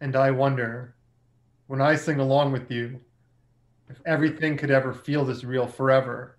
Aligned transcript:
and 0.00 0.14
I 0.14 0.30
wonder, 0.30 0.94
when 1.66 1.80
I 1.80 1.96
sing 1.96 2.20
along 2.20 2.52
with 2.52 2.70
you, 2.70 3.00
if 3.88 4.00
everything 4.06 4.56
could 4.56 4.70
ever 4.70 4.92
feel 4.92 5.24
this 5.24 5.44
real 5.44 5.66
forever, 5.66 6.38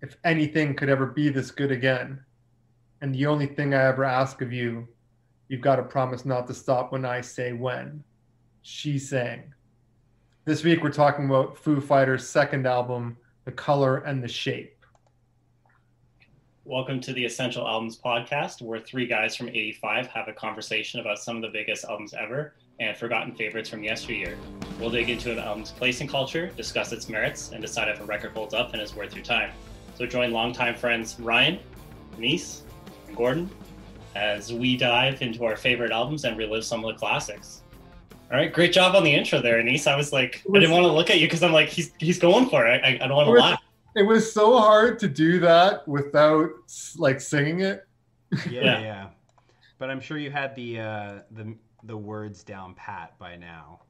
if 0.00 0.16
anything 0.24 0.74
could 0.74 0.88
ever 0.88 1.06
be 1.06 1.28
this 1.28 1.50
good 1.50 1.70
again, 1.70 2.20
and 3.02 3.14
the 3.14 3.26
only 3.26 3.46
thing 3.46 3.74
I 3.74 3.84
ever 3.84 4.04
ask 4.04 4.40
of 4.40 4.52
you, 4.52 4.88
you've 5.48 5.60
got 5.60 5.76
to 5.76 5.82
promise 5.82 6.24
not 6.24 6.46
to 6.46 6.54
stop 6.54 6.92
when 6.92 7.04
I 7.04 7.20
say 7.20 7.52
when. 7.52 8.02
She 8.62 8.98
sang. 8.98 9.52
This 10.44 10.64
week 10.64 10.82
we're 10.82 10.90
talking 10.90 11.26
about 11.26 11.58
Foo 11.58 11.80
Fighters' 11.80 12.28
second 12.28 12.66
album, 12.66 13.16
The 13.44 13.52
Color 13.52 13.98
and 13.98 14.22
the 14.22 14.28
Shape. 14.28 14.76
Welcome 16.64 17.00
to 17.00 17.12
the 17.12 17.24
Essential 17.24 17.66
Albums 17.66 17.98
podcast, 17.98 18.62
where 18.62 18.78
three 18.78 19.06
guys 19.06 19.34
from 19.34 19.48
85 19.48 20.06
have 20.08 20.28
a 20.28 20.32
conversation 20.32 21.00
about 21.00 21.18
some 21.18 21.36
of 21.36 21.42
the 21.42 21.48
biggest 21.48 21.84
albums 21.84 22.14
ever 22.14 22.54
and 22.80 22.96
forgotten 22.96 23.34
favorites 23.34 23.68
from 23.68 23.84
yesteryear. 23.84 24.36
We'll 24.80 24.90
dig 24.90 25.10
into 25.10 25.30
an 25.30 25.38
album's 25.38 25.70
place 25.70 26.00
in 26.00 26.08
culture, 26.08 26.50
discuss 26.56 26.92
its 26.92 27.08
merits, 27.08 27.52
and 27.52 27.60
decide 27.60 27.88
if 27.88 28.00
a 28.00 28.04
record 28.04 28.32
holds 28.32 28.54
up 28.54 28.72
and 28.72 28.80
is 28.82 28.96
worth 28.96 29.14
your 29.14 29.24
time. 29.24 29.52
So 29.96 30.06
join 30.06 30.32
longtime 30.32 30.76
friends 30.76 31.20
Ryan, 31.20 31.58
Denise, 32.14 32.62
and 33.06 33.16
Gordon 33.16 33.50
as 34.16 34.52
we 34.52 34.76
dive 34.76 35.20
into 35.22 35.44
our 35.44 35.56
favorite 35.56 35.92
albums 35.92 36.24
and 36.24 36.36
relive 36.36 36.64
some 36.64 36.84
of 36.84 36.94
the 36.94 36.98
classics. 36.98 37.62
All 38.30 38.38
right, 38.38 38.52
great 38.52 38.72
job 38.72 38.96
on 38.96 39.04
the 39.04 39.12
intro 39.12 39.40
there, 39.40 39.58
Denise. 39.58 39.86
I 39.86 39.96
was 39.96 40.12
like, 40.12 40.42
was, 40.46 40.58
I 40.58 40.60
didn't 40.60 40.74
want 40.74 40.84
to 40.86 40.92
look 40.92 41.10
at 41.10 41.20
you 41.20 41.26
because 41.26 41.42
I'm 41.42 41.52
like, 41.52 41.68
he's 41.68 41.92
he's 41.98 42.18
going 42.18 42.48
for 42.48 42.66
it. 42.66 42.80
I, 42.84 42.94
I 43.02 43.08
don't 43.08 43.16
want 43.16 43.26
to 43.26 43.32
laugh. 43.32 43.60
It 43.96 44.04
was 44.04 44.32
so 44.32 44.56
hard 44.56 45.00
to 45.00 45.08
do 45.08 45.40
that 45.40 45.86
without 45.86 46.50
like 46.96 47.20
singing 47.20 47.60
it. 47.60 47.86
Yeah, 48.48 48.62
yeah. 48.62 48.80
yeah. 48.80 49.06
But 49.78 49.90
I'm 49.90 50.00
sure 50.00 50.16
you 50.16 50.30
had 50.30 50.54
the 50.54 50.78
uh, 50.78 51.18
the 51.32 51.56
the 51.84 51.96
words 51.96 52.42
down 52.42 52.74
pat 52.74 53.18
by 53.18 53.36
now. 53.36 53.80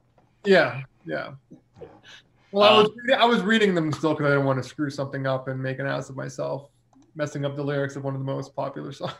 Yeah, 0.44 0.83
yeah. 1.05 1.33
Well, 2.52 2.64
I 2.64 2.78
was 2.78 2.88
um, 2.88 2.94
reading, 2.97 3.20
I 3.20 3.24
was 3.24 3.42
reading 3.42 3.74
them 3.74 3.92
still 3.92 4.14
because 4.14 4.27
I 4.27 4.30
didn't 4.30 4.47
want 4.47 4.62
to 4.62 4.69
screw 4.69 4.91
something 4.91 5.27
up 5.27 5.48
and 5.48 5.62
make 5.62 5.78
an 5.78 5.86
ass 5.86 6.10
of 6.10 6.16
myself, 6.16 6.69
messing 7.14 7.44
up 7.44 7.56
the 7.56 7.62
lyrics 7.62 7.97
of 7.97 8.05
one 8.05 8.14
of 8.14 8.20
the 8.20 8.27
most 8.27 8.55
popular 8.56 8.92
songs. 8.92 9.14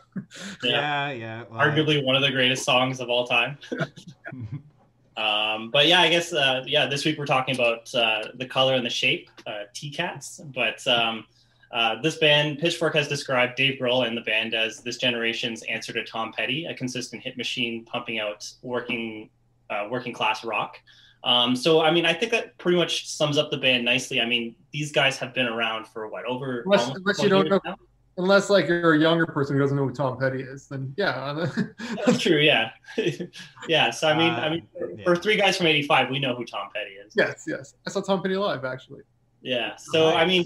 Yeah, 0.63 1.11
yeah. 1.11 1.43
Well, 1.49 1.59
Arguably 1.59 2.03
one 2.03 2.15
of 2.15 2.21
the 2.21 2.31
greatest 2.31 2.63
songs 2.63 2.99
of 2.99 3.09
all 3.09 3.25
time. 3.25 3.57
um, 5.17 5.71
but 5.71 5.87
yeah, 5.87 6.01
I 6.01 6.09
guess 6.09 6.33
uh, 6.33 6.63
yeah. 6.65 6.87
This 6.87 7.05
week 7.05 7.17
we're 7.17 7.25
talking 7.25 7.55
about 7.55 7.93
uh, 7.95 8.23
the 8.35 8.45
color 8.45 8.75
and 8.75 8.85
the 8.85 8.89
shape, 8.89 9.29
uh, 9.47 9.63
T-Cats. 9.73 10.41
But 10.53 10.85
um, 10.87 11.25
uh, 11.73 12.01
this 12.01 12.17
band, 12.17 12.59
Pitchfork 12.59 12.95
has 12.95 13.07
described 13.07 13.55
Dave 13.55 13.79
Grohl 13.79 14.05
and 14.05 14.17
the 14.17 14.21
band 14.21 14.53
as 14.53 14.79
this 14.81 14.97
generation's 14.97 15.63
answer 15.63 15.93
to 15.93 16.03
Tom 16.03 16.33
Petty, 16.33 16.65
a 16.65 16.73
consistent 16.73 17.23
hit 17.23 17.37
machine 17.37 17.85
pumping 17.85 18.19
out 18.19 18.49
working 18.61 19.29
uh, 19.69 19.87
working 19.89 20.11
class 20.11 20.43
rock. 20.43 20.77
Um, 21.23 21.55
so, 21.55 21.81
I 21.81 21.91
mean, 21.91 22.05
I 22.05 22.13
think 22.13 22.31
that 22.31 22.57
pretty 22.57 22.77
much 22.77 23.07
sums 23.07 23.37
up 23.37 23.51
the 23.51 23.57
band 23.57 23.85
nicely. 23.85 24.19
I 24.19 24.25
mean, 24.25 24.55
these 24.73 24.91
guys 24.91 25.17
have 25.19 25.33
been 25.33 25.45
around 25.45 25.87
for 25.87 26.07
what 26.07 26.25
over 26.25 26.61
unless, 26.61 26.89
unless 26.89 27.21
you 27.21 27.29
don't 27.29 27.47
know. 27.47 27.59
Now? 27.63 27.75
Unless 28.17 28.49
like 28.49 28.67
you're 28.67 28.95
a 28.95 28.99
younger 28.99 29.25
person 29.25 29.55
who 29.55 29.61
doesn't 29.61 29.77
know 29.77 29.87
who 29.87 29.93
Tom 29.93 30.17
Petty 30.19 30.41
is, 30.41 30.67
then 30.67 30.93
yeah. 30.97 31.47
That's 32.05 32.19
true. 32.19 32.37
Yeah, 32.37 32.71
yeah. 33.69 33.91
So 33.91 34.09
I 34.09 34.17
mean, 34.17 34.31
uh, 34.31 34.35
I 34.35 34.49
mean, 34.49 34.67
for, 34.77 34.91
yeah. 34.91 35.03
for, 35.05 35.15
three 35.15 35.37
guys 35.37 35.55
from 35.55 35.67
'85, 35.67 36.09
we 36.09 36.19
know 36.19 36.35
who 36.35 36.43
Tom 36.43 36.67
Petty 36.73 36.91
is. 36.91 37.13
Yes, 37.15 37.45
yes. 37.47 37.75
I 37.87 37.89
saw 37.89 38.01
Tom 38.01 38.21
Petty 38.21 38.35
live 38.35 38.65
actually. 38.65 39.03
Yeah. 39.41 39.75
So 39.77 40.09
nice. 40.09 40.17
I 40.17 40.25
mean, 40.25 40.45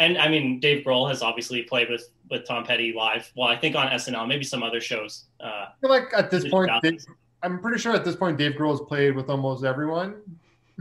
and 0.00 0.16
I 0.16 0.28
mean, 0.28 0.58
Dave 0.58 0.84
Grohl 0.84 1.08
has 1.08 1.22
obviously 1.22 1.62
played 1.62 1.90
with 1.90 2.08
with 2.30 2.46
Tom 2.46 2.64
Petty 2.64 2.92
live. 2.92 3.30
Well, 3.36 3.48
I 3.48 3.56
think 3.56 3.76
on 3.76 3.88
SNL, 3.88 4.26
maybe 4.26 4.44
some 4.44 4.62
other 4.62 4.80
shows. 4.80 5.26
Uh, 5.40 5.66
I 5.66 5.72
feel 5.80 5.90
like 5.90 6.08
at 6.16 6.30
this 6.30 6.48
point, 6.48 6.70
Dave, 6.82 7.04
I'm 7.42 7.60
pretty 7.60 7.78
sure 7.78 7.94
at 7.94 8.04
this 8.04 8.16
point 8.16 8.38
Dave 8.38 8.52
Grohl 8.52 8.70
has 8.70 8.80
played 8.80 9.14
with 9.14 9.28
almost 9.28 9.62
everyone, 9.62 10.16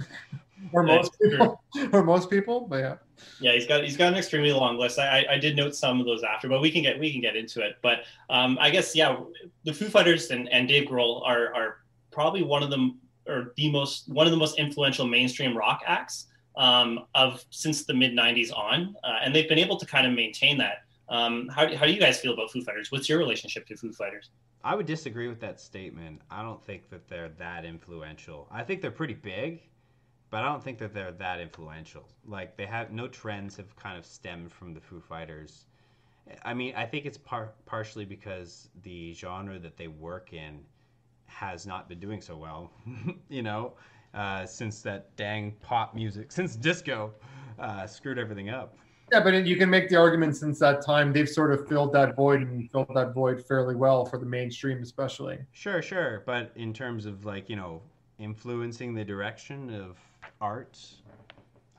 or 0.73 0.83
most 0.83 1.19
people, 1.21 1.61
or 1.91 2.01
most 2.01 2.29
people. 2.29 2.61
But 2.61 2.77
yeah, 2.77 2.95
yeah, 3.41 3.51
he's 3.51 3.67
got 3.67 3.83
he's 3.83 3.97
got 3.97 4.13
an 4.13 4.17
extremely 4.17 4.53
long 4.53 4.77
list. 4.77 4.97
I, 4.97 5.25
I 5.29 5.37
did 5.37 5.57
note 5.57 5.75
some 5.75 5.99
of 5.99 6.05
those 6.05 6.23
after, 6.23 6.47
but 6.47 6.61
we 6.61 6.71
can 6.71 6.81
get 6.81 6.97
we 6.97 7.11
can 7.11 7.19
get 7.19 7.35
into 7.35 7.61
it. 7.61 7.75
But 7.81 8.03
um, 8.29 8.57
I 8.61 8.69
guess 8.69 8.95
yeah, 8.95 9.17
the 9.65 9.73
Foo 9.73 9.89
Fighters 9.89 10.31
and, 10.31 10.47
and 10.47 10.65
Dave 10.65 10.87
Grohl 10.87 11.21
are 11.27 11.53
are 11.53 11.77
probably 12.11 12.41
one 12.41 12.63
of 12.63 12.69
them 12.69 12.99
or 13.27 13.53
the 13.57 13.69
most 13.69 14.07
one 14.07 14.25
of 14.25 14.31
the 14.31 14.37
most 14.37 14.57
influential 14.57 15.05
mainstream 15.05 15.57
rock 15.57 15.81
acts 15.85 16.27
um, 16.55 17.05
of 17.15 17.43
since 17.49 17.85
the 17.85 17.93
mid 17.93 18.13
'90s 18.13 18.51
on, 18.55 18.95
uh, 19.03 19.19
and 19.23 19.33
they've 19.33 19.49
been 19.49 19.59
able 19.59 19.77
to 19.77 19.85
kind 19.85 20.05
of 20.05 20.13
maintain 20.13 20.57
that. 20.57 20.83
Um, 21.09 21.47
how, 21.47 21.75
how 21.75 21.85
do 21.85 21.91
you 21.91 21.99
guys 21.99 22.19
feel 22.19 22.33
about 22.33 22.51
Foo 22.51 22.61
Fighters? 22.61 22.91
What's 22.91 23.09
your 23.09 23.17
relationship 23.17 23.65
to 23.67 23.75
Foo 23.75 23.91
Fighters? 23.91 24.29
I 24.63 24.75
would 24.75 24.85
disagree 24.85 25.27
with 25.27 25.39
that 25.39 25.59
statement. 25.59 26.21
I 26.29 26.43
don't 26.43 26.63
think 26.63 26.89
that 26.89 27.07
they're 27.07 27.29
that 27.37 27.65
influential. 27.65 28.47
I 28.51 28.63
think 28.63 28.81
they're 28.81 28.91
pretty 28.91 29.13
big, 29.13 29.61
but 30.29 30.43
I 30.43 30.49
don't 30.49 30.63
think 30.63 30.77
that 30.79 30.93
they're 30.93 31.13
that 31.13 31.39
influential. 31.39 32.07
Like 32.25 32.57
they 32.57 32.65
have 32.65 32.91
no 32.91 33.07
trends 33.07 33.57
have 33.57 33.75
kind 33.75 33.97
of 33.97 34.05
stemmed 34.05 34.51
from 34.51 34.73
the 34.73 34.81
Foo 34.81 34.99
Fighters. 34.99 35.65
I 36.43 36.53
mean, 36.53 36.75
I 36.75 36.85
think 36.85 37.05
it's 37.05 37.17
par- 37.17 37.53
partially 37.65 38.05
because 38.05 38.69
the 38.83 39.13
genre 39.13 39.57
that 39.57 39.77
they 39.77 39.87
work 39.87 40.33
in 40.33 40.59
has 41.25 41.65
not 41.65 41.89
been 41.89 41.99
doing 41.99 42.21
so 42.21 42.37
well. 42.37 42.71
you 43.29 43.41
know, 43.41 43.73
uh, 44.13 44.45
since 44.45 44.81
that 44.81 45.15
dang 45.15 45.51
pop 45.61 45.93
music, 45.93 46.31
since 46.31 46.55
disco 46.55 47.13
uh, 47.59 47.85
screwed 47.85 48.17
everything 48.17 48.49
up. 48.49 48.75
Yeah, 49.11 49.21
but 49.21 49.45
you 49.45 49.55
can 49.55 49.69
make 49.69 49.89
the 49.89 49.95
argument 49.95 50.35
since 50.35 50.59
that 50.59 50.85
time 50.85 51.11
they've 51.11 51.29
sort 51.29 51.51
of 51.51 51.67
filled 51.67 51.93
that 51.93 52.15
void 52.15 52.41
and 52.41 52.69
filled 52.69 52.93
that 52.93 53.13
void 53.13 53.43
fairly 53.43 53.75
well 53.75 54.05
for 54.05 54.19
the 54.19 54.25
mainstream, 54.25 54.83
especially. 54.83 55.39
Sure, 55.51 55.81
sure, 55.81 56.23
but 56.27 56.51
in 56.55 56.73
terms 56.73 57.05
of 57.05 57.25
like 57.25 57.49
you 57.49 57.55
know 57.55 57.81
influencing 58.19 58.93
the 58.93 59.03
direction 59.03 59.73
of 59.73 59.97
art, 60.41 60.79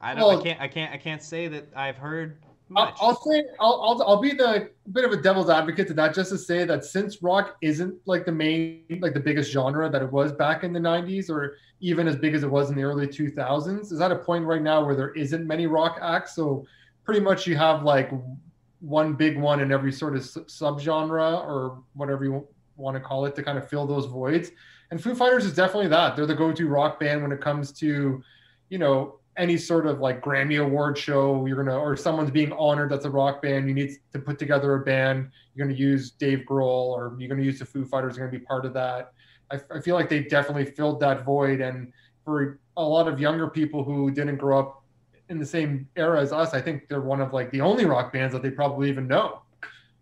I 0.00 0.14
don't. 0.14 0.26
Well, 0.26 0.40
I 0.40 0.42
can't. 0.42 0.60
I 0.60 0.68
can't. 0.68 0.92
I 0.92 0.96
can't 0.96 1.22
say 1.22 1.46
that 1.48 1.68
I've 1.76 1.96
heard. 1.96 2.38
I'll, 2.76 2.94
I'll 3.00 3.20
say 3.22 3.44
I'll, 3.58 3.80
I'll 3.82 4.02
I'll 4.02 4.20
be 4.20 4.32
the 4.32 4.70
bit 4.92 5.04
of 5.04 5.12
a 5.12 5.16
devil's 5.16 5.50
advocate 5.50 5.88
to 5.88 5.94
that, 5.94 6.14
just 6.14 6.30
to 6.30 6.38
say 6.38 6.64
that 6.64 6.84
since 6.84 7.22
rock 7.22 7.56
isn't 7.62 7.94
like 8.06 8.24
the 8.24 8.32
main 8.32 8.84
like 9.00 9.14
the 9.14 9.20
biggest 9.20 9.50
genre 9.50 9.90
that 9.90 10.02
it 10.02 10.10
was 10.10 10.32
back 10.32 10.62
in 10.62 10.72
the 10.72 10.80
'90s, 10.80 11.30
or 11.30 11.56
even 11.80 12.06
as 12.06 12.16
big 12.16 12.34
as 12.34 12.42
it 12.42 12.50
was 12.50 12.70
in 12.70 12.76
the 12.76 12.82
early 12.82 13.06
2000s, 13.06 13.92
is 13.92 14.00
at 14.00 14.12
a 14.12 14.16
point 14.16 14.44
right 14.44 14.62
now 14.62 14.84
where 14.84 14.94
there 14.94 15.12
isn't 15.14 15.46
many 15.46 15.66
rock 15.66 15.98
acts. 16.00 16.34
So 16.34 16.64
pretty 17.04 17.20
much 17.20 17.46
you 17.46 17.56
have 17.56 17.82
like 17.82 18.10
one 18.80 19.14
big 19.14 19.38
one 19.38 19.60
in 19.60 19.72
every 19.72 19.92
sort 19.92 20.16
of 20.16 20.22
subgenre 20.22 21.44
or 21.46 21.82
whatever 21.94 22.24
you 22.24 22.46
want 22.76 22.96
to 22.96 23.00
call 23.00 23.26
it 23.26 23.34
to 23.36 23.42
kind 23.42 23.58
of 23.58 23.68
fill 23.68 23.86
those 23.86 24.06
voids. 24.06 24.50
And 24.90 25.02
Foo 25.02 25.14
Fighters 25.14 25.44
is 25.44 25.54
definitely 25.54 25.88
that. 25.88 26.16
They're 26.16 26.26
the 26.26 26.34
go-to 26.34 26.66
rock 26.66 26.98
band 26.98 27.22
when 27.22 27.30
it 27.30 27.40
comes 27.40 27.72
to, 27.72 28.22
you 28.70 28.78
know, 28.78 29.19
any 29.40 29.56
sort 29.56 29.86
of 29.86 30.00
like 30.00 30.20
Grammy 30.20 30.62
Award 30.62 30.98
show. 30.98 31.46
You're 31.46 31.64
gonna 31.64 31.76
or 31.76 31.96
someone's 31.96 32.30
being 32.30 32.52
honored 32.52 32.90
that's 32.92 33.06
a 33.06 33.10
rock 33.10 33.40
band. 33.40 33.66
You 33.66 33.74
need 33.74 33.96
to 34.12 34.18
put 34.18 34.38
together 34.38 34.74
a 34.74 34.80
band. 34.80 35.30
You're 35.54 35.66
gonna 35.66 35.78
use 35.78 36.10
Dave 36.10 36.44
Grohl 36.48 36.92
or 36.92 37.16
you're 37.18 37.28
gonna 37.28 37.42
use 37.42 37.58
the 37.58 37.64
Foo 37.64 37.86
Fighters. 37.86 38.16
Are 38.16 38.20
gonna 38.20 38.30
be 38.30 38.44
part 38.44 38.66
of 38.66 38.74
that. 38.74 39.12
I, 39.50 39.58
I 39.74 39.80
feel 39.80 39.94
like 39.94 40.10
they 40.10 40.22
definitely 40.22 40.66
filled 40.66 41.00
that 41.00 41.24
void. 41.24 41.62
And 41.62 41.90
for 42.24 42.60
a 42.76 42.84
lot 42.84 43.08
of 43.08 43.18
younger 43.18 43.48
people 43.48 43.82
who 43.82 44.10
didn't 44.10 44.36
grow 44.36 44.60
up 44.60 44.84
in 45.30 45.38
the 45.38 45.46
same 45.46 45.88
era 45.96 46.20
as 46.20 46.32
us, 46.32 46.52
I 46.52 46.60
think 46.60 46.88
they're 46.88 47.00
one 47.00 47.22
of 47.22 47.32
like 47.32 47.50
the 47.50 47.62
only 47.62 47.86
rock 47.86 48.12
bands 48.12 48.34
that 48.34 48.42
they 48.42 48.50
probably 48.50 48.90
even 48.90 49.08
know. 49.08 49.40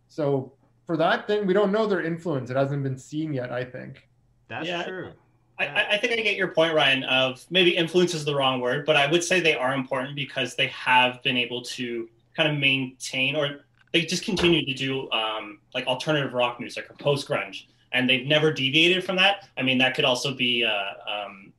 So 0.08 0.52
for 0.84 0.96
that 0.96 1.28
thing, 1.28 1.46
we 1.46 1.54
don't 1.54 1.70
know 1.70 1.86
their 1.86 2.02
influence. 2.02 2.50
It 2.50 2.56
hasn't 2.56 2.82
been 2.82 2.98
seen 2.98 3.32
yet. 3.32 3.52
I 3.52 3.64
think. 3.64 4.08
That's 4.48 4.66
yeah, 4.66 4.82
true. 4.82 5.12
I, 5.58 5.86
I, 5.92 5.96
think 5.98 6.12
I 6.12 6.16
get 6.16 6.36
your 6.36 6.48
point, 6.48 6.74
Ryan. 6.74 7.02
Of 7.04 7.44
maybe 7.50 7.76
influence 7.76 8.14
is 8.14 8.24
the 8.24 8.34
wrong 8.34 8.60
word, 8.60 8.86
but 8.86 8.96
I 8.96 9.10
would 9.10 9.24
say 9.24 9.40
they 9.40 9.56
are 9.56 9.74
important 9.74 10.14
because 10.14 10.54
they 10.54 10.68
have 10.68 11.22
been 11.22 11.36
able 11.36 11.62
to 11.62 12.08
kind 12.36 12.50
of 12.50 12.58
maintain, 12.58 13.34
or 13.34 13.60
they 13.92 14.02
just 14.02 14.24
continue 14.24 14.64
to 14.64 14.74
do 14.74 15.10
um, 15.10 15.58
like 15.74 15.86
alternative 15.86 16.32
rock 16.32 16.60
music 16.60 16.88
or 16.88 16.94
post 16.94 17.28
grunge, 17.28 17.66
and 17.92 18.08
they've 18.08 18.26
never 18.26 18.52
deviated 18.52 19.04
from 19.04 19.16
that. 19.16 19.48
I 19.56 19.62
mean, 19.62 19.78
that 19.78 19.94
could 19.94 20.04
also 20.04 20.32
be 20.32 20.64
uh, 20.64 21.26
um, 21.26 21.52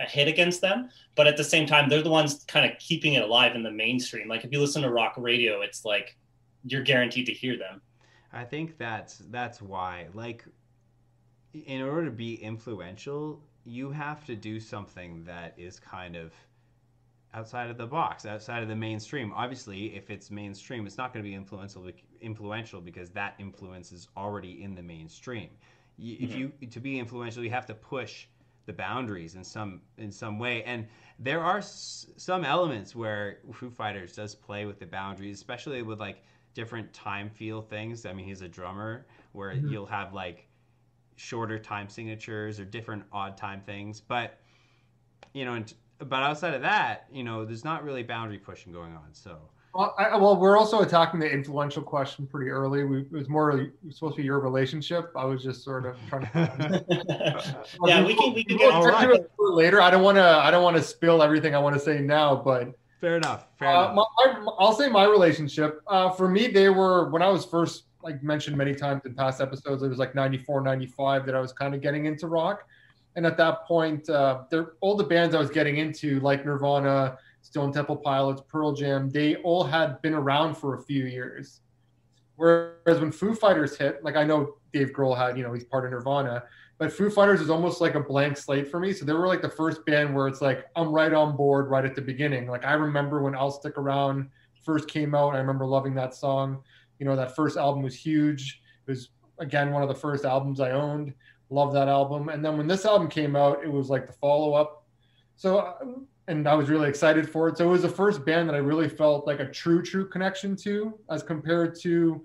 a 0.00 0.04
hit 0.04 0.26
against 0.26 0.60
them, 0.60 0.90
but 1.14 1.26
at 1.26 1.36
the 1.36 1.44
same 1.44 1.66
time, 1.66 1.88
they're 1.88 2.02
the 2.02 2.10
ones 2.10 2.44
kind 2.48 2.70
of 2.70 2.76
keeping 2.78 3.14
it 3.14 3.22
alive 3.22 3.54
in 3.54 3.62
the 3.62 3.70
mainstream. 3.70 4.28
Like 4.28 4.44
if 4.44 4.52
you 4.52 4.60
listen 4.60 4.82
to 4.82 4.90
rock 4.90 5.14
radio, 5.16 5.60
it's 5.60 5.84
like 5.84 6.16
you're 6.64 6.82
guaranteed 6.82 7.26
to 7.26 7.32
hear 7.32 7.56
them. 7.56 7.80
I 8.32 8.44
think 8.44 8.78
that's 8.78 9.18
that's 9.30 9.62
why. 9.62 10.08
Like, 10.12 10.44
in 11.54 11.82
order 11.82 12.06
to 12.06 12.10
be 12.10 12.34
influential, 12.34 13.40
you 13.64 13.90
have 13.90 14.24
to 14.26 14.36
do 14.36 14.60
something 14.60 15.24
that 15.24 15.54
is 15.56 15.78
kind 15.78 16.16
of 16.16 16.32
outside 17.32 17.70
of 17.70 17.76
the 17.76 17.86
box, 17.86 18.26
outside 18.26 18.62
of 18.62 18.68
the 18.68 18.76
mainstream. 18.76 19.32
Obviously, 19.34 19.96
if 19.96 20.10
it's 20.10 20.30
mainstream, 20.30 20.86
it's 20.86 20.98
not 20.98 21.12
going 21.12 21.24
to 21.24 21.28
be 21.28 21.34
influential 21.34 21.88
influential 22.20 22.80
because 22.80 23.10
that 23.10 23.34
influence 23.38 23.92
is 23.92 24.08
already 24.16 24.62
in 24.62 24.74
the 24.74 24.82
mainstream. 24.82 25.50
If 25.98 26.30
mm-hmm. 26.30 26.38
you 26.38 26.68
to 26.68 26.80
be 26.80 26.98
influential, 26.98 27.42
you 27.44 27.50
have 27.50 27.66
to 27.66 27.74
push 27.74 28.26
the 28.66 28.72
boundaries 28.72 29.34
in 29.34 29.44
some 29.44 29.80
in 29.98 30.10
some 30.10 30.38
way. 30.38 30.62
And 30.64 30.86
there 31.18 31.40
are 31.40 31.58
s- 31.58 32.06
some 32.16 32.44
elements 32.44 32.94
where 32.94 33.38
Foo 33.52 33.70
Fighters 33.70 34.14
does 34.14 34.34
play 34.34 34.66
with 34.66 34.78
the 34.78 34.86
boundaries, 34.86 35.36
especially 35.36 35.82
with 35.82 36.00
like 36.00 36.24
different 36.54 36.92
time 36.92 37.30
feel 37.30 37.60
things. 37.60 38.06
I 38.06 38.12
mean, 38.12 38.24
he's 38.24 38.42
a 38.42 38.48
drummer 38.48 39.06
where 39.32 39.50
mm-hmm. 39.50 39.68
you'll 39.68 39.86
have 39.86 40.14
like 40.14 40.48
shorter 41.16 41.58
time 41.58 41.88
signatures 41.88 42.58
or 42.60 42.64
different 42.64 43.04
odd 43.12 43.36
time 43.36 43.62
things. 43.64 44.00
But 44.00 44.38
you 45.32 45.44
know, 45.44 45.54
and, 45.54 45.72
but 45.98 46.22
outside 46.22 46.54
of 46.54 46.62
that, 46.62 47.06
you 47.12 47.24
know, 47.24 47.44
there's 47.44 47.64
not 47.64 47.84
really 47.84 48.02
boundary 48.02 48.38
pushing 48.38 48.72
going 48.72 48.92
on. 48.92 49.08
So. 49.12 49.38
Well, 49.74 49.92
I, 49.98 50.16
well, 50.16 50.36
we're 50.36 50.56
also 50.56 50.82
attacking 50.82 51.18
the 51.18 51.28
influential 51.28 51.82
question 51.82 52.28
pretty 52.28 52.48
early. 52.48 52.84
We, 52.84 53.00
it 53.00 53.10
was 53.10 53.28
more 53.28 53.58
it 53.58 53.72
was 53.84 53.96
supposed 53.96 54.14
to 54.14 54.22
be 54.22 54.24
your 54.24 54.38
relationship. 54.38 55.10
I 55.16 55.24
was 55.24 55.42
just 55.42 55.64
sort 55.64 55.84
of 55.84 55.96
trying 56.08 56.26
to. 56.26 56.84
yeah, 57.84 58.04
we 58.04 58.14
can 58.14 58.34
we 58.34 58.44
can 58.44 58.56
get 58.56 58.72
all 58.72 58.86
right. 58.86 59.20
later. 59.38 59.82
I 59.82 59.90
don't 59.90 60.04
want 60.04 60.16
to 60.16 60.22
I 60.22 60.52
don't 60.52 60.62
want 60.62 60.76
to 60.76 60.82
spill 60.82 61.24
everything 61.24 61.56
I 61.56 61.58
want 61.58 61.74
to 61.74 61.80
say 61.80 61.98
now, 62.00 62.36
but 62.36 62.72
fair 63.00 63.16
enough. 63.16 63.46
Fair 63.58 63.68
uh, 63.68 63.92
enough. 63.92 64.06
My, 64.24 64.52
I'll 64.60 64.74
say 64.74 64.88
my 64.88 65.06
relationship. 65.06 65.82
Uh, 65.88 66.10
for 66.10 66.28
me, 66.28 66.46
they 66.46 66.68
were 66.68 67.10
when 67.10 67.22
I 67.22 67.28
was 67.28 67.44
first 67.44 67.84
like 68.04 68.22
mentioned 68.22 68.56
many 68.56 68.74
times 68.74 69.02
in 69.04 69.14
past 69.14 69.40
episodes. 69.40 69.82
It 69.82 69.88
was 69.88 69.98
like 69.98 70.14
94, 70.14 70.60
95 70.60 71.26
that 71.26 71.34
I 71.34 71.40
was 71.40 71.52
kind 71.52 71.74
of 71.74 71.80
getting 71.80 72.06
into 72.06 72.28
rock, 72.28 72.68
and 73.16 73.26
at 73.26 73.36
that 73.38 73.64
point, 73.64 74.08
uh, 74.10 74.42
all 74.80 74.96
the 74.96 75.04
bands 75.04 75.34
I 75.34 75.38
was 75.38 75.50
getting 75.50 75.78
into, 75.78 76.20
like 76.20 76.44
Nirvana 76.44 77.18
Stone 77.42 77.72
Temple 77.72 77.96
Pilots, 77.96 78.42
Pearl 78.48 78.72
Jam, 78.72 79.10
they 79.10 79.36
all 79.36 79.64
had 79.64 80.00
been 80.02 80.14
around 80.14 80.56
for 80.56 80.74
a 80.74 80.82
few 80.82 81.04
years. 81.04 81.60
Whereas 82.36 83.00
when 83.00 83.12
Foo 83.12 83.34
Fighters 83.34 83.76
hit, 83.76 84.02
like 84.02 84.16
I 84.16 84.24
know 84.24 84.56
Dave 84.72 84.92
Grohl 84.92 85.16
had, 85.16 85.36
you 85.36 85.44
know, 85.44 85.52
he's 85.52 85.64
part 85.64 85.84
of 85.84 85.92
Nirvana, 85.92 86.42
but 86.78 86.92
Foo 86.92 87.10
Fighters 87.10 87.40
is 87.40 87.50
almost 87.50 87.80
like 87.80 87.94
a 87.94 88.00
blank 88.00 88.36
slate 88.36 88.68
for 88.68 88.80
me. 88.80 88.92
So 88.92 89.04
they 89.04 89.12
were 89.12 89.28
like 89.28 89.42
the 89.42 89.48
first 89.48 89.86
band 89.86 90.14
where 90.14 90.26
it's 90.26 90.40
like 90.40 90.66
I'm 90.74 90.88
right 90.88 91.12
on 91.12 91.36
board 91.36 91.68
right 91.68 91.84
at 91.84 91.94
the 91.94 92.02
beginning. 92.02 92.48
Like 92.48 92.64
I 92.64 92.72
remember 92.72 93.22
when 93.22 93.36
I'll 93.36 93.52
Stick 93.52 93.78
Around 93.78 94.30
first 94.64 94.88
came 94.88 95.14
out, 95.14 95.34
I 95.34 95.38
remember 95.38 95.66
loving 95.66 95.94
that 95.94 96.14
song. 96.14 96.62
You 96.98 97.06
know, 97.06 97.16
that 97.16 97.34
first 97.34 97.56
album 97.56 97.82
was 97.82 97.94
huge. 97.94 98.60
It 98.86 98.90
was 98.90 99.10
again 99.38 99.72
one 99.72 99.82
of 99.82 99.88
the 99.88 99.94
first 99.94 100.24
albums 100.24 100.60
I 100.60 100.70
owned. 100.70 101.14
Love 101.50 101.72
that 101.74 101.88
album. 101.88 102.28
And 102.28 102.44
then 102.44 102.56
when 102.56 102.66
this 102.66 102.84
album 102.84 103.08
came 103.08 103.36
out, 103.36 103.62
it 103.62 103.70
was 103.70 103.90
like 103.90 104.06
the 104.06 104.12
follow 104.14 104.54
up. 104.54 104.84
So 105.36 106.06
and 106.26 106.48
I 106.48 106.54
was 106.54 106.68
really 106.68 106.88
excited 106.88 107.28
for 107.28 107.48
it. 107.48 107.58
So 107.58 107.68
it 107.68 107.72
was 107.72 107.82
the 107.82 107.88
first 107.88 108.24
band 108.24 108.48
that 108.48 108.54
I 108.54 108.58
really 108.58 108.88
felt 108.88 109.26
like 109.26 109.40
a 109.40 109.46
true, 109.46 109.82
true 109.82 110.08
connection 110.08 110.56
to, 110.56 110.98
as 111.10 111.22
compared 111.22 111.78
to 111.80 112.22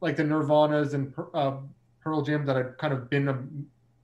like 0.00 0.16
the 0.16 0.22
Nirvanas 0.22 0.94
and 0.94 1.12
uh, 1.34 1.56
Pearl 2.02 2.22
Jam 2.22 2.44
that 2.46 2.56
had 2.56 2.78
kind 2.78 2.92
of 2.92 3.08
been 3.08 3.28
a, 3.28 3.38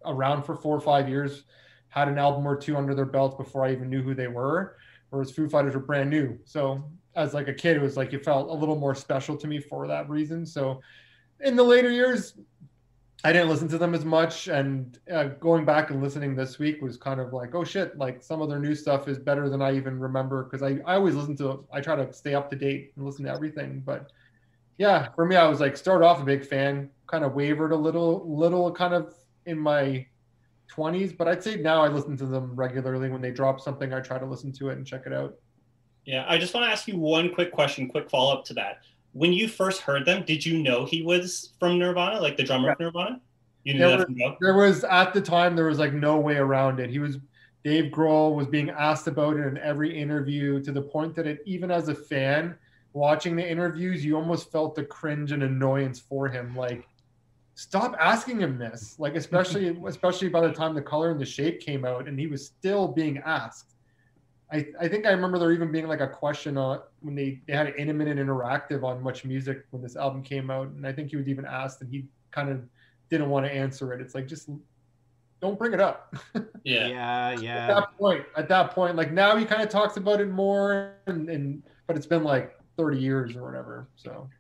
around 0.07 0.45
for 0.45 0.57
four 0.57 0.77
or 0.77 0.81
five 0.81 1.09
years, 1.09 1.45
had 1.89 2.09
an 2.09 2.19
album 2.19 2.47
or 2.47 2.57
two 2.57 2.77
under 2.77 2.95
their 2.95 3.05
belts 3.05 3.37
before 3.37 3.65
I 3.65 3.73
even 3.73 3.91
knew 3.91 4.03
who 4.03 4.15
they 4.15 4.29
were. 4.29 4.77
Whereas 5.11 5.31
Foo 5.31 5.49
Fighters 5.49 5.75
were 5.75 5.81
brand 5.81 6.11
new. 6.11 6.39
So 6.45 6.91
as 7.17 7.35
like 7.35 7.49
a 7.49 7.55
kid, 7.55 7.77
it 7.77 7.83
was 7.83 7.97
like 7.97 8.13
it 8.13 8.25
felt 8.25 8.49
a 8.49 8.53
little 8.53 8.77
more 8.77 8.95
special 8.95 9.37
to 9.37 9.47
me 9.47 9.61
for 9.61 9.87
that 9.87 10.09
reason. 10.09 10.45
So 10.45 10.81
in 11.41 11.57
the 11.57 11.63
later 11.63 11.91
years, 11.91 12.35
I 13.25 13.33
didn't 13.33 13.49
listen 13.49 13.69
to 13.69 13.79
them 13.79 13.95
as 13.95 14.05
much, 14.05 14.49
and 14.49 14.99
uh, 15.11 15.25
going 15.25 15.65
back 15.65 15.91
and 15.91 16.03
listening 16.03 16.35
this 16.35 16.59
week 16.59 16.83
was 16.83 16.99
kind 16.99 17.21
of 17.21 17.33
like, 17.33 17.55
oh 17.55 17.65
shit! 17.65 17.97
Like 17.97 18.23
some 18.23 18.43
of 18.43 18.51
their 18.51 18.59
new 18.59 18.75
stuff 18.75 19.09
is 19.09 19.19
better 19.19 19.49
than 19.49 19.63
I 19.63 19.75
even 19.75 19.99
remember 19.99 20.45
because 20.45 20.63
I, 20.63 20.79
I 20.87 20.97
always 20.97 21.15
listen 21.15 21.37
to 21.39 21.65
I 21.73 21.81
try 21.81 21.97
to 21.97 22.13
stay 22.13 22.35
up 22.35 22.51
to 22.51 22.57
date 22.57 22.93
and 22.97 23.07
listen 23.07 23.25
to 23.25 23.31
everything. 23.31 23.83
But 23.85 24.11
yeah, 24.77 25.09
for 25.15 25.25
me, 25.25 25.37
I 25.37 25.49
was 25.49 25.61
like 25.61 25.77
start 25.77 26.03
off 26.03 26.21
a 26.21 26.25
big 26.25 26.45
fan, 26.45 26.91
kind 27.07 27.25
of 27.25 27.33
wavered 27.33 27.73
a 27.73 27.77
little, 27.77 28.25
little 28.29 28.71
kind 28.71 28.93
of 28.93 29.15
in 29.47 29.59
my 29.59 30.07
20s, 30.75 31.17
but 31.17 31.29
I'd 31.29 31.43
say 31.43 31.57
now 31.57 31.83
I 31.83 31.89
listen 31.89 32.17
to 32.19 32.27
them 32.27 32.55
regularly. 32.55 33.09
When 33.09 33.21
they 33.21 33.31
drop 33.31 33.61
something, 33.61 33.93
I 33.93 34.01
try 34.01 34.19
to 34.19 34.27
listen 34.27 34.53
to 34.53 34.71
it 34.71 34.77
and 34.77 34.87
check 34.87 35.03
it 35.07 35.13
out. 35.13 35.35
Yeah, 36.05 36.25
I 36.29 36.39
just 36.39 36.55
want 36.55 36.67
to 36.67 36.71
ask 36.71 36.87
you 36.87 36.99
one 36.99 37.33
quick 37.33 37.51
question, 37.53 37.89
quick 37.89 38.11
follow 38.11 38.33
up 38.33 38.45
to 38.47 38.55
that 38.55 38.81
when 39.15 39.33
you 39.33 39.49
first 39.49 39.81
heard 39.81 40.05
them, 40.05 40.25
did 40.27 40.45
you 40.45 40.59
know 40.59 40.85
he 40.85 41.03
was 41.03 41.55
from 41.59 41.79
Nirvana, 41.79 42.21
like 42.21 42.37
the 42.37 42.43
drummer 42.43 42.67
yeah. 42.67 42.73
of 42.73 42.81
Nirvana? 42.81 43.21
You 43.63 43.75
knew 43.75 43.79
there 43.79 43.99
that 43.99 44.09
was, 44.09 44.37
There 44.41 44.55
was 44.55 44.85
at 44.85 45.15
the 45.15 45.21
time 45.21 45.57
there 45.57 45.67
was 45.67 45.79
like 45.79 45.95
no 45.95 46.19
way 46.19 46.37
around 46.37 46.81
it. 46.81 46.91
He 46.91 46.99
was 46.99 47.19
Dave 47.63 47.93
Grohl 47.93 48.35
was 48.35 48.47
being 48.49 48.71
asked 48.71 49.07
about 49.07 49.37
it 49.37 49.47
in 49.47 49.57
every 49.59 49.97
interview 49.99 50.63
to 50.65 50.73
the 50.73 50.83
point 50.83 51.15
that 51.15 51.27
it 51.27 51.43
even 51.47 51.71
as 51.71 51.89
a 51.89 51.95
fan 51.95 52.57
watching 52.93 53.37
the 53.37 53.49
interviews, 53.49 54.05
you 54.05 54.17
almost 54.17 54.53
felt 54.53 54.75
the 54.75 54.85
cringe 54.85 55.33
and 55.33 55.43
annoyance 55.45 55.99
for 55.99 56.29
him. 56.29 56.55
Like, 56.55 56.87
stop 57.55 57.97
asking 57.99 58.41
him 58.41 58.59
this. 58.59 58.97
Like, 58.99 59.15
especially 59.15 59.79
especially 59.87 60.29
by 60.29 60.41
the 60.41 60.53
time 60.53 60.75
the 60.75 60.83
color 60.83 61.13
and 61.13 61.21
the 61.21 61.25
shape 61.25 61.61
came 61.61 61.85
out, 61.85 62.09
and 62.09 62.19
he 62.19 62.27
was 62.27 62.45
still 62.45 62.89
being 62.89 63.19
asked. 63.19 63.74
I, 64.55 64.67
I 64.81 64.89
think 64.89 65.05
I 65.05 65.11
remember 65.11 65.37
there 65.39 65.51
even 65.51 65.73
being 65.73 65.89
like 65.89 66.01
a 66.01 66.07
question 66.07 66.57
on 66.57 66.81
when 67.01 67.17
they, 67.17 67.41
they 67.49 67.53
had 67.53 67.67
an 67.67 67.75
intimate 67.77 68.07
and 68.07 68.21
interactive 68.21 68.85
on 68.85 69.03
MuchMusic 69.03 69.63
when 69.71 69.83
this 69.83 69.97
album 69.97 70.23
came 70.23 70.49
out. 70.49 70.69
And 70.69 70.87
I 70.87 70.93
think 70.93 71.11
he 71.11 71.17
was 71.17 71.27
even 71.27 71.45
asked 71.45 71.81
and 71.81 71.91
he 71.91 72.05
kind 72.31 72.49
of 72.49 72.63
didn't 73.11 73.31
want 73.31 73.45
to 73.47 73.53
answer 73.53 73.93
it. 73.93 74.01
It's 74.01 74.15
like, 74.15 74.29
just 74.29 74.49
don't 75.41 75.59
bring 75.59 75.73
it 75.75 75.81
up. 75.81 76.15
Yeah. 76.67 76.87
Yeah. 76.87 77.41
Yeah. 77.41 77.57
at 77.57 77.75
that 77.75 77.99
point, 77.99 78.25
at 78.39 78.49
that 78.49 78.71
point, 78.71 78.97
like 78.97 79.13
now 79.13 79.37
he 79.37 79.45
kind 79.45 79.61
of 79.61 79.69
talks 79.69 79.99
about 79.99 80.19
it 80.23 80.31
more 80.31 80.95
and, 81.07 81.29
and, 81.29 81.63
but 81.87 81.95
it's 81.95 82.07
been 82.07 82.25
like 82.25 82.59
30 82.79 82.99
years 82.99 83.37
or 83.37 83.45
whatever. 83.45 83.87
So 83.97 84.31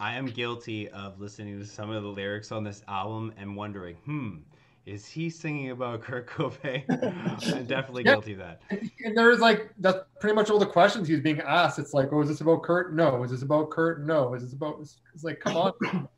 I 0.00 0.14
am 0.14 0.26
guilty 0.26 0.88
of 0.88 1.20
listening 1.20 1.60
to 1.60 1.64
some 1.64 1.90
of 1.90 2.02
the 2.02 2.08
lyrics 2.08 2.50
on 2.50 2.64
this 2.64 2.82
album 2.88 3.32
and 3.36 3.54
wondering, 3.54 3.94
hmm, 4.06 4.38
is 4.86 5.06
he 5.06 5.28
singing 5.30 5.70
about 5.70 6.02
Kurt 6.02 6.28
Cobain? 6.28 6.84
I'm 7.54 7.66
definitely 7.66 8.04
yeah. 8.04 8.12
guilty 8.12 8.32
of 8.32 8.38
that. 8.38 8.60
And 8.70 9.16
there's 9.16 9.40
like 9.40 9.70
that's 9.78 9.98
pretty 10.20 10.34
much 10.34 10.50
all 10.50 10.58
the 10.58 10.66
questions 10.66 11.08
he's 11.08 11.20
being 11.20 11.40
asked. 11.40 11.78
It's 11.78 11.94
like, 11.94 12.08
oh, 12.12 12.22
is 12.22 12.28
this 12.28 12.40
about 12.40 12.62
Kurt? 12.62 12.94
No. 12.94 13.22
Is 13.22 13.30
this 13.30 13.42
about 13.42 13.70
Kurt? 13.70 14.04
No. 14.04 14.34
Is 14.34 14.42
this 14.42 14.52
about? 14.52 14.78
It's 14.80 15.24
like, 15.24 15.40
come 15.40 15.56
on. 15.56 15.72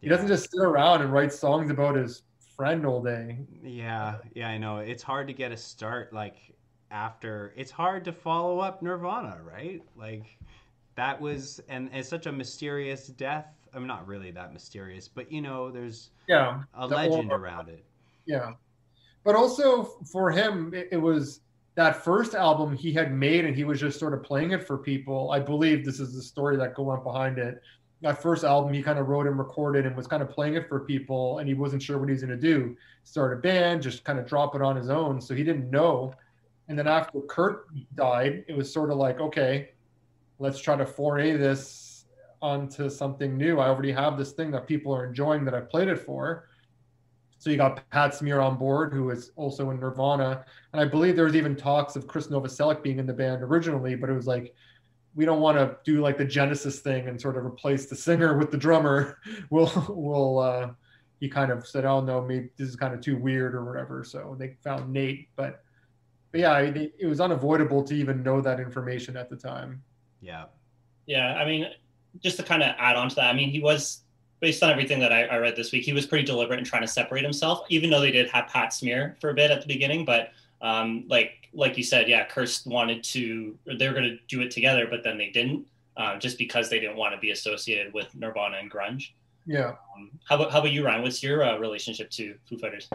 he 0.00 0.08
doesn't 0.08 0.28
just 0.28 0.50
sit 0.50 0.60
around 0.60 1.02
and 1.02 1.12
write 1.12 1.32
songs 1.32 1.70
about 1.70 1.96
his 1.96 2.22
friend 2.56 2.86
all 2.86 3.02
day. 3.02 3.38
Yeah, 3.62 4.16
yeah, 4.34 4.48
I 4.48 4.58
know. 4.58 4.78
It's 4.78 5.02
hard 5.02 5.26
to 5.28 5.32
get 5.32 5.52
a 5.52 5.56
start 5.56 6.12
like 6.12 6.36
after. 6.90 7.52
It's 7.56 7.70
hard 7.70 8.04
to 8.04 8.12
follow 8.12 8.58
up 8.58 8.82
Nirvana, 8.82 9.38
right? 9.42 9.82
Like 9.96 10.38
that 10.96 11.20
was 11.20 11.60
and 11.68 11.90
it's 11.92 12.08
such 12.08 12.26
a 12.26 12.32
mysterious 12.32 13.06
death 13.06 13.55
I'm 13.76 13.86
not 13.86 14.06
really 14.06 14.30
that 14.32 14.52
mysterious, 14.52 15.06
but 15.06 15.30
you 15.30 15.42
know, 15.42 15.70
there's 15.70 16.10
yeah 16.28 16.62
a 16.74 16.86
legend 16.86 17.30
around 17.30 17.68
it. 17.68 17.84
Yeah, 18.24 18.52
but 19.22 19.36
also 19.36 19.84
for 20.10 20.30
him, 20.30 20.72
it, 20.74 20.88
it, 20.92 20.96
was 20.96 21.40
that 21.74 22.02
first 22.02 22.34
album 22.34 22.74
he 22.74 22.92
had 22.92 23.12
made, 23.12 23.44
and 23.44 23.54
he 23.54 23.64
was 23.64 23.78
just 23.78 24.00
sort 24.00 24.14
of 24.14 24.22
playing 24.22 24.52
it 24.52 24.66
for 24.66 24.78
people. 24.78 25.30
I 25.30 25.40
believe 25.40 25.84
this 25.84 26.00
is 26.00 26.14
the 26.14 26.22
story 26.22 26.56
that 26.56 26.78
went 26.78 27.04
behind 27.04 27.38
it. 27.38 27.62
That 28.00 28.20
first 28.20 28.44
album, 28.44 28.72
he 28.72 28.82
kind 28.82 28.98
of 28.98 29.08
wrote 29.08 29.26
and 29.26 29.38
recorded 29.38 29.86
and 29.86 29.96
was 29.96 30.06
kind 30.06 30.22
of 30.22 30.30
playing 30.30 30.54
it 30.54 30.68
for 30.68 30.80
people, 30.80 31.38
and 31.38 31.48
he 31.48 31.54
wasn't 31.54 31.82
sure 31.82 31.98
what 31.98 32.08
he 32.08 32.12
was 32.12 32.22
going 32.22 32.38
to 32.38 32.40
do. 32.40 32.76
Start 33.04 33.36
a 33.38 33.40
band, 33.40 33.82
just 33.82 34.04
kind 34.04 34.18
of 34.18 34.26
drop 34.26 34.54
it 34.54 34.62
on 34.62 34.74
his 34.74 34.90
own. 34.90 35.20
So 35.20 35.34
he 35.34 35.44
didn't 35.44 35.70
know. 35.70 36.14
And 36.68 36.78
then 36.78 36.88
after 36.88 37.20
Kurt 37.20 37.66
died, 37.94 38.44
it 38.48 38.56
was 38.56 38.72
sort 38.72 38.90
of 38.90 38.96
like, 38.96 39.20
okay, 39.20 39.70
let's 40.38 40.58
try 40.58 40.76
to 40.76 40.84
foray 40.84 41.36
this 41.36 41.85
onto 42.42 42.88
something 42.90 43.36
new. 43.36 43.58
I 43.58 43.68
already 43.68 43.92
have 43.92 44.16
this 44.18 44.32
thing 44.32 44.50
that 44.52 44.66
people 44.66 44.94
are 44.94 45.06
enjoying 45.06 45.44
that 45.44 45.54
I 45.54 45.60
played 45.60 45.88
it 45.88 45.98
for. 45.98 46.48
So 47.38 47.50
you 47.50 47.56
got 47.56 47.88
Pat 47.90 48.14
Smear 48.14 48.40
on 48.40 48.56
board, 48.56 48.92
who 48.92 49.10
is 49.10 49.30
also 49.36 49.70
in 49.70 49.78
Nirvana, 49.78 50.44
and 50.72 50.80
I 50.80 50.86
believe 50.86 51.16
there 51.16 51.26
was 51.26 51.36
even 51.36 51.54
talks 51.54 51.94
of 51.94 52.06
Krist 52.06 52.30
Novoselic 52.30 52.82
being 52.82 52.98
in 52.98 53.06
the 53.06 53.12
band 53.12 53.42
originally, 53.42 53.94
but 53.94 54.08
it 54.08 54.14
was 54.14 54.26
like 54.26 54.54
we 55.14 55.24
don't 55.24 55.40
want 55.40 55.56
to 55.56 55.76
do 55.84 56.00
like 56.00 56.18
the 56.18 56.24
Genesis 56.24 56.80
thing 56.80 57.08
and 57.08 57.20
sort 57.20 57.36
of 57.36 57.44
replace 57.44 57.86
the 57.86 57.96
singer 57.96 58.36
with 58.38 58.50
the 58.50 58.56
drummer. 58.56 59.18
We'll 59.50 59.70
we'll 59.88 60.38
uh, 60.38 60.70
he 61.20 61.28
kind 61.28 61.50
of 61.50 61.66
said, 61.66 61.84
"Oh 61.84 62.00
no, 62.00 62.22
maybe 62.22 62.50
this 62.56 62.68
is 62.68 62.76
kind 62.76 62.94
of 62.94 63.00
too 63.00 63.16
weird 63.16 63.54
or 63.54 63.64
whatever." 63.64 64.04
So 64.04 64.36
they 64.38 64.56
found 64.62 64.92
Nate, 64.92 65.28
but 65.36 65.62
but 66.32 66.40
yeah, 66.40 66.58
it, 66.58 66.94
it 66.98 67.06
was 67.06 67.20
unavoidable 67.20 67.82
to 67.84 67.94
even 67.94 68.22
know 68.22 68.40
that 68.40 68.60
information 68.60 69.16
at 69.16 69.30
the 69.30 69.36
time. 69.36 69.82
Yeah, 70.20 70.44
yeah. 71.06 71.34
I 71.34 71.46
mean, 71.46 71.66
just 72.22 72.36
to 72.36 72.42
kind 72.42 72.62
of 72.62 72.74
add 72.78 72.96
on 72.96 73.08
to 73.08 73.14
that, 73.16 73.26
I 73.26 73.32
mean, 73.32 73.50
he 73.50 73.60
was 73.60 74.02
based 74.40 74.62
on 74.62 74.70
everything 74.70 75.00
that 75.00 75.12
I, 75.12 75.24
I, 75.24 75.38
read 75.38 75.56
this 75.56 75.72
week, 75.72 75.84
he 75.84 75.92
was 75.92 76.06
pretty 76.06 76.24
deliberate 76.24 76.58
in 76.58 76.64
trying 76.64 76.82
to 76.82 76.88
separate 76.88 77.24
himself, 77.24 77.64
even 77.70 77.90
though 77.90 78.00
they 78.00 78.10
did 78.10 78.28
have 78.28 78.48
Pat 78.48 78.72
smear 78.72 79.16
for 79.20 79.30
a 79.30 79.34
bit 79.34 79.50
at 79.50 79.60
the 79.60 79.66
beginning. 79.66 80.04
But 80.04 80.32
um, 80.60 81.04
like 81.08 81.48
like 81.52 81.76
you 81.76 81.82
said, 81.82 82.08
yeah, 82.08 82.26
Krist 82.26 82.66
wanted 82.66 83.02
to 83.04 83.56
they 83.78 83.88
were 83.88 83.94
going 83.94 84.04
to 84.04 84.18
do 84.28 84.42
it 84.42 84.50
together, 84.50 84.86
but 84.88 85.02
then 85.02 85.16
they 85.16 85.30
didn't, 85.30 85.66
uh, 85.96 86.18
just 86.18 86.38
because 86.38 86.68
they 86.68 86.80
didn't 86.80 86.96
want 86.96 87.14
to 87.14 87.20
be 87.20 87.30
associated 87.30 87.92
with 87.94 88.14
Nirvana 88.14 88.58
and 88.58 88.70
grunge. 88.70 89.10
Yeah. 89.46 89.74
Um, 89.96 90.10
how 90.24 90.36
about 90.36 90.50
how 90.52 90.58
about 90.60 90.72
you, 90.72 90.84
Ryan? 90.84 91.02
What's 91.02 91.22
your 91.22 91.42
uh, 91.42 91.58
relationship 91.58 92.10
to 92.12 92.34
Foo 92.48 92.58
Fighters? 92.58 92.90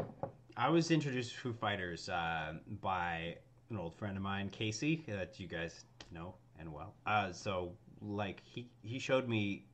I 0.58 0.70
was 0.70 0.92
introduced 0.92 1.32
to 1.34 1.38
Foo 1.38 1.54
Fighters 1.54 2.10
uh, 2.10 2.54
by 2.82 3.38
an 3.70 3.78
old 3.78 3.96
friend 3.96 4.18
of 4.18 4.22
mine, 4.22 4.50
Casey, 4.50 5.04
that 5.08 5.40
you 5.40 5.48
guys 5.48 5.86
know 6.12 6.36
and 6.60 6.72
well. 6.72 6.94
Uh, 7.06 7.32
so 7.32 7.72
like 8.02 8.42
he 8.44 8.68
he 8.82 9.00
showed 9.00 9.28
me 9.28 9.66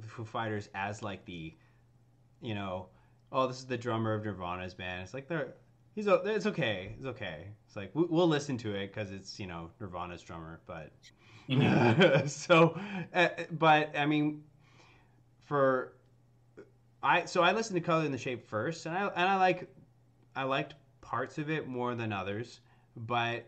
Foo 0.00 0.24
Fighters 0.24 0.68
as 0.74 1.02
like 1.02 1.24
the, 1.24 1.54
you 2.40 2.54
know, 2.54 2.86
oh 3.32 3.46
this 3.46 3.58
is 3.58 3.66
the 3.66 3.78
drummer 3.78 4.14
of 4.14 4.24
Nirvana's 4.24 4.74
band. 4.74 5.02
It's 5.02 5.14
like 5.14 5.28
they're 5.28 5.54
he's 5.94 6.06
it's 6.06 6.46
okay, 6.46 6.94
it's 6.96 7.06
okay. 7.06 7.48
It's 7.66 7.76
like 7.76 7.90
we, 7.94 8.04
will 8.04 8.28
listen 8.28 8.56
to 8.58 8.74
it 8.74 8.94
because 8.94 9.10
it's 9.10 9.40
you 9.40 9.46
know 9.46 9.70
Nirvana's 9.80 10.22
drummer, 10.22 10.60
but 10.66 10.92
mm-hmm. 11.48 12.26
so, 12.28 12.78
uh, 13.12 13.28
but 13.52 13.96
I 13.96 14.06
mean, 14.06 14.44
for 15.44 15.94
I 17.02 17.24
so 17.24 17.42
I 17.42 17.52
listened 17.52 17.76
to 17.76 17.80
Color 17.80 18.04
in 18.04 18.12
the 18.12 18.18
Shape 18.18 18.46
first, 18.48 18.86
and 18.86 18.96
I 18.96 19.06
and 19.08 19.28
I 19.28 19.36
like 19.36 19.68
I 20.36 20.44
liked 20.44 20.74
parts 21.00 21.38
of 21.38 21.50
it 21.50 21.66
more 21.66 21.94
than 21.94 22.12
others, 22.12 22.60
but 22.96 23.46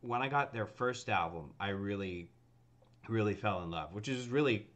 when 0.00 0.22
I 0.22 0.28
got 0.28 0.52
their 0.52 0.66
first 0.66 1.08
album, 1.08 1.50
I 1.58 1.70
really 1.70 2.30
really 3.08 3.34
fell 3.34 3.62
in 3.62 3.70
love, 3.70 3.92
which 3.94 4.08
is 4.08 4.28
really 4.28 4.66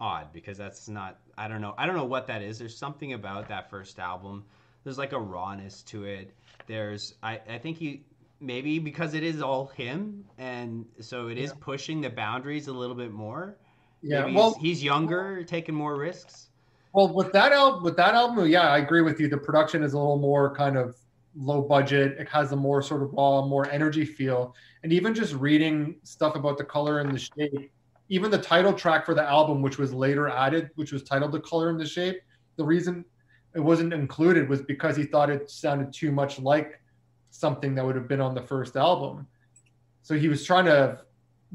odd 0.00 0.32
because 0.32 0.56
that's 0.56 0.88
not 0.88 1.18
I 1.36 1.48
don't 1.48 1.60
know 1.60 1.74
I 1.78 1.86
don't 1.86 1.96
know 1.96 2.04
what 2.04 2.26
that 2.28 2.42
is. 2.42 2.58
There's 2.58 2.76
something 2.76 3.12
about 3.14 3.48
that 3.48 3.68
first 3.70 3.98
album. 3.98 4.44
There's 4.84 4.98
like 4.98 5.12
a 5.12 5.18
rawness 5.18 5.82
to 5.84 6.04
it. 6.04 6.32
There's 6.66 7.14
I 7.22 7.40
I 7.48 7.58
think 7.58 7.76
he 7.78 8.04
maybe 8.40 8.78
because 8.78 9.14
it 9.14 9.24
is 9.24 9.42
all 9.42 9.66
him 9.68 10.24
and 10.38 10.86
so 11.00 11.28
it 11.28 11.38
is 11.38 11.50
Yeah. 11.50 11.56
pushing 11.60 12.00
the 12.00 12.10
boundaries 12.10 12.68
a 12.68 12.72
little 12.72 12.94
bit 12.94 13.12
more. 13.12 13.56
Yeah, 14.02 14.22
Maybe 14.22 14.36
well, 14.36 14.54
he's, 14.54 14.62
he's 14.78 14.84
younger, 14.84 15.42
taking 15.42 15.74
more 15.74 15.96
risks. 15.96 16.50
well, 16.92 17.12
with 17.12 17.32
that 17.32 17.52
album, 17.52 17.82
with 17.82 17.96
that 17.96 18.14
album, 18.14 18.46
yeah, 18.46 18.68
I 18.68 18.78
agree 18.78 19.02
with 19.02 19.18
you. 19.18 19.28
The 19.28 19.36
production 19.38 19.82
is 19.82 19.92
a 19.94 19.98
little 19.98 20.18
more 20.18 20.54
kind 20.54 20.76
of 20.76 20.96
low 21.34 21.62
budget. 21.62 22.16
It 22.18 22.28
has 22.28 22.52
a 22.52 22.56
more 22.56 22.80
sort 22.80 23.02
of 23.02 23.12
raw, 23.12 23.44
more 23.44 23.68
energy 23.70 24.04
feel. 24.04 24.54
And 24.84 24.92
even 24.92 25.14
just 25.14 25.34
reading 25.34 25.96
stuff 26.04 26.36
about 26.36 26.58
the 26.58 26.64
color 26.64 27.00
and 27.00 27.12
the 27.12 27.18
shape, 27.18 27.72
even 28.08 28.30
the 28.30 28.38
title 28.38 28.72
track 28.72 29.04
for 29.04 29.14
the 29.14 29.22
album, 29.22 29.62
which 29.62 29.78
was 29.78 29.92
later 29.92 30.28
added, 30.28 30.70
which 30.76 30.92
was 30.92 31.02
titled 31.02 31.32
"The 31.32 31.40
Color 31.40 31.70
and 31.70 31.80
the 31.80 31.86
Shape," 31.86 32.20
the 32.56 32.64
reason 32.64 33.04
it 33.54 33.60
wasn't 33.60 33.92
included 33.92 34.48
was 34.48 34.62
because 34.62 34.96
he 34.96 35.04
thought 35.04 35.30
it 35.30 35.50
sounded 35.50 35.92
too 35.92 36.12
much 36.12 36.38
like 36.38 36.80
something 37.30 37.74
that 37.74 37.84
would 37.84 37.96
have 37.96 38.08
been 38.08 38.20
on 38.20 38.34
the 38.34 38.42
first 38.42 38.76
album. 38.76 39.26
So 40.02 40.14
he 40.14 40.28
was 40.28 40.44
trying 40.44 40.66
to 40.66 41.00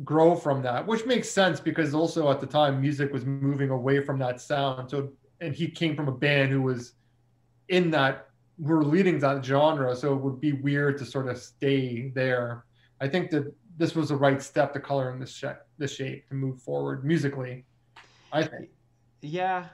grow 0.03 0.35
from 0.35 0.61
that, 0.63 0.85
which 0.85 1.05
makes 1.05 1.29
sense 1.29 1.59
because 1.59 1.93
also 1.93 2.31
at 2.31 2.39
the 2.39 2.47
time 2.47 2.81
music 2.81 3.13
was 3.13 3.25
moving 3.25 3.69
away 3.69 4.03
from 4.03 4.17
that 4.19 4.41
sound. 4.41 4.89
So 4.89 5.11
and 5.41 5.53
he 5.53 5.67
came 5.67 5.95
from 5.95 6.07
a 6.07 6.11
band 6.11 6.51
who 6.51 6.61
was 6.61 6.93
in 7.69 7.91
that 7.91 8.29
were 8.57 8.83
leading 8.83 9.19
that 9.19 9.43
genre, 9.43 9.95
so 9.95 10.13
it 10.13 10.21
would 10.21 10.39
be 10.39 10.53
weird 10.53 10.97
to 10.99 11.05
sort 11.05 11.27
of 11.27 11.37
stay 11.37 12.09
there. 12.09 12.65
I 13.01 13.07
think 13.07 13.29
that 13.31 13.53
this 13.77 13.95
was 13.95 14.09
the 14.09 14.15
right 14.15 14.41
step 14.41 14.73
to 14.73 14.79
color 14.79 15.11
in 15.11 15.19
this 15.19 15.33
shape, 15.33 15.57
the 15.77 15.87
shape 15.87 16.27
to 16.29 16.35
move 16.35 16.61
forward 16.61 17.03
musically. 17.03 17.65
I 18.31 18.43
think 18.43 18.69
Yeah, 19.21 19.65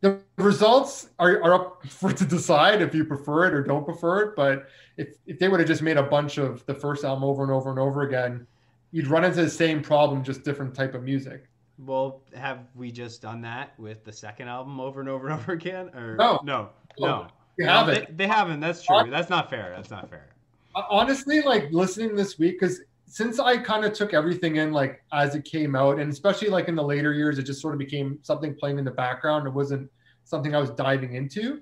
the 0.00 0.20
results 0.36 1.10
are, 1.18 1.42
are 1.42 1.54
up 1.54 1.86
for 1.86 2.12
to 2.12 2.24
decide 2.24 2.82
if 2.82 2.94
you 2.94 3.04
prefer 3.04 3.46
it 3.46 3.54
or 3.54 3.62
don't 3.62 3.84
prefer 3.84 4.22
it. 4.22 4.36
But 4.36 4.66
if, 4.96 5.14
if 5.26 5.38
they 5.38 5.48
would 5.48 5.60
have 5.60 5.68
just 5.68 5.82
made 5.82 5.96
a 5.96 6.02
bunch 6.02 6.38
of 6.38 6.66
the 6.66 6.74
first 6.74 7.04
album 7.04 7.22
over 7.24 7.42
and 7.44 7.52
over 7.52 7.70
and 7.70 7.78
over 7.78 8.02
again, 8.02 8.46
you'd 8.90 9.06
run 9.06 9.24
into 9.24 9.42
the 9.42 9.50
same 9.50 9.80
problem, 9.80 10.24
just 10.24 10.42
different 10.42 10.74
type 10.74 10.94
of 10.94 11.04
music. 11.04 11.48
Well, 11.78 12.22
have 12.34 12.66
we 12.74 12.90
just 12.90 13.22
done 13.22 13.40
that 13.42 13.78
with 13.78 14.04
the 14.04 14.12
second 14.12 14.48
album 14.48 14.80
over 14.80 15.00
and 15.00 15.08
over 15.08 15.28
and 15.28 15.38
over 15.40 15.52
again? 15.52 15.90
Or 15.94 16.16
No. 16.16 16.40
no, 16.42 16.70
No, 16.98 17.06
no. 17.06 17.26
You 17.56 17.66
No, 17.66 17.72
haven't. 17.72 18.16
They, 18.16 18.24
they 18.24 18.26
haven't. 18.26 18.60
That's 18.60 18.82
true. 18.82 19.08
That's 19.08 19.30
not 19.30 19.50
fair. 19.50 19.72
That's 19.76 19.90
not 19.90 20.10
fair. 20.10 20.31
Honestly 20.74 21.42
like 21.42 21.70
listening 21.70 22.14
this 22.14 22.38
week 22.38 22.58
because 22.58 22.80
since 23.06 23.38
i 23.38 23.56
kind 23.56 23.84
of 23.84 23.92
took 23.92 24.14
everything 24.14 24.56
in 24.56 24.72
like 24.72 25.02
as 25.12 25.34
it 25.34 25.44
came 25.44 25.76
out 25.76 25.98
and 25.98 26.10
especially 26.10 26.48
like 26.48 26.68
in 26.68 26.74
the 26.74 26.82
later 26.82 27.12
years 27.12 27.38
it 27.38 27.44
just 27.44 27.60
sort 27.60 27.74
of 27.74 27.78
became 27.78 28.18
something 28.22 28.54
playing 28.54 28.78
in 28.78 28.84
the 28.84 28.90
background. 28.90 29.46
It 29.46 29.52
wasn't 29.52 29.90
something 30.24 30.54
i 30.54 30.60
was 30.60 30.70
diving 30.70 31.14
into. 31.14 31.60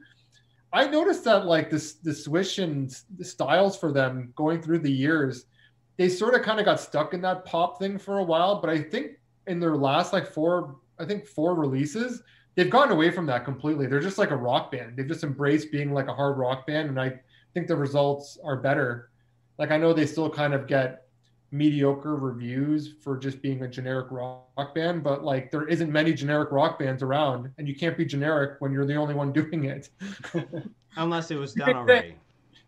I 0.72 0.86
noticed 0.86 1.24
that 1.24 1.46
like 1.46 1.70
this 1.70 1.94
the 1.94 2.14
swish 2.14 2.58
and 2.58 2.94
the 3.18 3.24
styles 3.24 3.76
for 3.76 3.90
them 3.90 4.32
going 4.36 4.62
through 4.62 4.80
the 4.80 4.92
years 4.92 5.46
they 5.96 6.08
sort 6.08 6.34
of 6.34 6.42
kind 6.42 6.60
of 6.60 6.64
got 6.64 6.80
stuck 6.80 7.12
in 7.12 7.20
that 7.22 7.44
pop 7.44 7.78
thing 7.78 7.98
for 7.98 8.18
a 8.18 8.24
while 8.24 8.60
but 8.60 8.70
i 8.70 8.80
think 8.80 9.12
in 9.48 9.58
their 9.58 9.76
last 9.76 10.12
like 10.12 10.26
four 10.26 10.76
i 11.00 11.04
think 11.04 11.26
four 11.26 11.54
releases 11.54 12.22
they've 12.54 12.70
gotten 12.70 12.92
away 12.92 13.10
from 13.10 13.26
that 13.26 13.44
completely. 13.44 13.86
They're 13.86 14.00
just 14.00 14.18
like 14.18 14.30
a 14.32 14.36
rock 14.36 14.72
band. 14.72 14.96
They've 14.96 15.06
just 15.06 15.24
embraced 15.24 15.72
being 15.72 15.92
like 15.92 16.08
a 16.08 16.14
hard 16.14 16.36
rock 16.36 16.66
band 16.66 16.88
and 16.88 17.00
i 17.00 17.20
think 17.54 17.66
the 17.68 17.76
results 17.76 18.38
are 18.44 18.56
better. 18.56 19.10
Like 19.58 19.70
I 19.70 19.76
know 19.76 19.92
they 19.92 20.06
still 20.06 20.30
kind 20.30 20.54
of 20.54 20.66
get 20.66 21.06
mediocre 21.52 22.14
reviews 22.16 22.94
for 23.02 23.16
just 23.18 23.42
being 23.42 23.62
a 23.62 23.68
generic 23.68 24.06
rock 24.10 24.74
band, 24.74 25.02
but 25.02 25.24
like 25.24 25.50
there 25.50 25.66
isn't 25.66 25.90
many 25.90 26.12
generic 26.12 26.52
rock 26.52 26.78
bands 26.78 27.02
around, 27.02 27.50
and 27.58 27.66
you 27.66 27.74
can't 27.74 27.96
be 27.96 28.04
generic 28.04 28.60
when 28.60 28.72
you're 28.72 28.86
the 28.86 28.94
only 28.94 29.14
one 29.14 29.32
doing 29.32 29.64
it. 29.64 29.88
Unless 30.96 31.30
it 31.30 31.36
was 31.36 31.54
done 31.54 31.66
say- 31.68 31.74
already. 31.74 32.14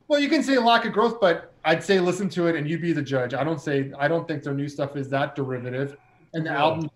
well, 0.09 0.21
you 0.21 0.29
can 0.29 0.43
say 0.43 0.59
lack 0.59 0.85
of 0.85 0.93
growth, 0.93 1.21
but 1.21 1.53
I'd 1.65 1.83
say 1.83 2.01
listen 2.01 2.29
to 2.31 2.47
it 2.49 2.57
and 2.57 2.69
you'd 2.69 2.83
be 2.83 2.93
the 2.93 3.03
judge. 3.03 3.35
I 3.35 3.45
don't 3.45 3.61
say 3.61 3.93
I 3.99 4.09
don't 4.09 4.27
think 4.27 4.43
their 4.43 4.55
new 4.55 4.69
stuff 4.69 4.97
is 4.97 5.09
that 5.11 5.37
derivative, 5.37 5.97
and 6.35 6.45
the 6.47 6.51
No. 6.51 6.57
album 6.57 6.91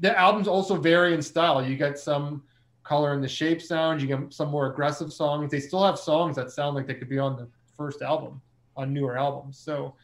the 0.00 0.18
albums 0.18 0.48
also 0.48 0.76
vary 0.76 1.12
in 1.14 1.20
style. 1.22 1.62
You 1.64 1.76
get 1.76 1.98
some 1.98 2.42
color 2.90 3.12
and 3.14 3.22
the 3.22 3.28
shape 3.28 3.62
sound. 3.62 4.02
You 4.02 4.08
get 4.08 4.34
some 4.34 4.48
more 4.48 4.66
aggressive 4.72 5.12
songs. 5.12 5.52
They 5.52 5.60
still 5.60 5.84
have 5.84 5.96
songs 5.96 6.34
that 6.34 6.50
sound 6.50 6.74
like 6.74 6.88
they 6.88 6.94
could 6.94 7.08
be 7.08 7.20
on 7.20 7.36
the 7.36 7.46
first 7.76 8.02
album, 8.02 8.42
on 8.76 8.92
newer 8.92 9.16
albums. 9.16 9.58
So 9.58 9.94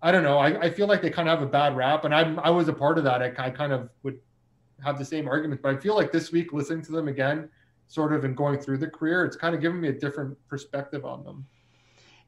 I 0.00 0.12
don't 0.12 0.22
know. 0.22 0.38
I, 0.38 0.66
I 0.66 0.70
feel 0.70 0.86
like 0.86 1.02
they 1.02 1.10
kind 1.10 1.28
of 1.28 1.40
have 1.40 1.48
a 1.48 1.50
bad 1.50 1.76
rap, 1.76 2.04
and 2.04 2.14
I'm 2.14 2.38
I 2.38 2.50
was 2.50 2.68
a 2.68 2.72
part 2.72 2.98
of 2.98 3.04
that. 3.04 3.20
I, 3.20 3.32
I 3.36 3.50
kind 3.50 3.72
of 3.72 3.90
would 4.04 4.20
have 4.84 4.96
the 4.96 5.04
same 5.04 5.26
argument, 5.26 5.60
but 5.60 5.74
I 5.74 5.78
feel 5.78 5.96
like 5.96 6.12
this 6.12 6.30
week 6.30 6.52
listening 6.52 6.82
to 6.84 6.92
them 6.92 7.08
again, 7.08 7.48
sort 7.88 8.12
of 8.12 8.24
and 8.24 8.36
going 8.36 8.60
through 8.60 8.78
the 8.78 8.86
career, 8.86 9.24
it's 9.24 9.36
kind 9.36 9.52
of 9.56 9.60
giving 9.60 9.80
me 9.80 9.88
a 9.88 9.98
different 10.04 10.38
perspective 10.46 11.04
on 11.04 11.24
them. 11.24 11.44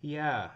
Yeah, 0.01 0.49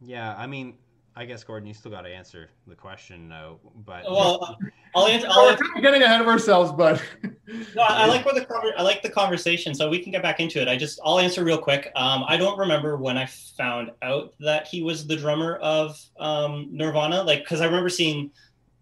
yeah. 0.00 0.34
I 0.38 0.46
mean, 0.46 0.78
I 1.16 1.24
guess 1.24 1.44
Gordon, 1.44 1.68
you 1.68 1.74
still 1.74 1.92
got 1.92 2.02
to 2.02 2.08
answer 2.08 2.50
the 2.66 2.74
question, 2.74 3.28
though. 3.28 3.60
But 3.86 4.04
Well, 4.04 4.58
I'll 4.96 5.06
answer. 5.06 5.28
I'll 5.30 5.44
Oh, 5.44 5.50
answer 5.50 5.64
we're 5.74 5.80
getting 5.80 6.02
ahead 6.02 6.20
of 6.20 6.26
ourselves, 6.26 6.72
but 6.72 7.00
No, 7.22 7.82
I 7.82 8.04
I 8.04 8.06
like 8.06 8.24
where 8.24 8.34
the 8.34 8.74
I 8.76 8.82
like 8.82 9.00
the 9.02 9.10
conversation, 9.10 9.74
so 9.74 9.88
we 9.88 10.00
can 10.00 10.10
get 10.10 10.22
back 10.22 10.40
into 10.40 10.60
it. 10.60 10.66
I 10.66 10.76
just 10.76 10.98
I'll 11.04 11.20
answer 11.20 11.44
real 11.44 11.58
quick. 11.58 11.92
Um, 11.94 12.24
I 12.26 12.36
don't 12.36 12.58
remember 12.58 12.96
when 12.96 13.16
I 13.16 13.26
found 13.26 13.92
out 14.02 14.34
that 14.40 14.66
he 14.66 14.82
was 14.82 15.06
the 15.06 15.16
drummer 15.16 15.56
of 15.56 16.00
um, 16.18 16.68
Nirvana, 16.72 17.22
like 17.22 17.40
because 17.40 17.60
I 17.60 17.66
remember 17.66 17.90
seeing 17.90 18.30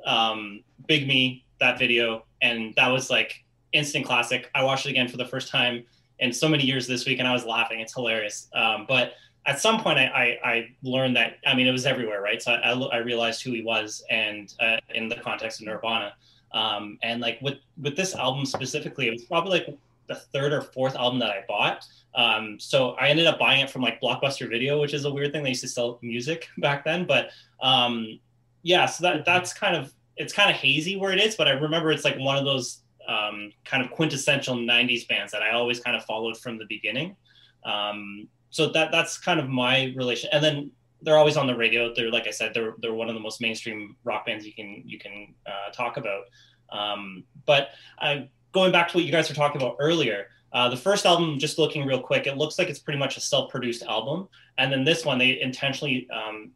um, 0.06 0.62
Big 0.86 1.06
Me 1.06 1.44
that 1.60 1.78
video, 1.78 2.24
and 2.40 2.74
that 2.76 2.88
was 2.88 3.10
like 3.10 3.44
instant 3.72 4.06
classic. 4.06 4.50
I 4.54 4.64
watched 4.64 4.86
it 4.86 4.90
again 4.90 5.08
for 5.08 5.18
the 5.18 5.26
first 5.26 5.48
time 5.48 5.84
in 6.18 6.32
so 6.32 6.48
many 6.48 6.64
years 6.64 6.86
this 6.86 7.04
week, 7.04 7.18
and 7.18 7.28
I 7.28 7.32
was 7.32 7.44
laughing. 7.44 7.80
It's 7.80 7.94
hilarious. 7.94 8.48
Um, 8.54 8.86
but 8.88 9.14
at 9.44 9.60
some 9.60 9.80
point, 9.80 9.98
I, 9.98 10.38
I, 10.44 10.48
I 10.48 10.68
learned 10.82 11.16
that 11.16 11.38
I 11.46 11.54
mean 11.54 11.66
it 11.66 11.72
was 11.72 11.86
everywhere, 11.86 12.22
right? 12.22 12.40
So 12.42 12.52
I, 12.52 12.70
I 12.70 12.98
realized 12.98 13.42
who 13.42 13.52
he 13.52 13.62
was, 13.62 14.04
and 14.10 14.52
uh, 14.60 14.76
in 14.94 15.08
the 15.08 15.16
context 15.16 15.60
of 15.60 15.66
Nirvana. 15.66 16.14
Um, 16.52 16.98
and 17.02 17.20
like 17.20 17.38
with 17.42 17.58
with 17.80 17.96
this 17.96 18.14
album 18.14 18.44
specifically, 18.46 19.08
it 19.08 19.12
was 19.12 19.24
probably 19.24 19.58
like 19.58 19.78
the 20.06 20.14
third 20.14 20.52
or 20.52 20.60
fourth 20.60 20.94
album 20.96 21.18
that 21.20 21.30
I 21.30 21.44
bought. 21.48 21.84
Um, 22.14 22.60
so 22.60 22.90
I 22.92 23.08
ended 23.08 23.26
up 23.26 23.38
buying 23.38 23.62
it 23.62 23.70
from 23.70 23.82
like 23.82 24.00
Blockbuster 24.00 24.48
Video, 24.48 24.80
which 24.80 24.94
is 24.94 25.04
a 25.04 25.12
weird 25.12 25.32
thing. 25.32 25.42
They 25.42 25.50
used 25.50 25.62
to 25.62 25.68
sell 25.68 25.98
music 26.02 26.48
back 26.58 26.84
then, 26.84 27.06
but 27.06 27.30
um, 27.62 28.20
yeah. 28.62 28.86
So 28.86 29.02
that 29.02 29.24
that's 29.24 29.52
kind 29.52 29.76
of 29.76 29.92
it's 30.16 30.32
kind 30.32 30.50
of 30.50 30.56
hazy 30.56 30.96
where 30.96 31.12
it 31.12 31.20
is, 31.20 31.34
but 31.34 31.48
I 31.48 31.52
remember 31.52 31.90
it's 31.90 32.04
like 32.04 32.18
one 32.18 32.36
of 32.36 32.44
those 32.44 32.80
um, 33.08 33.52
kind 33.64 33.84
of 33.84 33.90
quintessential 33.90 34.54
'90s 34.54 35.08
bands 35.08 35.32
that 35.32 35.42
I 35.42 35.52
always 35.52 35.80
kind 35.80 35.96
of 35.96 36.04
followed 36.04 36.36
from 36.36 36.58
the 36.58 36.66
beginning. 36.68 37.16
Um, 37.64 38.28
so 38.52 38.68
that 38.68 38.92
that's 38.92 39.18
kind 39.18 39.40
of 39.40 39.48
my 39.48 39.92
relation. 39.96 40.30
And 40.32 40.44
then 40.44 40.70
they're 41.00 41.16
always 41.16 41.36
on 41.36 41.48
the 41.48 41.56
radio. 41.56 41.92
They're 41.92 42.10
like 42.10 42.28
I 42.28 42.30
said, 42.30 42.52
they're 42.54 42.74
they're 42.78 42.94
one 42.94 43.08
of 43.08 43.14
the 43.14 43.20
most 43.20 43.40
mainstream 43.40 43.96
rock 44.04 44.26
bands 44.26 44.46
you 44.46 44.54
can 44.54 44.82
you 44.86 44.98
can 44.98 45.34
uh, 45.46 45.72
talk 45.72 45.96
about. 45.96 46.24
Um, 46.70 47.24
but 47.44 47.70
uh, 47.98 48.20
going 48.52 48.70
back 48.70 48.88
to 48.88 48.96
what 48.96 49.04
you 49.04 49.10
guys 49.10 49.28
were 49.28 49.34
talking 49.34 49.60
about 49.60 49.76
earlier, 49.80 50.28
uh, 50.52 50.68
the 50.68 50.76
first 50.76 51.06
album, 51.06 51.38
just 51.38 51.58
looking 51.58 51.86
real 51.86 52.00
quick, 52.00 52.26
it 52.26 52.36
looks 52.36 52.58
like 52.58 52.68
it's 52.68 52.78
pretty 52.78 52.98
much 52.98 53.16
a 53.16 53.20
self-produced 53.20 53.82
album. 53.82 54.28
And 54.58 54.70
then 54.70 54.84
this 54.84 55.04
one, 55.04 55.18
they 55.18 55.40
intentionally 55.40 56.06
um, 56.10 56.52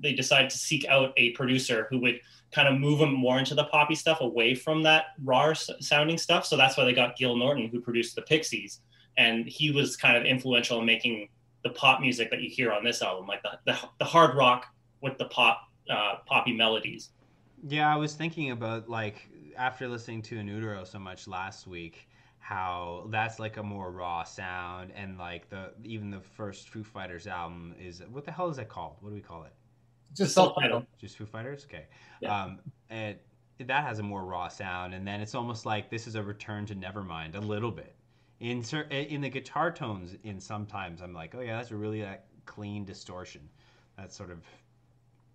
they 0.00 0.12
decided 0.12 0.50
to 0.50 0.58
seek 0.58 0.86
out 0.86 1.12
a 1.16 1.30
producer 1.30 1.86
who 1.90 1.98
would 2.00 2.20
kind 2.52 2.68
of 2.68 2.78
move 2.78 2.98
them 2.98 3.12
more 3.12 3.38
into 3.38 3.54
the 3.54 3.64
poppy 3.64 3.94
stuff, 3.94 4.20
away 4.20 4.54
from 4.54 4.82
that 4.82 5.06
raw 5.24 5.52
sounding 5.54 6.18
stuff. 6.18 6.46
So 6.46 6.56
that's 6.56 6.76
why 6.76 6.84
they 6.84 6.92
got 6.92 7.16
Gil 7.16 7.36
Norton, 7.36 7.68
who 7.68 7.80
produced 7.80 8.14
the 8.16 8.22
Pixies, 8.22 8.80
and 9.16 9.46
he 9.46 9.70
was 9.70 9.96
kind 9.96 10.16
of 10.16 10.24
influential 10.24 10.78
in 10.80 10.86
making 10.86 11.28
the 11.64 11.70
pop 11.70 12.00
music 12.00 12.30
that 12.30 12.40
you 12.40 12.48
hear 12.50 12.72
on 12.72 12.84
this 12.84 13.02
album, 13.02 13.26
like 13.26 13.42
the 13.42 13.58
the, 13.66 13.78
the 13.98 14.04
hard 14.04 14.36
rock 14.36 14.66
with 15.00 15.18
the 15.18 15.26
pop 15.26 15.62
uh, 15.90 16.16
poppy 16.26 16.52
melodies. 16.52 17.10
Yeah, 17.66 17.92
I 17.92 17.96
was 17.96 18.14
thinking 18.14 18.50
about 18.50 18.88
like 18.88 19.28
after 19.56 19.88
listening 19.88 20.22
to 20.22 20.38
In 20.38 20.46
Utero 20.46 20.84
so 20.84 20.98
much 20.98 21.26
last 21.26 21.66
week, 21.66 22.08
how 22.38 23.08
that's 23.10 23.38
like 23.38 23.56
a 23.56 23.62
more 23.62 23.90
raw 23.90 24.24
sound, 24.24 24.92
and 24.94 25.18
like 25.18 25.48
the 25.50 25.72
even 25.84 26.10
the 26.10 26.20
first 26.20 26.68
Foo 26.68 26.84
Fighters 26.84 27.26
album 27.26 27.74
is 27.80 28.02
what 28.10 28.24
the 28.24 28.32
hell 28.32 28.48
is 28.48 28.56
that 28.56 28.68
called? 28.68 28.96
What 29.00 29.10
do 29.10 29.14
we 29.14 29.20
call 29.20 29.44
it? 29.44 29.52
just 30.16 30.34
Self-titled. 30.34 30.62
self-titled. 30.62 30.86
Just 30.98 31.18
Foo 31.18 31.26
Fighters? 31.26 31.64
Okay. 31.64 31.86
Yeah. 32.20 32.44
Um, 32.44 32.60
and 32.88 33.16
that 33.58 33.84
has 33.84 33.98
a 33.98 34.02
more 34.02 34.24
raw 34.24 34.48
sound, 34.48 34.94
and 34.94 35.06
then 35.06 35.20
it's 35.20 35.34
almost 35.34 35.66
like 35.66 35.90
this 35.90 36.06
is 36.06 36.14
a 36.14 36.22
return 36.22 36.64
to 36.66 36.74
Nevermind 36.74 37.34
a 37.34 37.40
little 37.40 37.70
bit. 37.70 37.94
In 38.40 38.64
eh, 38.72 39.02
in 39.02 39.20
the 39.20 39.28
guitar 39.28 39.70
tones, 39.70 40.14
in 40.22 40.38
sometimes 40.38 41.00
I'm 41.02 41.12
like, 41.12 41.34
oh 41.34 41.40
yeah, 41.40 41.56
that's 41.56 41.70
a 41.72 41.76
really 41.76 42.02
that 42.02 42.26
clean 42.46 42.84
distortion. 42.84 43.48
That's 43.96 44.16
sort 44.16 44.30
of, 44.30 44.38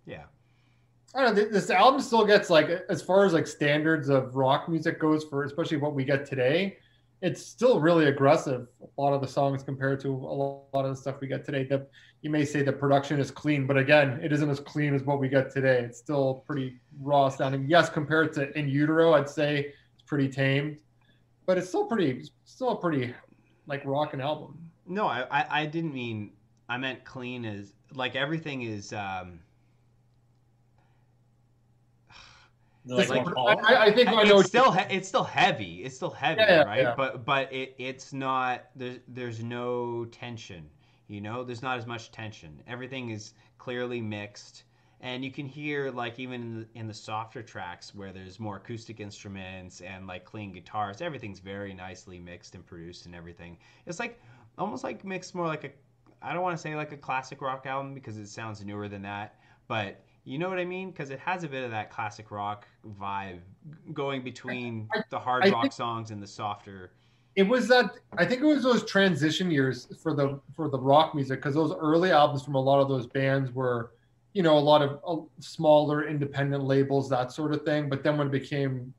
yeah. 0.06 0.24
I 1.14 1.22
don't 1.22 1.36
know. 1.36 1.44
This 1.44 1.70
album 1.70 2.00
still 2.00 2.24
gets 2.24 2.50
like, 2.50 2.68
as 2.88 3.02
far 3.02 3.24
as 3.24 3.34
like 3.34 3.46
standards 3.46 4.08
of 4.08 4.34
rock 4.34 4.68
music 4.68 4.98
goes, 4.98 5.22
for 5.24 5.44
especially 5.44 5.76
what 5.76 5.94
we 5.94 6.04
get 6.04 6.26
today, 6.26 6.78
it's 7.22 7.44
still 7.44 7.78
really 7.78 8.06
aggressive. 8.06 8.66
A 8.82 9.00
lot 9.00 9.12
of 9.12 9.20
the 9.20 9.28
songs 9.28 9.62
compared 9.62 10.00
to 10.00 10.08
a 10.08 10.34
lot 10.74 10.84
of 10.84 10.90
the 10.90 10.96
stuff 10.96 11.20
we 11.20 11.26
get 11.26 11.44
today. 11.44 11.64
That 11.64 11.88
you 12.22 12.30
may 12.30 12.44
say 12.44 12.62
the 12.62 12.72
production 12.72 13.20
is 13.20 13.30
clean, 13.30 13.66
but 13.66 13.76
again, 13.78 14.18
it 14.22 14.32
isn't 14.32 14.50
as 14.50 14.60
clean 14.60 14.94
as 14.94 15.04
what 15.04 15.20
we 15.20 15.28
get 15.28 15.50
today. 15.50 15.80
It's 15.80 15.98
still 15.98 16.42
pretty 16.46 16.80
raw 17.00 17.28
sounding. 17.28 17.66
Yes, 17.68 17.88
compared 17.88 18.32
to 18.34 18.58
In 18.58 18.68
Utero, 18.68 19.14
I'd 19.14 19.28
say 19.28 19.72
it's 19.94 20.02
pretty 20.04 20.28
tamed, 20.28 20.76
but 21.46 21.58
it's 21.58 21.68
still 21.68 21.86
pretty, 21.86 22.28
still 22.44 22.70
a 22.70 22.76
pretty 22.80 23.14
like 23.66 23.82
rocking 23.84 24.20
album. 24.20 24.58
No, 24.86 25.06
I, 25.06 25.26
I, 25.30 25.46
I 25.62 25.66
didn't 25.66 25.94
mean. 25.94 26.32
I 26.68 26.78
meant 26.78 27.04
clean 27.04 27.44
as 27.44 27.72
like 27.94 28.16
everything 28.16 28.62
is. 28.62 28.92
um 28.92 29.40
Like, 32.86 33.08
Like, 33.08 33.26
I. 33.36 33.74
I- 33.74 33.84
I 33.86 33.92
think 33.92 34.08
I 34.10 34.22
know. 34.24 34.40
it's 34.40 34.48
still 34.48 34.70
he- 34.72 34.94
it's 34.94 35.08
still 35.08 35.24
heavy. 35.24 35.82
It's 35.84 35.96
still 35.96 36.10
heavy, 36.10 36.40
Yeah, 36.42 36.56
yeah, 36.56 36.62
right? 36.64 36.82
yeah. 36.82 36.94
But 36.96 37.24
but 37.24 37.52
it 37.52 37.74
it's 37.78 38.12
not 38.12 38.64
there's 38.76 38.98
there's 39.08 39.42
no 39.42 40.04
tension. 40.06 40.68
You 41.08 41.20
know, 41.22 41.44
there's 41.44 41.62
not 41.62 41.78
as 41.78 41.86
much 41.86 42.10
tension. 42.12 42.62
Everything 42.66 43.10
is 43.10 43.32
clearly 43.58 44.00
mixed, 44.00 44.64
and 45.04 45.22
you 45.22 45.30
can 45.30 45.46
hear 45.46 45.90
like 45.90 46.18
even 46.18 46.40
in 46.40 46.60
the, 46.60 46.80
in 46.80 46.86
the 46.88 46.94
softer 46.94 47.42
tracks 47.42 47.94
where 47.94 48.10
there's 48.10 48.40
more 48.40 48.56
acoustic 48.56 49.00
instruments 49.00 49.82
and 49.82 50.06
like 50.06 50.24
clean 50.24 50.50
guitars. 50.50 51.02
Everything's 51.02 51.40
very 51.40 51.74
nicely 51.74 52.18
mixed 52.18 52.54
and 52.54 52.64
produced 52.66 53.04
and 53.04 53.14
everything. 53.14 53.58
It's 53.84 54.00
like 54.00 54.18
almost 54.56 54.82
like 54.82 55.04
mixed 55.04 55.34
more 55.34 55.46
like 55.46 55.64
a 55.64 55.70
I 56.22 56.32
don't 56.32 56.42
want 56.42 56.56
to 56.56 56.60
say 56.62 56.74
like 56.74 56.90
a 56.90 56.96
classic 56.96 57.42
rock 57.42 57.66
album 57.66 57.92
because 57.92 58.16
it 58.16 58.28
sounds 58.28 58.64
newer 58.64 58.88
than 58.88 59.02
that, 59.02 59.36
but 59.68 60.00
you 60.24 60.38
know 60.38 60.48
what 60.48 60.58
I 60.58 60.64
mean? 60.64 60.90
Because 60.90 61.10
it 61.10 61.18
has 61.18 61.44
a 61.44 61.48
bit 61.48 61.64
of 61.64 61.70
that 61.70 61.90
classic 61.90 62.30
rock 62.30 62.66
vibe 62.98 63.40
going 63.92 64.24
between 64.24 64.88
I- 64.94 65.02
the 65.10 65.18
hard 65.18 65.44
I 65.44 65.50
rock 65.50 65.70
songs 65.70 66.12
and 66.12 66.22
the 66.22 66.26
softer. 66.26 66.92
it 67.36 67.42
was 67.42 67.68
that 67.68 67.90
I 68.16 68.24
think 68.24 68.40
it 68.40 68.46
was 68.46 68.62
those 68.62 68.86
transition 68.86 69.50
years 69.50 69.86
for 70.02 70.14
the 70.14 70.40
for 70.56 70.70
the 70.70 70.78
rock 70.78 71.14
music 71.14 71.40
because 71.40 71.54
those 71.54 71.74
early 71.78 72.10
albums 72.10 72.42
from 72.42 72.54
a 72.54 72.60
lot 72.60 72.80
of 72.80 72.88
those 72.88 73.06
bands 73.06 73.52
were, 73.52 73.90
you 74.34 74.42
know, 74.42 74.58
a 74.58 74.60
lot 74.60 74.82
of 74.82 75.00
uh, 75.06 75.22
smaller 75.40 76.06
independent 76.06 76.64
labels 76.64 77.08
that 77.08 77.32
sort 77.32 77.52
of 77.54 77.62
thing. 77.62 77.88
But 77.88 78.02
then 78.02 78.18
when 78.18 78.26
it 78.26 78.32
became, 78.32 78.92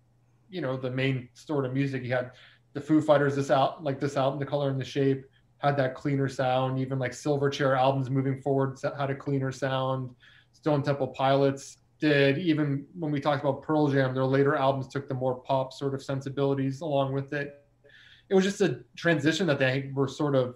you 0.49 0.61
know, 0.61 0.75
the 0.77 0.89
main 0.89 1.29
sort 1.33 1.65
of 1.65 1.73
music, 1.73 2.03
you 2.03 2.13
had 2.13 2.31
the 2.73 2.81
Foo 2.81 3.01
Fighters 3.01 3.35
this 3.35 3.51
out 3.51 3.83
like 3.83 3.99
this 3.99 4.17
album, 4.17 4.39
The 4.39 4.45
Color 4.45 4.69
and 4.69 4.81
the 4.81 4.85
Shape 4.85 5.25
had 5.59 5.77
that 5.77 5.93
cleaner 5.93 6.27
sound. 6.27 6.79
Even 6.79 6.97
like 6.97 7.11
Silverchair 7.11 7.77
albums 7.77 8.09
moving 8.09 8.41
forward 8.41 8.79
had 8.97 9.11
a 9.11 9.15
cleaner 9.15 9.51
sound. 9.51 10.09
Stone 10.53 10.81
Temple 10.81 11.09
Pilots 11.09 11.77
did. 11.99 12.37
Even 12.39 12.85
when 12.97 13.11
we 13.11 13.19
talked 13.19 13.43
about 13.43 13.61
Pearl 13.61 13.87
Jam, 13.87 14.15
their 14.15 14.25
later 14.25 14.55
albums 14.55 14.87
took 14.87 15.07
the 15.07 15.13
more 15.13 15.35
pop 15.35 15.71
sort 15.73 15.93
of 15.93 16.01
sensibilities 16.01 16.81
along 16.81 17.13
with 17.13 17.31
it 17.33 17.61
it 18.29 18.35
was 18.35 18.43
just 18.43 18.61
a 18.61 18.79
transition 18.95 19.47
that 19.47 19.59
they 19.59 19.91
were 19.93 20.07
sort 20.07 20.35
of 20.35 20.55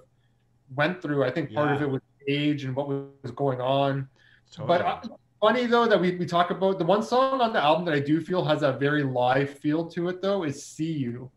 went 0.76 1.02
through. 1.02 1.24
I 1.24 1.32
think 1.32 1.54
part 1.54 1.76
of 1.76 1.82
it 1.82 1.90
was 1.90 2.02
age 2.28 2.64
and 2.64 2.76
what 2.76 2.88
was 2.88 3.32
going 3.36 3.62
on. 3.62 4.08
Totally. 4.52 4.78
But 4.80 4.86
uh, 4.86 5.02
funny 5.40 5.66
though 5.68 5.86
that 5.88 6.00
we, 6.00 6.16
we 6.16 6.26
talk 6.26 6.50
about 6.52 6.80
the 6.80 6.86
one 6.86 7.04
song 7.04 7.40
on 7.42 7.54
the 7.54 7.62
album 7.64 7.86
that 7.86 7.94
I 7.94 8.00
do 8.00 8.20
feel 8.22 8.44
has 8.46 8.64
a 8.64 8.74
very 8.74 9.04
live 9.04 9.50
feel 9.60 9.86
to 9.92 10.10
it 10.10 10.22
though 10.22 10.44
is 10.44 10.64
"See 10.66 10.92
You." 10.92 11.30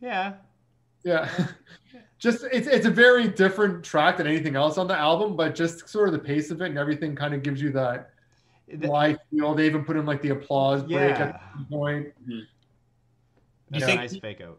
yeah, 0.00 0.34
Yeah, 1.04 1.28
just 2.18 2.44
it's 2.52 2.66
it's 2.68 2.86
a 2.86 2.90
very 2.90 3.28
different 3.28 3.84
track 3.84 4.16
than 4.18 4.26
anything 4.26 4.56
else 4.56 4.78
on 4.78 4.86
the 4.86 4.96
album, 4.96 5.36
but 5.36 5.54
just 5.54 5.88
sort 5.88 6.08
of 6.08 6.12
the 6.12 6.18
pace 6.18 6.50
of 6.50 6.60
it 6.62 6.66
and 6.66 6.78
everything 6.78 7.14
kind 7.16 7.34
of 7.34 7.42
gives 7.42 7.60
you 7.60 7.70
that 7.72 8.10
The- 8.68 8.88
live 8.88 9.18
feel. 9.30 9.54
They 9.54 9.66
even 9.66 9.84
put 9.84 9.96
in 9.96 10.06
like 10.06 10.22
the 10.22 10.30
applause 10.30 10.82
break 10.82 11.16
at 11.20 11.40
some 11.54 11.66
point. 11.66 12.08
Do 12.26 12.34
you 12.34 12.44
That's 13.70 13.84
a 13.84 13.86
think 13.86 14.00
nice 14.00 14.16
fake 14.16 14.40
out. 14.40 14.58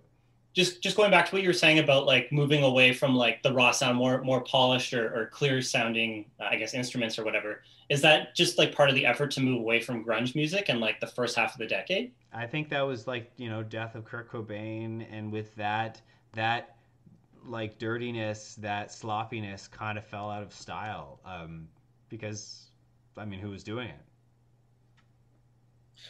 Just 0.53 0.81
just 0.81 0.97
going 0.97 1.11
back 1.11 1.27
to 1.27 1.35
what 1.35 1.41
you 1.41 1.49
were 1.49 1.53
saying 1.53 1.79
about 1.79 2.05
like 2.05 2.31
moving 2.31 2.63
away 2.63 2.93
from 2.93 3.15
like 3.15 3.41
the 3.41 3.53
raw 3.53 3.71
sound, 3.71 3.97
more 3.97 4.21
more 4.21 4.41
polished 4.41 4.93
or, 4.93 5.07
or 5.15 5.27
clear 5.27 5.61
sounding, 5.61 6.25
I 6.39 6.57
guess 6.57 6.73
instruments 6.73 7.17
or 7.17 7.23
whatever. 7.23 7.63
Is 7.89 8.01
that 8.01 8.35
just 8.35 8.57
like 8.57 8.75
part 8.75 8.89
of 8.89 8.95
the 8.95 9.05
effort 9.05 9.31
to 9.31 9.41
move 9.41 9.59
away 9.59 9.79
from 9.79 10.03
grunge 10.03 10.35
music 10.35 10.69
and 10.69 10.79
like 10.79 10.99
the 10.99 11.07
first 11.07 11.35
half 11.35 11.53
of 11.53 11.59
the 11.59 11.67
decade? 11.67 12.11
I 12.33 12.47
think 12.47 12.69
that 12.69 12.81
was 12.81 13.07
like 13.07 13.31
you 13.37 13.49
know 13.49 13.63
death 13.63 13.95
of 13.95 14.05
Kurt 14.05 14.29
Cobain, 14.29 15.05
and 15.11 15.31
with 15.31 15.55
that 15.55 16.01
that 16.33 16.75
like 17.45 17.77
dirtiness, 17.77 18.55
that 18.55 18.91
sloppiness 18.91 19.67
kind 19.67 19.97
of 19.97 20.05
fell 20.05 20.29
out 20.29 20.43
of 20.43 20.53
style 20.53 21.19
um, 21.25 21.67
because 22.09 22.71
I 23.17 23.25
mean 23.25 23.39
who 23.39 23.49
was 23.49 23.63
doing 23.63 23.87
it? 23.87 23.99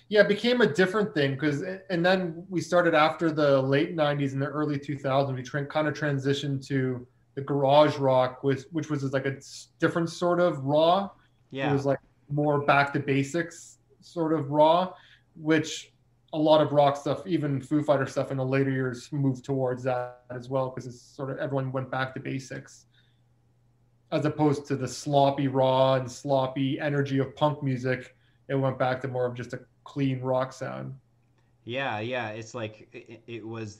Yeah, 0.09 0.21
it 0.21 0.27
became 0.27 0.61
a 0.61 0.67
different 0.67 1.13
thing 1.13 1.31
because, 1.31 1.63
and 1.89 2.05
then 2.05 2.45
we 2.49 2.61
started 2.61 2.93
after 2.93 3.31
the 3.31 3.61
late 3.61 3.95
'90s 3.95 4.33
and 4.33 4.41
the 4.41 4.47
early 4.47 4.77
2000s. 4.77 5.33
We 5.35 5.43
tra- 5.43 5.65
kind 5.65 5.87
of 5.87 5.93
transitioned 5.93 6.65
to 6.67 7.05
the 7.35 7.41
garage 7.41 7.97
rock, 7.97 8.43
which 8.43 8.63
which 8.71 8.89
was 8.89 9.03
like 9.13 9.25
a 9.25 9.37
different 9.79 10.09
sort 10.09 10.39
of 10.39 10.63
raw. 10.65 11.09
Yeah, 11.51 11.69
It 11.69 11.73
was 11.73 11.85
like 11.85 11.99
more 12.29 12.61
back 12.65 12.93
to 12.93 12.99
basics 12.99 13.77
sort 14.01 14.33
of 14.33 14.51
raw, 14.51 14.93
which 15.35 15.93
a 16.33 16.37
lot 16.37 16.61
of 16.61 16.71
rock 16.71 16.95
stuff, 16.95 17.25
even 17.27 17.61
Foo 17.61 17.83
Fighter 17.83 18.05
stuff 18.05 18.31
in 18.31 18.37
the 18.37 18.45
later 18.45 18.71
years, 18.71 19.11
moved 19.11 19.43
towards 19.43 19.83
that 19.83 20.23
as 20.29 20.49
well 20.49 20.69
because 20.69 20.87
it's 20.87 21.01
sort 21.01 21.29
of 21.29 21.37
everyone 21.37 21.71
went 21.71 21.91
back 21.91 22.13
to 22.13 22.19
basics, 22.19 22.85
as 24.11 24.25
opposed 24.25 24.65
to 24.67 24.75
the 24.75 24.87
sloppy 24.87 25.47
raw 25.47 25.95
and 25.95 26.09
sloppy 26.09 26.79
energy 26.79 27.19
of 27.19 27.35
punk 27.35 27.61
music. 27.63 28.15
It 28.47 28.55
went 28.55 28.79
back 28.79 29.01
to 29.01 29.07
more 29.07 29.25
of 29.25 29.33
just 29.35 29.53
a 29.53 29.59
clean 29.91 30.21
rock 30.21 30.53
sound. 30.53 30.95
yeah, 31.65 31.99
yeah. 31.99 32.29
It's 32.29 32.55
like 32.55 32.87
it, 32.93 33.21
it 33.27 33.45
was 33.45 33.79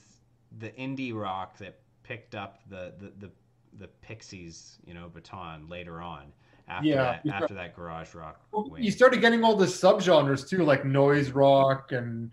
the 0.58 0.68
indie 0.72 1.14
rock 1.18 1.56
that 1.58 1.78
picked 2.02 2.34
up 2.34 2.60
the 2.68 2.92
the 2.98 3.12
the, 3.18 3.30
the 3.78 3.88
Pixies, 4.02 4.78
you 4.84 4.92
know, 4.92 5.08
baton 5.08 5.66
later 5.70 6.02
on. 6.02 6.32
After 6.68 6.88
Yeah, 6.88 7.18
that, 7.24 7.26
after 7.34 7.54
that 7.54 7.74
garage 7.74 8.14
rock. 8.14 8.40
Well, 8.52 8.70
you 8.78 8.90
started 8.90 9.22
getting 9.22 9.42
all 9.42 9.56
the 9.56 9.66
subgenres 9.66 10.46
too, 10.46 10.64
like 10.64 10.84
noise 10.84 11.30
rock 11.30 11.92
and 11.92 12.30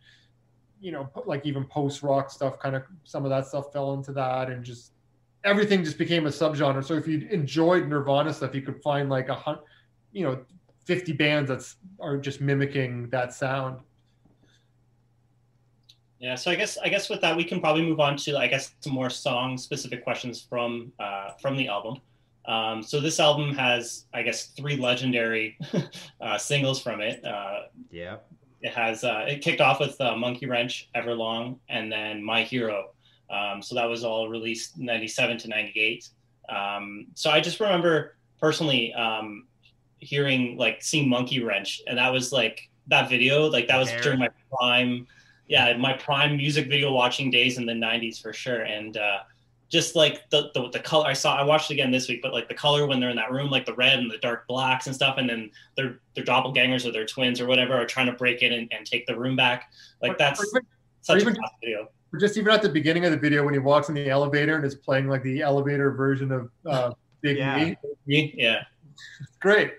you 0.81 0.91
know, 0.91 1.09
like 1.25 1.45
even 1.45 1.63
post 1.65 2.03
rock 2.03 2.29
stuff. 2.29 2.59
Kind 2.59 2.75
of 2.75 2.83
some 3.05 3.23
of 3.23 3.29
that 3.29 3.47
stuff 3.47 3.71
fell 3.71 3.93
into 3.93 4.11
that, 4.13 4.49
and 4.49 4.63
just 4.63 4.91
everything 5.45 5.85
just 5.85 5.97
became 5.97 6.25
a 6.27 6.29
subgenre. 6.29 6.83
So 6.83 6.95
if 6.95 7.07
you 7.07 7.27
enjoyed 7.31 7.87
Nirvana 7.87 8.33
stuff, 8.33 8.53
you 8.53 8.61
could 8.61 8.81
find 8.81 9.09
like 9.09 9.29
a 9.29 9.35
hundred, 9.35 9.63
you 10.11 10.25
know, 10.25 10.45
fifty 10.89 11.13
bands 11.13 11.49
that 11.49 11.61
are 11.99 12.17
just 12.17 12.41
mimicking 12.41 13.09
that 13.11 13.31
sound. 13.31 13.79
Yeah, 16.17 16.33
so 16.33 16.49
I 16.49 16.55
guess 16.55 16.79
I 16.79 16.89
guess 16.89 17.09
with 17.11 17.21
that 17.21 17.37
we 17.37 17.43
can 17.43 17.61
probably 17.61 17.83
move 17.83 17.99
on 17.99 18.17
to 18.23 18.37
I 18.37 18.47
guess 18.47 18.73
some 18.81 18.93
more 18.93 19.11
song 19.11 19.55
specific 19.55 20.03
questions 20.03 20.41
from 20.41 20.91
uh, 20.99 21.33
from 21.41 21.55
the 21.55 21.67
album. 21.67 22.01
Um, 22.45 22.81
so 22.81 22.99
this 22.99 23.19
album 23.19 23.53
has 23.53 24.05
I 24.15 24.23
guess 24.23 24.47
three 24.47 24.77
legendary 24.77 25.59
uh, 26.21 26.39
singles 26.39 26.81
from 26.81 27.01
it. 27.01 27.23
Uh, 27.23 27.67
yeah. 27.91 28.17
it 28.61 28.73
has 28.73 29.03
uh, 29.03 29.25
it 29.27 29.43
kicked 29.43 29.61
off 29.61 29.79
with 29.79 30.01
uh, 30.01 30.15
Monkey 30.15 30.47
Wrench, 30.47 30.89
Everlong, 30.95 31.59
and 31.69 31.91
then 31.91 32.23
My 32.23 32.41
Hero. 32.41 32.93
Um, 33.29 33.61
so 33.61 33.75
that 33.75 33.85
was 33.85 34.03
all 34.03 34.27
released 34.27 34.79
'97 34.79 35.37
to 35.37 35.47
'98. 35.49 36.09
Um, 36.49 37.05
so 37.13 37.29
I 37.29 37.39
just 37.39 37.59
remember 37.59 38.15
personally 38.41 38.91
um, 38.93 39.45
hearing 39.99 40.57
like 40.57 40.81
seeing 40.83 41.07
Monkey 41.09 41.41
Wrench, 41.43 41.81
and 41.87 41.97
that 41.97 42.11
was 42.11 42.31
like 42.31 42.69
that 42.87 43.09
video, 43.09 43.47
like 43.47 43.67
that 43.67 43.77
was 43.77 43.89
Hair. 43.89 44.01
during 44.01 44.19
my 44.19 44.29
prime, 44.57 45.07
yeah, 45.47 45.75
my 45.77 45.93
prime 45.93 46.37
music 46.37 46.67
video 46.67 46.91
watching 46.91 47.29
days 47.31 47.57
in 47.57 47.65
the 47.65 47.73
'90s 47.73 48.21
for 48.21 48.33
sure, 48.33 48.61
and 48.61 48.97
uh, 48.97 49.19
just 49.69 49.95
like 49.95 50.29
the, 50.29 50.49
the 50.53 50.69
the 50.69 50.79
color 50.79 51.05
I 51.05 51.13
saw, 51.13 51.35
I 51.35 51.43
watched 51.43 51.69
it 51.69 51.75
again 51.75 51.91
this 51.91 52.07
week, 52.07 52.21
but 52.21 52.33
like 52.33 52.47
the 52.47 52.55
color 52.55 52.87
when 52.87 52.99
they're 52.99 53.09
in 53.11 53.15
that 53.17 53.31
room, 53.31 53.49
like 53.49 53.65
the 53.65 53.75
red 53.75 53.99
and 53.99 54.09
the 54.09 54.17
dark 54.17 54.47
blacks 54.47 54.87
and 54.87 54.95
stuff, 54.95 55.15
and 55.17 55.29
then 55.29 55.51
their 55.77 55.99
their 56.15 56.23
doppelgangers 56.23 56.85
or 56.85 56.91
their 56.91 57.05
twins 57.05 57.39
or 57.39 57.45
whatever 57.45 57.73
are 57.75 57.85
trying 57.85 58.07
to 58.07 58.13
break 58.13 58.41
in 58.41 58.53
and, 58.53 58.71
and 58.75 58.85
take 58.85 59.05
the 59.05 59.17
room 59.17 59.35
back. 59.35 59.71
Like 60.01 60.17
that's 60.17 60.39
or 60.41 60.61
such 61.01 61.17
a 61.17 61.21
even- 61.21 61.35
video. 61.63 61.87
just 62.19 62.37
even 62.37 62.51
at 62.51 62.61
the 62.63 62.69
beginning 62.69 63.05
of 63.05 63.11
the 63.11 63.17
video 63.17 63.43
when 63.45 63.53
he 63.53 63.59
walks 63.59 63.89
in 63.89 63.95
the 63.95 64.09
elevator 64.09 64.55
and 64.55 64.65
is 64.65 64.73
playing 64.75 65.07
like 65.07 65.21
the 65.21 65.41
elevator 65.41 65.91
version 65.91 66.31
of 66.31 66.49
uh, 66.65 66.91
Big 67.21 67.37
Yeah. 67.37 67.75
Me. 68.07 68.33
Yeah, 68.35 68.63
great. 69.39 69.73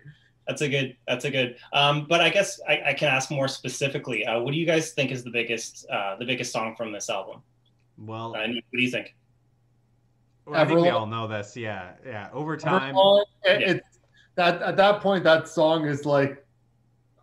that's 0.47 0.63
a 0.63 0.69
good. 0.69 0.97
That's 1.07 1.25
a 1.25 1.31
good. 1.31 1.57
Um, 1.73 2.07
but 2.09 2.21
I 2.21 2.29
guess 2.31 2.61
I, 2.69 2.81
I 2.87 2.93
can 2.95 3.09
ask 3.09 3.31
more 3.31 3.47
specifically. 3.49 4.25
Uh, 4.27 4.41
what 4.41 4.53
do 4.53 4.59
you 4.59 4.67
guys 4.67 4.93
think 4.93 5.11
is 5.13 5.23
the 5.25 5.31
biggest 5.31 5.87
uh, 5.91 6.17
the 6.17 6.25
biggest 6.25 6.53
song 6.53 6.75
from 6.77 6.93
this 6.93 7.09
album? 7.11 7.43
Well, 7.99 8.35
Uh, 8.35 8.41
what 8.49 8.63
do 8.73 8.83
you 8.83 8.91
think? 8.91 9.15
I 10.53 10.65
think 10.65 10.81
we 10.81 10.89
all 10.89 11.07
know 11.07 11.29
this. 11.29 11.57
Yeah, 11.57 11.93
yeah. 12.05 12.29
Over 12.33 12.57
time, 12.57 12.95
Everlong, 12.95 13.25
it- 13.45 13.61
Yeah. 13.61 13.71
it's 13.75 13.99
that 14.35 14.61
at 14.63 14.77
that 14.77 15.01
point 15.01 15.23
that 15.25 15.49
song 15.49 15.87
is 15.87 16.05
like 16.07 16.45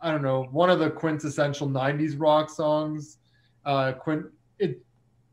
I 0.02 0.12
don't 0.12 0.22
know 0.22 0.44
one 0.52 0.70
of 0.70 0.80
the 0.80 0.90
quintessential 0.92 1.68
'90s 1.68 2.16
rock 2.18 2.50
songs. 2.50 3.18
Uh, 3.66 3.92
Quint, 3.94 4.28
it 4.60 4.80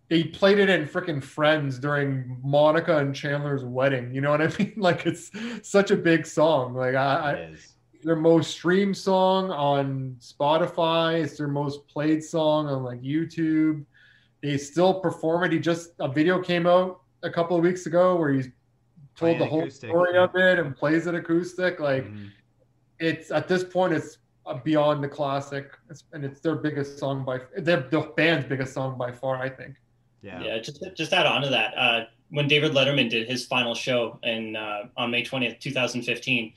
they 0.08 0.24
played 0.24 0.58
it 0.58 0.68
in 0.68 0.86
freaking 0.86 1.22
Friends 1.22 1.78
during 1.78 2.38
Monica 2.44 2.98
and 2.98 3.14
Chandler's 3.14 3.64
wedding. 3.64 4.14
You 4.14 4.20
know 4.20 4.30
what 4.30 4.42
I 4.42 4.48
mean? 4.58 4.74
Like 4.76 5.06
it's 5.06 5.30
such 5.62 5.90
a 5.90 5.96
big 5.96 6.26
song. 6.26 6.74
Like 6.74 6.94
I, 6.94 7.32
I 7.32 7.54
their 8.02 8.16
most 8.16 8.50
streamed 8.50 8.96
song 8.96 9.50
on 9.50 10.16
Spotify. 10.20 11.22
It's 11.24 11.38
their 11.38 11.48
most 11.48 11.88
played 11.88 12.22
song 12.22 12.66
on 12.66 12.82
like 12.82 13.00
YouTube. 13.00 13.84
they 14.42 14.58
still 14.58 15.00
perform 15.00 15.44
it. 15.44 15.52
He 15.52 15.58
just 15.58 15.92
a 16.00 16.08
video 16.08 16.38
came 16.42 16.66
out 16.66 17.00
a 17.22 17.30
couple 17.30 17.56
of 17.56 17.62
weeks 17.62 17.86
ago 17.86 18.14
where 18.16 18.30
he's 18.30 18.44
told 19.16 19.36
Playing 19.36 19.38
the 19.38 19.46
whole 19.46 19.60
acoustic, 19.62 19.88
story 19.90 20.18
of 20.18 20.34
it 20.36 20.58
and 20.58 20.76
plays 20.76 21.06
it 21.06 21.14
acoustic. 21.14 21.80
Like 21.80 22.04
Mhm. 22.04 22.28
it's 22.98 23.30
at 23.30 23.48
this 23.48 23.64
point 23.64 23.94
it's 23.94 24.18
uh, 24.44 24.58
beyond 24.62 25.02
the 25.02 25.08
classic, 25.08 25.70
it's, 25.88 26.04
and 26.12 26.22
it's 26.22 26.40
their 26.40 26.56
biggest 26.56 26.98
song 26.98 27.24
by 27.24 27.40
their 27.56 27.80
the 27.88 28.12
band's 28.18 28.44
biggest 28.46 28.74
song 28.74 28.98
by 28.98 29.10
far. 29.10 29.36
I 29.40 29.48
think. 29.48 29.76
Yeah. 30.24 30.42
Yeah, 30.42 30.58
just 30.58 30.82
just 30.94 31.12
add 31.12 31.26
on 31.26 31.42
to 31.42 31.50
that. 31.50 31.76
Uh, 31.76 32.04
when 32.30 32.48
David 32.48 32.72
Letterman 32.72 33.10
did 33.10 33.28
his 33.28 33.44
final 33.44 33.74
show 33.74 34.18
in 34.22 34.56
uh, 34.56 34.88
on 34.96 35.10
May 35.10 35.22
twentieth, 35.22 35.58
two 35.60 35.70
thousand 35.70 36.02
fifteen, 36.02 36.54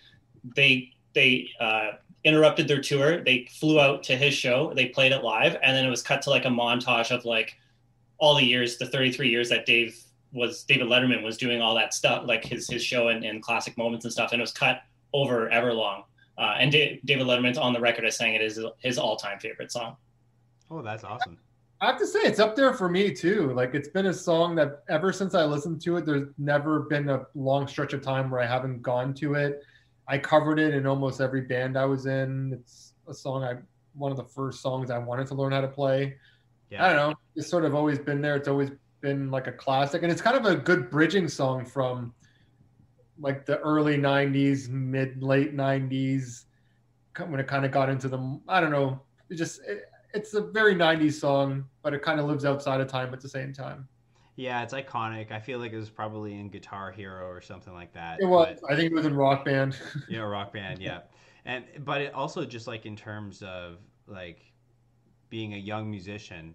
they 0.55 0.93
they 1.13 1.49
uh, 1.59 1.91
interrupted 2.23 2.69
their 2.69 2.81
tour. 2.81 3.23
They 3.23 3.47
flew 3.59 3.79
out 3.79 4.03
to 4.03 4.15
his 4.15 4.33
show. 4.33 4.73
They 4.73 4.87
played 4.87 5.11
it 5.11 5.21
live, 5.21 5.57
and 5.61 5.75
then 5.75 5.85
it 5.85 5.89
was 5.89 6.01
cut 6.01 6.21
to 6.23 6.29
like 6.29 6.45
a 6.45 6.49
montage 6.49 7.11
of 7.11 7.25
like 7.25 7.57
all 8.19 8.35
the 8.35 8.43
years, 8.43 8.77
the 8.77 8.85
thirty 8.85 9.11
three 9.11 9.29
years 9.29 9.49
that 9.49 9.65
Dave 9.65 9.99
was 10.31 10.63
David 10.63 10.87
Letterman 10.87 11.21
was 11.21 11.37
doing 11.37 11.61
all 11.61 11.75
that 11.75 11.93
stuff, 11.93 12.25
like 12.25 12.45
his 12.45 12.69
his 12.69 12.81
show 12.81 13.09
and, 13.09 13.25
and 13.25 13.43
classic 13.43 13.77
moments 13.77 14.05
and 14.05 14.13
stuff, 14.13 14.31
and 14.31 14.39
it 14.39 14.43
was 14.43 14.53
cut 14.53 14.83
over 15.13 15.49
Everlong. 15.49 16.03
Uh, 16.37 16.55
and 16.57 16.71
Da- 16.71 17.01
David 17.03 17.27
Letterman's 17.27 17.57
on 17.57 17.73
the 17.73 17.79
record 17.81 18.05
as 18.05 18.15
saying 18.15 18.35
it 18.35 18.41
is 18.41 18.63
his 18.79 18.97
all 18.97 19.17
time 19.17 19.39
favorite 19.39 19.73
song. 19.73 19.97
Oh, 20.71 20.81
that's 20.81 21.03
awesome. 21.03 21.37
I 21.79 21.87
have 21.87 21.99
to 21.99 22.07
say 22.07 22.19
it's 22.21 22.39
up 22.39 22.55
there 22.55 22.73
for 22.73 22.89
me 22.89 23.13
too. 23.13 23.53
Like 23.53 23.75
it's 23.75 23.87
been 23.87 24.07
a 24.07 24.13
song 24.13 24.55
that 24.55 24.83
ever 24.89 25.13
since 25.13 25.35
I 25.35 25.45
listened 25.45 25.81
to 25.81 25.97
it, 25.97 26.05
there's 26.05 26.29
never 26.37 26.81
been 26.81 27.09
a 27.09 27.25
long 27.35 27.67
stretch 27.67 27.93
of 27.93 28.01
time 28.01 28.31
where 28.31 28.41
I 28.41 28.47
haven't 28.47 28.81
gone 28.81 29.13
to 29.15 29.35
it. 29.35 29.61
I 30.07 30.17
covered 30.17 30.59
it 30.59 30.73
in 30.73 30.87
almost 30.87 31.21
every 31.21 31.41
band 31.41 31.77
I 31.77 31.85
was 31.85 32.05
in. 32.05 32.53
It's 32.53 32.93
a 33.07 33.13
song 33.13 33.43
I 33.43 33.57
one 33.93 34.11
of 34.11 34.17
the 34.17 34.23
first 34.23 34.61
songs 34.61 34.89
I 34.89 34.97
wanted 34.97 35.27
to 35.27 35.35
learn 35.35 35.51
how 35.51 35.61
to 35.61 35.67
play. 35.67 36.15
Yeah. 36.69 36.85
I 36.85 36.93
don't 36.93 36.97
know. 36.97 37.15
It's 37.35 37.47
sort 37.47 37.65
of 37.65 37.75
always 37.75 37.99
been 37.99 38.21
there. 38.21 38.35
It's 38.35 38.47
always 38.47 38.71
been 39.01 39.29
like 39.29 39.47
a 39.47 39.51
classic, 39.51 40.03
and 40.03 40.11
it's 40.11 40.21
kind 40.21 40.37
of 40.37 40.45
a 40.45 40.55
good 40.55 40.89
bridging 40.89 41.27
song 41.27 41.65
from 41.65 42.13
like 43.19 43.45
the 43.45 43.59
early 43.59 43.97
'90s, 43.97 44.69
mid 44.69 45.21
late 45.21 45.55
'90s, 45.55 46.45
when 47.27 47.39
it 47.39 47.47
kind 47.47 47.65
of 47.65 47.71
got 47.71 47.89
into 47.89 48.07
the. 48.07 48.39
I 48.47 48.61
don't 48.61 48.71
know. 48.71 49.01
It 49.29 49.35
just 49.35 49.61
it, 49.67 49.83
it's 50.17 50.33
a 50.33 50.41
very 50.41 50.75
'90s 50.75 51.13
song, 51.13 51.65
but 51.83 51.93
it 51.93 52.01
kind 52.01 52.19
of 52.19 52.25
lives 52.25 52.43
outside 52.45 52.81
of 52.81 52.87
time 52.87 53.13
at 53.13 53.21
the 53.21 53.29
same 53.29 53.53
time. 53.53 53.87
Yeah, 54.35 54.61
it's 54.61 54.73
iconic. 54.73 55.31
I 55.31 55.39
feel 55.39 55.57
like 55.59 55.73
it 55.73 55.77
was 55.77 55.89
probably 55.89 56.39
in 56.39 56.49
Guitar 56.49 56.91
Hero 56.91 57.27
or 57.27 57.41
something 57.41 57.73
like 57.73 57.93
that. 57.93 58.19
It 58.21 58.25
was. 58.25 58.59
but- 58.61 58.71
I 58.71 58.75
think 58.75 58.91
it 58.91 58.95
was 58.95 59.05
in 59.05 59.15
Rock 59.15 59.45
Band. 59.45 59.77
yeah, 60.09 60.19
rock 60.19 60.53
band, 60.53 60.79
yeah. 60.79 60.99
And 61.45 61.65
but 61.85 62.01
it 62.01 62.13
also 62.13 62.45
just 62.45 62.67
like 62.67 62.85
in 62.85 62.95
terms 62.95 63.41
of 63.41 63.77
like 64.05 64.41
being 65.29 65.53
a 65.53 65.57
young 65.57 65.89
musician, 65.89 66.53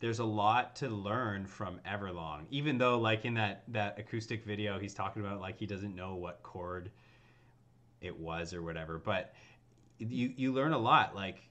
there's 0.00 0.18
a 0.18 0.24
lot 0.24 0.76
to 0.76 0.88
learn 0.88 1.46
from 1.46 1.80
Everlong. 1.88 2.46
Even 2.50 2.78
though 2.78 2.98
like 2.98 3.24
in 3.24 3.34
that 3.34 3.64
that 3.68 3.98
acoustic 3.98 4.44
video 4.44 4.78
he's 4.78 4.94
talking 4.94 5.24
about 5.24 5.40
like 5.40 5.58
he 5.58 5.66
doesn't 5.66 5.94
know 5.94 6.14
what 6.14 6.42
chord 6.42 6.90
it 8.00 8.16
was 8.16 8.52
or 8.52 8.62
whatever, 8.62 8.98
but 8.98 9.34
you 9.98 10.32
you 10.36 10.52
learn 10.52 10.72
a 10.72 10.78
lot 10.78 11.14
like 11.16 11.48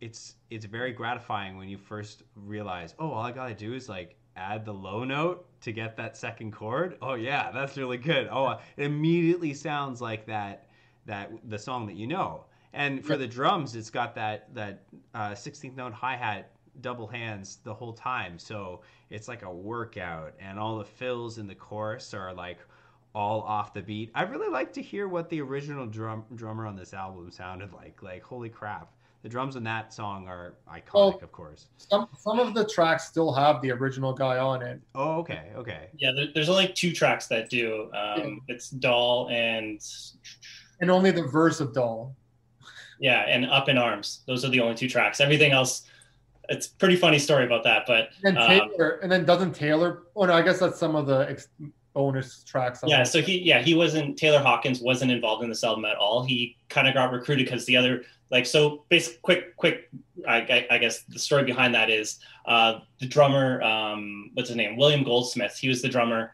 it's 0.00 0.36
it's 0.50 0.64
very 0.64 0.92
gratifying 0.92 1.56
when 1.56 1.68
you 1.68 1.78
first 1.78 2.22
realize, 2.34 2.94
oh, 2.98 3.10
all 3.10 3.22
I 3.22 3.32
got 3.32 3.48
to 3.48 3.54
do 3.54 3.74
is 3.74 3.88
like 3.88 4.16
add 4.36 4.64
the 4.64 4.72
low 4.72 5.04
note 5.04 5.46
to 5.62 5.72
get 5.72 5.96
that 5.96 6.16
second 6.16 6.52
chord. 6.52 6.96
Oh 7.02 7.14
yeah, 7.14 7.50
that's 7.52 7.76
really 7.76 7.98
good. 7.98 8.28
Oh, 8.30 8.50
it 8.76 8.84
immediately 8.84 9.54
sounds 9.54 10.00
like 10.00 10.26
that 10.26 10.68
that 11.06 11.30
the 11.48 11.58
song 11.58 11.86
that 11.86 11.96
you 11.96 12.06
know. 12.06 12.44
And 12.72 13.04
for 13.04 13.14
Yep. 13.14 13.20
the 13.20 13.26
drums, 13.26 13.74
it's 13.74 13.90
got 13.90 14.14
that 14.14 14.54
that 14.54 14.82
uh, 15.14 15.30
16th 15.34 15.76
note 15.76 15.92
hi 15.92 16.16
hat 16.16 16.50
double 16.80 17.06
hands 17.06 17.58
the 17.64 17.74
whole 17.74 17.92
time. 17.92 18.38
So 18.38 18.82
it's 19.10 19.28
like 19.28 19.42
a 19.42 19.52
workout, 19.52 20.34
and 20.40 20.58
all 20.58 20.78
the 20.78 20.84
fills 20.84 21.38
in 21.38 21.46
the 21.46 21.54
chorus 21.54 22.14
are 22.14 22.32
like 22.32 22.58
all 23.14 23.42
off 23.42 23.74
the 23.74 23.82
beat. 23.82 24.10
I 24.14 24.22
really 24.22 24.48
like 24.48 24.72
to 24.74 24.82
hear 24.82 25.08
what 25.08 25.28
the 25.28 25.40
original 25.42 25.86
drum 25.86 26.24
drummer 26.36 26.66
on 26.66 26.76
this 26.76 26.94
album 26.94 27.30
sounded 27.30 27.72
like. 27.72 28.02
Like 28.02 28.22
holy 28.22 28.48
crap, 28.48 28.92
the 29.22 29.28
drums 29.28 29.56
in 29.56 29.62
that 29.64 29.92
song 29.92 30.26
are 30.28 30.54
iconic, 30.68 30.82
Oh. 30.94 31.10
of 31.22 31.30
course. 31.32 31.66
some 31.76 32.08
some 32.18 32.38
of 32.40 32.54
the 32.54 32.64
tracks 32.66 33.06
still 33.06 33.32
have 33.32 33.60
the 33.62 33.70
original 33.70 34.12
guy 34.14 34.38
on 34.38 34.62
it. 34.62 34.80
Oh, 34.94 35.18
okay, 35.18 35.50
okay. 35.56 35.88
Yeah, 35.98 36.12
there, 36.14 36.26
there's 36.34 36.48
only 36.48 36.68
two 36.68 36.92
tracks 36.92 37.26
that 37.26 37.50
do. 37.50 37.90
Um, 37.94 38.40
It's 38.48 38.70
Doll 38.70 39.28
and 39.30 39.80
and 40.80 40.90
only 40.90 41.10
the 41.10 41.22
verse 41.24 41.60
of 41.60 41.74
Doll. 41.74 42.14
yeah, 42.98 43.24
and 43.28 43.44
Up 43.46 43.68
in 43.68 43.76
Arms. 43.78 44.22
Those 44.26 44.44
are 44.44 44.48
the 44.48 44.60
only 44.60 44.74
two 44.74 44.88
tracks. 44.88 45.20
Everything 45.20 45.52
else, 45.52 45.82
it's 46.48 46.66
a 46.68 46.70
pretty 46.76 46.96
funny 46.96 47.18
story 47.18 47.44
about 47.44 47.62
that. 47.64 47.84
But 47.86 48.10
And 48.24 48.36
then 48.36 48.42
Um, 48.42 48.48
Taylor, 48.70 48.90
and 49.02 49.12
then 49.12 49.24
doesn't 49.26 49.52
Taylor? 49.54 50.04
Oh 50.16 50.24
no, 50.24 50.32
I 50.32 50.42
guess 50.42 50.58
that's 50.58 50.78
some 50.78 50.96
of 50.96 51.06
the 51.06 51.28
ex- 51.30 51.48
bonus 51.92 52.42
tracks. 52.44 52.80
yeah, 52.86 53.02
so 53.02 53.20
he 53.20 53.38
yeah 53.40 53.60
he 53.60 53.74
wasn't 53.74 54.16
Taylor 54.16 54.38
Hawkins 54.38 54.80
wasn't 54.80 55.10
involved 55.10 55.42
in 55.42 55.50
this 55.50 55.62
album 55.64 55.84
at 55.84 55.96
all. 55.96 56.22
He 56.24 56.56
kind 56.70 56.88
of 56.88 56.94
got 56.94 57.12
recruited 57.12 57.44
because 57.46 57.66
the 57.66 57.76
other 57.76 58.04
like 58.30 58.46
so 58.46 58.84
basic 58.88 59.20
quick 59.22 59.56
quick 59.56 59.90
I, 60.28 60.66
I, 60.70 60.78
guess 60.78 61.02
the 61.02 61.18
story 61.18 61.44
behind 61.44 61.74
that 61.74 61.90
is 61.90 62.18
uh, 62.46 62.80
the 63.00 63.06
drummer 63.06 63.62
um, 63.62 64.30
what's 64.34 64.48
his 64.48 64.56
name 64.56 64.76
William 64.76 65.02
Goldsmith. 65.02 65.56
He 65.56 65.68
was 65.68 65.82
the 65.82 65.88
drummer. 65.88 66.32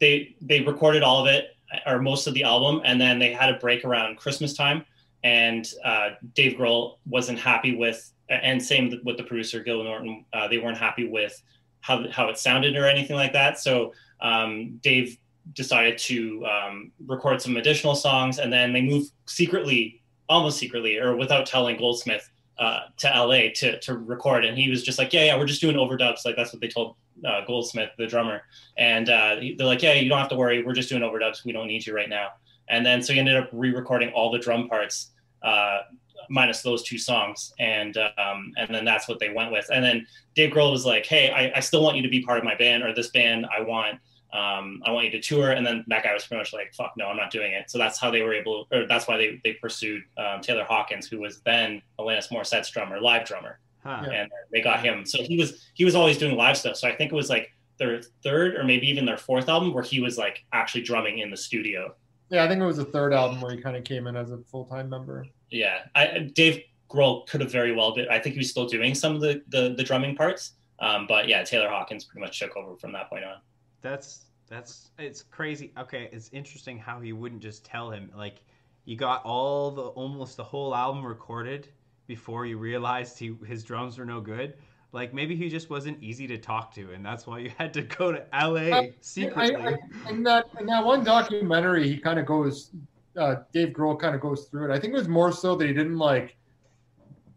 They 0.00 0.36
they 0.40 0.60
recorded 0.60 1.02
all 1.02 1.20
of 1.20 1.26
it 1.26 1.56
or 1.86 2.00
most 2.00 2.26
of 2.26 2.34
the 2.34 2.44
album, 2.44 2.80
and 2.84 3.00
then 3.00 3.18
they 3.18 3.32
had 3.32 3.50
a 3.50 3.58
break 3.58 3.84
around 3.84 4.16
Christmas 4.16 4.54
time. 4.54 4.84
And 5.24 5.68
uh, 5.84 6.10
Dave 6.34 6.56
Grohl 6.56 6.98
wasn't 7.06 7.38
happy 7.38 7.74
with, 7.74 8.12
and 8.28 8.62
same 8.62 9.00
with 9.04 9.16
the 9.16 9.24
producer 9.24 9.60
Gil 9.60 9.82
Norton. 9.82 10.24
Uh, 10.32 10.46
they 10.48 10.58
weren't 10.58 10.78
happy 10.78 11.08
with 11.08 11.42
how 11.80 12.08
how 12.10 12.28
it 12.28 12.38
sounded 12.38 12.76
or 12.76 12.86
anything 12.86 13.16
like 13.16 13.32
that. 13.32 13.58
So 13.58 13.92
um, 14.20 14.78
Dave 14.82 15.18
decided 15.52 15.98
to 15.98 16.44
um, 16.46 16.92
record 17.06 17.40
some 17.42 17.56
additional 17.56 17.94
songs, 17.94 18.38
and 18.38 18.52
then 18.52 18.72
they 18.72 18.82
moved 18.82 19.12
secretly, 19.26 20.02
almost 20.28 20.58
secretly, 20.58 20.98
or 20.98 21.16
without 21.16 21.46
telling 21.46 21.76
Goldsmith 21.76 22.28
uh, 22.58 22.80
to 22.98 23.08
LA 23.08 23.50
to 23.54 23.78
to 23.80 23.96
record. 23.96 24.44
And 24.44 24.56
he 24.56 24.70
was 24.70 24.82
just 24.82 24.98
like, 24.98 25.12
"Yeah, 25.12 25.24
yeah, 25.24 25.38
we're 25.38 25.46
just 25.46 25.60
doing 25.60 25.76
overdubs." 25.76 26.24
Like 26.24 26.36
that's 26.36 26.52
what 26.52 26.60
they 26.60 26.68
told 26.68 26.96
uh, 27.24 27.44
Goldsmith, 27.46 27.90
the 27.98 28.06
drummer. 28.06 28.42
And 28.76 29.08
uh, 29.08 29.36
they're 29.56 29.66
like, 29.66 29.82
"Yeah, 29.82 29.94
you 29.94 30.08
don't 30.08 30.18
have 30.18 30.28
to 30.30 30.36
worry. 30.36 30.62
We're 30.62 30.74
just 30.74 30.88
doing 30.88 31.02
overdubs. 31.02 31.44
We 31.44 31.52
don't 31.52 31.66
need 31.66 31.86
you 31.86 31.94
right 31.94 32.08
now." 32.08 32.30
And 32.68 32.84
then 32.84 33.02
so 33.02 33.12
he 33.12 33.18
ended 33.18 33.36
up 33.36 33.48
re-recording 33.52 34.10
all 34.10 34.30
the 34.30 34.38
drum 34.38 34.68
parts. 34.68 35.10
Uh, 35.42 35.80
minus 36.28 36.62
those 36.62 36.82
two 36.82 36.98
songs 36.98 37.52
and 37.58 37.96
um, 38.18 38.52
and 38.56 38.74
then 38.74 38.84
that's 38.84 39.08
what 39.08 39.20
they 39.20 39.30
went 39.30 39.52
with 39.52 39.64
and 39.72 39.84
then 39.84 40.06
Dave 40.34 40.52
Grohl 40.52 40.72
was 40.72 40.84
like 40.84 41.06
hey 41.06 41.30
I, 41.30 41.58
I 41.58 41.60
still 41.60 41.82
want 41.82 41.96
you 41.96 42.02
to 42.02 42.08
be 42.08 42.22
part 42.22 42.38
of 42.38 42.44
my 42.44 42.56
band 42.56 42.82
or 42.82 42.92
this 42.92 43.10
band 43.10 43.46
I 43.56 43.62
want 43.62 44.00
um, 44.36 44.82
I 44.84 44.90
want 44.90 45.06
you 45.06 45.12
to 45.12 45.20
tour. 45.20 45.52
And 45.52 45.66
then 45.66 45.84
that 45.88 46.02
guy 46.04 46.12
was 46.12 46.26
pretty 46.26 46.40
much 46.40 46.52
like, 46.52 46.74
fuck 46.74 46.92
no, 46.96 47.06
I'm 47.06 47.16
not 47.16 47.30
doing 47.30 47.52
it. 47.52 47.70
So 47.70 47.78
that's 47.78 47.98
how 47.98 48.10
they 48.10 48.22
were 48.22 48.34
able, 48.34 48.66
or 48.70 48.86
that's 48.86 49.08
why 49.08 49.16
they, 49.16 49.40
they 49.42 49.54
pursued 49.54 50.02
um, 50.18 50.40
Taylor 50.42 50.64
Hawkins, 50.64 51.06
who 51.06 51.20
was 51.20 51.40
then 51.40 51.80
Alanis 51.98 52.30
Morissette's 52.30 52.70
drummer, 52.70 53.00
live 53.00 53.26
drummer. 53.26 53.58
Huh. 53.82 54.04
And 54.12 54.30
they 54.52 54.60
got 54.60 54.84
him. 54.84 55.06
So 55.06 55.22
he 55.22 55.38
was, 55.38 55.70
he 55.74 55.84
was 55.84 55.94
always 55.94 56.18
doing 56.18 56.36
live 56.36 56.58
stuff. 56.58 56.76
So 56.76 56.86
I 56.86 56.94
think 56.94 57.12
it 57.12 57.14
was 57.14 57.30
like 57.30 57.52
their 57.78 58.02
third 58.22 58.56
or 58.56 58.64
maybe 58.64 58.88
even 58.88 59.06
their 59.06 59.16
fourth 59.16 59.48
album 59.48 59.72
where 59.72 59.82
he 59.82 60.00
was 60.00 60.18
like 60.18 60.44
actually 60.52 60.82
drumming 60.82 61.20
in 61.20 61.30
the 61.30 61.36
studio. 61.36 61.94
Yeah, 62.28 62.44
I 62.44 62.48
think 62.48 62.60
it 62.60 62.66
was 62.66 62.78
the 62.78 62.84
third 62.84 63.14
album 63.14 63.40
where 63.40 63.52
he 63.52 63.62
kind 63.62 63.76
of 63.76 63.84
came 63.84 64.06
in 64.06 64.16
as 64.16 64.32
a 64.32 64.38
full 64.38 64.64
time 64.66 64.90
member. 64.90 65.24
Yeah. 65.50 65.82
I, 65.94 66.30
Dave 66.34 66.62
Grohl 66.90 67.26
could 67.26 67.40
have 67.40 67.52
very 67.52 67.72
well 67.72 67.94
been, 67.94 68.08
I 68.10 68.18
think 68.18 68.34
he 68.34 68.40
was 68.40 68.50
still 68.50 68.66
doing 68.66 68.94
some 68.94 69.14
of 69.14 69.20
the, 69.20 69.42
the, 69.48 69.74
the 69.76 69.82
drumming 69.82 70.16
parts. 70.16 70.52
Um, 70.80 71.06
but 71.06 71.26
yeah, 71.26 71.42
Taylor 71.42 71.68
Hawkins 71.68 72.04
pretty 72.04 72.20
much 72.20 72.38
took 72.38 72.54
over 72.56 72.76
from 72.76 72.92
that 72.92 73.08
point 73.08 73.24
on. 73.24 73.36
That's 73.82 74.25
that's 74.48 74.90
it's 74.98 75.22
crazy. 75.22 75.72
Okay, 75.78 76.08
it's 76.12 76.30
interesting 76.32 76.78
how 76.78 77.00
he 77.00 77.12
wouldn't 77.12 77.42
just 77.42 77.64
tell 77.64 77.90
him 77.90 78.10
like 78.16 78.42
you 78.84 78.96
got 78.96 79.24
all 79.24 79.70
the 79.70 79.82
almost 79.82 80.36
the 80.36 80.44
whole 80.44 80.74
album 80.74 81.04
recorded 81.04 81.68
before 82.06 82.46
you 82.46 82.58
realized 82.58 83.18
he 83.18 83.36
his 83.46 83.64
drums 83.64 83.98
were 83.98 84.04
no 84.04 84.20
good. 84.20 84.54
Like 84.92 85.12
maybe 85.12 85.36
he 85.36 85.48
just 85.48 85.68
wasn't 85.68 86.02
easy 86.02 86.26
to 86.28 86.38
talk 86.38 86.72
to, 86.74 86.92
and 86.92 87.04
that's 87.04 87.26
why 87.26 87.40
you 87.40 87.50
had 87.58 87.74
to 87.74 87.82
go 87.82 88.12
to 88.12 88.24
LA 88.32 88.76
I- 88.76 88.94
secretly. 89.00 89.56
I, 89.56 89.76
I, 90.06 90.10
in 90.10 90.22
that 90.22 90.46
in 90.60 90.66
that 90.66 90.84
one 90.84 91.04
documentary, 91.04 91.88
he 91.88 91.98
kind 91.98 92.18
of 92.18 92.26
goes. 92.26 92.70
Uh, 93.16 93.36
Dave 93.50 93.68
Grohl 93.68 93.98
kind 93.98 94.14
of 94.14 94.20
goes 94.20 94.44
through 94.44 94.70
it. 94.70 94.74
I 94.74 94.78
think 94.78 94.92
it 94.92 94.96
was 94.96 95.08
more 95.08 95.32
so 95.32 95.56
that 95.56 95.66
he 95.66 95.72
didn't 95.72 95.96
like 95.96 96.36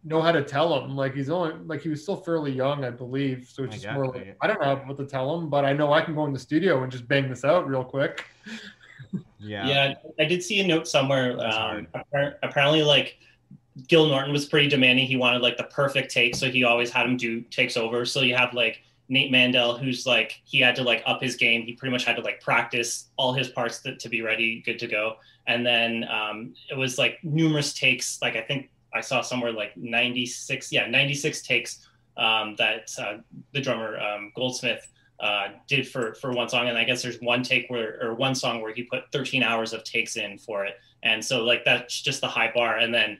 know 0.09 0.21
how 0.21 0.31
to 0.31 0.43
tell 0.43 0.81
him. 0.81 0.95
Like 0.95 1.13
he's 1.13 1.29
only 1.29 1.53
like 1.65 1.81
he 1.81 1.89
was 1.89 2.01
still 2.01 2.17
fairly 2.17 2.51
young, 2.51 2.83
I 2.83 2.89
believe. 2.89 3.49
So 3.53 3.63
it's 3.63 3.71
I 3.71 3.75
just 3.75 3.85
got 3.85 3.95
more 3.95 4.05
you. 4.05 4.11
like 4.11 4.37
I 4.41 4.47
don't 4.47 4.61
know 4.61 4.81
what 4.85 4.97
to 4.97 5.05
tell 5.05 5.33
him, 5.37 5.49
but 5.49 5.63
I 5.63 5.71
know 5.71 5.93
I 5.93 6.01
can 6.01 6.15
go 6.15 6.25
in 6.25 6.33
the 6.33 6.39
studio 6.39 6.83
and 6.83 6.91
just 6.91 7.07
bang 7.07 7.29
this 7.29 7.45
out 7.45 7.67
real 7.67 7.83
quick. 7.83 8.25
yeah. 9.39 9.67
Yeah, 9.67 9.93
I 10.19 10.25
did 10.25 10.43
see 10.43 10.59
a 10.59 10.67
note 10.67 10.87
somewhere. 10.87 11.39
Um, 11.39 11.87
apparently, 12.43 12.81
like 12.81 13.19
Gil 13.87 14.07
Norton 14.07 14.33
was 14.33 14.45
pretty 14.45 14.67
demanding. 14.67 15.05
He 15.05 15.15
wanted 15.15 15.41
like 15.41 15.57
the 15.57 15.65
perfect 15.65 16.11
take, 16.11 16.35
so 16.35 16.49
he 16.49 16.63
always 16.63 16.89
had 16.89 17.05
him 17.05 17.15
do 17.15 17.41
takes 17.41 17.77
over. 17.77 18.03
So 18.05 18.21
you 18.21 18.35
have 18.35 18.53
like 18.53 18.81
Nate 19.09 19.31
Mendel, 19.31 19.77
who's 19.77 20.05
like 20.05 20.41
he 20.43 20.59
had 20.59 20.75
to 20.77 20.83
like 20.83 21.03
up 21.05 21.21
his 21.21 21.35
game. 21.35 21.61
He 21.61 21.73
pretty 21.73 21.91
much 21.91 22.03
had 22.03 22.15
to 22.15 22.21
like 22.21 22.41
practice 22.41 23.09
all 23.15 23.33
his 23.33 23.49
parts 23.49 23.79
to, 23.81 23.95
to 23.95 24.09
be 24.09 24.21
ready, 24.23 24.61
good 24.65 24.79
to 24.79 24.87
go. 24.87 25.17
And 25.45 25.65
then 25.65 26.05
um, 26.09 26.53
it 26.69 26.77
was 26.77 26.97
like 26.97 27.19
numerous 27.23 27.73
takes. 27.73 28.21
Like 28.21 28.35
I 28.35 28.41
think 28.41 28.69
I 28.93 29.01
saw 29.01 29.21
somewhere 29.21 29.51
like 29.51 29.75
ninety 29.77 30.25
six, 30.25 30.71
yeah, 30.71 30.87
ninety 30.87 31.13
six 31.13 31.41
takes 31.41 31.87
um, 32.17 32.55
that 32.57 32.89
uh, 32.99 33.17
the 33.53 33.61
drummer 33.61 33.99
um, 33.99 34.31
Goldsmith 34.35 34.87
uh, 35.19 35.49
did 35.67 35.87
for 35.87 36.13
for 36.15 36.31
one 36.31 36.49
song, 36.49 36.69
and 36.69 36.77
I 36.77 36.83
guess 36.83 37.01
there's 37.01 37.19
one 37.21 37.43
take 37.43 37.69
where 37.69 37.99
or 38.01 38.13
one 38.13 38.35
song 38.35 38.61
where 38.61 38.73
he 38.73 38.83
put 38.83 39.11
13 39.11 39.43
hours 39.43 39.73
of 39.73 39.83
takes 39.83 40.15
in 40.15 40.37
for 40.37 40.65
it, 40.65 40.75
and 41.03 41.23
so 41.23 41.43
like 41.43 41.65
that's 41.65 42.01
just 42.01 42.21
the 42.21 42.27
high 42.27 42.51
bar. 42.53 42.77
And 42.77 42.93
then 42.93 43.19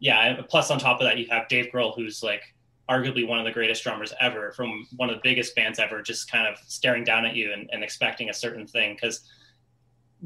yeah, 0.00 0.40
plus 0.48 0.70
on 0.70 0.78
top 0.78 1.00
of 1.00 1.06
that, 1.06 1.18
you 1.18 1.26
have 1.30 1.48
Dave 1.48 1.66
Grohl, 1.72 1.94
who's 1.94 2.22
like 2.22 2.42
arguably 2.88 3.26
one 3.26 3.38
of 3.38 3.44
the 3.44 3.52
greatest 3.52 3.82
drummers 3.82 4.14
ever 4.20 4.52
from 4.52 4.86
one 4.96 5.10
of 5.10 5.16
the 5.16 5.20
biggest 5.22 5.54
bands 5.54 5.78
ever, 5.78 6.00
just 6.02 6.30
kind 6.30 6.46
of 6.46 6.58
staring 6.66 7.04
down 7.04 7.26
at 7.26 7.34
you 7.34 7.52
and, 7.52 7.68
and 7.72 7.82
expecting 7.82 8.30
a 8.30 8.34
certain 8.34 8.66
thing. 8.66 8.94
Because 8.94 9.22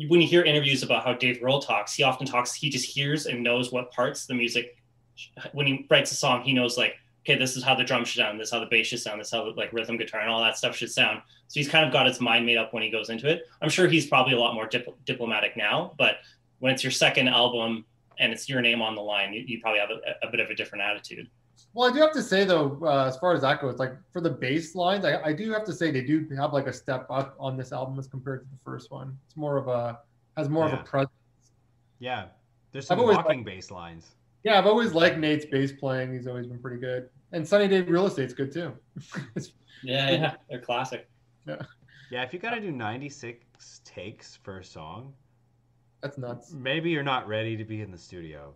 when 0.09 0.21
you 0.21 0.29
hear 0.29 0.43
interviews 0.43 0.83
about 0.83 1.05
how 1.05 1.13
Dave 1.13 1.39
Grohl 1.39 1.65
talks, 1.65 1.95
he 1.95 2.03
often 2.03 2.27
talks, 2.27 2.55
he 2.55 2.71
just 2.71 2.87
hears 2.87 3.27
and 3.27 3.43
knows 3.43 3.73
what 3.73 3.91
parts 3.93 4.27
the 4.27 4.35
music, 4.35 4.77
when 5.53 5.67
he 5.67 5.87
writes 5.91 6.13
a 6.13 6.15
song, 6.15 6.43
he 6.43 6.53
knows 6.53 6.77
like, 6.79 6.95
okay, 7.25 7.37
this 7.39 7.57
is 7.57 7.63
how 7.63 7.75
the 7.75 7.85
drum 7.85 8.05
should 8.05 8.19
sound, 8.19 8.41
this 8.41 8.49
is 8.49 8.53
how 8.53 8.61
the 8.61 8.67
bass 8.67 8.87
should 8.89 8.99
sound, 9.01 9.21
this 9.21 9.29
is 9.29 9.33
how 9.33 9.49
like 9.55 9.73
rhythm 9.73 9.97
guitar 9.97 10.21
and 10.21 10.31
all 10.31 10.41
that 10.43 10.57
stuff 10.59 10.77
should 10.77 10.91
sound. 10.91 11.23
So 11.49 11.61
he's 11.61 11.69
kind 11.69 11.85
of 11.87 11.93
got 11.93 12.07
his 12.07 12.21
mind 12.21 12.45
made 12.47 12.57
up 12.57 12.73
when 12.75 12.83
he 12.83 12.91
goes 12.91 13.11
into 13.11 13.29
it. 13.29 13.43
I'm 13.61 13.69
sure 13.69 13.87
he's 13.87 14.07
probably 14.07 14.33
a 14.35 14.39
lot 14.39 14.55
more 14.55 14.67
dip- 14.67 15.05
diplomatic 15.05 15.57
now, 15.57 15.95
but 15.99 16.17
when 16.59 16.73
it's 16.73 16.83
your 16.83 16.91
second 16.91 17.29
album 17.29 17.85
and 18.19 18.33
it's 18.33 18.49
your 18.49 18.61
name 18.61 18.83
on 18.83 18.95
the 18.95 19.03
line, 19.03 19.33
you, 19.33 19.43
you 19.47 19.61
probably 19.61 19.81
have 19.81 19.91
a, 19.91 20.27
a 20.27 20.31
bit 20.31 20.41
of 20.41 20.51
a 20.51 20.55
different 20.55 20.83
attitude. 20.83 21.29
Well, 21.75 21.89
I 21.89 21.93
do 21.93 22.01
have 22.01 22.13
to 22.13 22.23
say 22.23 22.45
though, 22.45 22.79
uh, 22.83 23.07
as 23.07 23.17
far 23.19 23.35
as 23.35 23.43
that 23.43 23.61
goes, 23.61 23.79
like 23.79 23.93
for 24.13 24.21
the 24.21 24.31
bass 24.31 24.75
lines, 24.75 25.05
I, 25.05 25.23
I 25.23 25.33
do 25.33 25.51
have 25.53 25.65
to 25.65 25.73
say 25.73 25.91
they 25.91 26.03
do 26.03 26.27
have 26.37 26.53
like 26.53 26.67
a 26.67 26.73
step 26.73 27.07
up 27.09 27.35
on 27.39 27.57
this 27.57 27.73
album 27.73 27.99
as 27.99 28.07
compared 28.09 28.43
to 28.43 28.47
the 28.51 28.59
first 28.65 28.91
one. 28.91 29.17
It's 29.27 29.37
more 29.37 29.57
of 29.57 29.69
a 29.69 30.01
has 30.37 30.49
more 30.49 30.67
Yeah. 30.67 30.75
of 30.75 30.81
a 30.81 30.83
presence. 30.83 31.13
Yeah, 31.99 32.25
there's 32.73 32.87
some 32.87 32.99
I've 32.99 33.03
always 33.03 33.17
walking 33.17 33.45
bass 33.45 33.71
lines. 33.71 34.13
Yeah, 34.45 34.59
I've 34.59 34.67
always 34.67 34.93
liked 34.93 35.19
Nate's 35.19 35.45
bass 35.47 35.73
playing. 35.73 36.13
He's 36.13 36.27
always 36.27 36.47
been 36.47 36.59
pretty 36.59 36.79
good. 36.81 37.09
And 37.33 37.47
Sunny 37.47 37.69
Day 37.69 37.81
Real 37.83 38.07
Estate's 38.07 38.35
good 38.35 38.53
too. 38.53 38.73
Yeah, 39.85 40.11
yeah, 40.13 40.35
they're 40.49 40.61
classic. 40.61 41.09
Yeah, 41.45 41.57
Yeah, 42.13 42.23
if 42.23 42.33
you 42.33 42.39
got 42.39 42.51
to 42.51 42.61
do 42.61 42.71
96 42.71 43.81
takes 43.85 44.37
for 44.37 44.59
a 44.61 44.65
song, 44.65 45.13
that's 46.01 46.17
nuts. 46.19 46.53
maybe 46.53 46.91
you're 46.91 47.03
not 47.03 47.27
ready 47.27 47.57
to 47.57 47.65
be 47.65 47.81
in 47.81 47.91
the 47.91 47.99
studio. 47.99 48.55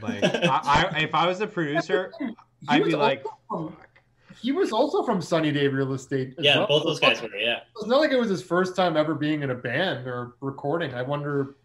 Like, 0.00 0.24
I, 0.24 0.88
I, 0.94 0.98
if 1.00 1.14
I 1.14 1.26
was 1.26 1.38
the 1.40 1.46
producer, 1.46 2.10
He 2.18 2.34
I'd 2.68 2.84
be 2.84 2.96
like, 2.96 3.22
from, 3.50 3.68
fuck. 3.68 4.00
he 4.40 4.52
was 4.52 4.72
also 4.72 5.02
from 5.02 5.20
Sunny 5.20 5.52
Day 5.52 5.68
Real 5.68 5.92
Estate. 5.92 6.34
as 6.38 6.44
Yeah, 6.46 6.58
well. 6.60 6.68
both 6.68 6.84
those 6.84 7.00
guys 7.00 7.20
were. 7.20 7.28
Yeah, 7.36 7.60
It's 7.76 7.86
not 7.86 8.00
like 8.00 8.12
it 8.12 8.18
was 8.18 8.30
his 8.30 8.42
first 8.42 8.74
time 8.74 8.96
ever 8.96 9.14
being 9.14 9.42
in 9.42 9.50
a 9.50 9.54
band 9.54 10.06
or 10.06 10.36
recording. 10.40 10.94
I 10.94 11.02
wonder, 11.02 11.56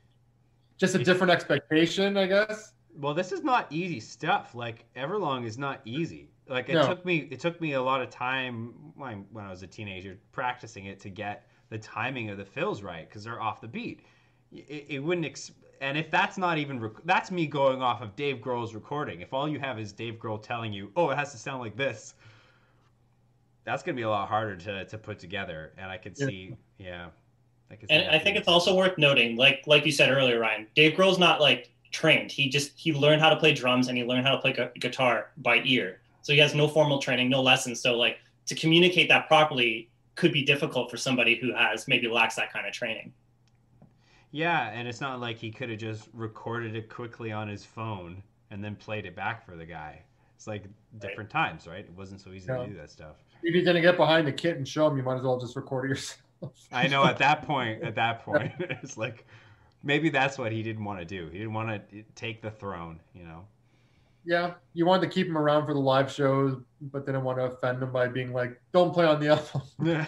just 0.77 0.95
a 0.95 0.99
different 1.01 1.31
expectation, 1.31 2.17
I 2.17 2.25
guess. 2.27 2.73
Well, 2.97 3.13
this 3.13 3.31
is 3.31 3.43
not 3.43 3.67
easy 3.71 3.99
stuff. 3.99 4.53
Like 4.55 4.85
Everlong 4.95 5.45
is 5.45 5.57
not 5.57 5.81
easy. 5.85 6.29
Like 6.47 6.69
it 6.69 6.73
No. 6.73 6.87
took 6.87 7.05
me 7.05 7.27
it 7.31 7.39
took 7.39 7.59
me 7.61 7.73
a 7.73 7.81
lot 7.81 8.01
of 8.01 8.09
time 8.09 8.73
when, 8.95 9.25
when 9.31 9.45
I 9.45 9.49
was 9.49 9.63
a 9.63 9.67
teenager 9.67 10.17
practicing 10.31 10.85
it 10.85 10.99
to 11.01 11.09
get 11.09 11.47
the 11.69 11.77
timing 11.77 12.29
of 12.29 12.37
the 12.37 12.45
fills 12.45 12.81
right 12.83 13.07
because 13.07 13.23
they're 13.23 13.41
off 13.41 13.61
the 13.61 13.67
beat. 13.67 14.01
It, 14.51 14.85
it 14.89 14.99
wouldn't 14.99 15.25
ex- 15.25 15.51
and 15.79 15.97
if 15.97 16.11
that's 16.11 16.37
not 16.37 16.57
even 16.57 16.79
rec- 16.79 17.03
that's 17.05 17.31
me 17.31 17.47
going 17.47 17.81
off 17.81 18.01
of 18.01 18.15
Dave 18.15 18.37
Grohl's 18.37 18.75
recording. 18.75 19.21
If 19.21 19.33
all 19.33 19.47
you 19.47 19.59
have 19.59 19.79
is 19.79 19.91
Dave 19.93 20.15
Grohl 20.15 20.41
telling 20.41 20.73
you, 20.73 20.91
"Oh, 20.95 21.09
it 21.09 21.17
has 21.17 21.31
to 21.31 21.37
sound 21.37 21.61
like 21.61 21.77
this." 21.77 22.15
That's 23.63 23.83
going 23.83 23.95
to 23.95 23.99
be 23.99 24.03
a 24.03 24.09
lot 24.09 24.27
harder 24.27 24.55
to 24.57 24.85
to 24.85 24.97
put 24.97 25.19
together 25.19 25.71
and 25.77 25.89
I 25.89 25.97
could 25.97 26.15
Yeah. 26.17 26.25
see 26.27 26.55
yeah. 26.77 27.07
I 27.69 27.75
could 27.75 27.89
see 27.89 27.95
and 27.95 28.13
I 28.13 28.19
think 28.19 28.35
it's 28.37 28.47
also 28.49 28.75
worth 28.75 28.97
noting, 28.97 29.37
like 29.37 29.63
like 29.67 29.85
you 29.85 29.91
said 29.91 30.11
earlier, 30.11 30.39
Ryan. 30.39 30.67
Dave 30.75 30.93
Grohl's 30.97 31.19
not 31.19 31.39
like 31.39 31.70
trained. 31.91 32.31
He 32.31 32.49
just 32.49 32.71
he 32.77 32.93
learned 32.93 33.21
how 33.21 33.29
to 33.29 33.35
play 33.35 33.53
drums 33.53 33.87
and 33.87 33.97
he 33.97 34.03
learned 34.03 34.25
how 34.25 34.31
to 34.35 34.41
play 34.41 34.53
gu- 34.53 34.69
guitar 34.79 35.31
by 35.37 35.61
ear. 35.65 35.99
So 36.21 36.33
he 36.33 36.39
has 36.39 36.53
no 36.55 36.67
formal 36.67 36.99
training, 36.99 37.29
no 37.29 37.41
lessons. 37.41 37.81
So 37.81 37.97
like 37.97 38.19
to 38.47 38.55
communicate 38.55 39.09
that 39.09 39.27
properly 39.27 39.89
could 40.15 40.31
be 40.33 40.43
difficult 40.43 40.91
for 40.91 40.97
somebody 40.97 41.35
who 41.35 41.53
has 41.53 41.87
maybe 41.87 42.07
lacks 42.07 42.35
that 42.35 42.51
kind 42.51 42.67
of 42.67 42.73
training. 42.73 43.13
Yeah, 44.31 44.69
and 44.69 44.87
it's 44.87 45.01
not 45.01 45.19
like 45.19 45.37
he 45.37 45.51
could 45.51 45.69
have 45.69 45.79
just 45.79 46.07
recorded 46.13 46.75
it 46.75 46.89
quickly 46.89 47.31
on 47.31 47.47
his 47.49 47.65
phone 47.65 48.23
and 48.49 48.63
then 48.63 48.75
played 48.75 49.05
it 49.05 49.15
back 49.15 49.45
for 49.45 49.55
the 49.57 49.65
guy. 49.65 50.01
It's 50.35 50.47
like 50.47 50.63
different 50.99 51.29
times, 51.29 51.67
right? 51.67 51.79
It 51.79 51.91
wasn't 51.97 52.21
so 52.21 52.31
easy 52.31 52.47
Yeah. 52.49 52.57
to 52.59 52.67
do 52.67 52.73
that 52.77 52.89
stuff. 52.89 53.17
If 53.43 53.53
you're 53.53 53.65
gonna 53.65 53.81
get 53.81 53.97
behind 53.97 54.25
the 54.27 54.31
kit 54.31 54.57
and 54.57 54.67
show 54.67 54.87
him, 54.87 54.95
you 54.97 55.03
might 55.03 55.15
as 55.17 55.21
well 55.23 55.39
just 55.39 55.55
record 55.55 55.85
it 55.85 55.89
yourself. 55.89 56.21
I 56.71 56.87
know 56.87 57.05
at 57.05 57.17
that 57.17 57.43
point, 57.45 57.83
at 57.83 57.95
that 57.95 58.19
point, 58.25 58.51
it's 58.59 58.97
like 58.97 59.25
maybe 59.83 60.09
that's 60.09 60.37
what 60.37 60.51
he 60.51 60.63
didn't 60.63 60.83
want 60.83 60.99
to 60.99 61.05
do. 61.05 61.27
He 61.27 61.37
didn't 61.37 61.53
want 61.53 61.89
to 61.89 62.03
take 62.15 62.41
the 62.41 62.51
throne, 62.51 62.99
you 63.13 63.23
know. 63.23 63.45
Yeah, 64.23 64.53
you 64.73 64.85
wanted 64.85 65.07
to 65.07 65.13
keep 65.13 65.27
him 65.27 65.37
around 65.37 65.65
for 65.65 65.73
the 65.73 65.79
live 65.79 66.11
shows, 66.11 66.55
but 66.81 67.05
didn't 67.05 67.23
want 67.23 67.39
to 67.39 67.45
offend 67.45 67.81
him 67.81 67.91
by 67.91 68.07
being 68.07 68.33
like, 68.33 68.61
"Don't 68.71 68.93
play 68.93 69.05
on 69.05 69.19
the 69.19 69.29
album." 69.75 70.07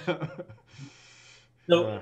So 1.69 1.85
Uh, 1.85 2.01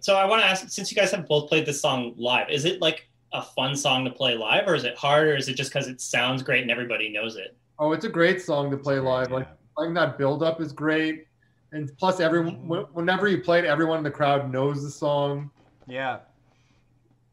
so 0.00 0.16
I 0.16 0.24
want 0.24 0.42
to 0.42 0.46
ask, 0.46 0.68
since 0.68 0.90
you 0.90 0.96
guys 0.96 1.10
have 1.10 1.26
both 1.26 1.48
played 1.48 1.66
this 1.66 1.80
song 1.80 2.14
live, 2.16 2.50
is 2.50 2.64
it 2.64 2.80
like 2.80 3.08
a 3.32 3.42
fun 3.42 3.74
song 3.74 4.04
to 4.04 4.10
play 4.10 4.36
live, 4.36 4.68
or 4.68 4.74
is 4.74 4.84
it 4.84 4.96
hard, 4.96 5.28
or 5.28 5.36
is 5.36 5.48
it 5.48 5.54
just 5.54 5.72
because 5.72 5.88
it 5.88 6.00
sounds 6.00 6.42
great 6.42 6.62
and 6.62 6.70
everybody 6.70 7.08
knows 7.08 7.36
it? 7.36 7.56
Oh, 7.78 7.92
it's 7.92 8.04
a 8.04 8.08
great 8.08 8.40
song 8.40 8.70
to 8.70 8.76
play 8.76 8.98
live. 8.98 9.30
Like, 9.30 9.46
yeah. 9.46 9.84
like 9.84 9.94
that 9.94 10.18
build 10.18 10.42
up 10.42 10.60
is 10.60 10.72
great, 10.72 11.26
and 11.72 11.90
plus, 11.98 12.20
everyone 12.20 12.54
wh- 12.68 12.94
whenever 12.94 13.28
you 13.28 13.40
play 13.40 13.58
it, 13.58 13.64
everyone 13.64 13.98
in 13.98 14.04
the 14.04 14.10
crowd 14.10 14.50
knows 14.50 14.82
the 14.82 14.90
song, 14.90 15.50
yeah, 15.86 16.18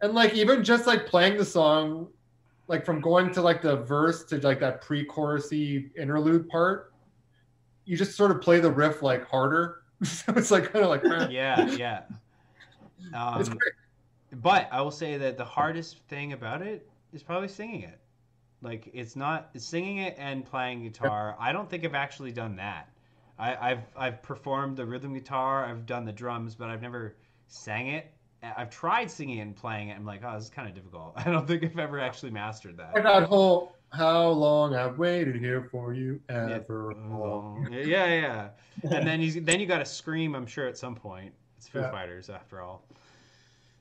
and 0.04 0.14
like 0.14 0.34
even 0.36 0.64
just 0.64 0.88
like 0.88 1.08
playing 1.08 1.38
the 1.38 1.46
song, 1.46 2.10
like 2.68 2.86
from 2.86 3.02
going 3.02 3.32
to 3.34 3.42
like 3.42 3.62
the 3.62 3.78
verse 3.78 4.26
to 4.26 4.38
like 4.40 4.60
that 4.60 4.82
pre-chorusy 4.82 5.96
interlude 5.98 6.48
part, 6.50 6.94
you 7.86 7.98
just 7.98 8.16
sort 8.18 8.32
of 8.32 8.42
play 8.42 8.60
the 8.60 8.72
riff 8.72 9.02
like 9.02 9.26
harder. 9.26 9.84
so 10.04 10.34
it's 10.36 10.52
like 10.52 10.72
kind 10.74 10.86
of 10.86 10.92
like 10.92 11.06
eh. 11.06 11.28
yeah, 11.30 11.68
yeah. 11.78 12.04
it's 13.36 13.50
Um, 13.50 13.58
great. 13.58 13.74
But 14.34 14.70
I 14.72 14.82
will 14.82 14.92
say 14.92 15.18
that 15.18 15.38
the 15.38 15.46
hardest 15.46 16.00
thing 16.10 16.34
about 16.34 16.62
it 16.62 16.92
is 17.14 17.24
probably 17.24 17.48
singing 17.48 17.84
it. 17.84 18.00
Like 18.62 18.90
it's 18.94 19.16
not 19.16 19.52
singing 19.58 19.98
it 20.00 20.16
and 20.18 20.46
playing 20.46 20.84
guitar. 20.84 21.36
I 21.40 21.54
don't 21.54 21.70
think 21.70 21.86
I've 21.86 21.96
actually 21.96 22.34
done 22.34 22.56
that. 22.58 22.90
I, 23.40 23.72
I've 23.72 23.84
I've 23.96 24.22
performed 24.24 24.78
the 24.78 24.86
rhythm 24.86 25.14
guitar. 25.14 25.66
I've 25.66 25.86
done 25.86 26.06
the 26.06 26.14
drums, 26.14 26.56
but 26.56 26.70
I've 26.70 26.82
never 26.82 27.18
sang 27.48 27.88
it. 27.88 28.14
I've 28.58 28.70
tried 28.70 29.10
singing 29.10 29.40
and 29.40 29.56
playing 29.56 29.90
it. 29.90 29.96
I'm 29.96 30.06
like, 30.06 30.22
oh, 30.26 30.34
this 30.36 30.46
is 30.46 30.50
kind 30.50 30.68
of 30.68 30.76
difficult. 30.76 31.14
I 31.18 31.24
don't 31.26 31.48
think 31.48 31.64
I've 31.64 31.80
ever 31.80 32.00
actually 32.00 32.32
mastered 32.32 32.78
that. 32.78 32.94
Like 32.94 33.04
that 33.04 33.24
whole 33.24 33.76
"How 33.92 34.28
long 34.30 34.76
I've 34.76 34.98
waited 34.98 35.36
here 35.36 35.68
for 35.72 35.94
you 35.94 36.20
Yeah. 36.30 36.50
ever." 36.52 36.94
long." 36.94 37.68
yeah, 37.72 38.06
yeah. 38.08 38.50
And 38.92 39.08
then 39.08 39.22
you 39.22 39.40
then 39.42 39.60
you 39.60 39.66
got 39.66 39.80
to 39.80 39.86
scream. 39.86 40.36
I'm 40.36 40.46
sure 40.48 40.68
at 40.68 40.78
some 40.78 40.96
point. 40.96 41.34
It's 41.58 41.68
Foo 41.68 41.80
Yeah. 41.80 41.92
Fighters 41.92 42.30
after 42.30 42.62
all. 42.62 42.84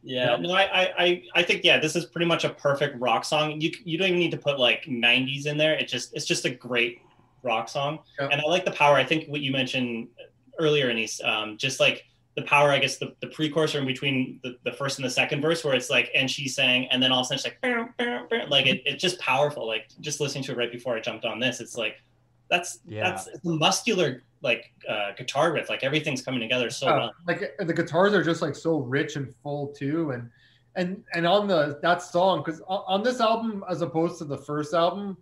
Yeah, 0.05 0.37
no, 0.37 0.51
I, 0.53 0.63
I, 0.63 0.93
I, 0.99 1.23
I 1.37 1.43
think 1.45 1.63
yeah, 1.63 1.79
this 1.79 1.95
is 1.95 2.07
pretty 2.07 2.27
much 2.27 2.43
a 2.43 2.49
perfect 2.51 3.01
rock 3.01 3.25
song. 3.25 3.61
You, 3.61 3.71
you 3.85 3.97
don't 3.99 4.09
even 4.09 4.19
need 4.19 4.33
to 4.33 4.37
put 4.37 4.59
like 4.59 4.85
'90s 4.85 5.47
in 5.47 5.57
there. 5.57 5.75
It 5.75 5.87
just, 5.87 6.13
it's 6.15 6.27
just 6.27 6.45
a 6.45 6.51
great 6.51 7.03
rock 7.45 7.69
song, 7.69 8.01
Yeah. 8.19 8.29
and 8.33 8.41
I 8.41 8.45
like 8.45 8.65
the 8.65 8.73
power. 8.73 8.97
I 8.97 9.05
think 9.05 9.29
what 9.29 9.43
you 9.43 9.53
mentioned 9.53 10.09
earlier, 10.59 10.91
Anise, 10.91 11.21
um, 11.23 11.57
just 11.57 11.79
like 11.79 12.05
the 12.35 12.43
power. 12.43 12.71
I 12.71 12.79
guess 12.79 12.97
the, 12.99 13.15
the 13.21 13.27
precursor 13.29 13.79
in 13.79 13.87
between 13.87 14.41
the, 14.43 14.57
the 14.65 14.73
first 14.73 14.99
and 14.99 15.05
the 15.05 15.11
second 15.11 15.43
verse, 15.43 15.65
where 15.65 15.75
it's 15.75 15.91
like, 15.91 16.11
and 16.15 16.31
she's 16.31 16.55
saying, 16.55 16.89
and 16.91 17.03
then 17.03 17.13
all 17.13 17.21
of 17.21 17.25
a 17.25 17.29
sudden 17.29 17.39
she's 17.39 17.45
like, 17.45 17.61
"Bow, 17.61 17.89
bow, 17.99 18.27
bow," 18.31 18.47
like 18.49 18.67
it, 18.67 18.83
it's 18.87 19.03
just 19.03 19.19
powerful. 19.21 19.67
Like 19.67 19.87
just 20.01 20.21
listening 20.21 20.45
to 20.45 20.53
it 20.53 20.59
right 20.59 20.73
before 20.73 20.97
I 20.97 21.01
jumped 21.01 21.25
on 21.25 21.39
this, 21.41 21.61
it's 21.61 21.77
like, 21.77 21.97
that's 22.49 22.81
Yeah. 22.87 23.05
that's 23.11 23.27
it's 23.29 23.45
a 23.47 23.49
muscular 23.51 24.23
like 24.43 24.73
uh, 24.89 25.13
guitar 25.17 25.53
riff. 25.53 25.69
Like 25.71 25.85
everything's 25.85 26.23
coming 26.23 26.41
together 26.41 26.69
so 26.71 26.87
Yeah, 26.89 26.97
well. 26.97 27.13
like 27.27 27.53
the 27.59 27.73
guitars 27.73 28.13
are 28.15 28.23
just 28.25 28.43
like 28.43 28.55
so 28.57 28.79
rich 28.79 29.17
and 29.17 29.33
full 29.43 29.69
too 29.69 30.11
and 30.11 30.29
and 30.75 31.05
and 31.15 31.27
on 31.27 31.47
the 31.47 31.79
that 31.83 32.03
song 32.03 32.43
because 32.45 32.61
on 32.67 33.03
this 33.03 33.21
album 33.21 33.63
as 33.71 33.83
opposed 33.83 34.19
to 34.19 34.25
the 34.25 34.37
first 34.39 34.75
album 34.75 35.17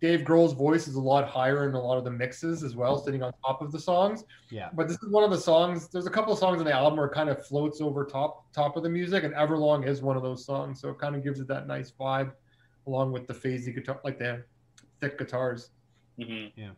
dave 0.00 0.20
grohl's 0.20 0.52
voice 0.52 0.88
is 0.88 0.96
a 0.96 1.00
lot 1.00 1.26
higher 1.28 1.68
in 1.68 1.74
a 1.74 1.80
lot 1.80 1.96
of 1.96 2.04
the 2.04 2.10
mixes 2.10 2.62
as 2.64 2.74
well 2.74 2.98
sitting 2.98 3.22
on 3.22 3.32
top 3.44 3.62
of 3.62 3.70
the 3.72 3.78
songs 3.78 4.24
Yeah. 4.50 4.68
but 4.74 4.88
this 4.88 4.96
is 5.02 5.10
one 5.10 5.22
of 5.24 5.30
the 5.30 5.38
songs 5.38 5.88
there's 5.88 6.06
a 6.06 6.10
couple 6.10 6.32
of 6.32 6.38
songs 6.38 6.58
on 6.58 6.64
the 6.66 6.72
album 6.72 6.96
where 6.98 7.06
it 7.06 7.14
kind 7.14 7.28
of 7.30 7.46
floats 7.46 7.80
over 7.80 8.04
top 8.04 8.52
top 8.52 8.76
of 8.76 8.82
the 8.82 8.88
music 8.88 9.22
and 9.24 9.32
everlong 9.34 9.86
is 9.86 10.02
one 10.02 10.16
of 10.16 10.22
those 10.22 10.44
songs 10.44 10.80
so 10.80 10.88
it 10.90 10.98
kind 10.98 11.14
of 11.14 11.22
gives 11.22 11.38
it 11.40 11.46
that 11.46 11.66
nice 11.66 11.92
vibe 11.98 12.32
along 12.86 13.12
with 13.12 13.26
the 13.26 13.34
phasey 13.34 13.74
guitar 13.74 14.00
like 14.04 14.18
the 14.18 14.42
thick 15.00 15.18
guitars 15.18 15.70
hmm 16.18 16.46
Yeah. 16.56 16.70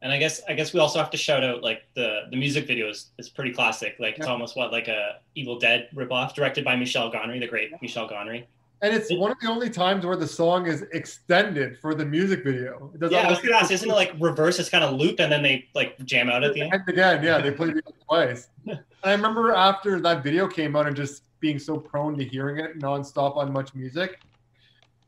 And 0.00 0.12
I 0.12 0.18
guess 0.18 0.40
I 0.48 0.52
guess 0.52 0.72
we 0.72 0.78
also 0.78 1.00
have 1.00 1.10
to 1.10 1.16
shout 1.16 1.42
out 1.42 1.64
like 1.64 1.80
the 1.96 2.20
the 2.30 2.36
music 2.36 2.68
video 2.68 2.88
is, 2.88 3.10
is 3.18 3.28
pretty 3.28 3.52
classic. 3.52 3.96
Like 3.98 4.16
it's 4.16 4.26
Yeah. 4.28 4.32
almost 4.32 4.56
what 4.56 4.70
like 4.70 4.86
a 4.86 5.16
Evil 5.34 5.58
Dead 5.58 5.88
ripoff, 5.92 6.34
directed 6.34 6.64
by 6.64 6.76
Michel 6.76 7.10
Gondry, 7.10 7.40
the 7.40 7.48
great 7.48 7.72
Michel 7.82 8.08
Gondry. 8.08 8.46
And 8.80 8.94
it's 8.94 9.12
one 9.12 9.32
of 9.32 9.38
the 9.40 9.48
only 9.48 9.70
times 9.70 10.06
where 10.06 10.16
the 10.16 10.26
song 10.26 10.66
is 10.66 10.82
extended 10.92 11.78
for 11.80 11.94
the 11.94 12.04
music 12.04 12.44
video 12.44 12.92
it 12.94 13.10
Yeah, 13.10 13.26
I 13.26 13.30
was 13.30 13.40
gonna 13.40 13.56
ask, 13.56 13.70
isn't 13.72 13.90
it 13.90 13.92
like 13.94 14.12
reverse? 14.20 14.58
It's 14.60 14.68
kind 14.68 14.84
of 14.84 14.94
looped 14.94 15.18
and 15.20 15.32
then 15.32 15.42
they 15.42 15.68
like 15.74 15.98
jam 16.04 16.30
out 16.30 16.44
at 16.44 16.54
the 16.54 16.62
end. 16.62 16.72
And 16.72 16.88
again, 16.88 17.22
yeah, 17.24 17.40
they 17.40 17.50
played 17.50 17.76
it 17.76 17.84
twice. 18.08 18.48
And 18.66 18.78
I 19.02 19.12
remember 19.12 19.52
after 19.52 20.00
that 20.00 20.22
video 20.22 20.46
came 20.46 20.76
out 20.76 20.86
and 20.86 20.94
just 20.94 21.24
being 21.40 21.58
so 21.58 21.76
prone 21.76 22.16
to 22.18 22.24
hearing 22.24 22.58
it 22.64 22.78
nonstop 22.78 23.36
on 23.36 23.52
MuchMusic, 23.52 24.10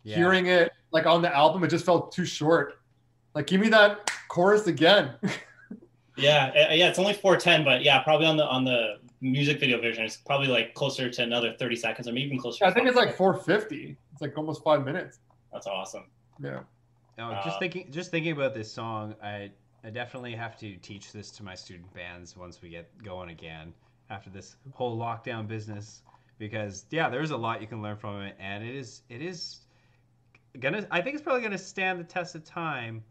Yeah. 0.02 0.16
hearing 0.16 0.46
it 0.46 0.72
like 0.90 1.06
on 1.06 1.22
the 1.22 1.34
album, 1.34 1.62
it 1.62 1.68
just 1.68 1.84
felt 1.84 2.12
too 2.12 2.24
short. 2.24 2.80
Like, 3.34 3.46
give 3.46 3.60
me 3.60 3.68
that 3.68 4.10
chorus 4.28 4.66
again. 4.66 5.10
yeah, 6.16 6.68
uh, 6.70 6.74
yeah, 6.74 6.88
it's 6.88 6.98
only 6.98 7.14
410, 7.14 7.64
but 7.64 7.82
yeah, 7.82 8.02
probably 8.02 8.26
on 8.26 8.36
the 8.36 8.44
on 8.44 8.64
the 8.64 8.98
music 9.20 9.60
video 9.60 9.80
version, 9.80 10.04
it's 10.04 10.16
probably 10.16 10.48
like 10.48 10.74
closer 10.74 11.10
to 11.10 11.22
another 11.22 11.54
30 11.58 11.76
seconds 11.76 12.08
or 12.08 12.12
maybe 12.12 12.26
even 12.26 12.38
closer. 12.38 12.64
I 12.64 12.72
think 12.72 12.86
it's 12.88 12.96
like 12.96 13.16
450. 13.16 13.96
It's 14.12 14.22
like 14.22 14.36
almost 14.36 14.62
five 14.62 14.84
minutes. 14.84 15.18
That's 15.52 15.66
awesome. 15.66 16.04
Yeah. 16.42 16.60
No, 17.18 17.32
just 17.44 17.56
uh, 17.56 17.58
thinking, 17.58 17.90
just 17.90 18.10
thinking 18.10 18.32
about 18.32 18.54
this 18.54 18.72
song, 18.72 19.14
I 19.22 19.50
I 19.84 19.90
definitely 19.90 20.34
have 20.34 20.56
to 20.58 20.76
teach 20.76 21.12
this 21.12 21.30
to 21.32 21.42
my 21.42 21.54
student 21.54 21.92
bands 21.94 22.36
once 22.36 22.62
we 22.62 22.70
get 22.70 22.90
going 23.02 23.30
again 23.30 23.72
after 24.08 24.30
this 24.30 24.56
whole 24.72 24.98
lockdown 24.98 25.46
business 25.46 26.02
because 26.38 26.86
yeah, 26.90 27.08
there's 27.08 27.30
a 27.30 27.36
lot 27.36 27.60
you 27.60 27.66
can 27.66 27.82
learn 27.82 27.96
from 27.96 28.22
it, 28.22 28.34
and 28.40 28.64
it 28.64 28.74
is 28.74 29.02
it 29.08 29.22
is 29.22 29.60
gonna. 30.58 30.86
I 30.90 31.00
think 31.00 31.14
it's 31.14 31.22
probably 31.22 31.42
gonna 31.42 31.58
stand 31.58 32.00
the 32.00 32.04
test 32.04 32.34
of 32.34 32.44
time. 32.44 33.04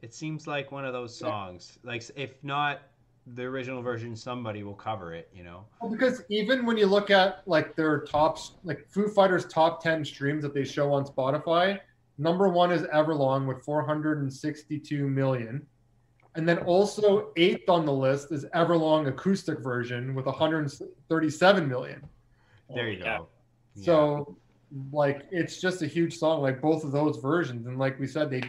It 0.00 0.14
seems 0.14 0.46
like 0.46 0.70
one 0.70 0.84
of 0.84 0.92
those 0.92 1.16
songs. 1.16 1.78
Like 1.82 2.08
if 2.16 2.42
not 2.42 2.80
the 3.34 3.42
original 3.42 3.82
version, 3.82 4.16
somebody 4.16 4.62
will 4.62 4.74
cover 4.74 5.14
it. 5.14 5.28
You 5.34 5.44
know. 5.44 5.64
Well, 5.80 5.90
because 5.90 6.22
even 6.30 6.66
when 6.66 6.76
you 6.76 6.86
look 6.86 7.10
at 7.10 7.42
like 7.46 7.76
their 7.76 8.00
tops, 8.00 8.52
like 8.64 8.88
Foo 8.88 9.08
Fighters' 9.08 9.46
top 9.46 9.82
ten 9.82 10.04
streams 10.04 10.42
that 10.42 10.54
they 10.54 10.64
show 10.64 10.92
on 10.92 11.04
Spotify, 11.04 11.78
number 12.18 12.48
one 12.48 12.72
is 12.72 12.82
Everlong 12.82 13.46
with 13.46 13.64
462 13.64 15.08
million. 15.08 15.66
And 16.34 16.48
then 16.48 16.58
also 16.58 17.32
eighth 17.36 17.68
on 17.68 17.84
the 17.84 17.92
list 17.92 18.30
is 18.30 18.44
Everlong 18.54 19.08
acoustic 19.08 19.60
version 19.60 20.14
with 20.14 20.26
137 20.26 21.68
million. 21.68 22.06
There 22.72 22.88
you 22.88 23.02
go. 23.02 23.28
So 23.74 24.36
like 24.92 25.26
it's 25.30 25.60
just 25.60 25.82
a 25.82 25.86
huge 25.86 26.16
song, 26.18 26.42
like 26.42 26.60
both 26.60 26.84
of 26.84 26.92
those 26.92 27.16
versions. 27.16 27.66
And 27.66 27.78
like 27.78 27.98
we 27.98 28.06
said, 28.06 28.30
they 28.30 28.42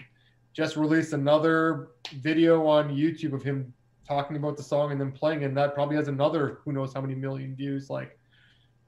just 0.53 0.75
released 0.75 1.13
another 1.13 1.89
video 2.21 2.67
on 2.67 2.89
YouTube 2.89 3.33
of 3.33 3.41
him 3.41 3.73
talking 4.09 4.35
about 4.35 4.57
the 4.57 4.63
song 4.63 4.91
and 4.91 4.99
then 4.99 5.11
playing, 5.11 5.43
and 5.43 5.55
that 5.55 5.75
probably 5.75 5.95
has 5.95 6.07
another 6.07 6.59
who 6.65 6.73
knows 6.73 6.93
how 6.93 6.99
many 6.99 7.15
million 7.15 7.55
views. 7.55 7.89
Like 7.89 8.17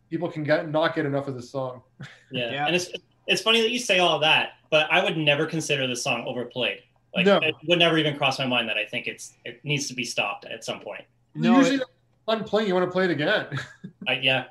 people 0.10 0.30
can 0.30 0.44
get 0.44 0.70
not 0.70 0.96
get 0.96 1.06
enough 1.06 1.28
of 1.28 1.36
the 1.36 1.42
song. 1.42 1.82
Yeah. 2.34 2.50
yeah. 2.50 2.66
And 2.66 2.74
it's 2.74 2.90
it's 3.28 3.42
funny 3.42 3.60
that 3.60 3.72
you 3.72 3.80
say 3.80 4.00
all 4.00 4.18
that, 4.20 4.52
but 4.70 4.88
I 4.90 5.04
would 5.04 5.18
never 5.18 5.46
consider 5.46 5.86
the 5.86 5.98
song 5.98 6.24
overplayed. 6.26 6.80
Like 7.14 7.26
no. 7.26 7.40
it 7.40 7.54
would 7.68 7.78
never 7.78 7.98
even 7.98 8.16
cross 8.18 8.40
my 8.40 8.46
mind 8.46 8.70
that 8.70 8.78
I 8.78 8.86
think 8.86 9.06
it's 9.06 9.34
it 9.44 9.60
needs 9.66 9.90
to 9.90 9.94
be 9.94 10.06
stopped 10.06 10.46
at 10.46 10.64
some 10.64 10.80
point. 10.80 11.04
No, 11.36 11.58
usually 11.58 11.76
it, 11.76 11.84
fun 12.26 12.46
playing, 12.46 12.70
you 12.70 12.74
want 12.74 12.86
to 12.86 12.92
play 12.92 13.04
it 13.04 13.12
again. 13.12 13.48
uh, 14.08 14.14
yeah, 14.22 14.46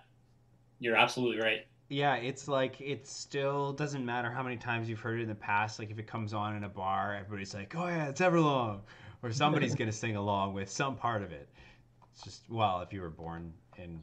you're 0.79 0.95
absolutely 0.95 1.43
right. 1.43 1.67
Yeah, 1.89 2.17
it's 2.17 2.49
like 2.49 2.79
it 2.83 3.07
still 3.07 3.73
doesn't 3.73 4.05
matter 4.05 4.31
how 4.31 4.43
many 4.43 4.59
times 4.59 4.91
you've 4.91 5.01
heard 5.01 5.21
it 5.21 5.23
in 5.23 5.29
the 5.29 5.35
past. 5.35 5.79
Like 5.79 5.91
if 5.91 5.99
it 5.99 6.07
comes 6.07 6.35
on 6.35 6.55
in 6.55 6.65
a 6.65 6.69
bar, 6.69 7.17
everybody's 7.17 7.55
like, 7.55 7.75
"Oh 7.75 7.87
yeah, 7.87 8.09
it's 8.09 8.21
Everlong," 8.21 8.81
or 9.23 9.33
somebody's 9.33 9.75
gonna 9.75 9.93
sing 9.93 10.17
along 10.17 10.55
with 10.55 10.71
some 10.71 10.97
part 10.97 11.23
of 11.23 11.33
it. 11.33 11.49
It's 12.13 12.23
just 12.23 12.43
well, 12.51 12.81
if 12.81 12.93
you 12.93 13.01
were 13.01 13.11
born 13.11 13.53
in 13.77 14.01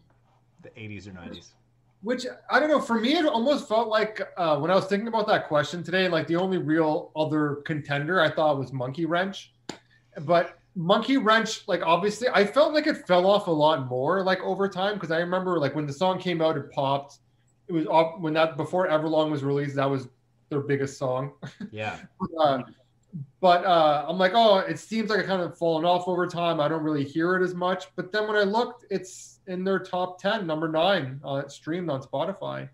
the 0.61 0.69
'80s 0.69 1.07
or 1.07 1.11
'90s. 1.11 1.49
Which 2.03 2.25
I 2.49 2.59
don't 2.59 2.69
know. 2.69 2.79
For 2.79 2.99
me, 2.99 3.17
it 3.17 3.25
almost 3.25 3.67
felt 3.67 3.87
like 3.87 4.21
uh, 4.37 4.57
when 4.59 4.69
I 4.69 4.75
was 4.75 4.85
thinking 4.85 5.07
about 5.07 5.27
that 5.27 5.47
question 5.47 5.83
today, 5.83 6.07
like 6.07 6.27
the 6.27 6.35
only 6.35 6.57
real 6.57 7.11
other 7.15 7.55
contender 7.65 8.21
I 8.21 8.29
thought 8.29 8.57
was 8.57 8.71
Monkey 8.71 9.05
Wrench, 9.05 9.53
but 10.21 10.59
Monkey 10.75 11.17
Wrench, 11.17 11.67
like 11.67 11.81
obviously, 11.83 12.27
I 12.31 12.45
felt 12.45 12.73
like 12.73 12.85
it 12.85 13.07
fell 13.07 13.25
off 13.25 13.47
a 13.47 13.51
lot 13.51 13.87
more 13.87 14.23
like 14.23 14.39
over 14.41 14.69
time 14.69 14.93
because 14.93 15.09
I 15.09 15.17
remember 15.17 15.59
like 15.59 15.75
when 15.75 15.87
the 15.87 15.93
song 15.93 16.19
came 16.19 16.39
out, 16.39 16.55
it 16.55 16.71
popped. 16.71 17.17
It 17.67 17.73
was 17.73 17.87
off 17.87 18.19
when 18.19 18.33
that 18.33 18.57
before 18.57 18.87
Everlong 18.87 19.31
was 19.31 19.43
released, 19.43 19.75
that 19.75 19.89
was 19.89 20.07
their 20.49 20.61
biggest 20.61 20.99
song. 20.99 21.33
Yeah. 21.71 21.97
uh, 22.39 22.61
but 23.39 23.65
uh, 23.65 24.05
I'm 24.07 24.17
like, 24.17 24.33
oh, 24.33 24.59
it 24.59 24.79
seems 24.79 25.09
like 25.09 25.19
it 25.19 25.27
kind 25.27 25.41
of 25.41 25.57
fallen 25.57 25.85
off 25.85 26.07
over 26.07 26.27
time. 26.27 26.59
I 26.59 26.67
don't 26.67 26.83
really 26.83 27.03
hear 27.03 27.35
it 27.35 27.43
as 27.43 27.53
much. 27.53 27.85
But 27.95 28.11
then 28.11 28.27
when 28.27 28.35
I 28.35 28.43
looked, 28.43 28.85
it's 28.89 29.39
in 29.47 29.63
their 29.63 29.79
top 29.79 30.19
ten, 30.19 30.45
number 30.45 30.67
nine, 30.67 31.19
uh, 31.23 31.47
streamed 31.47 31.89
on 31.89 32.01
Spotify, 32.01 32.69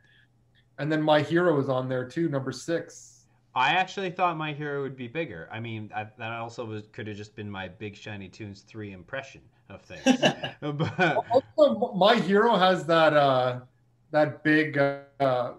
and 0.79 0.91
then 0.91 1.01
My 1.01 1.21
Hero 1.21 1.59
is 1.59 1.69
on 1.69 1.87
there 1.89 2.07
too, 2.07 2.29
number 2.29 2.51
six. 2.51 3.25
I 3.55 3.71
actually 3.71 4.09
thought 4.09 4.35
My 4.37 4.53
Hero 4.53 4.81
would 4.81 4.95
be 4.95 5.07
bigger. 5.07 5.47
I 5.51 5.59
mean, 5.59 5.91
I, 5.95 6.07
that 6.17 6.31
also 6.31 6.65
was 6.65 6.87
could 6.91 7.07
have 7.07 7.17
just 7.17 7.35
been 7.35 7.49
my 7.49 7.67
Big 7.67 7.95
Shiny 7.95 8.27
Tunes 8.27 8.61
three 8.61 8.91
impression 8.91 9.41
of 9.69 9.81
things. 9.81 10.03
but 10.61 11.17
also, 11.31 11.93
My 11.93 12.15
Hero 12.15 12.55
has 12.55 12.85
that 12.87 13.13
uh, 13.13 13.59
that 14.11 14.43
big 14.43 14.77
uh, 14.77 15.51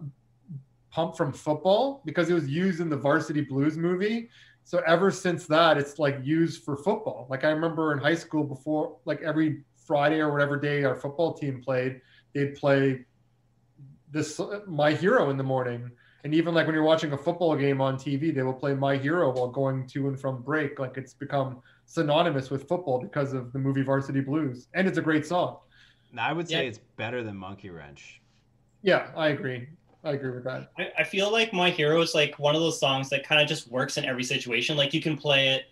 pump 0.91 1.17
from 1.17 1.33
football 1.33 2.03
because 2.05 2.31
it 2.31 2.35
was 2.35 2.49
used 2.49 2.81
in 2.81 2.89
the 2.89 2.97
Varsity 2.97 3.43
Blues 3.43 3.77
movie. 3.77 4.31
So 4.65 4.83
ever 4.87 5.11
since 5.11 5.47
that, 5.47 5.77
it's 5.77 5.99
like 5.99 6.19
used 6.23 6.65
for 6.65 6.77
football. 6.77 7.27
Like 7.29 7.45
I 7.45 7.51
remember 7.51 7.93
in 7.93 7.99
high 7.99 8.15
school 8.15 8.45
before, 8.45 8.97
like 9.05 9.21
every 9.23 9.63
Friday 9.87 10.21
or 10.21 10.33
whatever 10.33 10.59
day 10.59 10.85
our 10.85 10.97
football 10.97 11.35
team 11.35 11.63
played, 11.63 12.01
they'd 12.35 12.55
play 12.55 13.05
this 14.11 14.41
My 14.67 14.93
Hero 14.93 15.31
in 15.31 15.37
the 15.37 15.45
morning 15.45 15.91
and 16.25 16.35
even 16.35 16.55
like 16.55 16.67
when 16.67 16.75
you're 16.75 16.85
watching 16.85 17.13
a 17.13 17.19
football 17.19 17.55
game 17.55 17.83
on 17.83 17.97
TV, 17.97 18.35
they 18.35 18.43
will 18.43 18.55
play 18.55 18.75
My 18.75 18.97
Hero 18.97 19.31
while 19.31 19.49
going 19.49 19.87
to 19.89 20.09
and 20.09 20.19
from 20.19 20.43
break. 20.43 20.79
Like 20.79 20.97
it's 20.97 21.13
become 21.13 21.61
synonymous 21.85 22.51
with 22.51 22.67
football 22.67 22.99
because 22.99 23.35
of 23.35 23.53
the 23.53 23.59
movie 23.59 23.83
Varsity 23.83 24.23
Blues, 24.23 24.69
and 24.73 24.89
it's 24.89 24.97
a 24.97 25.03
great 25.03 25.27
song. 25.27 25.59
I 26.17 26.33
would 26.33 26.49
say 26.49 26.63
yeah. 26.63 26.69
it's 26.69 26.79
better 26.97 27.23
than 27.23 27.37
Monkey 27.37 27.69
Wrench. 27.69 28.23
Yeah, 28.83 29.11
I 29.15 29.29
agree. 29.29 29.69
I 30.05 30.13
agree 30.13 30.31
with 30.31 30.45
that. 30.45 30.71
I, 30.79 30.91
I 30.99 31.05
feel 31.05 31.33
like 31.33 31.53
My 31.53 31.71
Hero 31.71 32.01
is 32.03 32.15
like 32.15 32.39
one 32.39 32.55
of 32.55 32.61
those 32.61 32.79
songs 32.79 33.09
that 33.09 33.27
kind 33.27 33.41
of 33.41 33.49
just 33.49 33.71
works 33.71 33.97
in 33.97 34.05
every 34.05 34.23
situation. 34.23 34.77
Like 34.77 34.93
you 34.93 35.01
can 35.01 35.17
play 35.17 35.49
it 35.49 35.65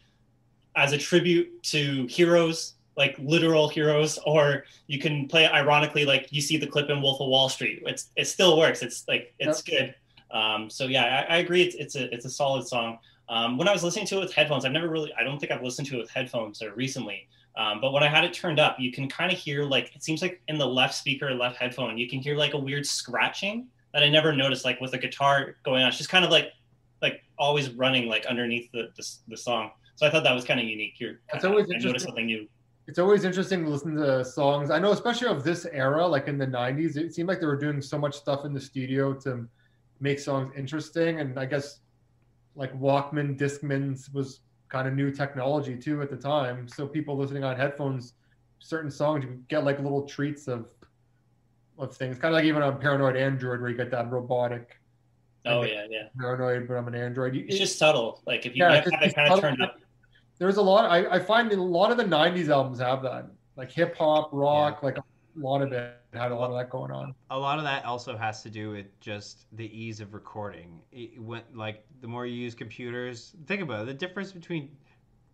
as 0.75 0.93
a 0.93 0.99
tribute 0.99 1.63
to 1.65 2.07
heroes, 2.07 2.75
like 2.97 3.15
literal 3.19 3.69
heroes, 3.69 4.19
or 4.27 4.65
you 4.87 4.99
can 4.99 5.29
play 5.29 5.45
it 5.45 5.53
ironically, 5.53 6.07
like 6.07 6.29
you 6.31 6.41
see 6.41 6.57
the 6.57 6.67
clip 6.67 6.89
in 6.89 7.03
Wolf 7.03 7.21
of 7.21 7.29
Wall 7.29 7.49
Street. 7.49 7.83
It's 7.87 8.09
it 8.17 8.25
still 8.25 8.57
works. 8.57 8.83
It's 8.83 9.07
like 9.07 9.35
it's 9.39 9.63
yep. 9.69 9.79
good. 9.79 10.37
Um, 10.37 10.71
so 10.71 10.87
yeah, 10.87 11.27
I, 11.29 11.35
I, 11.35 11.39
agree. 11.39 11.63
It's, 11.63 11.75
it's 11.75 11.95
a 11.95 12.13
it's 12.13 12.25
a 12.25 12.31
solid 12.31 12.67
song. 12.67 12.99
Um, 13.29 13.59
when 13.59 13.69
I 13.69 13.73
was 13.73 13.85
listening 13.85 14.07
to 14.07 14.17
it 14.17 14.21
with 14.21 14.33
headphones, 14.33 14.65
I've 14.65 14.73
never 14.73 14.89
really 14.89 15.13
I 15.19 15.25
don't 15.25 15.39
think 15.39 15.53
I've 15.53 15.63
listened 15.63 15.89
to 15.89 15.97
it 15.97 16.01
with 16.01 16.11
headphones 16.11 16.63
or 16.63 16.73
recently. 16.73 17.29
Um, 17.55 17.83
but 17.83 17.93
when 17.93 18.03
I 18.03 18.09
had 18.09 18.25
it 18.25 18.33
turned 18.33 18.59
up, 18.59 18.81
you 18.81 18.91
can 18.91 19.11
kind 19.11 19.31
of 19.31 19.39
hear 19.39 19.65
like 19.65 19.95
it 19.95 20.03
seems 20.03 20.23
like 20.23 20.41
in 20.49 20.57
the 20.57 20.67
left 20.67 20.95
speaker, 20.95 21.35
left 21.35 21.59
headphone, 21.59 21.99
you 21.99 22.09
can 22.09 22.21
hear 22.21 22.35
like 22.35 22.55
a 22.55 22.59
weird 22.59 22.87
scratching 22.87 23.69
that 23.93 24.03
I 24.03 24.09
never 24.09 24.33
noticed, 24.33 24.65
like 24.65 24.81
with 24.81 24.95
a 24.95 24.99
guitar 24.99 25.57
going 25.65 25.83
on. 25.83 25.89
It's 25.89 25.99
just 25.99 26.11
kind 26.11 26.25
of 26.25 26.31
like 26.31 26.53
like 27.01 27.23
always 27.39 27.71
running 27.71 28.09
like 28.09 28.27
underneath 28.27 28.71
the 28.73 28.91
the, 28.97 29.07
the 29.29 29.37
song. 29.37 29.71
So 29.97 30.07
I 30.07 30.11
thought 30.11 30.25
that 30.25 30.35
was 30.35 30.45
kind 30.45 30.61
of 30.61 30.67
unique. 30.67 30.95
You're 30.99 31.21
it's 31.35 31.45
always 31.45 31.67
I 31.71 31.79
noticed 31.79 32.07
something 32.07 32.27
new. 32.27 32.49
It's 32.89 32.99
always 32.99 33.25
interesting 33.25 33.65
to 33.65 33.71
listen 33.71 33.95
to 33.95 34.25
songs. 34.25 34.71
I 34.71 34.79
know, 34.79 34.91
especially 34.91 35.29
of 35.29 35.45
this 35.45 35.67
era, 35.67 36.07
like 36.07 36.27
in 36.27 36.39
the 36.39 36.47
'90s, 36.47 36.97
it 36.97 37.15
seemed 37.15 37.29
like 37.29 37.41
they 37.41 37.47
were 37.47 37.57
doing 37.57 37.81
so 37.81 37.99
much 37.99 38.17
stuff 38.17 38.45
in 38.45 38.53
the 38.53 38.61
studio 38.61 39.13
to 39.15 39.49
make 40.01 40.19
songs 40.19 40.53
interesting. 40.57 41.21
And 41.21 41.39
I 41.39 41.47
guess 41.47 41.81
like 42.57 42.79
Walkman, 42.79 43.39
Discmans 43.39 44.13
was 44.13 44.41
kind 44.69 44.89
of 44.89 44.95
new 44.95 45.11
technology 45.11 45.77
too 45.77 46.03
at 46.03 46.11
the 46.11 46.17
time. 46.17 46.67
So 46.67 46.87
people 46.87 47.17
listening 47.17 47.45
on 47.45 47.57
headphones, 47.57 48.15
certain 48.59 48.91
songs 48.91 49.25
you 49.25 49.43
get 49.49 49.65
like 49.65 49.79
little 49.79 50.03
treats 50.03 50.49
of 50.49 50.71
of 51.83 51.97
things. 51.97 52.19
Kind 52.19 52.35
of 52.35 52.39
like 52.39 52.45
even 52.45 52.63
on 52.63 52.79
Paranoid 52.81 53.17
Android 53.17 53.61
where 53.61 53.71
you 53.71 53.77
get 53.77 53.91
that 53.91 54.11
robotic. 54.11 54.79
Oh 55.45 55.63
yeah, 55.63 55.87
yeah. 55.91 56.09
Paranoid, 56.19 56.69
but 56.69 56.75
I'm 56.75 56.89
an 56.89 56.95
Android. 56.95 57.37
It's 57.37 57.59
just 57.59 57.79
subtle. 57.79 58.23
Like 58.27 58.47
if 58.47 58.55
you 58.57 58.65
yeah, 58.65 58.77
have 58.77 58.87
it 58.87 59.15
kind 59.15 59.33
of 59.33 59.41
turned 59.41 59.63
up. 59.63 59.79
There's 60.39 60.57
a 60.57 60.63
lot. 60.63 60.91
I, 60.91 61.17
I 61.17 61.19
find 61.19 61.53
a 61.53 61.61
lot 61.61 61.91
of 61.91 61.97
the 61.97 62.05
'90s 62.05 62.49
albums 62.49 62.79
have 62.79 63.03
that, 63.03 63.31
like 63.57 63.71
hip 63.71 63.97
hop, 63.97 64.31
rock, 64.33 64.79
yeah. 64.81 64.87
like 64.87 64.99
a 64.99 65.05
lot 65.37 65.63
of 65.63 65.73
it 65.73 65.97
had 66.15 66.31
a 66.31 66.35
lot 66.35 66.51
of 66.51 66.57
that 66.57 66.71
going 66.71 66.91
on. 66.91 67.15
A 67.31 67.39
lot 67.39 67.59
of 67.59 67.65
that 67.65 67.85
also 67.85 68.17
has 68.17 68.43
to 68.43 68.51
do 68.51 68.71
with 68.71 69.01
just 69.01 69.47
the 69.53 69.67
ease 69.77 70.01
of 70.01 70.15
recording. 70.15 70.81
It 70.91 71.21
went 71.21 71.57
like 71.57 71.85
the 72.01 72.09
more 72.09 72.27
you 72.27 72.35
use 72.35 72.55
computers, 72.55 73.35
think 73.47 73.63
about 73.63 73.83
it, 73.83 73.87
the 73.87 73.95
difference 73.95 74.33
between 74.33 74.71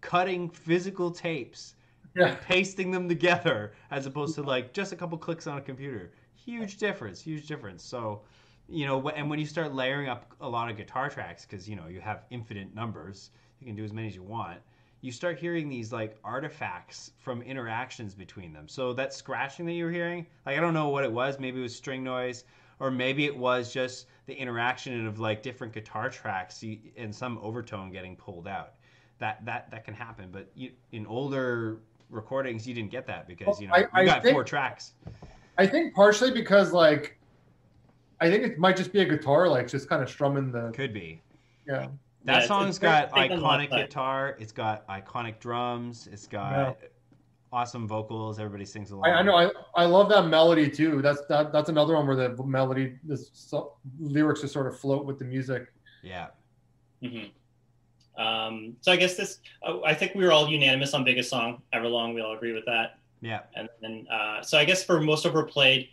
cutting 0.01 0.49
physical 0.49 1.11
tapes 1.11 1.74
yeah. 2.14 2.28
and 2.28 2.40
pasting 2.40 2.90
them 2.90 3.09
together 3.09 3.72
as 3.90 4.07
opposed 4.07 4.34
to 4.36 4.42
like 4.42 4.72
just 4.72 4.92
a 4.92 4.96
couple 4.96 5.18
clicks 5.18 5.46
on 5.46 5.59
a 5.59 5.61
computer. 5.61 6.12
Huge 6.49 6.78
difference, 6.78 7.20
huge 7.20 7.46
difference. 7.46 7.84
So, 7.84 8.22
you 8.68 8.86
know, 8.86 9.09
and 9.11 9.28
when 9.28 9.38
you 9.38 9.46
start 9.46 9.74
layering 9.74 10.09
up 10.09 10.32
a 10.40 10.49
lot 10.49 10.70
of 10.70 10.76
guitar 10.76 11.11
tracks 11.11 11.44
because 11.44 11.68
you 11.68 11.76
know 11.76 11.88
you 11.88 12.01
have 12.01 12.24
infinite 12.30 12.74
numbers, 12.74 13.30
you 13.61 13.66
can 13.66 13.76
do 13.76 13.84
as 13.84 13.92
many 13.92 14.09
as 14.09 14.14
you 14.14 14.22
want 14.22 14.59
you 15.01 15.12
start 15.12 15.38
hearing 15.38 15.68
these 15.68 15.92
like 15.92 16.16
artifacts 16.24 17.12
from 17.18 17.42
interactions 17.42 18.14
between 18.14 18.53
them. 18.53 18.66
So 18.68 18.92
that 18.94 19.14
scratching 19.14 19.66
that 19.66 19.72
you 19.72 19.84
were 19.84 19.90
hearing, 19.90 20.26
like 20.44 20.59
I 20.59 20.61
don't 20.61 20.74
know 20.74 20.88
what 20.88 21.05
it 21.05 21.12
was. 21.12 21.38
Maybe 21.38 21.59
it 21.59 21.62
was 21.62 21.76
string 21.76 22.03
noise, 22.03 22.44
or 22.80 22.90
maybe 22.90 23.24
it 23.24 23.36
was 23.36 23.72
just 23.72 24.07
the 24.26 24.34
interaction 24.34 25.07
of 25.07 25.20
like 25.20 25.42
different 25.42 25.72
guitar 25.72 26.11
tracks 26.11 26.64
and 26.96 27.14
some 27.14 27.38
overtone 27.42 27.92
getting 27.92 28.16
pulled 28.16 28.49
out. 28.49 28.74
That 29.18 29.44
that 29.44 29.70
that 29.70 29.84
can 29.84 29.94
happen. 29.94 30.30
But 30.32 30.51
you, 30.55 30.72
in 30.92 31.07
older 31.07 31.78
recordings, 32.11 32.66
you 32.66 32.74
didn't 32.74 32.90
get 32.90 33.07
that 33.07 33.28
because 33.28 33.61
you 33.61 33.68
know 33.68 33.74
I, 33.74 34.01
you 34.01 34.07
got 34.07 34.22
think, 34.22 34.34
four 34.34 34.44
tracks. 34.44 34.94
I 35.59 35.66
think 35.66 35.94
partially 35.94 36.30
because 36.30 36.72
like 36.72 37.18
I 38.20 38.30
think 38.30 38.44
it 38.44 38.59
might 38.59 38.76
just 38.76 38.92
be 38.92 39.00
a 39.00 39.04
guitar 39.04 39.48
like 39.48 39.68
just 39.68 39.88
kind 39.88 40.02
of 40.02 40.09
strumming 40.09 40.50
the. 40.52 40.70
Could 40.72 40.92
be. 40.94 41.20
Yeah 41.66 41.74
That 41.74 41.90
Yeah, 42.24 42.32
it's- 42.32 42.48
song's 42.48 42.68
it's 42.70 42.78
got 42.78 43.12
thick 43.12 43.30
iconic 43.32 43.70
guitar. 43.70 44.36
It's 44.38 44.52
got 44.52 44.86
iconic 44.88 45.38
drums. 45.40 46.09
It's 46.11 46.26
got 46.26 46.52
Yeah. 46.80 46.88
awesome 47.52 47.86
vocals. 47.88 48.38
Everybody 48.38 48.64
sings 48.64 48.90
along. 48.90 49.06
I, 49.06 49.14
I 49.18 49.22
know. 49.22 49.36
I, 49.36 49.50
I 49.74 49.84
love 49.84 50.09
that 50.11 50.26
melody 50.28 50.68
too. 50.70 51.00
That's 51.02 51.22
that. 51.28 51.52
That's 51.52 51.68
another 51.68 51.94
one 51.94 52.06
where 52.06 52.16
the 52.16 52.42
melody, 52.44 52.96
the 53.04 53.16
so, 53.16 53.74
lyrics 54.00 54.40
just 54.42 54.52
sort 54.52 54.66
of 54.66 54.78
float 54.78 55.04
with 55.06 55.18
the 55.18 55.24
music. 55.24 55.72
Yeah. 56.02 56.28
Mhm. 57.02 57.30
Um, 58.16 58.76
so 58.80 58.90
I 58.90 58.96
guess 58.96 59.16
this, 59.16 59.38
uh, 59.64 59.80
I 59.82 59.94
think 59.94 60.16
we 60.16 60.24
were 60.24 60.32
all 60.32 60.48
unanimous 60.48 60.92
on 60.92 61.04
biggest 61.04 61.30
song 61.30 61.62
ever 61.72 61.86
long. 61.86 62.14
We 62.14 62.20
all 62.20 62.34
agree 62.34 62.52
with 62.52 62.64
that. 62.66 62.97
Yeah. 63.20 63.40
And 63.54 63.68
then, 63.80 64.06
uh, 64.12 64.42
so 64.42 64.58
I 64.58 64.64
guess 64.64 64.84
for 64.84 65.00
most 65.00 65.26
overplayed, 65.26 65.88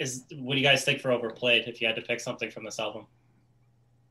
is 0.00 0.24
what 0.36 0.54
do 0.54 0.60
you 0.60 0.66
guys 0.66 0.84
think 0.84 1.00
for 1.00 1.10
overplayed? 1.10 1.66
If 1.66 1.80
you 1.80 1.86
had 1.86 1.96
to 1.96 2.02
pick 2.02 2.20
something 2.20 2.50
from 2.50 2.64
this 2.64 2.78
album, 2.78 3.06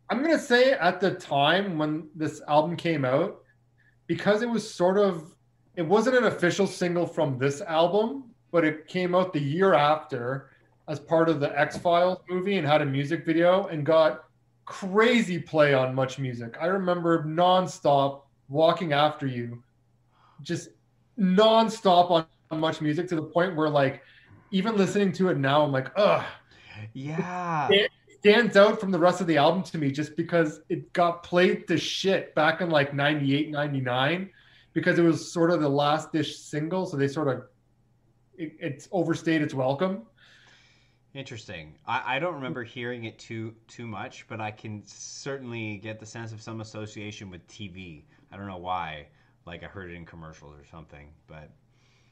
I'm 0.09 0.21
gonna 0.21 0.39
say 0.39 0.71
at 0.71 0.99
the 0.99 1.15
time 1.15 1.77
when 1.77 2.09
this 2.15 2.41
album 2.47 2.75
came 2.75 3.05
out, 3.05 3.41
because 4.07 4.41
it 4.41 4.49
was 4.49 4.69
sort 4.69 4.97
of, 4.97 5.35
it 5.75 5.81
wasn't 5.81 6.17
an 6.17 6.25
official 6.25 6.65
single 6.65 7.05
from 7.05 7.37
this 7.37 7.61
album, 7.61 8.31
but 8.51 8.65
it 8.65 8.87
came 8.87 9.13
out 9.13 9.33
the 9.33 9.39
year 9.39 9.73
after 9.73 10.51
as 10.87 10.99
part 10.99 11.27
of 11.27 11.39
the 11.39 11.57
X 11.59 11.77
Files 11.77 12.19
movie 12.29 12.57
and 12.57 12.65
had 12.65 12.81
a 12.81 12.85
music 12.85 13.25
video 13.25 13.67
and 13.67 13.85
got 13.85 14.23
crazy 14.65 15.39
play 15.39 15.73
on 15.73 15.93
MuchMusic. 15.93 16.55
I 16.61 16.67
remember 16.67 17.23
nonstop 17.25 18.21
walking 18.47 18.93
after 18.93 19.27
you, 19.27 19.61
just 20.41 20.69
nonstop 21.19 22.11
on, 22.11 22.21
on 22.21 22.27
MuchMusic 22.55 23.07
to 23.09 23.15
the 23.15 23.23
point 23.23 23.55
where 23.55 23.69
like 23.69 24.01
even 24.51 24.77
listening 24.77 25.11
to 25.13 25.29
it 25.29 25.37
now, 25.37 25.63
I'm 25.63 25.71
like, 25.71 25.91
ugh 25.97 26.23
Yeah. 26.93 27.67
it 27.71 27.91
stands 28.19 28.55
out 28.57 28.79
from 28.79 28.91
the 28.91 28.99
rest 28.99 29.21
of 29.21 29.27
the 29.27 29.37
album 29.37 29.63
to 29.63 29.77
me 29.77 29.91
just 29.91 30.15
because 30.15 30.61
it 30.69 30.91
got 30.93 31.23
played 31.23 31.67
to 31.67 31.77
shit 31.77 32.33
back 32.35 32.61
in 32.61 32.69
like 32.69 32.93
98 32.93 33.51
99 33.51 34.29
because 34.73 34.97
it 34.97 35.03
was 35.03 35.31
sort 35.31 35.51
of 35.51 35.61
the 35.61 35.69
last 35.69 36.11
dish 36.11 36.37
single 36.37 36.85
so 36.85 36.97
they 36.97 37.07
sort 37.07 37.27
of 37.27 37.43
it, 38.37 38.55
it's 38.59 38.87
overstayed 38.91 39.41
its 39.41 39.53
welcome 39.53 40.03
Interesting. 41.13 41.73
I, 41.87 42.17
I 42.17 42.19
don't 42.19 42.35
remember 42.35 42.63
hearing 42.63 43.05
it 43.05 43.17
too 43.17 43.55
too 43.67 43.87
much, 43.87 44.27
but 44.27 44.39
I 44.39 44.51
can 44.51 44.83
certainly 44.85 45.77
get 45.77 45.99
the 45.99 46.05
sense 46.05 46.31
of 46.31 46.41
some 46.41 46.61
association 46.61 47.31
with 47.31 47.47
TV. 47.47 48.03
I 48.31 48.37
don't 48.37 48.45
know 48.45 48.57
why. 48.57 49.07
Like 49.47 49.63
I 49.63 49.65
heard 49.65 49.89
it 49.89 49.95
in 49.95 50.05
commercials 50.05 50.53
or 50.59 50.63
something, 50.69 51.09
but 51.25 51.49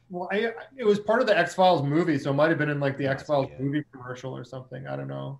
well 0.10 0.30
I, 0.32 0.52
it 0.78 0.86
was 0.86 1.00
part 1.00 1.22
of 1.22 1.28
the 1.28 1.38
x-files 1.38 1.84
movie 1.84 2.20
so 2.20 2.30
it 2.32 2.34
might 2.34 2.50
have 2.50 2.58
been 2.58 2.70
in 2.70 2.80
like 2.80 2.98
the 2.98 3.08
x-files 3.08 3.50
it. 3.52 3.60
movie 3.60 3.84
commercial 3.92 4.36
or 4.36 4.44
something 4.44 4.88
i 4.88 4.96
don't 4.96 5.08
know 5.08 5.40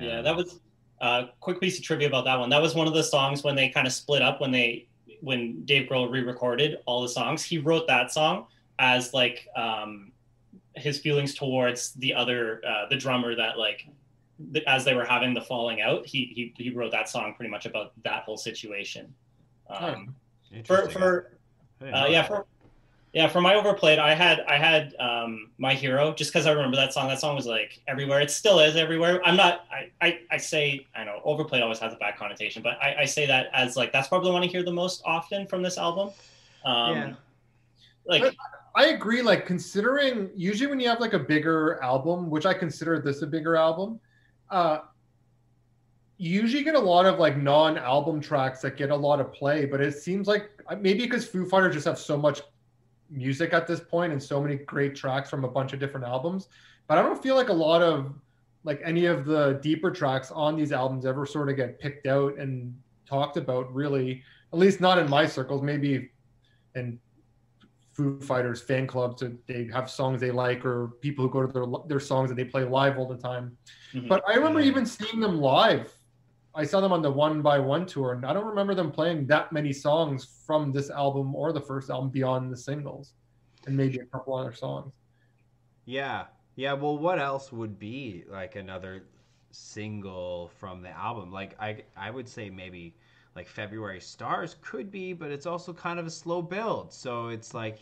yeah, 0.00 0.22
that 0.22 0.36
was 0.36 0.60
a 1.00 1.04
uh, 1.04 1.26
quick 1.40 1.60
piece 1.60 1.78
of 1.78 1.84
trivia 1.84 2.08
about 2.08 2.24
that 2.24 2.38
one. 2.38 2.48
That 2.50 2.62
was 2.62 2.74
one 2.74 2.86
of 2.86 2.94
the 2.94 3.02
songs 3.02 3.42
when 3.42 3.54
they 3.54 3.68
kind 3.68 3.86
of 3.86 3.92
split 3.92 4.22
up 4.22 4.40
when 4.40 4.50
they 4.50 4.86
when 5.20 5.64
Dave 5.64 5.88
Grohl 5.88 6.10
re-recorded 6.10 6.78
all 6.86 7.02
the 7.02 7.08
songs. 7.08 7.44
He 7.44 7.58
wrote 7.58 7.86
that 7.86 8.12
song 8.12 8.46
as 8.78 9.14
like 9.14 9.48
um, 9.56 10.12
his 10.74 10.98
feelings 10.98 11.34
towards 11.34 11.92
the 11.94 12.14
other 12.14 12.62
uh, 12.66 12.88
the 12.88 12.96
drummer 12.96 13.34
that 13.34 13.58
like 13.58 13.86
th- 14.52 14.64
as 14.66 14.84
they 14.84 14.94
were 14.94 15.04
having 15.04 15.34
the 15.34 15.42
falling 15.42 15.80
out. 15.80 16.06
He 16.06 16.32
he 16.34 16.54
he 16.62 16.70
wrote 16.70 16.92
that 16.92 17.08
song 17.08 17.34
pretty 17.34 17.50
much 17.50 17.66
about 17.66 17.92
that 18.04 18.24
whole 18.24 18.36
situation. 18.36 19.12
Um, 19.68 20.14
for 20.64 20.88
for 20.90 21.38
uh, 21.80 21.84
know 21.86 22.06
yeah, 22.06 22.22
that. 22.22 22.28
for 22.28 22.46
yeah, 23.16 23.28
for 23.28 23.40
my 23.40 23.54
overplayed, 23.54 23.98
I 23.98 24.14
had 24.14 24.40
I 24.40 24.58
had 24.58 24.94
um, 25.00 25.48
my 25.56 25.72
hero 25.72 26.12
just 26.12 26.30
because 26.30 26.46
I 26.46 26.52
remember 26.52 26.76
that 26.76 26.92
song. 26.92 27.08
That 27.08 27.18
song 27.18 27.34
was 27.34 27.46
like 27.46 27.80
everywhere. 27.88 28.20
It 28.20 28.30
still 28.30 28.60
is 28.60 28.76
everywhere. 28.76 29.22
I'm 29.24 29.38
not. 29.38 29.64
I 29.70 29.90
I, 30.06 30.18
I 30.30 30.36
say 30.36 30.86
I 30.94 31.04
know 31.04 31.22
overplayed 31.24 31.62
always 31.62 31.78
has 31.78 31.94
a 31.94 31.96
bad 31.96 32.18
connotation, 32.18 32.62
but 32.62 32.74
I, 32.82 32.94
I 32.98 33.04
say 33.06 33.24
that 33.24 33.46
as 33.54 33.74
like 33.74 33.90
that's 33.90 34.08
probably 34.08 34.28
the 34.28 34.34
one 34.34 34.42
I 34.42 34.48
hear 34.48 34.62
the 34.62 34.70
most 34.70 35.00
often 35.06 35.46
from 35.46 35.62
this 35.62 35.78
album. 35.78 36.10
Um, 36.66 36.94
Yeah. 36.94 37.14
Like 38.04 38.36
I 38.74 38.88
agree. 38.88 39.22
Like 39.22 39.46
considering 39.46 40.28
usually 40.36 40.68
when 40.68 40.78
you 40.78 40.88
have 40.90 41.00
like 41.00 41.14
a 41.14 41.18
bigger 41.18 41.82
album, 41.82 42.28
which 42.28 42.44
I 42.44 42.52
consider 42.52 43.00
this 43.00 43.22
a 43.22 43.26
bigger 43.26 43.56
album, 43.56 43.98
uh, 44.50 44.80
you 46.18 46.38
usually 46.38 46.64
get 46.64 46.74
a 46.74 46.78
lot 46.78 47.06
of 47.06 47.18
like 47.18 47.38
non-album 47.38 48.20
tracks 48.20 48.60
that 48.60 48.76
get 48.76 48.90
a 48.90 48.96
lot 48.96 49.20
of 49.20 49.32
play. 49.32 49.64
But 49.64 49.80
it 49.80 49.94
seems 49.94 50.28
like 50.28 50.50
uh, 50.68 50.76
maybe 50.76 51.04
because 51.04 51.26
Foo 51.26 51.48
Fighters 51.48 51.72
just 51.72 51.86
have 51.86 51.98
so 51.98 52.18
much 52.18 52.42
music 53.10 53.52
at 53.52 53.66
this 53.66 53.80
point 53.80 54.12
and 54.12 54.22
so 54.22 54.40
many 54.42 54.56
great 54.56 54.94
tracks 54.94 55.30
from 55.30 55.44
a 55.44 55.48
bunch 55.48 55.72
of 55.72 55.78
different 55.80 56.06
albums. 56.06 56.48
But 56.88 56.98
I 56.98 57.02
don't 57.02 57.22
feel 57.22 57.34
like 57.36 57.48
a 57.48 57.52
lot 57.52 57.82
of 57.82 58.12
like 58.64 58.80
any 58.84 59.06
of 59.06 59.24
the 59.24 59.58
deeper 59.62 59.90
tracks 59.90 60.30
on 60.30 60.56
these 60.56 60.72
albums 60.72 61.06
ever 61.06 61.24
sort 61.26 61.48
of 61.48 61.56
get 61.56 61.78
picked 61.78 62.06
out 62.06 62.36
and 62.38 62.74
talked 63.08 63.36
about 63.36 63.72
really 63.72 64.22
at 64.52 64.58
least 64.58 64.80
not 64.80 64.98
in 64.98 65.08
my 65.08 65.24
circles 65.26 65.62
maybe 65.62 66.10
in 66.74 66.98
Foo 67.92 68.20
Fighters 68.20 68.60
fan 68.60 68.86
clubs 68.86 69.20
that 69.20 69.46
they 69.46 69.68
have 69.72 69.88
songs 69.88 70.20
they 70.20 70.30
like 70.32 70.64
or 70.66 70.88
people 71.00 71.24
who 71.24 71.30
go 71.30 71.46
to 71.46 71.52
their 71.52 71.66
their 71.86 72.00
songs 72.00 72.28
that 72.28 72.34
they 72.34 72.44
play 72.44 72.64
live 72.64 72.98
all 72.98 73.06
the 73.06 73.16
time. 73.16 73.56
mhm. 73.94 74.08
But 74.08 74.22
I 74.28 74.34
remember 74.34 74.60
Yeah. 74.60 74.66
even 74.66 74.84
seeing 74.84 75.20
them 75.20 75.40
live. 75.40 75.95
I 76.56 76.64
saw 76.64 76.80
them 76.80 76.92
on 76.92 77.02
the 77.02 77.10
One 77.10 77.42
by 77.42 77.58
One 77.58 77.84
tour, 77.86 78.12
and 78.14 78.24
I 78.24 78.32
don't 78.32 78.46
remember 78.46 78.74
them 78.74 78.90
playing 78.90 79.26
that 79.26 79.52
many 79.52 79.72
songs 79.72 80.24
from 80.46 80.72
this 80.72 80.88
album 80.90 81.34
or 81.34 81.52
the 81.52 81.60
first 81.60 81.90
album 81.90 82.08
beyond 82.10 82.50
the 82.50 82.56
singles, 82.56 83.12
and 83.66 83.76
maybe 83.76 83.98
a 83.98 84.06
couple 84.06 84.34
other 84.34 84.52
songs. 84.54 84.92
Yeah. 85.84 86.24
Yeah, 86.56 86.72
well 86.72 86.96
what 86.98 87.18
else 87.18 87.52
would 87.52 87.78
be 87.78 88.24
like 88.28 88.56
another 88.56 89.04
single 89.52 90.50
from 90.58 90.82
the 90.82 90.90
album? 90.90 91.30
Like 91.30 91.54
I 91.60 91.84
I 91.96 92.10
would 92.10 92.28
say 92.28 92.48
maybe 92.48 92.96
like 93.34 93.46
February 93.46 94.00
Stars 94.00 94.56
could 94.62 94.90
be, 94.90 95.12
but 95.12 95.30
it's 95.30 95.44
also 95.46 95.72
kind 95.74 95.98
of 95.98 96.06
a 96.06 96.10
slow 96.10 96.40
build. 96.40 96.92
So 96.92 97.28
it's 97.28 97.52
like 97.52 97.78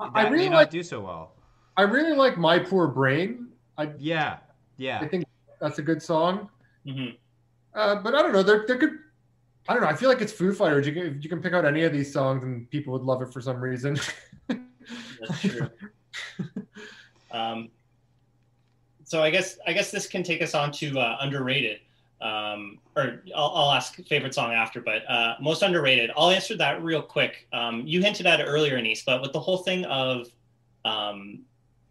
I- 0.00 0.06
that 0.06 0.16
I 0.16 0.28
really 0.28 0.48
may 0.48 0.56
like 0.56 0.66
not 0.66 0.70
do 0.70 0.82
so 0.82 1.00
well. 1.00 1.36
I 1.76 1.82
really 1.82 2.16
like 2.16 2.36
My 2.38 2.58
Poor 2.58 2.88
Brain. 2.88 3.48
I 3.76 3.92
Yeah. 3.98 4.38
Yeah. 4.76 4.98
I 5.00 5.06
think 5.06 5.24
that's 5.60 5.78
a 5.78 5.82
good 5.82 6.02
song. 6.02 6.50
mhm. 6.84 7.16
Uh, 7.74 7.96
but 7.96 8.14
I 8.14 8.22
don't 8.22 8.32
know. 8.32 8.42
There, 8.42 8.64
there 8.66 8.76
could. 8.76 8.98
I 9.68 9.74
don't 9.74 9.82
know. 9.82 9.88
I 9.88 9.94
feel 9.94 10.08
like 10.08 10.20
it's 10.20 10.32
Foo 10.32 10.54
Fighters. 10.54 10.86
You 10.86 10.92
can 10.92 11.20
you 11.20 11.28
can 11.28 11.42
pick 11.42 11.52
out 11.52 11.64
any 11.64 11.84
of 11.84 11.92
these 11.92 12.12
songs 12.12 12.42
and 12.42 12.68
people 12.70 12.92
would 12.94 13.02
love 13.02 13.22
it 13.22 13.32
for 13.32 13.40
some 13.40 13.60
reason. 13.60 13.98
That's 14.48 15.40
true. 15.40 15.70
um, 17.30 17.70
so 19.04 19.22
I 19.22 19.30
guess 19.30 19.58
I 19.66 19.72
guess 19.72 19.90
this 19.90 20.06
can 20.06 20.22
take 20.22 20.42
us 20.42 20.54
on 20.54 20.72
to 20.72 20.98
uh, 20.98 21.18
underrated. 21.20 21.80
Um, 22.20 22.78
or 22.96 23.22
I'll, 23.34 23.52
I'll 23.54 23.72
ask 23.72 23.94
favorite 24.06 24.34
song 24.34 24.52
after, 24.52 24.80
but 24.80 25.08
uh, 25.08 25.36
most 25.40 25.62
underrated. 25.62 26.10
I'll 26.16 26.30
answer 26.30 26.56
that 26.56 26.82
real 26.82 27.00
quick. 27.00 27.46
Um, 27.52 27.86
you 27.86 28.02
hinted 28.02 28.26
at 28.26 28.40
it 28.40 28.44
earlier, 28.44 28.76
Anise, 28.76 29.04
but 29.04 29.22
with 29.22 29.32
the 29.32 29.40
whole 29.40 29.58
thing 29.58 29.84
of 29.84 30.26
um, 30.84 31.42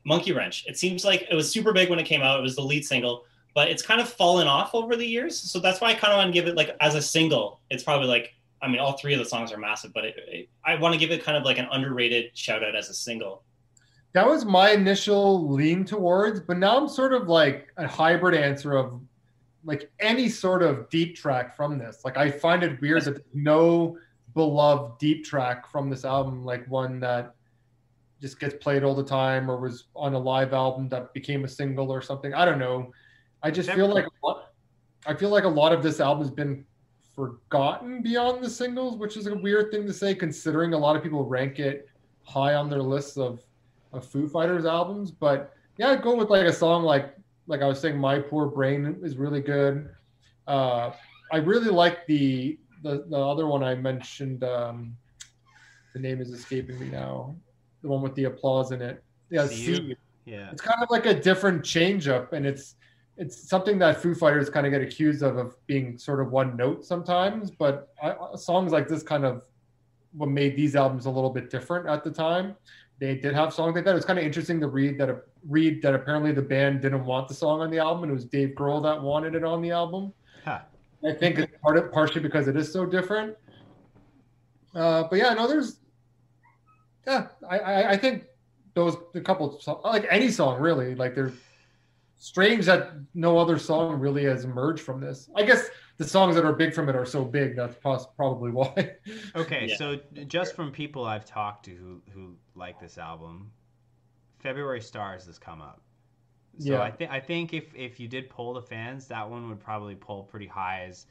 Monkey 0.03 0.33
Wrench, 0.33 0.65
it 0.67 0.77
seems 0.77 1.05
like 1.05 1.25
it 1.31 1.35
was 1.35 1.49
super 1.49 1.71
big 1.71 1.89
when 1.89 1.97
it 1.97 2.05
came 2.05 2.21
out. 2.21 2.39
It 2.39 2.41
was 2.41 2.57
the 2.57 2.61
lead 2.61 2.85
single, 2.85 3.23
but 3.57 3.69
it's 3.69 3.81
kind 3.81 3.99
of 3.99 4.07
fallen 4.07 4.47
off 4.47 4.75
over 4.75 4.95
the 4.95 5.03
years. 5.03 5.35
So 5.35 5.59
that's 5.59 5.81
why 5.81 5.87
I 5.87 5.95
kind 5.95 6.13
of 6.13 6.17
want 6.17 6.27
to 6.27 6.31
give 6.31 6.47
it 6.47 6.55
like 6.55 6.77
as 6.79 6.93
a 6.93 7.01
single. 7.01 7.59
It's 7.71 7.81
probably 7.81 8.07
like 8.07 8.35
I 8.61 8.67
mean, 8.67 8.79
all 8.79 8.95
three 8.99 9.13
of 9.13 9.19
the 9.19 9.25
songs 9.25 9.51
are 9.51 9.57
massive, 9.57 9.93
but 9.95 10.05
it, 10.05 10.15
it, 10.27 10.49
I 10.63 10.75
want 10.75 10.93
to 10.93 10.99
give 10.99 11.09
it 11.09 11.23
kind 11.23 11.35
of 11.35 11.43
like 11.43 11.57
an 11.57 11.67
underrated 11.71 12.37
shout 12.37 12.63
out 12.63 12.75
as 12.75 12.89
a 12.89 12.93
single. 12.93 13.41
that 14.13 14.27
was 14.27 14.45
my 14.45 14.73
initial 14.73 15.49
lean 15.49 15.85
towards, 15.85 16.39
but 16.39 16.59
now 16.59 16.77
I'm 16.77 16.87
sort 16.87 17.13
of 17.13 17.29
like 17.29 17.73
a 17.77 17.87
hybrid 17.87 18.35
answer 18.35 18.77
of 18.77 19.01
like 19.65 19.89
any 19.99 20.29
sort 20.29 20.61
of 20.61 20.87
deep 20.91 21.15
track 21.15 21.55
from 21.57 21.79
this. 21.79 22.01
Like 22.05 22.15
I 22.15 22.29
find 22.29 22.61
it 22.61 22.79
weird 22.79 23.05
that 23.05 23.15
there's 23.15 23.25
no 23.33 23.97
beloved 24.35 24.99
deep 24.99 25.25
track 25.25 25.67
from 25.71 25.89
this 25.89 26.05
album, 26.05 26.45
like 26.45 26.63
one 26.67 26.99
that 26.99 27.33
just 28.21 28.39
gets 28.39 28.53
played 28.63 28.83
all 28.83 28.93
the 28.93 29.03
time 29.03 29.49
or 29.49 29.57
was 29.59 29.85
on 29.95 30.13
a 30.13 30.19
live 30.19 30.53
album 30.53 30.89
that 30.89 31.11
became 31.15 31.43
a 31.43 31.47
single 31.47 31.91
or 31.91 32.03
something. 32.03 32.35
I 32.35 32.45
don't 32.45 32.59
know. 32.59 32.91
I 33.47 33.51
just 33.51 33.71
feel 33.71 33.87
like 33.87 34.05
a 34.05 34.25
lot, 34.25 34.51
I 35.05 35.13
feel 35.13 35.29
like 35.29 35.45
a 35.45 35.49
lot 35.49 35.71
of 35.71 35.81
this 35.81 36.01
album 36.01 36.21
has 36.21 36.31
been 36.31 36.65
forgotten 37.15 38.01
beyond 38.01 38.43
the 38.43 38.49
singles, 38.49 38.97
which 38.97 39.15
is 39.15 39.25
a 39.27 39.35
weird 39.35 39.71
thing 39.71 39.87
to 39.87 39.93
say 39.93 40.13
considering 40.13 40.73
a 40.73 40.77
lot 40.77 40.97
of 40.97 41.01
people 41.01 41.23
rank 41.25 41.59
it 41.59 41.87
high 42.23 42.55
on 42.55 42.69
their 42.69 42.81
lists 42.81 43.15
of, 43.17 43.41
of 43.93 44.05
Foo 44.05 44.27
Fighters 44.27 44.65
albums. 44.65 45.11
But 45.11 45.53
yeah, 45.77 45.91
I'd 45.91 46.01
go 46.01 46.13
with 46.13 46.29
like 46.29 46.45
a 46.45 46.51
song 46.51 46.83
like 46.83 47.13
like 47.47 47.61
I 47.61 47.67
was 47.67 47.79
saying, 47.79 47.97
My 47.97 48.19
Poor 48.19 48.47
Brain 48.47 48.97
is 49.01 49.15
really 49.15 49.39
good. 49.39 49.89
Uh, 50.45 50.91
I 51.31 51.37
really 51.37 51.71
like 51.71 52.05
the, 52.05 52.59
the 52.83 53.05
the 53.09 53.17
other 53.17 53.47
one 53.47 53.63
I 53.63 53.75
mentioned. 53.75 54.43
Um, 54.43 54.97
the 55.93 55.99
name 55.99 56.19
is 56.19 56.31
escaping 56.31 56.77
me 56.79 56.89
now. 56.89 57.33
The 57.81 57.87
one 57.87 58.01
with 58.01 58.13
the 58.15 58.25
applause 58.25 58.73
in 58.73 58.81
it. 58.81 59.01
Yeah, 59.29 59.47
See 59.47 59.75
See 59.75 59.95
Yeah. 60.25 60.51
it's 60.51 60.61
kind 60.61 60.83
of 60.83 60.89
like 60.89 61.05
a 61.05 61.17
different 61.17 61.63
change 61.63 62.09
up 62.09 62.33
and 62.33 62.45
it's 62.45 62.75
it's 63.17 63.49
something 63.49 63.79
that 63.79 64.01
Foo 64.01 64.13
Fighters 64.13 64.49
kind 64.49 64.65
of 64.65 64.71
get 64.71 64.81
accused 64.81 65.23
of 65.23 65.37
of 65.37 65.55
being 65.65 65.97
sort 65.97 66.19
of 66.19 66.31
one 66.31 66.55
note 66.55 66.85
sometimes, 66.85 67.49
but 67.49 67.89
I, 68.01 68.15
songs 68.35 68.71
like 68.71 68.87
this 68.87 69.03
kind 69.03 69.25
of 69.25 69.43
what 70.13 70.29
made 70.29 70.55
these 70.55 70.75
albums 70.75 71.05
a 71.05 71.09
little 71.09 71.29
bit 71.29 71.49
different 71.49 71.87
at 71.87 72.03
the 72.03 72.11
time. 72.11 72.55
They 72.99 73.15
did 73.15 73.33
have 73.33 73.53
songs 73.53 73.75
like 73.75 73.85
that. 73.85 73.95
It's 73.95 74.05
kind 74.05 74.17
of 74.17 74.25
interesting 74.25 74.59
to 74.59 74.67
read 74.67 74.97
that 74.99 75.23
read 75.47 75.81
that 75.81 75.93
apparently 75.93 76.31
the 76.31 76.41
band 76.41 76.81
didn't 76.81 77.05
want 77.05 77.27
the 77.27 77.33
song 77.33 77.61
on 77.61 77.69
the 77.71 77.79
album 77.79 78.03
and 78.03 78.11
it 78.11 78.15
was 78.15 78.25
Dave 78.25 78.49
Grohl 78.49 78.81
that 78.83 79.01
wanted 79.01 79.35
it 79.35 79.43
on 79.43 79.61
the 79.61 79.71
album. 79.71 80.13
Huh. 80.43 80.59
I 81.07 81.13
think 81.13 81.37
it's 81.37 81.53
part 81.61 81.77
of, 81.77 81.91
partially 81.91 82.21
because 82.21 82.47
it 82.47 82.57
is 82.57 82.71
so 82.71 82.85
different. 82.85 83.35
Uh, 84.73 85.03
but 85.09 85.17
yeah, 85.17 85.33
no, 85.33 85.47
there's 85.47 85.79
yeah, 87.07 87.27
I, 87.47 87.59
I, 87.59 87.91
I 87.91 87.97
think 87.97 88.25
those 88.73 88.95
a 89.15 89.21
couple 89.21 89.59
like 89.83 90.05
any 90.09 90.29
song 90.29 90.59
really 90.59 90.93
like 90.93 91.15
they're 91.15 91.33
strange 92.17 92.65
that 92.65 92.91
no 93.13 93.37
other 93.37 93.57
song 93.57 93.99
really 93.99 94.25
has 94.25 94.43
emerged 94.43 94.81
from 94.81 94.99
this. 94.99 95.29
I 95.35 95.43
guess 95.43 95.69
the 95.97 96.07
songs 96.07 96.35
that 96.35 96.45
are 96.45 96.53
big 96.53 96.73
from 96.73 96.89
it 96.89 96.95
are 96.95 97.05
so 97.05 97.23
big 97.23 97.55
that's 97.55 97.75
pos- 97.75 98.07
probably 98.15 98.51
why. 98.51 98.95
Okay, 99.35 99.67
yeah. 99.69 99.75
so 99.77 99.99
just 100.27 100.55
from 100.55 100.71
people 100.71 101.05
I've 101.05 101.25
talked 101.25 101.65
to 101.65 101.71
who 101.71 102.01
who 102.11 102.35
like 102.55 102.79
this 102.79 102.97
album, 102.97 103.51
February 104.39 104.81
Stars 104.81 105.25
has 105.25 105.37
come 105.37 105.61
up. 105.61 105.81
So 106.59 106.73
yeah. 106.73 106.81
I 106.81 106.91
think 106.91 107.11
I 107.11 107.19
think 107.19 107.53
if 107.53 107.73
if 107.75 107.99
you 107.99 108.07
did 108.07 108.29
poll 108.29 108.53
the 108.53 108.61
fans, 108.61 109.07
that 109.07 109.29
one 109.29 109.47
would 109.49 109.59
probably 109.59 109.95
pull 109.95 110.23
pretty 110.23 110.47
high 110.47 110.85
as 110.87 111.05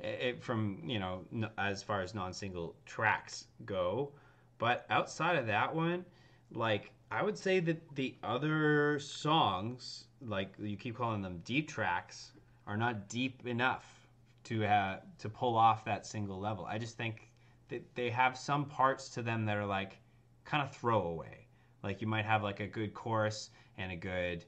it, 0.00 0.42
from 0.42 0.80
you 0.84 0.98
know 0.98 1.24
as 1.58 1.82
far 1.82 2.02
as 2.02 2.14
non-single 2.14 2.74
tracks 2.86 3.46
go. 3.64 4.12
But 4.58 4.86
outside 4.90 5.36
of 5.36 5.46
that 5.46 5.74
one, 5.74 6.04
like 6.52 6.92
I 7.10 7.22
would 7.22 7.36
say 7.36 7.60
that 7.60 7.94
the 7.94 8.14
other 8.22 8.98
songs, 9.00 10.04
like 10.26 10.54
you 10.58 10.76
keep 10.76 10.96
calling 10.96 11.22
them 11.22 11.40
deep 11.44 11.68
tracks, 11.68 12.32
are 12.66 12.76
not 12.76 13.08
deep 13.08 13.46
enough 13.46 13.84
to 14.44 14.60
have 14.60 15.02
to 15.18 15.28
pull 15.28 15.56
off 15.56 15.84
that 15.84 16.06
single 16.06 16.38
level. 16.38 16.64
I 16.64 16.78
just 16.78 16.96
think 16.96 17.30
that 17.68 17.82
they 17.94 18.10
have 18.10 18.36
some 18.36 18.64
parts 18.64 19.08
to 19.10 19.22
them 19.22 19.44
that 19.46 19.56
are 19.56 19.66
like 19.66 19.98
kind 20.44 20.62
of 20.62 20.74
throwaway. 20.74 21.46
Like 21.82 22.00
you 22.00 22.06
might 22.06 22.24
have 22.24 22.42
like 22.42 22.60
a 22.60 22.66
good 22.66 22.94
chorus 22.94 23.50
and 23.78 23.92
a 23.92 23.96
good 23.96 24.44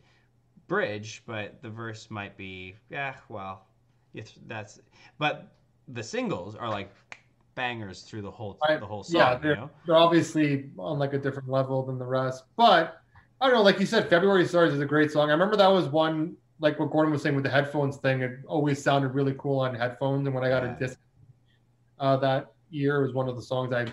bridge, 0.69 1.23
but 1.27 1.61
the 1.63 1.71
verse 1.71 2.11
might 2.11 2.37
be, 2.37 2.77
yeah, 2.91 3.15
well, 3.29 3.67
it's 4.15 4.35
that's. 4.47 4.81
But 5.19 5.53
the 5.89 6.03
singles 6.03 6.55
are 6.55 6.69
like 6.69 6.93
bangers 7.55 8.03
through 8.03 8.23
the 8.23 8.31
whole 8.31 8.59
I, 8.69 8.77
the 8.77 8.87
whole 8.87 9.05
song. 9.05 9.21
Yeah, 9.21 9.35
they're, 9.37 9.51
you 9.51 9.57
know? 9.57 9.71
they're 9.87 9.97
obviously 9.97 10.71
on 10.79 10.99
like 10.99 11.13
a 11.13 11.19
different 11.19 11.49
level 11.49 11.85
than 11.85 11.99
the 11.99 12.07
rest. 12.07 12.45
But 12.57 13.01
I 13.45 13.49
don't 13.49 13.57
know, 13.57 13.63
like 13.63 13.79
you 13.79 13.85
said, 13.85 14.09
February 14.09 14.47
Stars 14.47 14.73
is 14.73 14.81
a 14.81 14.87
great 14.87 15.13
song. 15.13 15.29
I 15.29 15.33
remember 15.33 15.55
that 15.57 15.69
was 15.69 15.87
one 15.87 16.35
like 16.61 16.79
what 16.79 16.91
Gordon 16.91 17.13
was 17.13 17.21
saying 17.21 17.35
with 17.35 17.45
the 17.45 17.51
headphones 17.51 17.99
thing. 17.99 18.23
It 18.23 18.39
always 18.47 18.83
sounded 18.83 19.09
really 19.09 19.35
cool 19.37 19.61
on 19.61 19.75
headphones, 19.75 20.25
and 20.27 20.35
when 20.35 20.43
I 20.43 20.49
got 20.49 20.65
a 20.65 20.75
disc 20.79 20.99
uh, 21.99 22.17
that 22.17 22.53
year, 22.71 23.03
it 23.03 23.03
was 23.03 23.13
one 23.13 23.29
of 23.29 23.37
the 23.37 23.43
songs 23.43 23.71
I 23.75 23.93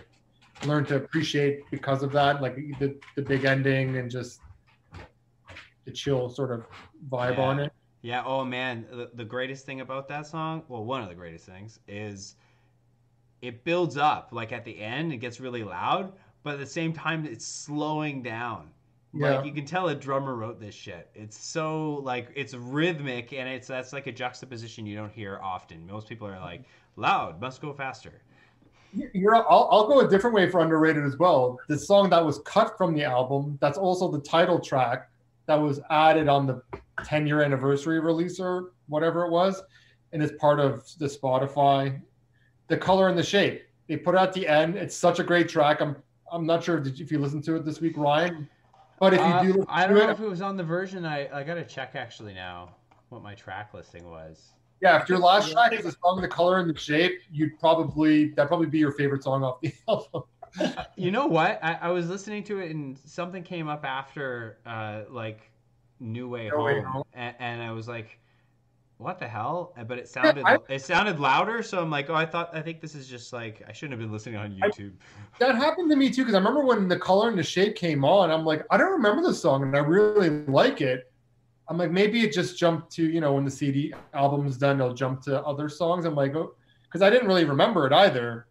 learned 0.66 0.88
to 0.88 0.95
appreciate 0.95 1.70
because 1.70 2.02
of 2.02 2.14
that, 2.14 2.41
like 2.41 2.56
the 2.80 2.95
the 3.18 3.22
big 3.22 3.43
ending 3.43 3.97
and 3.97 4.10
just 4.10 4.39
the 5.84 5.91
chill 5.91 6.30
sort 6.30 6.52
of 6.52 6.64
vibe 7.10 7.36
yeah. 7.36 7.43
on 7.43 7.60
it. 7.60 7.74
Yeah. 8.04 8.24
Oh 8.26 8.45
man, 8.45 8.86
the, 8.89 9.10
the 9.16 9.26
greatest 9.26 9.66
thing 9.66 9.82
about 9.82 10.08
that 10.08 10.28
song, 10.28 10.64
well, 10.70 10.86
one 10.86 11.04
of 11.04 11.10
the 11.10 11.16
greatest 11.16 11.45
things 11.45 11.82
is 11.89 12.38
it 13.41 13.66
builds 13.66 13.97
up. 13.97 14.30
Like 14.32 14.54
at 14.54 14.64
the 14.64 14.80
end, 14.80 15.12
it 15.12 15.18
gets 15.18 15.41
really 15.41 15.66
loud, 15.66 16.14
but 16.41 16.54
at 16.54 16.60
the 16.60 16.66
same 16.66 16.93
time, 16.93 17.26
it's 17.26 17.45
slowing 17.45 18.24
down. 18.24 18.70
Yeah. 19.14 19.38
Like 19.38 19.45
you 19.45 19.51
can 19.51 19.66
tell 19.66 19.89
a 19.89 19.95
drummer 19.95 20.36
wrote 20.36 20.59
this 20.59 20.74
shit. 20.74 21.09
It's 21.14 21.38
so 21.38 22.01
like 22.03 22.30
it's 22.36 22.53
rhythmic 22.53 23.34
and 23.34 23.49
it's 23.49 23.68
that's 23.68 23.91
like 23.91 24.07
a 24.07 24.12
juxtaposition 24.12 24.86
you 24.86 24.95
don't 24.95 25.12
hear 25.12 25.39
often. 25.43 25.86
Most 25.86 26.07
people 26.07 26.28
are 26.28 26.39
like 26.39 26.64
loud, 26.95 27.41
must 27.41 27.62
go 27.62 27.74
faster. 27.74 28.22
You're, 28.93 29.36
I'll, 29.36 29.70
I'll 29.72 29.88
go 29.88 30.01
a 30.01 30.09
different 30.09 30.36
way 30.36 30.49
for 30.49 30.59
underrated 30.59 31.05
as 31.05 31.18
well. 31.18 31.57
The 31.70 31.78
song 31.78 32.09
that 32.09 32.26
was 32.26 32.39
cut 32.39 32.78
from 32.78 32.93
the 32.93 33.05
album, 33.05 33.57
that's 33.62 33.78
also 33.78 34.12
the 34.12 34.20
title 34.20 34.59
track 34.59 35.09
that 35.45 35.55
was 35.55 35.80
added 35.89 36.28
on 36.28 36.45
the 36.45 36.62
10 37.05 37.26
year 37.26 37.41
anniversary 37.41 37.99
release 37.99 38.39
or 38.39 38.72
whatever 38.88 39.26
it 39.26 39.32
was, 39.32 39.62
and 40.12 40.22
it's 40.22 40.34
part 40.39 40.59
of 40.59 40.86
the 40.99 41.05
Spotify. 41.05 42.01
The 42.68 42.78
color 42.78 43.07
and 43.07 43.18
the 43.18 43.24
shape 43.24 43.64
they 43.88 43.97
put 43.97 44.16
at 44.16 44.32
the 44.34 44.47
end. 44.47 44.76
It's 44.76 44.95
such 44.95 45.20
a 45.20 45.24
great 45.24 45.49
track. 45.49 45.82
I'm 45.82 45.95
I'm 46.32 46.45
not 46.45 46.64
sure 46.64 46.82
if, 46.86 47.12
you 47.12 47.20
listened 47.20 47.43
to 47.43 47.57
it 47.57 47.66
this 47.66 47.82
week, 47.82 47.97
Ryan. 47.97 48.47
But 49.02 49.16
if 49.16 49.20
you 49.20 49.26
uh, 49.26 49.41
do, 49.41 49.66
I 49.68 49.88
don't 49.88 49.97
know 49.97 50.10
it, 50.10 50.12
if 50.12 50.20
it 50.20 50.30
was 50.30 50.43
on 50.43 50.56
the 50.56 50.64
version. 50.64 51.06
I 51.06 51.28
I 51.36 51.43
gotta 51.43 51.66
check 51.66 51.95
actually 51.95 52.36
now 52.36 52.76
what 53.10 53.24
my 53.24 53.34
track 53.34 53.74
listing 53.74 54.08
was. 54.08 54.52
Yeah, 54.80 55.02
if 55.02 55.10
your 55.10 55.18
last 55.18 55.52
track 55.52 55.74
is 55.74 55.86
a 55.86 55.91
song, 55.91 56.22
the 56.22 56.28
color 56.28 56.60
and 56.60 56.70
the 56.70 56.80
shape, 56.80 57.20
you'd 57.32 57.60
probably 57.60 58.30
that 58.36 58.47
probably 58.47 58.68
be 58.68 58.78
your 58.78 58.91
favorite 58.91 59.24
song 59.24 59.43
off 59.43 59.60
the 59.60 59.74
album. 59.89 60.22
you 60.95 61.10
know 61.10 61.26
what? 61.26 61.60
I, 61.64 61.80
I, 61.82 61.89
was 61.89 62.10
listening 62.10 62.43
to 62.43 62.60
it 62.60 62.72
and 62.72 62.95
something 63.06 63.41
came 63.41 63.68
up 63.68 63.86
after 63.86 64.60
uh, 64.68 65.04
like 65.10 65.49
New 65.99 66.28
Way 66.28 66.49
no 66.49 66.58
Home, 66.58 66.66
way 66.66 66.82
home. 66.82 67.04
And, 67.14 67.36
and, 67.39 67.62
I 67.62 67.72
was 67.72 67.88
like, 67.88 68.20
"What 69.02 69.20
the 69.20 69.28
hell?" 69.28 69.74
Uh, 69.78 69.84
but 69.84 69.97
it 69.97 70.08
sounded 70.08 70.38
yeah, 70.38 70.58
I, 70.70 70.74
it 70.74 70.82
sounded 70.82 71.20
louder, 71.20 71.64
so 71.64 71.82
I'm 71.82 71.89
like, 71.89 72.10
"Oh, 72.10 72.16
I 72.16 72.26
thought 72.26 72.56
I 72.56 72.62
think 72.62 72.82
this 72.82 72.95
is 72.95 73.08
just 73.08 73.34
like 73.34 73.64
I 73.68 73.72
shouldn't 73.72 73.93
have 73.93 73.99
been 73.99 74.12
listening 74.12 74.38
on 74.38 74.52
YouTube." 74.52 74.93
I, 75.36 75.39
that 75.39 75.56
happened 75.56 75.89
to 75.89 75.95
me 75.95 76.10
too 76.10 76.22
because 76.22 76.36
I 76.36 76.38
remember 76.38 76.64
when 76.66 76.88
the 76.88 76.97
color 76.97 77.30
and 77.30 77.38
the 77.38 77.43
shape 77.43 77.76
came 77.76 78.06
on, 78.06 78.32
I'm 78.32 78.45
like, 78.45 78.64
I 78.70 78.78
don't 78.78 78.91
remember 78.91 79.22
the 79.22 79.34
song, 79.34 79.64
and 79.64 79.76
I 79.76 79.80
really 79.80 80.30
like 80.45 80.82
it. 80.82 81.12
I'm 81.68 81.78
like, 81.78 81.91
maybe 81.91 82.22
it 82.22 82.34
just 82.34 82.58
jumped 82.58 82.91
to 82.93 83.04
you 83.04 83.22
know 83.22 83.34
when 83.34 83.45
the 83.45 83.52
CD 83.52 83.93
album's 84.14 84.58
done, 84.58 84.80
it'll 84.80 84.93
jump 84.93 85.22
to 85.24 85.41
other 85.43 85.68
songs. 85.70 86.06
I'm 86.06 86.16
like, 86.16 86.36
oh, 86.36 86.56
because 86.84 87.02
I 87.02 87.10
didn't 87.10 87.28
really 87.28 87.45
remember 87.45 87.88
it 87.88 87.93
either. 87.93 88.47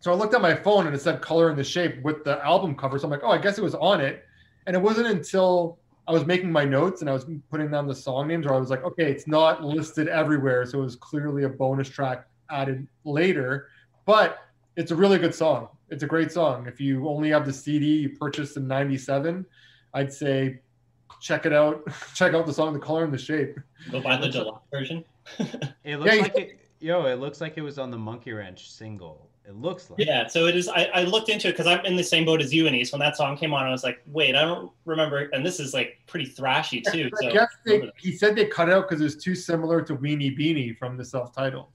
So 0.00 0.12
I 0.12 0.14
looked 0.14 0.34
at 0.34 0.40
my 0.40 0.54
phone 0.54 0.86
and 0.86 0.94
it 0.94 1.00
said 1.00 1.20
color 1.20 1.50
and 1.50 1.58
the 1.58 1.64
shape 1.64 2.02
with 2.02 2.24
the 2.24 2.44
album 2.44 2.76
cover. 2.76 2.98
So 2.98 3.04
I'm 3.04 3.10
like, 3.10 3.24
oh, 3.24 3.30
I 3.30 3.38
guess 3.38 3.58
it 3.58 3.64
was 3.64 3.74
on 3.74 4.00
it. 4.00 4.24
And 4.66 4.76
it 4.76 4.80
wasn't 4.80 5.08
until 5.08 5.77
I 6.08 6.12
was 6.12 6.24
making 6.24 6.50
my 6.50 6.64
notes 6.64 7.02
and 7.02 7.10
I 7.10 7.12
was 7.12 7.26
putting 7.50 7.70
down 7.70 7.86
the 7.86 7.94
song 7.94 8.28
names 8.28 8.46
where 8.46 8.54
I 8.54 8.58
was 8.58 8.70
like, 8.70 8.82
okay, 8.82 9.10
it's 9.10 9.26
not 9.26 9.62
listed 9.62 10.08
everywhere. 10.08 10.64
So 10.64 10.78
it 10.78 10.82
was 10.82 10.96
clearly 10.96 11.44
a 11.44 11.50
bonus 11.50 11.88
track 11.90 12.26
added 12.50 12.88
later. 13.04 13.68
But 14.06 14.38
it's 14.76 14.90
a 14.90 14.96
really 14.96 15.18
good 15.18 15.34
song. 15.34 15.68
It's 15.90 16.02
a 16.02 16.06
great 16.06 16.32
song. 16.32 16.66
If 16.66 16.80
you 16.80 17.06
only 17.06 17.28
have 17.28 17.44
the 17.44 17.52
CD 17.52 17.98
you 17.98 18.08
purchased 18.16 18.56
in 18.56 18.66
97, 18.66 19.44
I'd 19.92 20.10
say 20.10 20.60
check 21.20 21.44
it 21.44 21.52
out. 21.52 21.86
check 22.14 22.32
out 22.32 22.46
the 22.46 22.54
song, 22.54 22.72
the 22.72 22.78
color 22.78 23.04
and 23.04 23.12
the 23.12 23.18
shape. 23.18 23.58
Go 23.90 24.00
buy 24.00 24.16
the 24.16 24.30
deluxe 24.30 24.64
version. 24.70 25.04
it 25.84 25.98
looks 25.98 26.14
yeah, 26.14 26.22
like 26.22 26.38
it 26.38 26.58
yo, 26.80 27.04
it 27.04 27.16
looks 27.16 27.40
like 27.40 27.58
it 27.58 27.62
was 27.62 27.78
on 27.78 27.90
the 27.90 27.98
Monkey 27.98 28.32
Wrench 28.32 28.70
single. 28.70 29.28
It 29.48 29.56
looks 29.56 29.88
like. 29.88 29.98
Yeah, 29.98 30.26
so 30.26 30.44
it 30.44 30.54
is. 30.54 30.68
I, 30.68 30.90
I 30.92 31.02
looked 31.04 31.30
into 31.30 31.48
it 31.48 31.52
because 31.52 31.66
I'm 31.66 31.82
in 31.86 31.96
the 31.96 32.04
same 32.04 32.26
boat 32.26 32.42
as 32.42 32.52
you, 32.52 32.66
Anis. 32.66 32.92
When 32.92 33.00
that 33.00 33.16
song 33.16 33.34
came 33.34 33.54
on, 33.54 33.64
I 33.64 33.70
was 33.70 33.82
like, 33.82 34.02
wait, 34.04 34.36
I 34.36 34.42
don't 34.42 34.70
remember. 34.84 35.30
And 35.32 35.44
this 35.44 35.58
is 35.58 35.72
like 35.72 35.98
pretty 36.06 36.26
thrashy 36.26 36.82
too. 36.92 37.10
I 37.18 37.22
so 37.22 37.32
guess 37.32 37.48
they, 37.64 37.90
he 37.96 38.12
said 38.14 38.36
they 38.36 38.44
cut 38.44 38.68
out 38.68 38.86
because 38.86 39.00
it 39.00 39.04
was 39.04 39.16
too 39.16 39.34
similar 39.34 39.80
to 39.80 39.96
Weenie 39.96 40.38
Beanie 40.38 40.76
from 40.76 40.98
the 40.98 41.04
self-titled. 41.04 41.68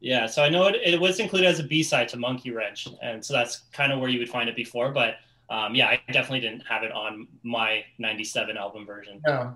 Yeah, 0.00 0.26
so 0.26 0.42
I 0.42 0.50
know 0.50 0.66
it, 0.66 0.76
it 0.84 1.00
was 1.00 1.18
included 1.18 1.46
as 1.46 1.60
a 1.60 1.64
B 1.64 1.82
side 1.82 2.08
to 2.08 2.18
Monkey 2.18 2.50
Wrench, 2.50 2.86
and 3.02 3.24
so 3.24 3.32
that's 3.32 3.62
kind 3.72 3.90
of 3.90 3.98
where 3.98 4.10
you 4.10 4.18
would 4.18 4.28
find 4.28 4.50
it 4.50 4.54
before. 4.54 4.92
But 4.92 5.16
um, 5.48 5.74
yeah, 5.74 5.88
I 5.88 6.12
definitely 6.12 6.40
didn't 6.40 6.64
have 6.68 6.82
it 6.82 6.92
on 6.92 7.26
my 7.42 7.84
'97 7.98 8.58
album 8.58 8.84
version. 8.84 9.22
Yeah. 9.26 9.52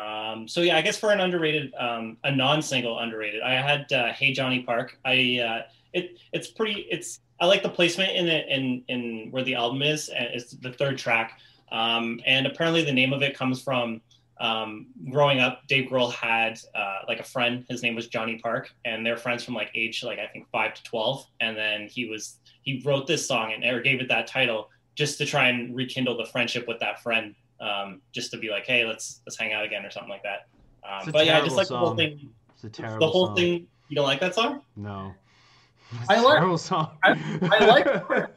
Um, 0.00 0.48
so 0.48 0.60
yeah, 0.60 0.76
I 0.76 0.82
guess 0.82 0.96
for 0.96 1.10
an 1.10 1.20
underrated, 1.20 1.74
um, 1.74 2.16
a 2.24 2.30
non-single 2.30 2.98
underrated, 2.98 3.42
I 3.42 3.54
had 3.54 3.92
uh, 3.92 4.12
"Hey 4.12 4.32
Johnny 4.32 4.62
Park." 4.62 4.98
I 5.04 5.40
uh, 5.40 5.62
it 5.92 6.18
it's 6.32 6.48
pretty. 6.48 6.86
It's 6.90 7.20
I 7.40 7.46
like 7.46 7.62
the 7.62 7.68
placement 7.68 8.12
in 8.12 8.28
it 8.28 8.48
in 8.48 8.84
in 8.88 9.28
where 9.30 9.44
the 9.44 9.54
album 9.54 9.82
is, 9.82 10.08
and 10.08 10.26
it's 10.32 10.52
the 10.52 10.72
third 10.72 10.98
track. 10.98 11.40
Um, 11.72 12.20
and 12.26 12.46
apparently, 12.46 12.84
the 12.84 12.92
name 12.92 13.12
of 13.12 13.22
it 13.22 13.36
comes 13.36 13.62
from 13.62 14.00
um, 14.40 14.86
growing 15.10 15.40
up. 15.40 15.62
Dave 15.68 15.90
Grohl 15.90 16.12
had 16.12 16.58
uh, 16.74 17.00
like 17.06 17.20
a 17.20 17.24
friend. 17.24 17.64
His 17.68 17.82
name 17.82 17.94
was 17.94 18.08
Johnny 18.08 18.38
Park, 18.38 18.72
and 18.84 19.04
they're 19.04 19.16
friends 19.16 19.44
from 19.44 19.54
like 19.54 19.70
age 19.74 20.02
like 20.02 20.18
I 20.18 20.26
think 20.26 20.48
five 20.50 20.74
to 20.74 20.82
twelve. 20.82 21.26
And 21.40 21.56
then 21.56 21.88
he 21.88 22.06
was 22.06 22.38
he 22.62 22.82
wrote 22.84 23.06
this 23.06 23.26
song 23.26 23.52
and 23.52 23.64
or 23.64 23.80
gave 23.80 24.00
it 24.00 24.08
that 24.08 24.26
title 24.26 24.70
just 24.94 25.18
to 25.18 25.26
try 25.26 25.48
and 25.48 25.74
rekindle 25.74 26.16
the 26.16 26.26
friendship 26.26 26.66
with 26.68 26.78
that 26.80 27.02
friend 27.02 27.34
um, 27.60 28.00
just 28.12 28.30
to 28.32 28.38
be 28.38 28.50
like, 28.50 28.66
hey, 28.66 28.84
let's 28.84 29.20
let's 29.26 29.38
hang 29.38 29.52
out 29.52 29.64
again 29.64 29.84
or 29.84 29.90
something 29.90 30.10
like 30.10 30.22
that. 30.22 30.46
Um, 30.88 31.10
but 31.12 31.26
yeah, 31.26 31.38
I 31.38 31.40
just 31.42 31.56
like 31.56 31.66
song. 31.66 31.80
the 31.80 31.86
whole 31.86 31.96
thing. 31.96 32.30
It's 32.54 32.64
a 32.64 32.68
terrible 32.70 33.06
The 33.06 33.10
whole 33.12 33.26
song. 33.26 33.36
thing. 33.36 33.66
You 33.88 33.96
don't 33.96 34.06
like 34.06 34.20
that 34.20 34.34
song? 34.34 34.62
No. 34.76 35.12
I 36.08 36.20
like 36.20 36.58
song. 36.58 36.90
I, 37.02 37.10
I, 37.42 37.64
like 37.66 37.86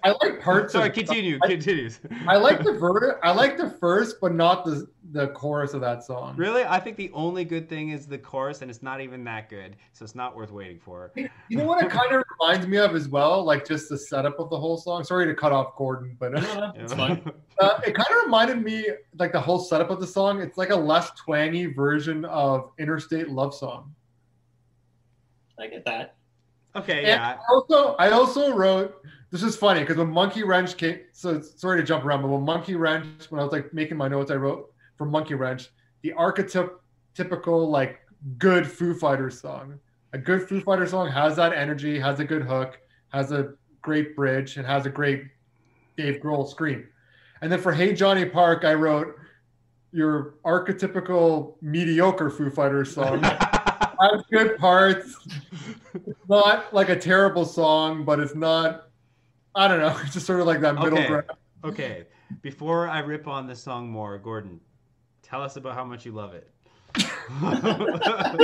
I 0.04 0.16
like 0.22 0.42
parts. 0.42 0.74
Sorry, 0.74 0.90
of, 0.90 0.96
continue. 0.96 1.38
I, 1.44 1.48
continue. 1.48 1.90
I 2.28 2.38
like 2.38 2.64
the 2.64 2.74
ver- 2.74 3.20
I 3.24 3.32
like 3.32 3.58
the 3.58 3.70
first, 3.70 4.20
but 4.20 4.34
not 4.34 4.66
the 4.66 4.88
the 5.12 5.28
chorus 5.30 5.76
of 5.76 5.82
that 5.82 6.04
song. 6.04 6.36
Really, 6.36 6.64
I 6.64 6.80
think 6.80 6.98
the 6.98 7.12
only 7.14 7.46
good 7.46 7.70
thing 7.70 7.90
is 7.90 8.08
the 8.08 8.18
chorus, 8.18 8.62
and 8.64 8.72
it's 8.72 8.82
not 8.82 9.02
even 9.02 9.24
that 9.26 9.50
good, 9.50 9.76
so 9.92 10.04
it's 10.04 10.16
not 10.16 10.36
worth 10.36 10.52
waiting 10.52 10.80
for. 10.80 11.12
You 11.16 11.58
know 11.58 11.66
what 11.66 11.84
it 11.84 11.92
kind 11.92 12.12
of 12.12 12.24
reminds 12.40 12.66
me 12.66 12.78
of 12.78 12.96
as 12.96 13.08
well, 13.08 13.44
like 13.44 13.68
just 13.68 13.88
the 13.88 13.98
setup 13.98 14.40
of 14.40 14.50
the 14.50 14.58
whole 14.58 14.78
song. 14.78 15.04
Sorry 15.04 15.28
to 15.28 15.36
cut 15.36 15.52
off 15.52 15.76
Gordon, 15.76 16.18
but 16.20 16.36
uh, 16.36 16.72
it's 16.76 16.94
fine. 16.94 17.24
Uh, 17.60 17.80
it 17.86 17.94
kind 17.94 18.10
of 18.10 18.24
reminded 18.26 18.64
me 18.64 18.88
like 19.20 19.32
the 19.32 19.40
whole 19.40 19.60
setup 19.60 19.92
of 19.92 20.00
the 20.00 20.08
song. 20.08 20.42
It's 20.42 20.58
like 20.58 20.72
a 20.72 20.76
less 20.76 21.12
twangy 21.12 21.68
version 21.68 22.26
of 22.26 22.72
Interstate 22.80 23.30
Love 23.30 23.54
Song. 23.54 23.94
I 25.60 25.68
get 25.68 25.86
that. 25.86 26.16
Okay, 26.76 27.00
and 27.00 27.08
yeah. 27.08 27.38
I 27.38 27.54
also, 27.54 27.96
I 28.00 28.12
also 28.12 28.54
wrote. 28.54 29.00
This 29.30 29.42
is 29.42 29.56
funny 29.56 29.80
because 29.80 29.98
when 29.98 30.12
Monkey 30.12 30.44
Wrench 30.44 30.78
came, 30.78 31.00
so 31.12 31.42
sorry 31.42 31.82
to 31.82 31.84
jump 31.84 32.06
around, 32.06 32.22
but 32.22 32.28
when 32.28 32.44
Monkey 32.44 32.76
Wrench, 32.76 33.32
when 33.32 33.42
I 33.42 33.44
was 33.44 33.52
like 33.52 33.74
making 33.74 33.98
my 33.98 34.08
notes, 34.08 34.30
I 34.30 34.36
wrote 34.36 34.72
for 34.96 35.06
Monkey 35.06 35.34
Wrench 35.34 35.70
the 36.04 36.12
archetypical 36.12 37.68
like 37.68 38.02
good 38.38 38.68
Foo 38.68 38.94
Fighters 38.94 39.42
song. 39.42 39.80
A 40.14 40.20
good 40.20 40.48
Foo 40.48 40.62
Fighters 40.62 40.92
song 40.92 41.10
has 41.10 41.36
that 41.38 41.54
energy, 41.54 42.00
has 42.00 42.20
a 42.20 42.26
good 42.26 42.44
hook, 42.44 42.80
has 43.10 43.32
a 43.32 43.54
great 43.82 44.16
bridge, 44.16 44.58
and 44.58 44.68
has 44.68 44.86
a 44.86 44.90
great 44.90 45.24
Dave 45.98 46.22
Grohl 46.22 46.48
scream. 46.48 46.88
And 47.42 47.52
then 47.52 47.60
for 47.60 47.72
Hey 47.72 47.94
Johnny 47.94 48.26
Park, 48.26 48.64
I 48.66 48.76
wrote 48.76 49.16
your 49.92 50.36
archetypical 50.46 51.56
mediocre 51.62 52.30
Foo 52.30 52.52
Fighters 52.52 52.94
song. 52.94 53.24
has 54.04 54.24
good 54.32 54.58
parts. 54.58 55.18
It's 56.24 56.30
not 56.30 56.74
like 56.74 56.88
a 56.88 56.96
terrible 56.96 57.44
song, 57.44 58.06
but 58.06 58.20
it's 58.20 58.34
not. 58.34 58.88
I 59.56 59.68
don't 59.68 59.80
know. 59.80 59.98
It's 60.04 60.14
just 60.14 60.26
sort 60.26 60.40
of 60.40 60.48
like 60.48 60.62
that 60.62 60.76
middle 60.76 61.00
Okay. 61.00 61.08
ground. 61.08 61.26
Okay, 61.66 62.06
before 62.42 62.88
I 62.90 63.00
rip 63.00 63.28
on 63.28 63.48
the 63.48 63.56
song 63.56 63.90
more, 63.90 64.18
Gordon, 64.18 64.60
tell 65.22 65.42
us 65.42 65.56
about 65.56 65.76
how 65.76 65.86
much 65.86 66.06
you 66.06 66.12
love 66.12 66.34
it. 66.34 66.50
um, 67.42 68.42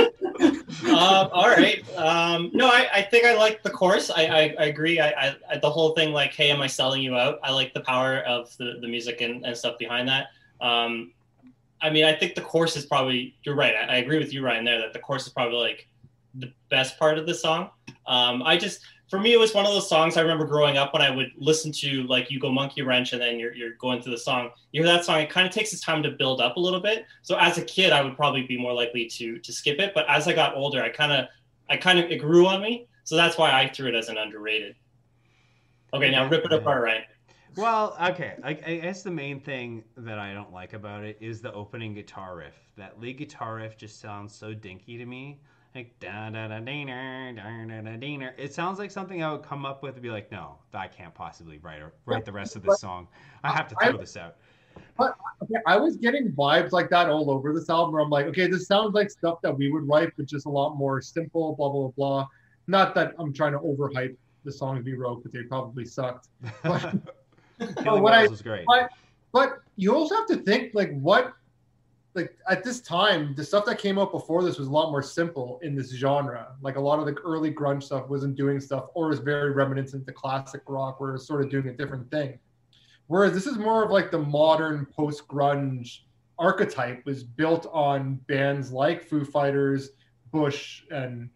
all 0.88 1.48
right. 1.48 1.82
Um, 1.96 2.50
no, 2.52 2.66
I, 2.66 2.88
I 2.92 3.02
think 3.02 3.26
I 3.26 3.34
like 3.36 3.62
the 3.62 3.70
chorus. 3.70 4.10
I, 4.10 4.26
I, 4.26 4.54
I 4.58 4.64
agree. 4.66 5.00
I, 5.00 5.10
I, 5.10 5.36
I 5.50 5.58
the 5.58 5.70
whole 5.70 5.94
thing 5.94 6.12
like, 6.12 6.32
hey, 6.34 6.50
am 6.50 6.60
I 6.62 6.66
selling 6.66 7.02
you 7.02 7.14
out? 7.16 7.38
I 7.42 7.52
like 7.52 7.74
the 7.74 7.80
power 7.80 8.20
of 8.20 8.56
the, 8.56 8.78
the 8.80 8.88
music 8.88 9.20
and, 9.20 9.44
and 9.44 9.56
stuff 9.56 9.78
behind 9.78 10.08
that. 10.08 10.28
Um, 10.60 11.12
I 11.82 11.90
mean, 11.90 12.04
I 12.04 12.14
think 12.14 12.34
the 12.34 12.42
chorus 12.42 12.76
is 12.76 12.86
probably. 12.86 13.36
You're 13.42 13.54
right. 13.54 13.74
I, 13.74 13.94
I 13.94 13.96
agree 13.96 14.18
with 14.18 14.32
you, 14.32 14.44
Ryan. 14.44 14.64
There, 14.64 14.78
that 14.78 14.92
the 14.92 14.98
chorus 14.98 15.26
is 15.26 15.32
probably 15.32 15.58
like 15.58 15.86
the 16.34 16.52
best 16.68 16.98
part 16.98 17.18
of 17.18 17.26
the 17.26 17.34
song. 17.34 17.70
Um, 18.06 18.42
I 18.42 18.56
just, 18.56 18.80
for 19.08 19.18
me, 19.18 19.32
it 19.32 19.38
was 19.38 19.54
one 19.54 19.66
of 19.66 19.72
those 19.72 19.88
songs 19.88 20.16
I 20.16 20.20
remember 20.20 20.44
growing 20.44 20.76
up 20.76 20.92
when 20.92 21.02
I 21.02 21.10
would 21.10 21.32
listen 21.36 21.72
to 21.72 22.04
like 22.04 22.30
you 22.30 22.38
go 22.38 22.50
monkey 22.50 22.82
wrench 22.82 23.12
and 23.12 23.20
then 23.20 23.38
you're, 23.38 23.54
you're 23.54 23.74
going 23.74 24.00
through 24.00 24.12
the 24.12 24.18
song. 24.18 24.50
You 24.72 24.82
hear 24.82 24.92
that 24.92 25.04
song, 25.04 25.20
it 25.20 25.30
kind 25.30 25.46
of 25.46 25.52
takes 25.52 25.72
its 25.72 25.82
time 25.82 26.02
to 26.04 26.10
build 26.10 26.40
up 26.40 26.56
a 26.56 26.60
little 26.60 26.80
bit. 26.80 27.04
So 27.22 27.36
as 27.36 27.58
a 27.58 27.62
kid, 27.62 27.92
I 27.92 28.02
would 28.02 28.16
probably 28.16 28.42
be 28.42 28.56
more 28.56 28.72
likely 28.72 29.06
to 29.06 29.38
to 29.38 29.52
skip 29.52 29.80
it. 29.80 29.92
But 29.94 30.08
as 30.08 30.28
I 30.28 30.32
got 30.32 30.56
older, 30.56 30.82
I 30.82 30.88
kind 30.90 31.12
of 31.12 31.26
I 31.68 31.76
kind 31.76 31.98
of 31.98 32.10
it 32.10 32.18
grew 32.18 32.46
on 32.46 32.62
me. 32.62 32.86
So 33.04 33.16
that's 33.16 33.36
why 33.36 33.50
I 33.50 33.68
threw 33.68 33.88
it 33.88 33.94
as 33.94 34.08
an 34.08 34.16
underrated. 34.18 34.76
Okay, 35.92 36.10
now 36.10 36.28
rip 36.28 36.44
it 36.44 36.52
apart, 36.52 36.84
Ryan. 36.84 37.02
well, 37.56 37.96
okay. 38.00 38.36
I, 38.44 38.50
I 38.50 38.76
guess 38.76 39.02
the 39.02 39.10
main 39.10 39.40
thing 39.40 39.82
that 39.96 40.18
I 40.18 40.32
don't 40.32 40.52
like 40.52 40.72
about 40.72 41.02
it 41.02 41.16
is 41.20 41.40
the 41.40 41.52
opening 41.52 41.94
guitar 41.94 42.36
riff. 42.36 42.54
That 42.76 43.00
lead 43.00 43.18
guitar 43.18 43.56
riff 43.56 43.76
just 43.76 44.00
sounds 44.00 44.32
so 44.32 44.54
dinky 44.54 44.96
to 44.98 45.04
me. 45.06 45.40
Like 45.74 45.98
da 46.00 46.30
da 46.30 46.48
da 46.48 46.58
deener, 46.58 47.36
da 47.36 47.42
da 47.42 47.80
da 47.82 47.96
deener. 47.96 48.32
It 48.36 48.52
sounds 48.52 48.78
like 48.80 48.90
something 48.90 49.22
I 49.22 49.30
would 49.30 49.42
come 49.44 49.64
up 49.64 49.82
with 49.84 49.94
and 49.94 50.02
be 50.02 50.10
like, 50.10 50.30
no, 50.32 50.58
I 50.74 50.88
can't 50.88 51.14
possibly 51.14 51.58
write 51.58 51.80
or 51.80 51.92
write 52.06 52.24
the 52.24 52.32
rest 52.32 52.56
of 52.56 52.62
this 52.62 52.80
song. 52.80 53.06
I 53.44 53.52
have 53.52 53.68
to 53.68 53.76
throw 53.80 53.96
this 53.96 54.16
out. 54.16 54.36
But 54.96 55.16
okay, 55.42 55.54
I 55.66 55.76
was 55.76 55.96
getting 55.96 56.32
vibes 56.32 56.72
like 56.72 56.90
that 56.90 57.08
all 57.08 57.30
over 57.30 57.52
this 57.54 57.70
album 57.70 57.92
where 57.94 58.02
I'm 58.02 58.10
like, 58.10 58.26
okay, 58.26 58.48
this 58.48 58.66
sounds 58.66 58.94
like 58.94 59.10
stuff 59.10 59.40
that 59.42 59.56
we 59.56 59.70
would 59.70 59.86
write, 59.86 60.10
but 60.16 60.26
just 60.26 60.46
a 60.46 60.50
lot 60.50 60.76
more 60.76 61.00
simple, 61.00 61.54
blah, 61.54 61.68
blah, 61.68 61.88
blah. 61.88 62.26
Not 62.66 62.94
that 62.96 63.14
I'm 63.18 63.32
trying 63.32 63.52
to 63.52 63.58
overhype 63.58 64.16
the 64.44 64.52
songs 64.52 64.84
we 64.84 64.94
wrote 64.94 65.22
because 65.22 65.32
they 65.32 65.46
probably 65.46 65.84
sucked. 65.84 66.28
But, 66.62 67.84
Killing 67.84 68.02
what 68.02 68.14
I- 68.14 68.26
was 68.26 68.40
great. 68.42 68.64
but 68.66 68.88
but 69.32 69.58
you 69.76 69.94
also 69.94 70.14
have 70.16 70.26
to 70.28 70.36
think 70.36 70.74
like 70.74 70.90
what 70.98 71.34
like 72.14 72.36
at 72.48 72.64
this 72.64 72.80
time 72.80 73.34
the 73.36 73.44
stuff 73.44 73.64
that 73.64 73.78
came 73.78 73.98
out 73.98 74.10
before 74.10 74.42
this 74.42 74.58
was 74.58 74.68
a 74.68 74.70
lot 74.70 74.90
more 74.90 75.02
simple 75.02 75.60
in 75.62 75.74
this 75.74 75.92
genre 75.92 76.54
like 76.60 76.76
a 76.76 76.80
lot 76.80 76.98
of 76.98 77.06
the 77.06 77.14
early 77.22 77.52
grunge 77.52 77.84
stuff 77.84 78.08
wasn't 78.08 78.34
doing 78.34 78.60
stuff 78.60 78.86
or 78.94 79.08
was 79.08 79.20
very 79.20 79.52
reminiscent 79.52 80.06
to 80.06 80.12
classic 80.12 80.62
rock 80.66 81.00
where 81.00 81.10
it 81.10 81.14
was 81.14 81.26
sort 81.26 81.42
of 81.44 81.50
doing 81.50 81.68
a 81.68 81.72
different 81.72 82.10
thing 82.10 82.38
whereas 83.06 83.32
this 83.32 83.46
is 83.46 83.58
more 83.58 83.84
of 83.84 83.90
like 83.90 84.10
the 84.10 84.18
modern 84.18 84.86
post 84.86 85.26
grunge 85.28 86.00
archetype 86.38 87.04
was 87.04 87.22
built 87.22 87.66
on 87.72 88.14
bands 88.26 88.72
like 88.72 89.04
foo 89.04 89.24
fighters 89.24 89.90
bush 90.32 90.82
and 90.90 91.30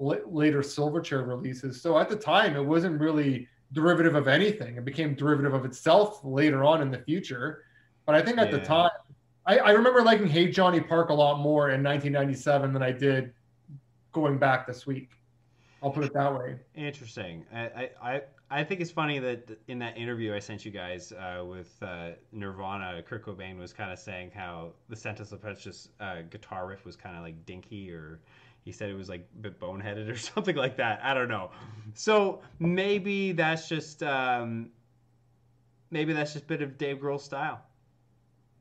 l- 0.00 0.20
later 0.26 0.60
silverchair 0.60 1.26
releases 1.26 1.80
so 1.80 1.98
at 1.98 2.08
the 2.08 2.16
time 2.16 2.54
it 2.54 2.64
wasn't 2.64 3.00
really 3.00 3.48
derivative 3.72 4.14
of 4.14 4.28
anything. 4.28 4.76
It 4.76 4.84
became 4.84 5.14
derivative 5.14 5.54
of 5.54 5.64
itself 5.64 6.20
later 6.24 6.64
on 6.64 6.82
in 6.82 6.90
the 6.90 6.98
future. 6.98 7.64
But 8.06 8.14
I 8.14 8.22
think 8.22 8.38
at 8.38 8.50
the 8.50 8.60
time, 8.60 8.90
I, 9.48 9.56
I 9.56 9.70
remember 9.70 10.02
liking 10.02 10.26
Hey 10.26 10.48
Johnny 10.50 10.78
Park 10.78 11.08
a 11.08 11.14
lot 11.14 11.40
more 11.40 11.70
in 11.70 11.82
1997 11.82 12.74
than 12.74 12.82
I 12.82 12.92
did 12.92 13.32
going 14.12 14.36
back 14.36 14.66
this 14.66 14.86
week. 14.86 15.12
I'll 15.82 15.90
put 15.90 16.04
it 16.04 16.12
that 16.12 16.38
way. 16.38 16.56
Interesting. 16.74 17.46
I, 17.52 17.90
I, 18.02 18.22
I- 18.50 18.64
think 18.64 18.82
it's 18.82 18.90
funny 18.90 19.18
that 19.20 19.58
in 19.68 19.78
that 19.78 19.96
interview 19.96 20.34
I 20.34 20.38
sent 20.38 20.66
you 20.66 20.70
guys 20.70 21.12
uh, 21.12 21.42
with 21.46 21.74
uh, 21.80 22.10
Nirvana, 22.30 23.02
Kurt 23.02 23.24
Cobain 23.24 23.58
was 23.58 23.72
kind 23.72 23.90
of 23.90 23.98
saying 23.98 24.32
how 24.34 24.72
the 24.90 24.96
Scentless 24.96 25.32
Apprentice 25.32 25.88
uh, 25.98 26.22
guitar 26.28 26.66
riff 26.66 26.84
was 26.84 26.96
kind 26.96 27.16
of 27.16 27.22
like 27.22 27.46
dinky, 27.46 27.90
or 27.90 28.20
he 28.64 28.72
said 28.72 28.90
it 28.90 28.96
was 28.96 29.08
like 29.08 29.26
a 29.34 29.38
bit 29.40 29.58
boneheaded 29.58 30.10
or 30.12 30.16
something 30.16 30.56
like 30.56 30.76
that. 30.76 31.00
I 31.02 31.14
don't 31.14 31.28
know. 31.28 31.52
So 31.94 32.42
maybe 32.58 33.32
that's 33.32 33.66
just 33.66 34.02
um, 34.02 34.70
maybe 35.90 36.12
that's 36.12 36.34
just 36.34 36.44
a 36.44 36.48
bit 36.48 36.60
of 36.60 36.76
Dave 36.76 36.98
Grohl 36.98 37.20
style. 37.20 37.62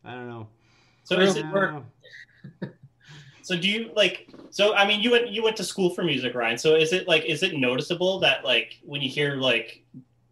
I 0.05 0.11
don't 0.11 0.29
know. 0.29 0.47
So 1.07 1.17
is 1.21 1.37
it 1.37 1.45
know. 1.45 1.85
so 3.41 3.57
do 3.57 3.69
you 3.69 3.91
like 3.95 4.27
so 4.49 4.75
I 4.75 4.85
mean 4.85 4.99
you 4.99 5.11
went 5.11 5.29
you 5.29 5.41
went 5.41 5.55
to 5.55 5.63
school 5.63 5.91
for 5.91 6.03
music, 6.03 6.35
Ryan. 6.35 6.57
So 6.57 6.75
is 6.75 6.91
it 6.91 7.07
like 7.07 7.23
is 7.23 7.43
it 7.43 7.55
noticeable 7.55 8.19
that 8.19 8.43
like 8.43 8.77
when 8.83 9.01
you 9.01 9.09
hear 9.09 9.35
like 9.35 9.85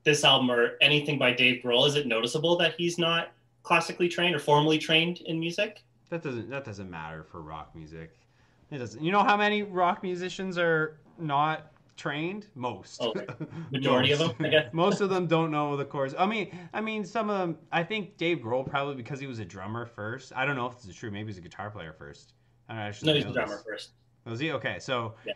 this 0.03 0.25
album 0.25 0.51
or 0.51 0.73
anything 0.81 1.17
by 1.17 1.31
Dave 1.31 1.63
Grohl, 1.63 1.87
is 1.87 1.95
it 1.95 2.07
noticeable 2.07 2.57
that 2.57 2.75
he's 2.77 2.97
not 2.97 3.31
classically 3.63 4.09
trained 4.09 4.35
or 4.35 4.39
formally 4.39 4.77
trained 4.77 5.21
in 5.21 5.39
music? 5.39 5.81
That 6.09 6.21
doesn't 6.21 6.49
that 6.49 6.65
doesn't 6.65 6.89
matter 6.89 7.23
for 7.23 7.41
rock 7.41 7.73
music. 7.73 8.17
It 8.69 8.79
doesn't. 8.79 9.01
You 9.01 9.13
know 9.13 9.23
how 9.23 9.37
many 9.37 9.63
rock 9.63 10.03
musicians 10.03 10.57
are 10.57 10.97
not 11.17 11.71
trained? 11.95 12.47
Most. 12.55 13.01
Oh, 13.01 13.13
Majority 13.71 14.11
of 14.11 14.19
them, 14.19 14.31
I 14.39 14.47
guess. 14.49 14.69
Most 14.73 15.01
of 15.01 15.09
them 15.09 15.27
don't 15.27 15.51
know 15.51 15.75
the 15.77 15.85
chords. 15.85 16.13
I 16.17 16.25
mean, 16.25 16.57
I 16.73 16.81
mean, 16.81 17.05
some 17.05 17.29
of 17.29 17.39
them. 17.39 17.57
I 17.71 17.83
think 17.83 18.17
Dave 18.17 18.39
Grohl 18.39 18.67
probably 18.67 18.95
because 18.95 19.19
he 19.19 19.27
was 19.27 19.39
a 19.39 19.45
drummer 19.45 19.85
first. 19.85 20.33
I 20.35 20.45
don't 20.45 20.55
know 20.55 20.67
if 20.67 20.75
this 20.75 20.85
is 20.85 20.95
true. 20.95 21.11
Maybe 21.11 21.27
he's 21.27 21.37
a 21.37 21.41
guitar 21.41 21.69
player 21.69 21.93
first. 21.93 22.33
I 22.69 22.73
don't 22.73 22.83
actually 22.83 23.07
No, 23.07 23.15
he's 23.15 23.25
the 23.25 23.33
drummer 23.33 23.61
first. 23.65 23.91
Was 24.25 24.39
he 24.39 24.51
okay? 24.53 24.77
So, 24.79 25.13
Yeah. 25.25 25.33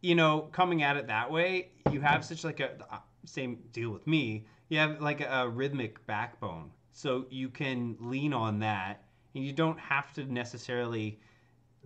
you 0.00 0.14
know, 0.14 0.48
coming 0.52 0.82
at 0.82 0.96
it 0.96 1.06
that 1.08 1.30
way, 1.30 1.70
you 1.92 2.00
have 2.00 2.24
such 2.24 2.44
like 2.44 2.60
a 2.60 3.02
same 3.24 3.58
deal 3.72 3.90
with 3.90 4.06
me. 4.06 4.46
You 4.68 4.78
have 4.78 5.00
like 5.00 5.20
a, 5.20 5.28
a 5.28 5.48
rhythmic 5.48 6.04
backbone, 6.06 6.70
so 6.92 7.26
you 7.30 7.48
can 7.50 7.96
lean 8.00 8.32
on 8.32 8.58
that, 8.60 9.04
and 9.34 9.44
you 9.44 9.52
don't 9.52 9.78
have 9.78 10.12
to 10.14 10.32
necessarily 10.32 11.20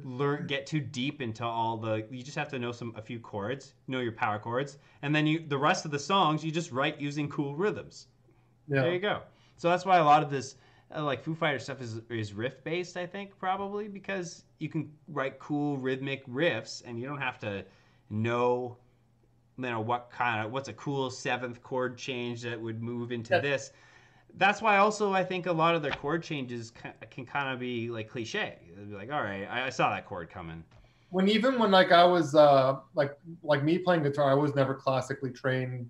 learn 0.02 0.46
get 0.46 0.66
too 0.66 0.80
deep 0.80 1.20
into 1.20 1.44
all 1.44 1.76
the. 1.76 2.06
You 2.10 2.22
just 2.22 2.36
have 2.36 2.48
to 2.48 2.58
know 2.58 2.72
some 2.72 2.94
a 2.96 3.02
few 3.02 3.20
chords, 3.20 3.74
know 3.86 4.00
your 4.00 4.12
power 4.12 4.38
chords, 4.38 4.78
and 5.02 5.14
then 5.14 5.26
you 5.26 5.46
the 5.46 5.58
rest 5.58 5.84
of 5.84 5.90
the 5.90 5.98
songs 5.98 6.44
you 6.44 6.50
just 6.50 6.72
write 6.72 7.00
using 7.00 7.28
cool 7.28 7.54
rhythms. 7.54 8.08
There 8.68 8.92
you 8.92 8.98
go. 8.98 9.22
So 9.56 9.68
that's 9.68 9.84
why 9.84 9.98
a 9.98 10.04
lot 10.04 10.22
of 10.22 10.30
this, 10.30 10.56
uh, 10.94 11.04
like 11.04 11.22
Foo 11.22 11.34
Fighter 11.34 11.58
stuff, 11.58 11.80
is 11.80 12.00
is 12.10 12.32
riff 12.34 12.62
based. 12.64 12.96
I 12.96 13.06
think 13.06 13.38
probably 13.38 13.88
because 13.88 14.44
you 14.58 14.68
can 14.68 14.90
write 15.08 15.38
cool 15.38 15.76
rhythmic 15.78 16.26
riffs, 16.26 16.82
and 16.84 16.98
you 16.98 17.06
don't 17.06 17.20
have 17.20 17.38
to 17.40 17.64
know, 18.10 18.76
you 19.56 19.64
know, 19.64 19.80
what 19.80 20.10
kind 20.10 20.44
of 20.44 20.52
what's 20.52 20.68
a 20.68 20.72
cool 20.72 21.10
seventh 21.10 21.62
chord 21.62 21.96
change 21.96 22.42
that 22.42 22.60
would 22.60 22.82
move 22.82 23.12
into 23.12 23.34
Yeah. 23.34 23.40
this. 23.40 23.70
That's 24.36 24.60
why 24.60 24.78
also 24.78 25.12
I 25.12 25.22
think 25.24 25.46
a 25.46 25.52
lot 25.52 25.74
of 25.74 25.82
their 25.82 25.92
chord 25.92 26.22
changes 26.22 26.72
can, 26.72 26.92
can 27.10 27.24
kind 27.24 27.52
of 27.52 27.60
be 27.60 27.88
like 27.90 28.08
cliche. 28.08 28.56
Be 28.88 28.94
like, 28.94 29.12
all 29.12 29.22
right, 29.22 29.44
I, 29.44 29.66
I 29.66 29.70
saw 29.70 29.90
that 29.90 30.06
chord 30.06 30.30
coming. 30.30 30.64
When 31.10 31.28
even 31.28 31.58
when 31.58 31.70
like 31.70 31.92
I 31.92 32.04
was 32.04 32.34
uh 32.34 32.76
like 32.94 33.16
like 33.42 33.62
me 33.62 33.78
playing 33.78 34.02
guitar, 34.02 34.30
I 34.30 34.34
was 34.34 34.54
never 34.54 34.74
classically 34.74 35.30
trained 35.30 35.88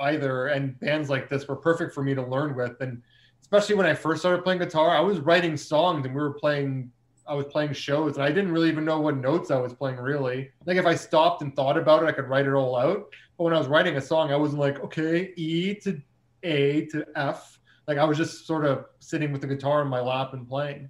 either. 0.00 0.46
And 0.48 0.78
bands 0.80 1.10
like 1.10 1.28
this 1.28 1.46
were 1.46 1.56
perfect 1.56 1.94
for 1.94 2.02
me 2.02 2.14
to 2.14 2.22
learn 2.22 2.54
with. 2.54 2.80
And 2.80 3.02
especially 3.42 3.74
when 3.74 3.86
I 3.86 3.94
first 3.94 4.22
started 4.22 4.42
playing 4.42 4.60
guitar, 4.60 4.96
I 4.96 5.00
was 5.00 5.20
writing 5.20 5.56
songs 5.56 6.06
and 6.06 6.14
we 6.14 6.20
were 6.20 6.34
playing 6.34 6.90
I 7.26 7.34
was 7.34 7.46
playing 7.46 7.72
shows 7.72 8.16
and 8.16 8.24
I 8.24 8.32
didn't 8.32 8.52
really 8.52 8.68
even 8.68 8.84
know 8.84 9.00
what 9.00 9.16
notes 9.16 9.50
I 9.50 9.58
was 9.58 9.72
playing 9.72 9.98
really. 9.98 10.50
Like 10.66 10.76
if 10.76 10.86
I 10.86 10.94
stopped 10.94 11.42
and 11.42 11.54
thought 11.54 11.76
about 11.76 12.02
it, 12.02 12.06
I 12.06 12.12
could 12.12 12.28
write 12.28 12.46
it 12.46 12.52
all 12.52 12.76
out. 12.76 13.06
But 13.36 13.44
when 13.44 13.54
I 13.54 13.58
was 13.58 13.68
writing 13.68 13.96
a 13.96 14.00
song, 14.00 14.32
I 14.32 14.36
wasn't 14.36 14.60
like, 14.60 14.80
okay, 14.80 15.32
E 15.36 15.74
to 15.82 16.00
A 16.42 16.86
to 16.86 17.06
F. 17.14 17.60
Like 17.92 18.00
I 18.00 18.04
was 18.06 18.16
just 18.16 18.46
sort 18.46 18.64
of 18.64 18.86
sitting 19.00 19.32
with 19.32 19.42
the 19.42 19.46
guitar 19.46 19.82
in 19.82 19.88
my 19.88 20.00
lap 20.00 20.32
and 20.32 20.48
playing. 20.48 20.88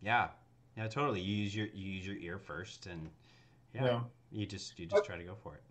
Yeah, 0.00 0.28
yeah, 0.78 0.88
totally. 0.88 1.20
You 1.20 1.36
use 1.36 1.54
your 1.54 1.66
you 1.74 1.92
use 1.92 2.06
your 2.06 2.16
ear 2.16 2.38
first, 2.38 2.86
and 2.86 3.10
yeah, 3.74 3.84
Yeah. 3.84 4.00
you 4.30 4.46
just 4.46 4.78
you 4.78 4.86
just 4.86 5.04
try 5.04 5.18
to 5.18 5.24
go 5.24 5.34
for 5.42 5.56
it. 5.56 5.62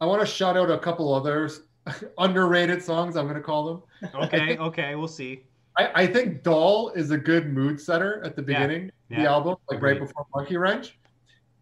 I 0.00 0.06
want 0.06 0.20
to 0.20 0.26
shout 0.26 0.56
out 0.56 0.72
a 0.72 0.78
couple 0.78 1.14
others 1.14 1.60
underrated 2.18 2.82
songs. 2.82 3.16
I'm 3.16 3.26
going 3.26 3.36
to 3.36 3.42
call 3.42 3.64
them. 4.02 4.12
Okay, 4.24 4.58
okay, 4.58 4.96
we'll 4.96 5.06
see. 5.06 5.44
I, 5.78 6.02
I 6.02 6.06
think 6.08 6.42
"Doll" 6.42 6.90
is 6.96 7.12
a 7.12 7.18
good 7.18 7.52
mood 7.52 7.80
setter 7.80 8.20
at 8.24 8.34
the 8.34 8.42
beginning 8.42 8.86
of 8.86 8.92
yeah, 9.10 9.22
the 9.22 9.28
album, 9.28 9.54
like 9.70 9.80
right 9.80 10.00
before 10.00 10.26
Monkey 10.34 10.56
Wrench. 10.56 10.98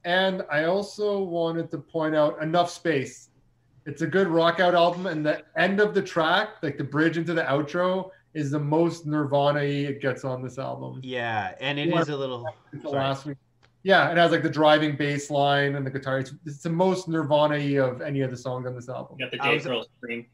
And 0.07 0.43
I 0.51 0.65
also 0.65 1.23
wanted 1.23 1.71
to 1.73 1.79
point 1.79 2.15
out 2.15 2.43
"Enough 2.43 2.71
Space." 2.71 3.29
It's 3.85 4.01
a 4.01 4.07
good 4.07 4.29
rock 4.29 4.61
out 4.61 4.75
album, 4.75 5.07
and 5.09 5.27
the 5.27 5.43
end 5.59 5.79
of 5.79 5.93
the 5.93 6.01
track, 6.01 6.63
like 6.63 6.79
the 6.79 6.85
bridge 6.85 7.19
into 7.19 7.35
the 7.35 7.43
outro, 7.43 8.11
is 8.37 8.51
the 8.51 8.59
most 8.61 9.07
Nirvana 9.07 9.61
it 9.61 10.01
gets 10.01 10.25
on 10.25 10.43
this 10.43 10.59
album. 10.59 11.01
Yeah, 11.03 11.55
and 11.59 11.79
it 11.79 11.89
You 11.89 11.99
is 11.99 12.09
a 12.11 12.17
little. 12.17 12.47
The 12.73 12.89
last 12.89 13.25
week. 13.25 13.39
Yeah, 13.83 14.11
it 14.11 14.17
has 14.17 14.31
like 14.31 14.43
the 14.43 14.51
driving 14.51 14.97
bass 14.97 15.31
line 15.31 15.75
and 15.77 15.87
the 15.87 15.91
guitar. 15.91 16.19
It's, 16.19 16.35
it's 16.45 16.59
the 16.63 16.71
most 16.71 17.09
Nirvana 17.09 17.57
of 17.83 18.03
any 18.03 18.21
of 18.21 18.31
the 18.31 18.37
songs 18.37 18.67
on 18.67 18.75
this 18.75 18.89
album. 18.89 19.17
You 19.19 19.25
got 19.27 19.33
the 19.33 19.43
I 19.43 19.53
Dave 19.53 19.67
was- 19.67 19.87
Grohl 19.87 19.97
scream. 19.97 20.27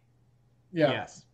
Yeah. 0.72 0.90
Yes. 0.90 1.26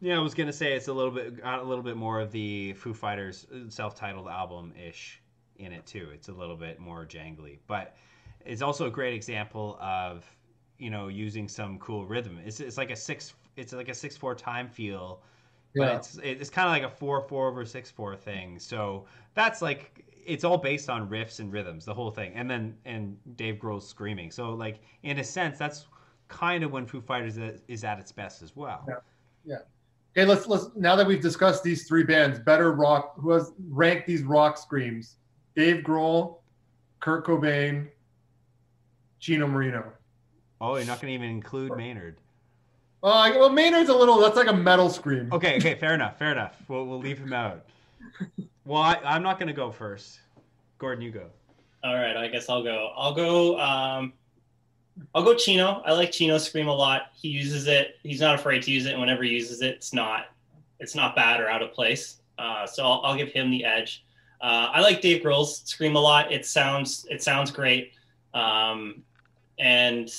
Yeah, 0.00 0.16
I 0.16 0.20
was 0.20 0.34
gonna 0.34 0.52
say 0.52 0.74
it's 0.74 0.88
a 0.88 0.92
little 0.92 1.10
bit 1.10 1.42
got 1.42 1.60
a 1.60 1.62
little 1.62 1.84
bit 1.84 1.96
more 1.96 2.20
of 2.20 2.30
the 2.30 2.72
Foo 2.74 2.92
Fighters 2.92 3.46
self-titled 3.68 4.28
album 4.28 4.72
ish 4.76 5.22
in 5.56 5.72
it 5.72 5.86
too. 5.86 6.08
It's 6.12 6.28
a 6.28 6.32
little 6.32 6.56
bit 6.56 6.78
more 6.80 7.06
jangly, 7.06 7.58
but 7.66 7.96
it's 8.44 8.62
also 8.62 8.86
a 8.86 8.90
great 8.90 9.14
example 9.14 9.78
of 9.80 10.24
you 10.78 10.90
know 10.90 11.08
using 11.08 11.48
some 11.48 11.78
cool 11.78 12.04
rhythm. 12.04 12.38
It's 12.44 12.60
it's 12.60 12.76
like 12.76 12.90
a 12.90 12.96
six 12.96 13.34
it's 13.56 13.72
like 13.72 13.88
a 13.88 13.94
six 13.94 14.16
four 14.16 14.34
time 14.34 14.68
feel, 14.68 15.22
but 15.76 15.82
Yeah. 15.84 15.96
it's 15.96 16.16
it's 16.22 16.50
kind 16.50 16.66
of 16.68 16.72
like 16.72 16.82
a 16.90 16.94
four 16.96 17.20
four 17.28 17.48
over 17.48 17.64
six 17.64 17.90
four 17.90 18.16
thing. 18.16 18.58
So 18.58 19.06
that's 19.34 19.60
like 19.62 20.04
it's 20.26 20.42
all 20.44 20.58
based 20.58 20.90
on 20.90 21.08
riffs 21.08 21.38
and 21.40 21.52
rhythms, 21.52 21.84
the 21.84 21.94
whole 21.94 22.10
thing, 22.10 22.32
and 22.34 22.50
then 22.50 22.76
and 22.84 23.16
Dave 23.36 23.56
Grohl's 23.56 23.88
screaming. 23.88 24.30
So 24.30 24.50
like 24.54 24.80
in 25.02 25.18
a 25.18 25.24
sense, 25.24 25.58
that's 25.58 25.86
kind 26.28 26.64
of 26.64 26.72
when 26.72 26.86
Foo 26.86 27.00
Fighters 27.00 27.38
is- 27.38 27.84
at 27.84 27.98
its 28.00 28.10
best 28.12 28.42
as 28.42 28.56
well. 28.56 28.84
Yeah. 29.46 29.58
Okay, 30.16 30.24
let's 30.24 30.46
let's 30.46 30.70
now 30.74 30.96
that 30.96 31.06
we've 31.06 31.20
discussed 31.20 31.62
these 31.62 31.86
three 31.86 32.02
bands, 32.02 32.38
better 32.38 32.72
rock 32.72 33.14
who 33.20 33.30
has 33.32 33.52
ranked 33.68 34.06
these 34.06 34.22
rock 34.22 34.56
screams. 34.56 35.16
Dave 35.54 35.84
Grohl, 35.84 36.38
Kurt 37.00 37.26
Cobain, 37.26 37.88
Chino 39.20 39.46
Moreno. 39.46 39.92
Oh, 40.60 40.76
you're 40.76 40.86
not 40.86 41.00
going 41.02 41.10
to 41.10 41.14
even 41.14 41.28
include 41.28 41.76
Maynard. 41.76 42.16
Uh, 43.02 43.32
well, 43.36 43.50
Maynard's 43.50 43.88
a 43.90 43.94
little. 43.94 44.18
That's 44.18 44.36
like 44.36 44.48
a 44.48 44.52
metal 44.52 44.88
scream. 44.88 45.28
Okay, 45.32 45.56
okay, 45.58 45.74
fair 45.74 45.94
enough, 45.94 46.18
fair 46.18 46.32
enough. 46.32 46.56
We'll, 46.68 46.86
we'll 46.86 46.98
leave 46.98 47.18
him 47.18 47.32
out. 47.32 47.64
Well, 48.66 48.82
I, 48.82 48.98
I'm 49.04 49.22
not 49.22 49.38
going 49.38 49.46
to 49.46 49.54
go 49.54 49.70
first. 49.70 50.18
Gordon, 50.78 51.00
you 51.00 51.12
go. 51.12 51.26
All 51.84 51.94
right, 51.94 52.16
I 52.16 52.26
guess 52.26 52.48
I'll 52.48 52.64
go. 52.64 52.90
I'll 52.96 53.14
go. 53.14 53.60
Um, 53.60 54.12
I'll 55.14 55.22
go 55.22 55.36
Chino. 55.36 55.82
I 55.86 55.92
like 55.92 56.10
Chino's 56.10 56.44
scream 56.44 56.66
a 56.66 56.74
lot. 56.74 57.12
He 57.14 57.28
uses 57.28 57.68
it. 57.68 57.94
He's 58.02 58.20
not 58.20 58.34
afraid 58.34 58.64
to 58.64 58.72
use 58.72 58.86
it. 58.86 58.90
And 58.92 59.00
whenever 59.00 59.22
he 59.22 59.30
uses 59.30 59.62
it, 59.62 59.74
it's 59.76 59.92
not. 59.92 60.26
It's 60.80 60.96
not 60.96 61.14
bad 61.14 61.40
or 61.40 61.48
out 61.48 61.62
of 61.62 61.72
place. 61.72 62.20
Uh, 62.38 62.66
so 62.66 62.84
I'll, 62.84 63.02
I'll 63.04 63.16
give 63.16 63.28
him 63.28 63.52
the 63.52 63.64
edge. 63.64 64.04
Uh, 64.40 64.68
I 64.72 64.80
like 64.80 65.00
Dave 65.00 65.22
Grohl's 65.22 65.62
scream 65.64 65.94
a 65.94 66.00
lot. 66.00 66.32
It 66.32 66.44
sounds. 66.44 67.06
It 67.08 67.22
sounds 67.22 67.52
great. 67.52 67.92
Um, 68.34 69.04
and 69.60 70.12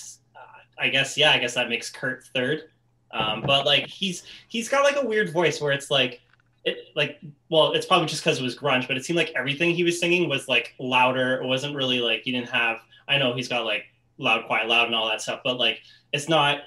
I 0.80 0.90
guess 0.90 1.18
yeah, 1.18 1.32
I 1.32 1.40
guess 1.40 1.54
that 1.56 1.70
makes 1.70 1.90
Kurt 1.90 2.26
third. 2.34 2.64
Um, 3.12 3.42
but 3.42 3.66
like 3.66 3.88
he's 3.88 4.24
he's 4.48 4.70
got 4.70 4.84
like 4.84 5.02
a 5.02 5.06
weird 5.06 5.32
voice 5.32 5.62
where 5.62 5.72
it's 5.72 5.90
like 5.90 6.22
it 6.68 6.90
like 6.96 7.20
well 7.50 7.72
it's 7.72 7.86
probably 7.86 8.08
just 8.08 8.24
because 8.24 8.40
it 8.40 8.44
was 8.44 8.56
grunge 8.56 8.88
but 8.88 8.98
it 8.98 9.06
seemed 9.06 9.16
like 9.16 9.32
everything 9.36 9.74
he 9.74 9.84
was 9.84 10.00
singing 10.00 10.28
was 10.28 10.50
like 10.50 10.76
louder 10.80 11.42
it 11.42 11.46
wasn't 11.48 11.74
really 11.74 12.00
like 12.00 12.22
he 12.24 12.32
didn't 12.32 12.50
have 12.50 12.80
i 13.08 13.18
know 13.18 13.34
he's 13.34 13.48
got 13.48 13.64
like 13.64 13.86
loud 14.18 14.46
quiet 14.46 14.68
loud 14.68 14.88
and 14.88 14.94
all 14.94 15.08
that 15.08 15.22
stuff 15.22 15.40
but 15.46 15.58
like 15.58 15.80
it's 16.12 16.28
not 16.28 16.60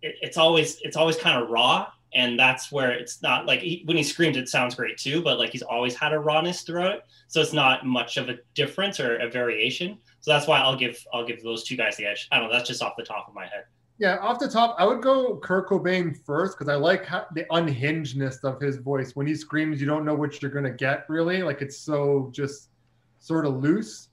it, 0.00 0.14
it's 0.22 0.36
always 0.36 0.78
it's 0.82 0.96
always 0.96 1.16
kind 1.16 1.42
of 1.42 1.50
raw 1.50 1.90
and 2.14 2.38
that's 2.38 2.70
where 2.70 2.92
it's 2.92 3.20
not 3.20 3.46
like 3.46 3.60
he, 3.60 3.82
when 3.86 3.96
he 3.96 4.02
screams 4.02 4.36
it 4.36 4.48
sounds 4.48 4.76
great 4.76 4.96
too 4.96 5.20
but 5.20 5.38
like 5.38 5.50
he's 5.50 5.62
always 5.62 5.96
had 5.96 6.12
a 6.12 6.18
rawness 6.18 6.62
throughout 6.62 6.92
it 6.92 7.04
so 7.26 7.40
it's 7.40 7.52
not 7.52 7.84
much 7.84 8.16
of 8.16 8.28
a 8.28 8.38
difference 8.54 9.00
or 9.00 9.16
a 9.16 9.28
variation 9.28 9.98
so 10.20 10.32
that's 10.32 10.46
why 10.46 10.60
i'll 10.60 10.76
give 10.76 11.02
i'll 11.12 11.26
give 11.26 11.42
those 11.42 11.64
two 11.64 11.76
guys 11.76 11.96
the 11.96 12.06
edge 12.06 12.28
i 12.32 12.38
don't 12.38 12.48
know 12.48 12.54
that's 12.54 12.68
just 12.68 12.82
off 12.82 12.94
the 12.96 13.04
top 13.04 13.26
of 13.28 13.34
my 13.34 13.44
head 13.46 13.64
Yeah, 14.00 14.18
off 14.22 14.38
the 14.38 14.48
top, 14.48 14.76
I 14.78 14.86
would 14.86 15.02
go 15.02 15.38
Kurt 15.38 15.68
Cobain 15.68 16.16
first 16.24 16.56
because 16.56 16.72
I 16.72 16.76
like 16.76 17.04
how, 17.04 17.26
the 17.34 17.44
unhingedness 17.50 18.44
of 18.44 18.60
his 18.60 18.76
voice. 18.76 19.16
When 19.16 19.26
he 19.26 19.34
screams, 19.34 19.80
you 19.80 19.88
don't 19.88 20.04
know 20.04 20.14
what 20.14 20.40
you're 20.40 20.52
gonna 20.52 20.70
get 20.70 21.04
really. 21.08 21.42
Like 21.42 21.62
it's 21.62 21.78
so 21.78 22.30
just 22.32 22.70
sort 23.18 23.44
of 23.44 23.56
loose. 23.56 24.10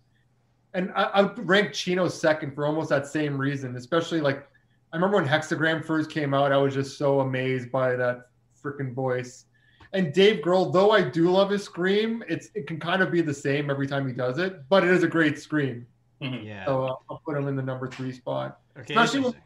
And 0.74 0.92
I, 0.96 1.04
I 1.04 1.22
would 1.22 1.48
rank 1.48 1.72
Chino 1.72 2.08
second 2.08 2.56
for 2.56 2.66
almost 2.66 2.90
that 2.90 3.06
same 3.06 3.38
reason. 3.38 3.76
Especially 3.76 4.22
like 4.22 4.48
I 4.92 4.96
remember 4.98 5.18
when 5.18 5.28
Hexagram 5.28 5.86
first 5.86 6.10
came 6.10 6.34
out, 6.34 6.52
I 6.52 6.58
was 6.58 6.74
just 6.74 6.98
so 6.98 7.20
amazed 7.20 7.72
by 7.72 7.96
that 7.96 8.30
freaking 8.62 8.92
voice. 8.96 9.46
And 9.94 10.12
Dave 10.14 10.44
Grohl, 10.44 10.74
though 10.74 10.92
I 10.92 11.02
do 11.02 11.30
love 11.30 11.52
his 11.52 11.64
scream, 11.64 12.24
it's 12.28 12.50
it 12.56 12.66
can 12.66 12.80
kind 12.80 13.04
of 13.04 13.12
be 13.12 13.22
the 13.22 13.34
same 13.36 13.70
every 13.70 13.86
time 13.88 14.08
he 14.08 14.14
does 14.14 14.40
it, 14.40 14.68
but 14.68 14.84
it 14.84 14.90
is 14.90 15.04
a 15.04 15.08
great 15.08 15.38
scream. 15.38 15.86
Mhm. 16.26 16.46
Yeah. 16.46 16.66
So 16.66 16.84
uh, 16.86 16.96
I'll 17.10 17.22
put 17.26 17.38
him 17.38 17.48
in 17.48 17.56
the 17.56 17.62
number 17.64 17.88
three 17.88 18.12
spot 18.12 18.60
okay. 18.78 18.94
especially 18.94 19.22
when- 19.22 19.42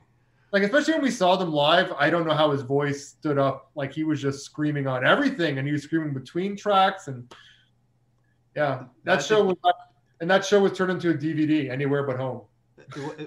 like 0.52 0.64
especially 0.64 0.94
when 0.94 1.04
we 1.04 1.12
saw 1.12 1.36
them 1.36 1.52
live 1.54 1.92
i 2.00 2.10
don't 2.10 2.26
know 2.26 2.34
how 2.34 2.50
his 2.50 2.64
voice 2.64 3.10
stood 3.10 3.38
up 3.38 3.70
like 3.76 3.94
he 3.94 4.04
was 4.04 4.20
just 4.20 4.44
screaming 4.44 4.88
on 4.88 5.06
everything 5.06 5.60
and 5.60 5.68
he 5.68 5.72
was 5.72 5.84
screaming 5.84 6.12
between 6.12 6.56
tracks 6.56 7.08
and 7.08 7.32
yeah 8.56 8.80
that 8.80 8.88
That's 9.04 9.28
show 9.28 9.44
was 9.44 9.56
and 10.22 10.30
that 10.32 10.44
show 10.44 10.60
was 10.62 10.74
turned 10.74 10.92
into 10.92 11.12
a 11.12 11.14
dvd 11.14 11.70
anywhere 11.70 12.02
but 12.04 12.18
home 12.18 12.42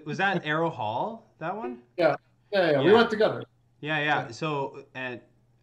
Was 0.05 0.19
that 0.19 0.45
Arrow 0.45 0.69
Hall? 0.71 1.33
That 1.39 1.55
one? 1.57 1.79
yeah 1.97 2.17
yeah, 2.53 2.81
we 2.81 2.87
Yeah. 2.91 2.93
went 2.95 3.11
together 3.11 3.45
Yeah, 3.81 3.99
yeah. 4.01 4.31
So 4.33 4.85
and 4.95 5.21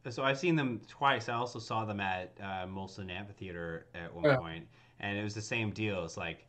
so 0.10 0.24
I've 0.24 0.40
seen 0.40 0.56
them 0.56 0.80
twice. 0.88 1.28
I 1.30 1.34
also 1.34 1.60
saw 1.60 1.84
them 1.86 2.00
at 2.00 2.34
uh, 2.42 2.66
Molson 2.66 3.12
Amphitheater 3.12 3.88
at 3.94 4.14
one 4.14 4.24
Yeah. 4.24 4.38
point, 4.38 4.66
and 5.02 5.18
it 5.18 5.24
was 5.24 5.36
the 5.36 5.42
same 5.42 5.72
deal. 5.72 6.04
It's 6.06 6.16
like 6.18 6.48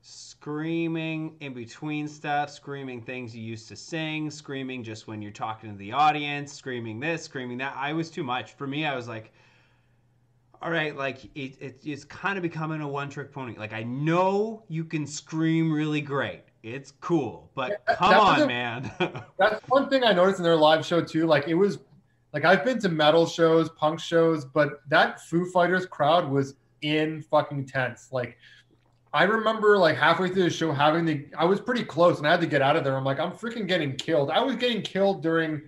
screaming 0.00 1.36
in 1.40 1.52
between 1.52 2.08
stuff, 2.08 2.50
screaming 2.50 3.02
things 3.02 3.34
you 3.34 3.42
used 3.42 3.68
to 3.68 3.76
sing, 3.76 4.30
screaming 4.30 4.82
just 4.82 5.06
when 5.06 5.20
you're 5.20 5.32
talking 5.32 5.70
to 5.70 5.76
the 5.76 5.92
audience, 5.92 6.52
screaming 6.52 7.00
this, 7.00 7.22
screaming 7.24 7.58
that. 7.58 7.74
I 7.76 7.92
was 7.92 8.10
too 8.10 8.24
much 8.24 8.52
for 8.54 8.66
me. 8.66 8.84
I 8.86 8.94
was 8.94 9.08
like. 9.08 9.32
All 10.60 10.72
right, 10.72 10.96
like 10.96 11.24
it, 11.36 11.54
it, 11.60 11.80
it's 11.84 12.02
kind 12.04 12.36
of 12.36 12.42
becoming 12.42 12.80
a 12.80 12.88
one-trick 12.88 13.32
pony. 13.32 13.54
Like 13.56 13.72
I 13.72 13.84
know 13.84 14.64
you 14.66 14.84
can 14.84 15.06
scream 15.06 15.72
really 15.72 16.00
great, 16.00 16.42
it's 16.64 16.90
cool, 17.00 17.48
but 17.54 17.80
Yeah, 17.88 17.94
come 17.94 18.14
on, 18.14 18.42
a- 18.42 18.46
man. 18.48 18.90
that's 19.38 19.62
one 19.68 19.88
thing 19.88 20.02
i 20.02 20.12
noticed 20.12 20.38
in 20.38 20.42
their 20.42 20.56
live 20.56 20.84
show 20.84 21.00
too 21.00 21.26
like 21.26 21.46
it 21.46 21.54
was 21.54 21.78
like 22.32 22.44
i've 22.44 22.64
been 22.64 22.80
to 22.80 22.88
metal 22.88 23.24
shows 23.24 23.68
punk 23.70 24.00
shows 24.00 24.44
but 24.44 24.80
that 24.88 25.20
foo 25.20 25.48
fighters 25.48 25.86
crowd 25.86 26.28
was 26.28 26.56
in 26.82 27.22
fucking 27.22 27.64
tense 27.64 28.08
like 28.10 28.36
I 29.18 29.24
remember 29.24 29.76
like 29.76 29.96
halfway 29.96 30.28
through 30.28 30.44
the 30.44 30.50
show 30.50 30.70
having 30.70 31.04
the 31.04 31.26
I 31.36 31.44
was 31.44 31.60
pretty 31.60 31.82
close 31.82 32.18
and 32.18 32.26
I 32.28 32.30
had 32.30 32.40
to 32.40 32.46
get 32.46 32.62
out 32.62 32.76
of 32.76 32.84
there. 32.84 32.96
I'm 32.96 33.02
like, 33.02 33.18
I'm 33.18 33.32
freaking 33.32 33.66
getting 33.66 33.96
killed. 33.96 34.30
I 34.30 34.40
was 34.40 34.54
getting 34.54 34.80
killed 34.80 35.24
during 35.24 35.62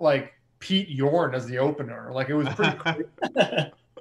like 0.00 0.32
Pete 0.58 0.88
Yorn 0.88 1.36
as 1.36 1.46
the 1.46 1.58
opener. 1.58 2.10
Like 2.12 2.30
it 2.30 2.34
was 2.34 2.48
pretty 2.48 2.76
crazy. 2.78 3.04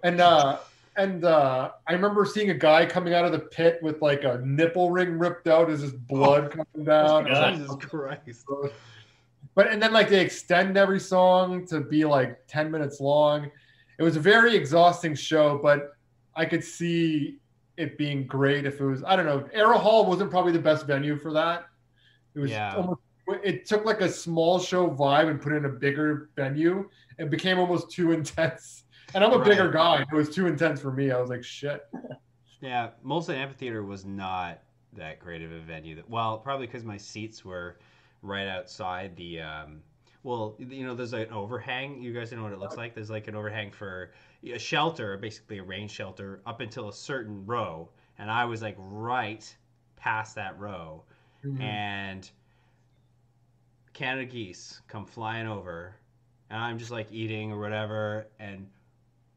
and 0.04 0.20
uh 0.20 0.58
and 0.98 1.24
uh 1.24 1.70
I 1.88 1.94
remember 1.94 2.26
seeing 2.26 2.50
a 2.50 2.56
guy 2.56 2.88
coming 2.88 3.14
out 3.14 3.26
of 3.26 3.32
the 3.32 3.42
pit 3.42 3.78
with 3.84 4.02
like 4.02 4.24
a 4.24 4.42
nipple 4.44 4.90
ring 4.90 5.20
ripped 5.20 5.48
out 5.48 5.70
as 5.70 5.82
his 5.82 5.92
blood 5.94 6.50
coming 6.50 6.84
down. 6.84 7.26
Was 7.26 7.38
like, 7.38 7.56
Jesus 7.58 7.76
Christ. 7.76 8.46
but 9.54 9.68
and 9.68 9.84
then 9.84 9.94
like 9.94 10.10
they 10.10 10.20
extend 10.22 10.78
every 10.78 11.00
song 11.00 11.68
to 11.68 11.80
be 11.80 12.06
like 12.06 12.40
10 12.48 12.72
minutes 12.72 13.00
long. 13.00 13.52
It 14.00 14.02
was 14.02 14.16
a 14.16 14.20
very 14.20 14.56
exhausting 14.56 15.14
show, 15.14 15.60
but 15.62 15.96
I 16.36 16.46
could 16.46 16.64
see 16.64 17.38
it 17.78 17.98
being 17.98 18.28
great 18.28 18.66
if 18.66 18.80
it 18.80 18.86
was 18.86 19.04
I 19.04 19.16
don't 19.16 19.26
know. 19.26 19.48
Arrow 19.54 19.78
Hall 19.78 20.06
wasn't 20.06 20.30
probably 20.32 20.52
the 20.52 20.60
best 20.60 20.86
venue 20.86 21.18
for 21.18 21.34
that. 21.34 21.68
It 22.36 22.40
was 22.40 22.52
Yeah. 22.52 22.76
almost 22.76 23.02
it 23.44 23.66
took 23.66 23.86
like 23.86 24.02
a 24.02 24.10
small 24.10 24.60
show 24.60 24.90
vibe 24.90 25.30
and 25.30 25.42
put 25.42 25.54
it 25.54 25.58
in 25.58 25.66
a 25.66 25.70
bigger 25.70 26.30
venue. 26.36 26.90
It 27.18 27.30
became 27.30 27.58
almost 27.58 27.90
too 27.90 28.12
intense. 28.12 28.84
And 29.16 29.24
I'm 29.24 29.32
a 29.34 29.44
bigger 29.44 29.70
guy. 29.70 30.02
It 30.02 30.16
was 30.16 30.30
too 30.30 30.48
intense 30.48 30.82
for 30.82 30.92
me. 30.92 31.12
I 31.12 31.20
was 31.22 31.30
like, 31.30 31.44
shit. 31.44 31.88
Yeah, 32.62 32.90
Molson 33.06 33.36
Amphitheater 33.36 33.84
was 33.84 34.06
not 34.06 34.62
that 34.94 35.20
great 35.20 35.42
of 35.42 35.52
a 35.52 35.60
venue. 35.60 35.96
That 35.96 36.10
well, 36.10 36.38
probably 36.38 36.66
because 36.66 36.84
my 36.84 36.98
seats 36.98 37.44
were 37.46 37.78
right 38.22 38.48
outside 38.48 39.16
the. 39.16 39.42
Um, 39.42 39.82
well, 40.24 40.56
you 40.58 40.86
know, 40.86 40.96
there's 40.96 41.14
an 41.14 41.30
overhang. 41.32 42.02
You 42.02 42.14
guys 42.14 42.32
know 42.32 42.44
what 42.44 42.54
it 42.54 42.60
looks 42.60 42.78
like. 42.78 42.96
There's 42.96 43.10
like 43.10 43.28
an 43.28 43.36
overhang 43.36 43.72
for 43.72 44.12
a 44.44 44.58
shelter, 44.58 45.18
basically 45.18 45.58
a 45.60 45.64
rain 45.64 45.88
shelter, 45.88 46.42
up 46.46 46.62
until 46.62 46.90
a 46.90 46.94
certain 46.94 47.46
row, 47.46 47.90
and 48.18 48.32
I 48.32 48.46
was 48.46 48.62
like 48.62 48.76
right 48.80 49.56
past 49.98 50.36
that 50.36 50.58
row, 50.60 51.04
Mhm. 51.44 51.62
and 51.62 52.32
Canada 53.94 54.26
geese 54.26 54.82
come 54.88 55.06
flying 55.06 55.48
over, 55.48 55.96
and 56.50 56.60
I'm 56.60 56.78
just 56.80 56.92
like 56.92 57.12
eating 57.12 57.52
or 57.52 57.60
whatever, 57.60 58.28
and 58.40 58.70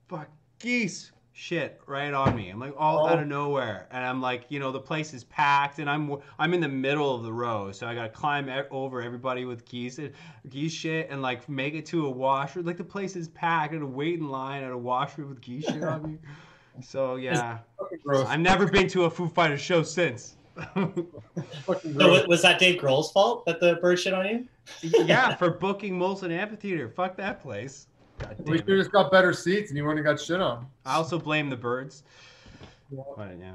fuck 0.09 0.29
geese 0.59 1.13
shit 1.39 1.79
right 1.87 2.15
on 2.15 2.35
me. 2.35 2.49
I'm 2.49 2.59
like 2.59 2.73
all 2.79 3.05
Oh. 3.05 3.09
out 3.09 3.19
of 3.21 3.27
nowhere, 3.29 3.87
and 3.91 4.03
I'm 4.03 4.23
like, 4.23 4.47
you 4.49 4.59
know, 4.59 4.73
the 4.73 4.81
place 4.81 5.13
is 5.13 5.23
packed, 5.25 5.79
and 5.79 5.89
I'm 5.89 6.17
I'm 6.39 6.55
in 6.55 6.61
the 6.61 6.69
middle 6.69 7.15
of 7.15 7.23
the 7.25 7.33
row, 7.33 7.71
so 7.73 7.87
I 7.87 7.95
gotta 7.95 8.09
climb 8.09 8.49
over 8.71 9.03
everybody 9.03 9.45
with 9.45 9.67
geese 9.67 9.99
and 9.99 10.13
geese 10.49 10.73
shit, 10.73 11.09
and 11.11 11.21
like 11.21 11.47
make 11.49 11.75
it 11.75 11.85
to 11.87 12.07
a 12.07 12.11
washroom. 12.11 12.65
Like 12.65 12.79
the 12.79 12.85
place 12.85 13.17
is 13.17 13.29
packed, 13.29 13.75
and 13.75 13.95
wait 13.95 14.19
in 14.19 14.29
line 14.29 14.63
at 14.63 14.73
a 14.73 14.79
washroom 14.79 15.29
with 15.29 15.41
geese 15.43 15.65
shit 15.67 15.83
on 15.85 16.03
me. 16.13 16.19
So 16.83 17.17
yeah, 17.17 17.61
gross. 18.05 18.27
I've 18.29 18.41
never 18.41 18.67
been 18.67 18.87
to 18.89 19.05
a 19.05 19.11
Foo 19.11 19.29
Fighters 19.29 19.63
show 19.63 19.83
since. 19.83 20.37
So 20.75 20.93
was 21.67 22.43
that 22.43 22.59
Dave 22.59 22.79
Grohl's 22.81 23.11
fault 23.13 23.47
that 23.47 23.61
the 23.61 23.77
bird 23.77 23.99
shit 23.99 24.13
on 24.13 24.27
you? 24.27 24.47
yeah, 24.83 25.35
for 25.37 25.51
booking 25.51 25.99
Molson 25.99 26.31
Amphitheater. 26.31 26.91
Fuck 26.91 27.17
that 27.17 27.41
place. 27.41 27.87
God 28.19 28.37
We 28.47 28.59
should 28.59 28.69
have 28.69 28.79
just 28.79 28.93
got 28.93 29.11
better 29.11 29.33
seats 29.33 29.71
and 29.71 29.77
you 29.77 29.85
wouldn't 29.85 30.05
have 30.07 30.17
got 30.17 30.23
shit 30.25 30.41
on. 30.41 30.67
I 30.85 30.95
also 30.95 31.19
blame 31.19 31.51
the 31.51 31.57
birds. 31.57 32.03
Yeah. 32.91 33.01
But 33.17 33.37
yeah. 33.39 33.53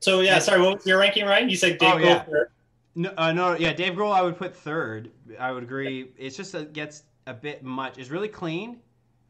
So 0.00 0.20
yeah, 0.20 0.38
sorry, 0.38 0.60
what 0.60 0.76
was 0.76 0.86
your 0.86 0.98
ranking, 0.98 1.24
Ryan? 1.24 1.48
You 1.48 1.56
said 1.56 1.78
Dave 1.78 1.94
Oh, 1.94 1.98
yeah. 1.98 2.24
Grohl 2.24 2.30
third. 2.30 2.48
No, 2.96 3.12
uh, 3.18 3.32
no, 3.32 3.56
yeah, 3.56 3.72
Dave 3.72 3.94
Grohl, 3.94 4.12
I 4.12 4.22
would 4.22 4.38
put 4.38 4.54
third. 4.54 5.10
I 5.40 5.50
would 5.50 5.62
agree. 5.64 6.10
It's 6.16 6.36
just 6.36 6.54
it 6.54 6.72
gets 6.72 7.02
a 7.26 7.34
bit 7.34 7.64
much. 7.64 7.98
It's 7.98 8.10
really 8.10 8.28
clean, 8.28 8.78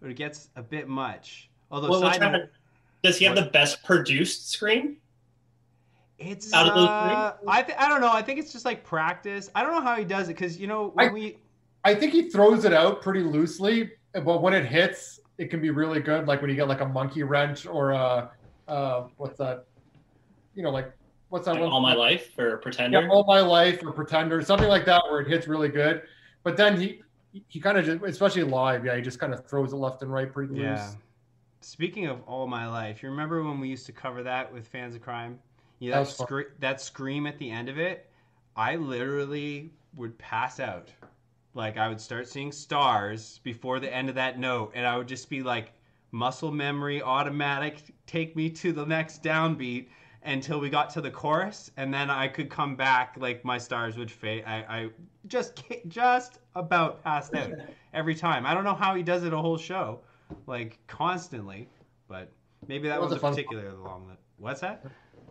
but 0.03 0.11
it 0.11 0.15
gets 0.15 0.49
a 0.57 0.63
bit 0.63 0.87
much. 0.89 1.49
Although 1.71 1.89
Well, 1.89 2.01
side 2.03 2.21
note, 2.21 2.51
does 3.03 3.17
he 3.19 3.25
have 3.25 3.37
What? 3.37 3.45
the 3.47 3.51
best 3.51 3.83
produced 3.85 4.51
scream? 4.51 4.99
it's 6.19 6.53
out 6.55 6.69
of 6.69 6.75
those 6.75 6.89
uh, 6.89 7.37
I 7.49 7.63
th- 7.63 7.77
I 7.79 7.89
don't 7.89 8.01
know. 8.01 8.13
I 8.13 8.23
think 8.23 8.39
it's 8.39 8.53
just 8.53 8.65
like 8.65 8.85
practice. 8.85 9.51
I 9.55 9.63
don't 9.63 9.73
know 9.73 9.81
how 9.81 9.97
he 9.97 10.05
does 10.05 10.29
it 10.29 10.35
because 10.35 10.59
you 10.59 10.67
know 10.67 10.89
when 10.95 11.09
I- 11.09 11.13
we 11.13 11.39
I 11.85 11.95
think 11.95 12.13
he 12.13 12.31
throws 12.31 12.65
it 12.65 12.73
out 12.73 13.03
pretty 13.03 13.21
loosely, 13.21 13.91
but 14.21 14.43
when 14.43 14.55
it 14.55 14.65
hits, 14.65 15.21
it 15.39 15.51
can 15.51 15.61
be 15.61 15.71
really 15.71 16.01
good. 16.01 16.27
Like 16.27 16.41
when 16.41 16.51
you 16.51 16.57
get 16.57 16.69
like 16.69 16.81
a 16.81 16.89
monkey 16.89 17.23
wrench 17.23 17.67
or 17.67 17.91
a 17.91 18.31
uh, 18.69 19.09
what's 19.17 19.39
that? 19.39 19.67
You 20.55 20.62
know, 20.62 20.71
like 20.71 20.93
what's 21.29 21.47
that 21.47 21.53
Like 21.53 21.62
one? 21.62 21.73
all 21.73 21.81
my 21.81 21.95
life 21.95 22.39
or 22.39 22.59
Pretender? 22.59 23.03
Yeah, 23.03 23.09
all 23.09 23.25
my 23.25 23.41
life 23.41 23.81
or 23.85 23.93
Pretender, 23.93 24.41
something 24.43 24.69
like 24.69 24.85
that, 24.85 25.03
where 25.11 25.21
it 25.21 25.29
hits 25.29 25.49
really 25.49 25.69
good. 25.69 26.03
But 26.45 26.57
then 26.57 26.81
he 26.81 27.03
he 27.49 27.59
kind 27.59 27.77
of 27.77 27.85
just, 27.85 28.03
especially 28.05 28.45
live, 28.45 28.85
yeah, 28.85 28.95
he 28.95 29.03
just 29.03 29.19
kind 29.19 29.35
of 29.35 29.45
throws 29.47 29.73
it 29.73 29.77
left 29.77 30.03
and 30.03 30.12
right 30.12 30.33
pretty 30.33 30.55
yeah. 30.55 30.75
loose. 30.75 30.97
Speaking 31.61 32.07
of 32.07 32.21
all 32.29 32.47
my 32.47 32.69
life, 32.69 33.03
you 33.03 33.11
remember 33.11 33.43
when 33.43 33.59
we 33.59 33.69
used 33.69 33.87
to 33.87 33.93
cover 33.93 34.23
that 34.23 34.53
with 34.53 34.69
fans 34.69 34.95
of 34.95 35.03
crime? 35.03 35.41
Yeah, 35.81 35.99
That 35.99 36.07
that, 36.07 36.12
scre- 36.12 36.53
that 36.61 36.81
scream 36.81 37.27
at 37.27 37.39
the 37.39 37.51
end 37.51 37.69
of 37.69 37.79
it, 37.79 38.09
I 38.55 38.77
literally 38.77 39.73
would 39.97 40.17
pass 40.19 40.61
out. 40.61 40.91
Like 41.55 41.77
I 41.77 41.89
would 41.89 42.01
start 42.01 42.29
seeing 42.29 42.53
stars 42.53 43.41
before 43.45 43.81
the 43.81 43.93
end 43.93 44.09
of 44.09 44.17
that 44.17 44.39
note, 44.39 44.73
and 44.75 44.87
I 44.87 44.97
would 44.99 45.09
just 45.09 45.31
be 45.31 45.43
like, 45.43 45.73
muscle 46.11 46.53
memory, 46.53 47.03
automatic, 47.03 47.95
take 48.07 48.37
me 48.37 48.49
to 48.49 48.73
the 48.73 48.87
next 48.87 49.23
downbeat 49.23 49.89
until 50.23 50.59
we 50.59 50.71
got 50.71 50.89
to 50.91 51.01
the 51.01 51.11
chorus, 51.11 51.71
and 51.77 51.93
then 51.93 52.09
I 52.09 52.29
could 52.29 52.49
come 52.49 52.77
back. 52.77 53.17
Like 53.19 53.45
my 53.45 53.59
stars 53.59 53.97
would 53.97 54.11
fade. 54.11 54.45
I, 54.47 54.57
I 54.69 54.89
just 55.27 55.63
just 55.89 56.39
about 56.55 57.03
passed 57.05 57.35
out 57.35 57.53
every 57.95 58.15
time. 58.15 58.47
I 58.47 58.55
don't 58.55 58.65
know 58.65 58.75
how 58.75 58.95
he 58.95 59.03
does 59.03 59.25
it 59.25 59.33
a 59.33 59.39
whole 59.39 59.59
show, 59.59 60.01
like 60.47 60.79
constantly, 60.87 61.69
but 62.09 62.33
maybe 62.67 62.89
that, 62.89 62.95
That 62.95 63.03
was 63.03 63.13
was, 63.13 63.23
a 63.23 63.27
particularly 63.27 63.77
long. 63.77 64.17
What's 64.39 64.61
that? 64.61 64.85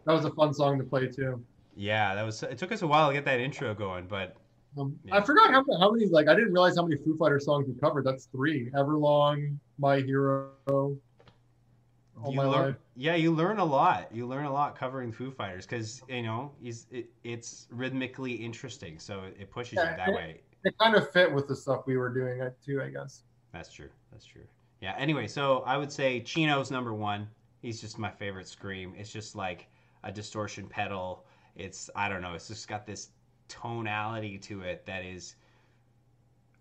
That 0.06 0.14
was 0.14 0.26
a 0.26 0.32
fun 0.32 0.54
song 0.54 0.78
to 0.78 0.84
play 0.84 1.08
too. 1.08 1.44
Yeah, 1.76 2.14
that 2.16 2.24
was. 2.24 2.44
It 2.44 2.58
took 2.58 2.72
us 2.72 2.82
a 2.82 2.88
while 2.88 3.08
to 3.08 3.14
get 3.14 3.26
that 3.26 3.40
intro 3.40 3.74
going, 3.74 4.06
but 4.08 4.36
Um, 4.78 4.98
Yeah. 5.04 5.18
I 5.18 5.22
forgot 5.22 5.52
how, 5.52 5.64
how 5.80 5.92
many 5.92 6.08
like 6.08 6.28
I 6.28 6.34
didn't 6.36 6.52
realize 6.54 6.76
how 6.76 6.84
many 6.86 7.00
Foo 7.02 7.16
Fighter 7.18 7.40
songs 7.40 7.68
we 7.68 7.74
covered. 7.76 8.06
That's 8.06 8.26
three: 8.26 8.70
Everlong, 8.72 9.58
My 9.78 10.00
Hero, 10.00 10.52
All 10.68 12.32
you 12.32 12.36
My 12.38 12.46
learn, 12.46 12.66
Life. 12.68 12.76
yeah, 12.96 13.16
you 13.16 13.32
learn 13.32 13.60
a 13.60 13.66
lot. 13.66 14.08
You 14.14 14.26
learn 14.28 14.46
a 14.46 14.52
lot 14.54 14.78
covering 14.78 15.12
Foo 15.12 15.32
Fighters 15.32 15.66
because 15.66 16.02
you 16.08 16.24
know 16.24 16.52
he's 16.62 16.88
it, 16.92 17.10
it's 17.24 17.68
rhythmically 17.72 18.34
interesting, 18.34 18.98
so 19.00 19.22
it, 19.22 19.38
it 19.42 19.52
pushes 19.52 19.74
Yeah, 19.78 19.92
you 19.92 19.98
that 19.98 20.08
and- 20.08 20.16
way. 20.16 20.42
It 20.66 20.78
kind 20.80 20.96
of 20.96 21.12
fit 21.12 21.30
with 21.34 21.50
the 21.50 21.56
stuff 21.58 21.86
we 21.86 21.98
were 21.98 22.08
doing 22.08 22.42
uh, 22.42 22.52
too, 22.66 22.82
I 22.82 22.88
guess. 22.88 23.24
That's 23.52 23.70
true. 23.74 23.90
That's 24.14 24.24
true. 24.26 24.46
Yeah. 24.82 24.96
Anyway, 24.98 25.28
so 25.28 25.62
I 25.66 25.76
would 25.76 25.92
say 25.92 26.22
Chino's 26.22 26.72
number 26.72 26.94
one. 26.94 27.28
He's 27.62 27.82
just 27.82 28.00
my 28.00 28.10
favorite 28.10 28.48
scream. 28.48 28.94
It's 28.98 29.12
just 29.12 29.36
like 29.36 29.68
a 30.06 30.12
distortion 30.12 30.66
pedal. 30.68 31.26
It's 31.58 31.90
I 31.98 32.08
don't 32.08 32.22
know. 32.22 32.34
It's 32.34 32.48
just 32.48 32.70
got 32.70 32.86
this 32.86 33.10
tonality 33.48 34.38
to 34.38 34.62
it 34.62 34.86
that 34.86 35.04
is 35.04 35.36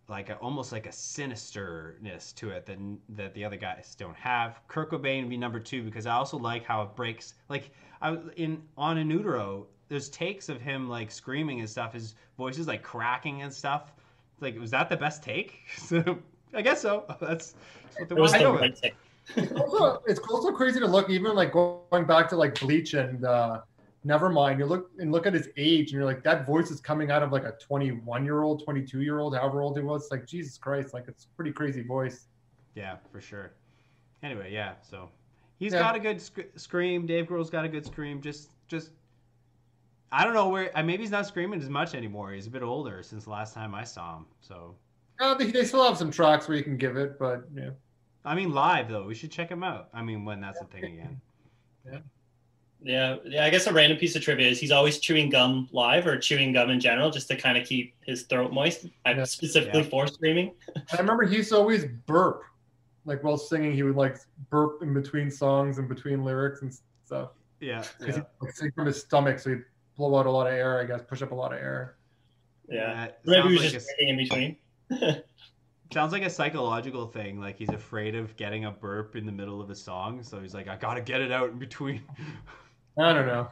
like 0.09 0.29
a, 0.29 0.37
almost 0.37 0.73
like 0.73 0.87
a 0.87 0.91
sinisterness 0.91 2.35
to 2.35 2.51
it 2.51 2.67
that 2.67 2.79
that 3.11 3.35
the 3.35 3.45
other 3.45 3.57
guys 3.57 3.95
don't 3.99 4.17
have. 4.17 4.61
Kurt 4.69 4.91
Cobain 4.91 5.23
would 5.23 5.31
be 5.31 5.37
number 5.37 5.61
two 5.61 5.83
because 5.83 6.07
I 6.07 6.15
also 6.15 6.39
like 6.39 6.65
how 6.65 6.83
it 6.83 6.95
breaks. 6.95 7.35
Like 7.49 7.71
I 8.01 8.19
in 8.37 8.63
on 8.77 8.99
In 8.99 9.11
Utero, 9.11 9.67
there's 9.89 10.09
takes 10.11 10.49
of 10.49 10.61
him 10.61 10.89
like 10.89 11.11
screaming 11.11 11.61
and 11.61 11.69
stuff. 11.69 11.95
His 11.95 12.15
voice 12.37 12.59
is 12.59 12.67
like 12.67 12.83
cracking 12.83 13.43
and 13.43 13.53
stuff. 13.53 13.93
Like 14.41 14.59
was 14.59 14.71
that 14.71 14.89
the 14.89 14.97
best 14.97 15.23
take? 15.23 15.61
So 15.77 16.19
I 16.55 16.61
guess 16.61 16.83
so. 16.83 17.05
That's 17.21 17.55
what 17.97 18.09
the 18.09 18.17
It 18.17 18.21
was 18.21 18.35
I 18.35 18.39
the 18.39 18.45
know 18.45 18.55
right 18.57 18.77
take. 18.77 18.95
It's 19.37 19.53
also, 19.53 20.03
it's 20.07 20.21
also 20.29 20.53
crazy 20.53 20.81
to 20.81 20.87
look, 20.87 21.09
even 21.09 21.35
like 21.35 21.53
going 21.53 22.05
back 22.07 22.29
to 22.31 22.37
like 22.37 22.59
Bleach 22.61 22.95
and 22.95 23.25
uh, 23.25 23.61
Nevermind. 24.07 24.59
You 24.59 24.67
look 24.67 24.91
and 24.99 25.13
look 25.13 25.27
at 25.27 25.33
his 25.35 25.49
age, 25.57 25.91
and 25.91 25.93
you're 25.93 26.05
like, 26.05 26.23
that 26.25 26.45
voice 26.47 26.71
is 26.71 26.81
coming 26.81 27.11
out 27.11 27.23
of 27.23 27.31
like 27.33 27.45
a 27.45 27.53
21 27.53 28.25
year 28.25 28.43
old, 28.43 28.65
22 28.65 29.03
year 29.03 29.21
old, 29.21 29.35
however 29.37 29.63
old 29.63 29.77
he 29.77 29.83
was. 29.85 30.11
Like 30.11 30.27
Jesus 30.27 30.59
Christ, 30.59 30.93
like 30.93 31.05
it's 31.09 31.25
a 31.25 31.29
pretty 31.37 31.53
crazy 31.53 31.83
voice. 31.83 32.27
Yeah, 32.75 32.97
for 33.13 33.21
sure. 33.21 33.53
Anyway, 34.23 34.53
yeah. 34.53 34.75
So 34.83 35.09
he's 35.59 35.73
Yeah. 35.73 35.81
got 35.81 35.95
a 35.95 36.01
good 36.01 36.21
sc- 36.21 36.51
scream. 36.57 37.07
Dave 37.07 37.27
Grohl's 37.27 37.51
got 37.51 37.65
a 37.65 37.69
good 37.69 37.87
scream. 37.87 38.21
Just, 38.21 38.51
just. 38.69 38.91
I 40.11 40.25
don't 40.25 40.35
know 40.35 40.49
where. 40.49 40.71
Maybe 40.77 41.03
he's 41.03 41.11
not 41.11 41.27
screaming 41.27 41.61
as 41.63 41.69
much 41.71 41.95
anymore. 41.95 42.33
He's 42.33 42.47
a 42.47 42.51
bit 42.51 42.63
older 42.63 43.03
since 43.03 43.25
the 43.25 43.31
last 43.31 43.55
time 43.55 43.75
I 43.75 43.85
saw 43.85 44.19
him. 44.19 44.27
So, 44.41 44.75
Uh, 45.21 45.35
they, 45.35 45.51
they 45.51 45.65
still 45.65 45.87
have 45.87 45.97
some 45.97 46.11
tracks 46.11 46.49
where 46.49 46.57
you 46.57 46.65
can 46.65 46.77
give 46.77 46.97
it, 46.97 47.19
but 47.19 47.45
yeah. 47.55 47.71
I 48.25 48.35
mean, 48.35 48.53
live 48.53 48.89
though, 48.89 49.07
we 49.07 49.15
should 49.15 49.31
check 49.31 49.49
him 49.51 49.63
out. 49.65 49.89
I 49.95 50.03
mean, 50.03 50.25
when 50.25 50.41
that's 50.41 50.61
a 50.61 50.65
thing 50.65 50.85
again. 50.85 51.21
Yeah, 51.85 51.99
yeah. 52.85 53.17
yeah. 53.25 53.45
I 53.45 53.51
guess 53.51 53.67
a 53.67 53.73
random 53.73 53.99
piece 53.99 54.15
of 54.17 54.23
trivia 54.23 54.49
is 54.49 54.59
he's 54.61 54.71
always 54.73 54.99
chewing 54.99 55.31
gum 55.31 55.69
live 55.73 56.07
or 56.07 56.17
chewing 56.19 56.53
gum 56.53 56.71
in 56.71 56.81
general, 56.81 57.11
just 57.11 57.29
to 57.29 57.37
kind 57.37 57.57
of 57.59 57.67
keep 57.67 57.95
his 58.05 58.23
throat 58.25 58.53
moist. 58.53 58.87
I 59.07 59.13
Yeah. 59.13 59.25
specifically 59.25 59.83
Yeah. 59.83 59.89
for 59.89 60.07
screaming. 60.07 60.55
I 60.93 60.97
remember 60.99 61.25
he 61.25 61.37
used 61.37 61.51
to 61.51 61.57
always 61.57 61.85
burp, 62.07 62.43
like 63.05 63.23
while 63.23 63.37
singing. 63.39 63.73
He 63.73 63.83
would 63.83 63.97
like 63.97 64.19
burp 64.51 64.83
in 64.83 64.93
between 64.95 65.31
songs 65.31 65.79
and 65.79 65.89
between 65.89 66.25
lyrics 66.25 66.63
and 66.63 66.73
stuff. 67.05 67.31
Yeah, 67.61 67.85
Because 67.99 68.17
yeah. 68.17 68.23
he 68.41 68.47
like, 68.47 68.55
sing 68.57 68.73
from 68.73 68.87
his 68.87 69.01
stomach, 69.01 69.39
so 69.39 69.51
he'd 69.51 69.63
blow 69.97 70.19
out 70.19 70.27
a 70.27 70.31
lot 70.31 70.47
of 70.49 70.53
air. 70.53 70.81
I 70.81 70.85
guess 70.85 71.01
push 71.07 71.23
up 71.23 71.31
a 71.31 71.35
lot 71.35 71.53
of 71.53 71.59
air. 71.61 71.97
Yeah, 72.69 73.09
maybe 73.25 73.49
he 73.49 73.55
was 73.55 73.63
like 73.65 73.73
just 73.73 73.89
a- 74.01 74.09
in 74.09 74.17
between. 74.17 74.57
Sounds 75.93 76.13
like 76.13 76.23
a 76.23 76.31
psychological 76.31 77.07
thing. 77.07 77.39
Like 77.39 77.59
he's 77.59 77.69
afraid 77.69 78.15
of 78.15 78.35
getting 78.37 78.65
a 78.65 78.71
burp 78.71 79.15
in 79.15 79.27
the 79.27 79.33
middle 79.33 79.61
of 79.61 79.69
a 79.69 79.75
song, 79.75 80.23
so 80.23 80.41
he's 80.41 80.55
like, 80.55 80.67
I 80.67 80.77
gotta 80.77 81.03
get 81.03 81.21
it 81.21 81.31
out 81.31 81.51
in 81.51 81.59
between. 81.59 82.03
I 82.99 83.13
don't 83.13 83.27
know. 83.27 83.49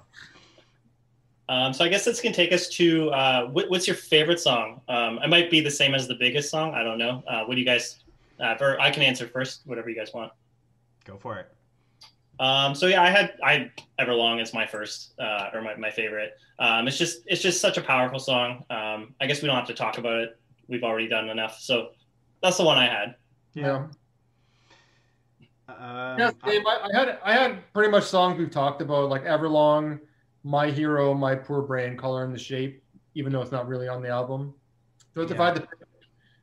Um, 1.48 1.72
so 1.72 1.84
I 1.84 1.88
guess 1.88 2.04
this 2.04 2.20
can 2.20 2.32
take 2.32 2.52
us 2.52 2.68
to 2.68 3.10
uh, 3.10 3.46
what, 3.48 3.68
what's 3.70 3.86
your 3.86 3.96
favorite 3.96 4.38
song? 4.38 4.80
Um, 4.88 5.18
it 5.18 5.28
might 5.28 5.50
be 5.50 5.60
the 5.60 5.70
same 5.70 5.94
as 5.94 6.06
the 6.06 6.14
biggest 6.14 6.48
song. 6.48 6.74
I 6.74 6.84
don't 6.84 6.98
know. 6.98 7.24
Uh, 7.26 7.44
what 7.44 7.54
do 7.54 7.60
you 7.60 7.66
guys? 7.66 8.04
Uh, 8.38 8.54
for, 8.54 8.80
I 8.80 8.90
can 8.90 9.02
answer 9.02 9.26
first. 9.26 9.62
Whatever 9.64 9.90
you 9.90 9.96
guys 9.96 10.14
want. 10.14 10.32
Go 11.04 11.16
for 11.16 11.38
it. 11.38 11.48
Um, 12.38 12.74
so 12.74 12.86
yeah, 12.86 13.02
I 13.02 13.10
had 13.10 13.34
I 13.42 13.70
Everlong 13.98 14.40
is 14.40 14.54
my 14.54 14.66
first 14.66 15.12
uh, 15.18 15.50
or 15.52 15.60
my, 15.60 15.74
my 15.76 15.90
favorite. 15.90 16.38
Um, 16.58 16.88
it's 16.88 16.96
just 16.96 17.22
it's 17.26 17.42
just 17.42 17.60
such 17.60 17.76
a 17.76 17.82
powerful 17.82 18.18
song. 18.18 18.64
Um, 18.70 19.14
I 19.20 19.26
guess 19.26 19.42
we 19.42 19.46
don't 19.46 19.56
have 19.56 19.66
to 19.66 19.74
talk 19.74 19.98
about 19.98 20.20
it. 20.20 20.38
We've 20.68 20.84
already 20.84 21.08
done 21.08 21.28
enough. 21.28 21.58
So 21.60 21.90
that's 22.42 22.56
the 22.56 22.64
one 22.64 22.78
I 22.78 22.86
had. 22.86 23.16
Yeah. 23.54 23.88
Um, 25.78 26.18
Yeah, 26.18 26.30
I- 26.42 26.48
Dave, 26.50 26.62
I, 26.66 26.88
I 26.92 26.98
had 26.98 27.18
I 27.24 27.32
had 27.32 27.72
pretty 27.72 27.90
much 27.90 28.04
songs 28.04 28.38
we've 28.38 28.50
talked 28.50 28.82
about, 28.82 29.08
like 29.08 29.24
Everlong, 29.24 30.00
My 30.44 30.70
Hero, 30.70 31.14
My 31.14 31.34
Poor 31.34 31.62
Brain, 31.62 31.96
Color 31.96 32.24
and 32.24 32.34
the 32.34 32.38
Shape, 32.38 32.82
even 33.14 33.32
though 33.32 33.42
it's 33.42 33.52
not 33.52 33.68
really 33.68 33.88
on 33.88 34.02
the 34.02 34.08
album. 34.08 34.54
So 35.14 35.22
if 35.22 35.38
I 35.40 35.46
had 35.46 35.54
to, 35.56 35.68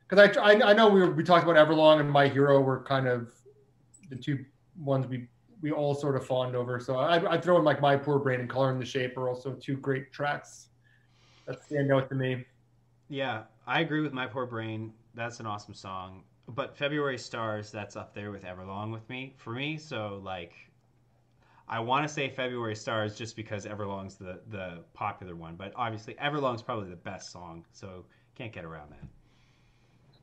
because 0.08 0.36
I, 0.38 0.40
I 0.52 0.70
I 0.70 0.72
know 0.72 0.88
we 0.88 1.00
were, 1.00 1.10
we 1.10 1.22
talked 1.24 1.44
about 1.48 1.56
Everlong 1.56 2.00
and 2.00 2.10
My 2.10 2.28
Hero 2.28 2.60
were 2.60 2.82
kind 2.82 3.06
of 3.08 3.32
the 4.10 4.16
two 4.16 4.44
ones 4.78 5.06
we 5.06 5.28
we 5.60 5.72
all 5.72 5.94
sort 5.94 6.14
of 6.16 6.24
fawned 6.26 6.54
over. 6.54 6.78
So 6.80 6.96
I 6.96 7.34
I 7.34 7.40
throw 7.40 7.58
in 7.58 7.64
like 7.64 7.80
My 7.80 7.96
Poor 7.96 8.18
Brain 8.18 8.40
and 8.40 8.48
Color 8.48 8.70
and 8.72 8.80
the 8.80 8.84
Shape 8.86 9.16
are 9.18 9.28
also 9.28 9.54
two 9.54 9.76
great 9.76 10.12
tracks 10.12 10.68
that 11.46 11.62
stand 11.64 11.90
out 11.92 12.08
to 12.10 12.14
me. 12.14 12.44
Yeah, 13.08 13.44
I 13.66 13.80
agree 13.80 14.00
with 14.02 14.12
My 14.12 14.26
Poor 14.26 14.44
Brain. 14.46 14.92
That's 15.14 15.40
an 15.40 15.46
awesome 15.46 15.74
song. 15.74 16.24
But 16.48 16.76
February 16.76 17.18
Stars, 17.18 17.70
that's 17.70 17.94
up 17.96 18.14
there 18.14 18.30
with 18.30 18.44
Everlong 18.44 18.92
with 18.92 19.08
me 19.08 19.34
for 19.36 19.50
me. 19.50 19.76
So 19.76 20.20
like, 20.24 20.54
I 21.68 21.78
want 21.80 22.06
to 22.08 22.12
say 22.12 22.30
February 22.30 22.74
Stars 22.74 23.16
just 23.16 23.36
because 23.36 23.66
Everlong's 23.66 24.16
the 24.16 24.40
the 24.48 24.78
popular 24.94 25.36
one, 25.36 25.56
but 25.56 25.72
obviously 25.76 26.14
Everlong's 26.14 26.62
probably 26.62 26.88
the 26.88 26.96
best 26.96 27.30
song. 27.30 27.64
So 27.72 28.04
can't 28.34 28.52
get 28.52 28.64
around 28.64 28.90
that. 28.90 29.08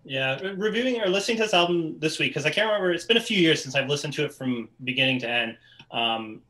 Yeah, 0.04 0.40
reviewing 0.56 1.02
or 1.02 1.08
listening 1.08 1.38
to 1.38 1.44
this 1.44 1.54
album 1.54 2.00
this 2.00 2.20
week 2.20 2.32
because 2.32 2.46
I 2.46 2.52
can't 2.52 2.68
remember. 2.68 2.92
It's 2.92 3.06
been 3.06 3.18
a 3.18 3.22
few 3.22 3.38
years 3.38 3.62
since 3.62 3.76
I've 3.76 3.90
listened 3.90 4.14
to 4.14 4.26
it 4.26 4.34
from 4.34 4.70
beginning 4.84 5.20
to 5.22 5.30
end. 5.30 5.58
Um, 5.92 6.42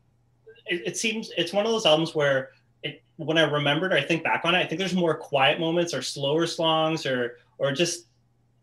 it, 0.66 0.82
it 0.86 0.96
seems 0.96 1.30
it's 1.36 1.52
one 1.52 1.64
of 1.64 1.72
those 1.72 1.86
albums 1.86 2.14
where 2.14 2.50
it, 2.82 3.02
when 3.16 3.38
I 3.38 3.42
remembered 3.42 3.92
or 3.92 3.96
I 3.96 4.02
think 4.02 4.22
back 4.22 4.44
on 4.44 4.54
it, 4.54 4.58
I 4.58 4.66
think 4.66 4.78
there's 4.78 4.94
more 4.94 5.14
quiet 5.14 5.58
moments 5.58 5.94
or 5.94 6.02
slower 6.02 6.46
songs 6.46 7.06
or 7.06 7.38
or 7.58 7.72
just 7.72 8.05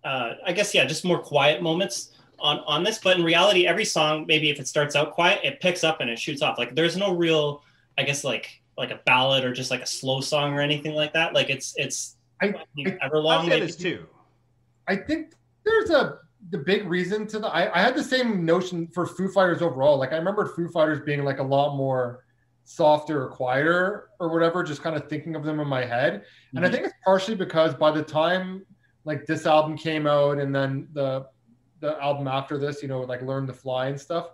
uh, 0.03 0.33
I 0.45 0.51
guess 0.51 0.73
yeah, 0.73 0.85
just 0.85 1.05
more 1.05 1.19
quiet 1.19 1.61
moments 1.61 2.11
on 2.39 2.59
on 2.59 2.83
this. 2.83 2.99
But 2.99 3.17
in 3.17 3.23
reality, 3.23 3.67
every 3.67 3.85
song 3.85 4.25
maybe 4.27 4.49
if 4.49 4.59
it 4.59 4.67
starts 4.67 4.95
out 4.95 5.11
quiet, 5.11 5.39
it 5.43 5.59
picks 5.59 5.83
up 5.83 6.01
and 6.01 6.09
it 6.09 6.19
shoots 6.19 6.41
off. 6.41 6.57
Like 6.57 6.75
there's 6.75 6.97
no 6.97 7.15
real, 7.15 7.63
I 7.97 8.03
guess 8.03 8.23
like 8.23 8.61
like 8.77 8.91
a 8.91 8.99
ballad 9.05 9.43
or 9.43 9.53
just 9.53 9.71
like 9.71 9.81
a 9.81 9.87
slow 9.87 10.21
song 10.21 10.53
or 10.53 10.61
anything 10.61 10.93
like 10.93 11.13
that. 11.13 11.33
Like 11.33 11.49
it's 11.49 11.73
it's 11.77 12.17
I- 12.41 12.53
I 12.77 12.83
Everlong. 13.07 13.43
say 13.43 13.49
maybe- 13.49 13.65
this 13.65 13.75
too. 13.75 14.05
I 14.87 14.95
think 14.97 15.33
there's 15.63 15.89
a 15.89 16.19
the 16.49 16.57
big 16.57 16.87
reason 16.89 17.25
to 17.27 17.39
the 17.39 17.47
I, 17.47 17.73
I 17.73 17.81
had 17.81 17.95
the 17.95 18.03
same 18.03 18.45
notion 18.45 18.87
for 18.87 19.05
Foo 19.05 19.29
Fighters 19.29 19.61
overall. 19.61 19.97
Like 19.97 20.11
I 20.11 20.17
remember 20.17 20.45
Foo 20.47 20.67
Fighters 20.67 20.99
being 21.05 21.23
like 21.23 21.39
a 21.39 21.43
lot 21.43 21.75
more 21.75 22.25
softer 22.65 23.23
or 23.23 23.29
quieter 23.29 24.09
or 24.19 24.29
whatever, 24.29 24.63
just 24.63 24.81
kind 24.81 24.95
of 24.95 25.07
thinking 25.07 25.35
of 25.35 25.43
them 25.43 25.59
in 25.59 25.67
my 25.67 25.85
head. 25.85 26.13
Mm-hmm. 26.13 26.57
And 26.57 26.65
I 26.65 26.67
mm-hmm. 26.67 26.75
think 26.75 26.87
it's 26.87 26.95
partially 27.05 27.35
because 27.35 27.73
by 27.75 27.91
the 27.91 28.03
time 28.03 28.65
like 29.05 29.25
this 29.25 29.45
album 29.45 29.77
came 29.77 30.07
out 30.07 30.37
and 30.39 30.53
then 30.53 30.87
the 30.93 31.27
the 31.79 32.01
album 32.01 32.27
after 32.27 32.57
this, 32.57 32.81
you 32.81 32.87
know, 32.87 33.01
like 33.01 33.21
Learn 33.21 33.45
to 33.47 33.53
Fly 33.53 33.87
and 33.87 33.99
stuff, 33.99 34.29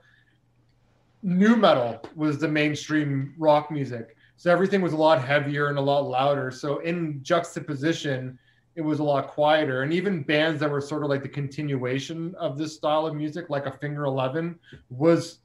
New 1.24 1.55
metal 1.55 2.01
was 2.15 2.38
the 2.38 2.47
mainstream 2.47 3.34
rock 3.38 3.72
music. 3.72 4.15
So 4.38 4.51
everything 4.51 4.82
was 4.82 4.93
a 4.93 4.97
lot 4.97 5.22
heavier 5.22 5.67
and 5.67 5.78
a 5.78 5.82
lot 5.82 6.07
louder. 6.07 6.49
So 6.51 6.80
in 6.80 7.22
juxtaposition, 7.24 8.39
it 8.76 8.82
was 8.82 8.99
a 8.99 9.03
lot 9.03 9.28
quieter. 9.28 9.82
And 9.82 9.91
even 9.91 10.24
bands 10.24 10.61
that 10.61 10.70
were 10.70 10.80
sort 10.80 11.03
of 11.03 11.09
like 11.09 11.24
the 11.24 11.30
continuation 11.30 12.34
of 12.36 12.57
this 12.57 12.76
style 12.76 13.05
of 13.05 13.15
music, 13.15 13.49
like 13.49 13.65
a 13.65 13.72
Finger 13.72 14.05
Eleven, 14.05 14.57
was 14.89 15.39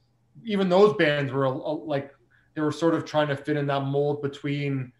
even 0.45 0.69
those 0.69 0.93
bands 0.93 1.33
were 1.33 1.43
a, 1.43 1.51
a, 1.51 1.73
like 1.73 2.15
they 2.53 2.61
were 2.61 2.71
sort 2.71 2.93
of 2.93 3.03
trying 3.03 3.27
to 3.27 3.35
fit 3.35 3.57
in 3.57 3.67
that 3.67 3.81
mold 3.81 4.21
between 4.21 4.93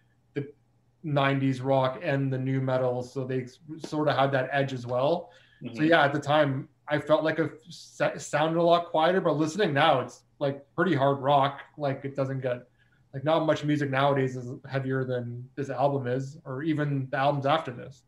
90s 1.05 1.63
rock 1.63 1.99
and 2.03 2.31
the 2.31 2.37
new 2.37 2.59
metal 2.59 3.03
so 3.03 3.23
they 3.23 3.45
sort 3.77 4.07
of 4.07 4.17
had 4.17 4.31
that 4.31 4.49
edge 4.51 4.73
as 4.73 4.85
well 4.85 5.29
mm-hmm. 5.63 5.75
so 5.75 5.83
yeah 5.83 6.03
at 6.03 6.13
the 6.13 6.19
time 6.19 6.67
i 6.87 6.97
felt 6.97 7.23
like 7.23 7.39
it 7.39 7.51
sounded 7.69 8.59
a 8.59 8.63
lot 8.63 8.87
quieter 8.87 9.21
but 9.21 9.33
listening 9.33 9.73
now 9.73 9.99
it's 9.99 10.23
like 10.39 10.65
pretty 10.75 10.95
hard 10.95 11.19
rock 11.19 11.61
like 11.77 12.03
it 12.03 12.15
doesn't 12.15 12.41
get 12.41 12.67
like 13.13 13.23
not 13.23 13.45
much 13.45 13.63
music 13.63 13.89
nowadays 13.89 14.35
is 14.35 14.51
heavier 14.69 15.03
than 15.03 15.47
this 15.55 15.69
album 15.69 16.07
is 16.07 16.37
or 16.45 16.63
even 16.63 17.07
the 17.11 17.17
albums 17.17 17.45
after 17.45 17.71
this 17.71 18.03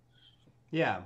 yeah 0.71 1.01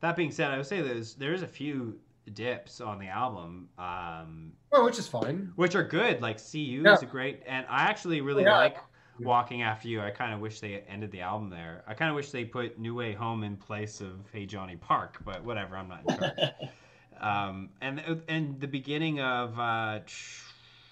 that 0.00 0.14
being 0.14 0.30
said 0.30 0.50
i 0.50 0.56
would 0.56 0.66
say 0.66 0.82
there's 0.82 1.14
there's 1.14 1.42
a 1.42 1.48
few 1.48 1.98
dips 2.34 2.80
on 2.80 2.98
the 2.98 3.08
album. 3.08 3.68
Um, 3.78 4.52
well, 4.70 4.84
which 4.84 4.98
is 4.98 5.06
fine. 5.06 5.52
Which 5.56 5.74
are 5.74 5.82
good. 5.82 6.20
Like 6.20 6.38
"See 6.38 6.60
You" 6.60 6.82
yeah. 6.84 6.94
is 6.94 7.02
a 7.02 7.06
great, 7.06 7.42
and 7.46 7.66
I 7.68 7.82
actually 7.82 8.20
really 8.20 8.44
yeah. 8.44 8.56
like 8.56 8.76
"Walking 9.24 9.62
After 9.62 9.88
You." 9.88 10.00
I 10.00 10.10
kind 10.10 10.32
of 10.34 10.40
wish 10.40 10.60
they 10.60 10.82
ended 10.88 11.10
the 11.10 11.20
album 11.20 11.50
there. 11.50 11.84
I 11.86 11.94
kind 11.94 12.10
of 12.10 12.16
wish 12.16 12.30
they 12.30 12.44
put 12.44 12.78
"New 12.78 12.94
Way 12.94 13.12
Home" 13.12 13.44
in 13.44 13.56
place 13.56 14.00
of 14.00 14.28
"Hey 14.32 14.46
Johnny 14.46 14.76
Park," 14.76 15.18
but 15.24 15.44
whatever. 15.44 15.76
I'm 15.76 15.88
not 15.88 16.02
in 16.08 16.18
charge. 16.18 16.38
um, 17.20 17.70
and 17.80 18.22
and 18.28 18.60
the 18.60 18.68
beginning 18.68 19.20
of 19.20 19.58
uh, 19.58 20.00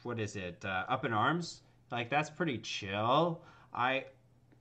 what 0.02 0.18
is 0.18 0.36
it? 0.36 0.64
Uh, 0.64 0.84
"Up 0.88 1.04
in 1.04 1.12
Arms." 1.12 1.62
Like 1.90 2.10
that's 2.10 2.30
pretty 2.30 2.58
chill. 2.58 3.40
I 3.72 4.04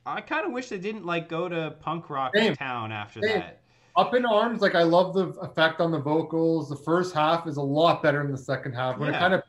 I 0.05 0.21
kind 0.21 0.45
of 0.45 0.53
wish 0.53 0.69
they 0.69 0.77
didn't 0.77 1.05
like 1.05 1.27
go 1.27 1.49
to 1.49 1.75
punk 1.81 2.09
rock 2.09 2.35
Same. 2.35 2.55
town 2.55 2.91
after 2.91 3.21
Same. 3.21 3.39
that. 3.39 3.61
Up 3.97 4.13
in 4.13 4.25
Arms, 4.25 4.61
like 4.61 4.75
I 4.75 4.83
love 4.83 5.13
the 5.13 5.29
effect 5.41 5.81
on 5.81 5.91
the 5.91 5.99
vocals. 5.99 6.69
The 6.69 6.75
first 6.75 7.15
half 7.15 7.47
is 7.47 7.57
a 7.57 7.61
lot 7.61 8.03
better 8.03 8.21
than 8.21 8.31
the 8.31 8.37
second 8.37 8.73
half. 8.73 8.99
When 8.99 9.09
yeah. 9.09 9.17
it 9.17 9.19
kind 9.19 9.33
of 9.33 9.43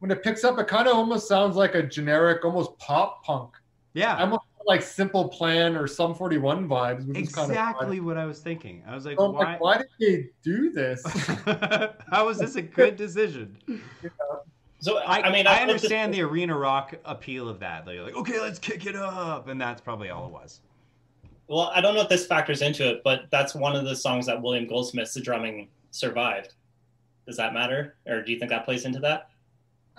when 0.00 0.10
it 0.10 0.22
picks 0.22 0.44
up, 0.44 0.58
it 0.58 0.66
kind 0.66 0.88
of 0.88 0.96
almost 0.96 1.28
sounds 1.28 1.56
like 1.56 1.74
a 1.74 1.82
generic, 1.82 2.44
almost 2.44 2.76
pop 2.78 3.22
punk. 3.24 3.50
Yeah, 3.94 4.18
almost 4.18 4.44
like 4.66 4.82
Simple 4.82 5.28
Plan 5.28 5.76
or 5.76 5.86
Sum 5.86 6.14
41 6.14 6.68
vibes. 6.68 7.16
exactly 7.16 7.56
kind 7.56 7.98
of 7.98 8.04
what 8.04 8.16
I 8.16 8.24
was 8.24 8.40
thinking. 8.40 8.82
I 8.86 8.94
was 8.94 9.04
like, 9.04 9.18
so 9.18 9.30
why? 9.30 9.52
Like, 9.52 9.60
why 9.60 9.78
did 9.78 9.88
they 10.00 10.30
do 10.42 10.70
this? 10.70 11.02
How 12.10 12.26
was 12.26 12.38
this 12.38 12.56
a 12.56 12.62
good 12.62 12.96
decision? 12.96 13.56
Yeah. 13.68 14.10
So 14.78 14.96
I, 14.98 15.22
I 15.22 15.32
mean, 15.32 15.46
I, 15.46 15.58
I 15.58 15.60
understand 15.62 16.14
the 16.14 16.22
arena 16.22 16.56
rock 16.56 16.94
appeal 17.04 17.48
of 17.48 17.60
that. 17.60 17.84
They're 17.84 18.02
like, 18.02 18.16
okay, 18.16 18.40
let's 18.40 18.58
kick 18.58 18.86
it 18.86 18.96
up, 18.96 19.48
and 19.48 19.60
that's 19.60 19.80
probably 19.80 20.08
all 20.08 20.26
it 20.26 20.32
was. 20.32 20.60
Well, 21.48 21.70
I 21.74 21.80
don't 21.80 21.94
know 21.94 22.02
if 22.02 22.08
this 22.08 22.26
factors 22.26 22.62
into 22.62 22.88
it, 22.88 23.02
but 23.04 23.24
that's 23.30 23.54
one 23.54 23.76
of 23.76 23.84
the 23.84 23.96
songs 23.96 24.24
that 24.26 24.40
William 24.40 24.66
Goldsmith's 24.66 25.20
drumming 25.20 25.68
survived. 25.90 26.54
Does 27.26 27.36
that 27.36 27.52
matter, 27.52 27.96
or 28.06 28.22
do 28.22 28.32
you 28.32 28.38
think 28.38 28.50
that 28.50 28.64
plays 28.64 28.84
into 28.84 29.00
that? 29.00 29.29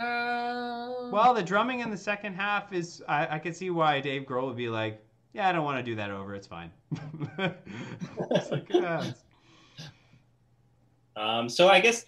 Uh... 0.02 1.10
Well, 1.12 1.34
the 1.34 1.44
drumming 1.44 1.82
in 1.82 1.92
the 1.92 1.98
second 1.98 2.36
half 2.36 2.74
is. 2.74 3.04
I, 3.08 3.36
I 3.36 3.40
can 3.40 3.54
see 3.54 3.70
why 3.70 4.00
Dave 4.00 4.24
Grohl 4.24 4.48
would 4.48 4.58
be 4.58 4.70
like, 4.70 5.04
"Yeah, 5.34 5.50
I 5.50 5.52
don't 5.52 5.66
want 5.66 5.78
to 5.78 5.84
do 5.84 5.96
that 5.96 6.12
over. 6.12 6.36
It's 6.36 6.48
fine." 6.48 6.72
it's 7.38 8.52
like, 8.52 8.68
yeah. 8.70 9.12
Um, 11.16 11.50
so 11.50 11.68
I 11.68 11.80
guess 11.80 12.06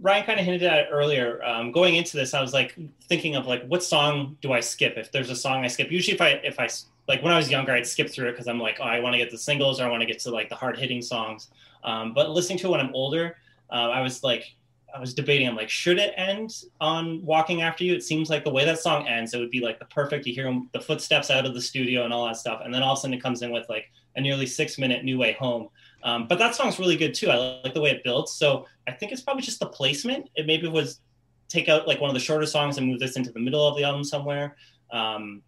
Ryan 0.00 0.24
kind 0.24 0.38
of 0.38 0.44
hinted 0.44 0.62
at 0.64 0.80
it 0.80 0.88
earlier. 0.90 1.42
Um, 1.44 1.72
going 1.72 1.96
into 1.96 2.16
this, 2.16 2.34
I 2.34 2.40
was 2.40 2.52
like 2.52 2.76
thinking 3.08 3.36
of 3.36 3.46
like, 3.46 3.66
what 3.66 3.82
song 3.82 4.36
do 4.40 4.52
I 4.52 4.60
skip? 4.60 4.96
If 4.96 5.10
there's 5.10 5.30
a 5.30 5.36
song 5.36 5.64
I 5.64 5.68
skip, 5.68 5.90
usually 5.90 6.14
if 6.14 6.20
I 6.20 6.28
if 6.44 6.60
I 6.60 6.68
like 7.08 7.22
when 7.22 7.32
I 7.32 7.36
was 7.36 7.50
younger, 7.50 7.72
I'd 7.72 7.86
skip 7.86 8.10
through 8.10 8.28
it 8.28 8.32
because 8.32 8.46
I'm 8.48 8.60
like, 8.60 8.78
oh, 8.80 8.84
I 8.84 9.00
want 9.00 9.14
to 9.14 9.18
get 9.18 9.30
the 9.30 9.38
singles 9.38 9.80
or 9.80 9.84
I 9.84 9.88
want 9.88 10.02
to 10.02 10.06
get 10.06 10.18
to 10.20 10.30
like 10.30 10.48
the 10.48 10.54
hard 10.54 10.78
hitting 10.78 11.02
songs. 11.02 11.48
Um, 11.84 12.12
but 12.14 12.30
listening 12.30 12.58
to 12.58 12.68
it 12.68 12.70
when 12.70 12.80
I'm 12.80 12.94
older, 12.94 13.36
uh, 13.70 13.90
I 13.90 14.00
was 14.00 14.22
like, 14.22 14.54
I 14.94 15.00
was 15.00 15.14
debating. 15.14 15.48
I'm 15.48 15.56
like, 15.56 15.70
should 15.70 15.98
it 15.98 16.14
end 16.16 16.52
on 16.80 17.24
"Walking 17.24 17.62
After 17.62 17.84
You"? 17.84 17.94
It 17.94 18.02
seems 18.02 18.30
like 18.30 18.44
the 18.44 18.50
way 18.50 18.64
that 18.64 18.78
song 18.78 19.06
ends, 19.08 19.34
it 19.34 19.38
would 19.38 19.50
be 19.50 19.60
like 19.60 19.78
the 19.78 19.84
perfect. 19.86 20.26
You 20.26 20.34
hear 20.34 20.60
the 20.72 20.80
footsteps 20.80 21.30
out 21.30 21.46
of 21.46 21.54
the 21.54 21.60
studio 21.60 22.04
and 22.04 22.12
all 22.12 22.26
that 22.26 22.36
stuff, 22.36 22.62
and 22.64 22.72
then 22.74 22.82
all 22.82 22.92
of 22.92 22.98
a 22.98 23.00
sudden 23.00 23.14
it 23.14 23.22
comes 23.22 23.42
in 23.42 23.50
with 23.50 23.68
like 23.68 23.90
a 24.16 24.20
nearly 24.20 24.46
six 24.46 24.78
minute 24.78 25.04
"New 25.04 25.18
Way 25.18 25.32
Home." 25.34 25.68
Um, 26.04 26.26
but 26.26 26.38
that 26.38 26.54
song's 26.54 26.78
really 26.78 26.96
good 26.96 27.14
too. 27.14 27.30
I 27.30 27.60
like 27.64 27.74
the 27.74 27.80
way 27.80 27.90
it 27.90 28.02
builds. 28.04 28.32
So 28.32 28.66
I 28.86 28.92
think 28.92 29.12
it's 29.12 29.22
probably 29.22 29.42
just 29.42 29.60
the 29.60 29.66
placement. 29.66 30.28
It 30.34 30.46
maybe 30.46 30.66
was 30.66 31.00
take 31.48 31.68
out 31.68 31.86
like 31.86 32.00
one 32.00 32.10
of 32.10 32.14
the 32.14 32.20
shorter 32.20 32.46
songs 32.46 32.78
and 32.78 32.86
move 32.86 32.98
this 32.98 33.16
into 33.16 33.30
the 33.30 33.40
middle 33.40 33.66
of 33.66 33.76
the 33.76 33.84
album 33.84 34.04
somewhere. 34.04 34.56
Um, 34.90 35.42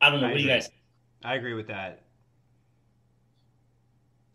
I 0.00 0.10
don't 0.10 0.20
know. 0.20 0.26
I 0.26 0.30
what 0.30 0.36
do 0.36 0.42
you 0.42 0.48
guys? 0.48 0.68
I 1.24 1.34
agree 1.34 1.54
with 1.54 1.68
that. 1.68 2.02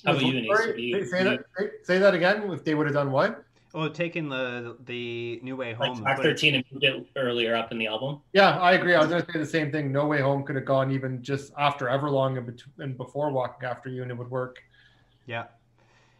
How 0.05 0.11
about 0.11 0.25
you, 0.25 0.33
Denise? 0.33 1.09
say, 1.09 1.23
that, 1.23 1.45
say 1.83 1.97
that 1.97 2.13
again. 2.13 2.51
If 2.51 2.65
they 2.65 2.75
would 2.75 2.87
have 2.87 2.93
done 2.93 3.11
what? 3.11 3.45
Well, 3.73 3.89
taking 3.89 4.29
the 4.29 4.77
the 4.85 5.39
New 5.41 5.55
Way 5.55 5.73
Home, 5.73 5.93
like 5.93 6.01
track 6.01 6.21
thirteen, 6.21 6.55
and 6.55 6.63
moved 6.71 6.83
it 6.83 7.07
earlier 7.15 7.55
up 7.55 7.71
in 7.71 7.79
the 7.79 7.87
album. 7.87 8.21
Yeah, 8.31 8.59
I 8.59 8.73
agree. 8.73 8.93
I 8.93 8.99
was 8.99 9.09
going 9.09 9.23
to 9.23 9.31
say 9.31 9.39
the 9.39 9.45
same 9.45 9.71
thing. 9.71 9.91
No 9.91 10.05
Way 10.05 10.21
Home 10.21 10.43
could 10.43 10.55
have 10.55 10.65
gone 10.65 10.91
even 10.91 11.23
just 11.23 11.51
after 11.57 11.87
Everlong 11.87 12.37
and, 12.37 12.63
and 12.77 12.95
before 12.95 13.31
Walking 13.31 13.67
After 13.67 13.89
You, 13.89 14.03
and 14.03 14.11
it 14.11 14.17
would 14.17 14.29
work. 14.29 14.57
Yeah. 15.25 15.45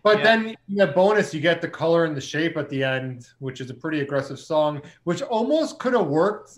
But 0.01 0.18
yeah. 0.18 0.24
then 0.24 0.56
in 0.68 0.76
the 0.76 0.88
bonus, 0.88 1.32
you 1.32 1.41
get 1.41 1.62
the 1.62 1.68
color 1.68 2.06
and 2.06 2.18
the 2.18 2.22
shape 2.22 2.58
at 2.58 2.70
the 2.70 2.84
end, 2.84 3.28
which 3.38 3.62
is 3.62 3.70
a 3.70 3.74
pretty 3.74 4.01
aggressive 4.01 4.39
song, 4.39 4.82
which 5.04 5.22
almost 5.22 5.78
could 5.78 5.93
have 5.93 6.08
worked 6.08 6.58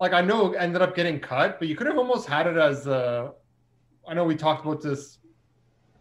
like 0.00 0.12
I 0.12 0.20
know 0.20 0.52
ended 0.52 0.82
up 0.82 0.94
getting 0.94 1.18
cut, 1.18 1.58
but 1.58 1.68
you 1.68 1.74
could 1.74 1.86
have 1.86 1.98
almost 1.98 2.28
had 2.28 2.46
it 2.46 2.56
as 2.56 2.86
a. 2.86 3.32
I 4.06 4.14
know 4.14 4.24
we 4.24 4.36
talked 4.36 4.64
about 4.64 4.80
this 4.80 5.18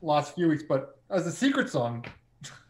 last 0.02 0.36
few 0.36 0.48
weeks, 0.48 0.64
but 0.68 1.00
as 1.10 1.26
a 1.26 1.32
secret 1.32 1.70
song. 1.70 2.06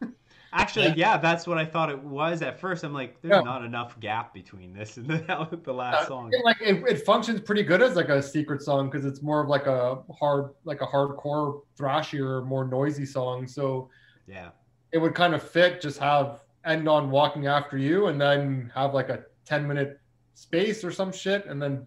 Actually, 0.57 0.87
yeah. 0.87 0.93
yeah. 0.95 1.17
that's 1.17 1.45
what 1.45 1.57
I 1.57 1.65
thought 1.65 1.89
it 1.89 2.01
was 2.01 2.41
at 2.41 2.59
first. 2.59 2.83
I'm 2.83 2.93
like, 2.93 3.21
there's 3.21 3.31
yeah. 3.31 3.41
not 3.41 3.63
enough 3.63 3.99
gap 3.99 4.33
between 4.33 4.73
this 4.73 4.97
and 4.97 5.07
the, 5.07 5.59
the 5.63 5.73
last 5.73 6.05
uh, 6.05 6.07
song. 6.07 6.29
It, 6.33 6.43
like 6.43 6.57
it, 6.61 6.83
it, 6.87 7.05
functions 7.05 7.39
pretty 7.41 7.63
good 7.63 7.81
as 7.81 7.95
like 7.95 8.09
a 8.09 8.21
secret 8.21 8.61
song 8.61 8.89
because 8.89 9.05
it's 9.05 9.21
more 9.21 9.41
of 9.41 9.49
like 9.49 9.67
a 9.67 9.99
hard, 10.19 10.51
like 10.65 10.81
a 10.81 10.87
hardcore, 10.87 11.61
thrashier, 11.77 12.45
more 12.45 12.67
noisy 12.67 13.05
song. 13.05 13.47
So 13.47 13.89
yeah, 14.27 14.49
it 14.91 14.97
would 14.97 15.13
kind 15.13 15.35
of 15.35 15.43
fit. 15.43 15.79
Just 15.79 15.99
have 15.99 16.41
end 16.65 16.89
on 16.89 17.11
walking 17.11 17.47
after 17.47 17.77
you, 17.77 18.07
and 18.07 18.19
then 18.19 18.71
have 18.73 18.93
like 18.93 19.09
a 19.09 19.23
ten 19.45 19.67
minute 19.67 19.99
space 20.33 20.83
or 20.83 20.91
some 20.91 21.11
shit, 21.11 21.45
and 21.45 21.61
then 21.61 21.85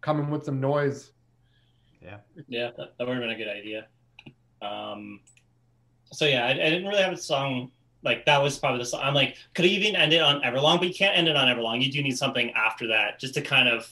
come 0.00 0.20
in 0.20 0.30
with 0.30 0.44
some 0.44 0.60
noise. 0.60 1.12
Yeah, 2.00 2.18
yeah, 2.48 2.70
that, 2.76 2.96
that 2.98 3.06
would 3.06 3.14
have 3.14 3.22
been 3.22 3.30
a 3.30 3.36
good 3.36 3.48
idea. 3.48 3.88
Um, 4.62 5.20
so 6.12 6.24
yeah, 6.24 6.46
I, 6.46 6.50
I, 6.50 6.54
didn't 6.54 6.86
really 6.86 7.02
have 7.02 7.12
a 7.12 7.16
song 7.16 7.70
like 8.06 8.24
that. 8.24 8.42
Was 8.42 8.58
probably 8.58 8.78
the 8.78 8.86
song. 8.86 9.02
I'm 9.04 9.12
like, 9.12 9.36
could 9.52 9.66
have 9.66 9.72
even 9.72 9.94
ended 9.94 10.22
on 10.22 10.40
Everlong, 10.40 10.78
but 10.78 10.88
you 10.88 10.94
can't 10.94 11.16
end 11.16 11.28
it 11.28 11.36
on 11.36 11.48
Everlong. 11.48 11.84
You 11.84 11.92
do 11.92 12.02
need 12.02 12.16
something 12.16 12.50
after 12.52 12.86
that, 12.86 13.20
just 13.20 13.34
to 13.34 13.42
kind 13.42 13.68
of. 13.68 13.86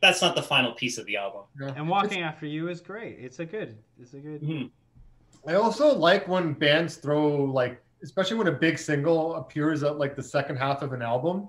That's 0.00 0.22
not 0.22 0.34
the 0.34 0.42
final 0.42 0.72
piece 0.72 0.96
of 0.98 1.06
the 1.06 1.16
album. 1.16 1.42
Yeah. 1.60 1.72
And 1.76 1.88
walking 1.88 2.20
it's, 2.20 2.26
after 2.26 2.46
you 2.46 2.68
is 2.68 2.80
great. 2.80 3.18
It's 3.18 3.38
a 3.38 3.44
good. 3.44 3.76
It's 4.00 4.14
a 4.14 4.18
good. 4.18 4.42
Mm-hmm. 4.42 5.48
I 5.48 5.54
also 5.54 5.94
like 5.94 6.26
when 6.28 6.54
bands 6.54 6.96
throw 6.96 7.44
like, 7.44 7.82
especially 8.02 8.36
when 8.36 8.48
a 8.48 8.52
big 8.52 8.78
single 8.78 9.36
appears 9.36 9.82
at 9.82 9.98
like 9.98 10.16
the 10.16 10.22
second 10.22 10.56
half 10.56 10.82
of 10.82 10.92
an 10.92 11.02
album. 11.02 11.48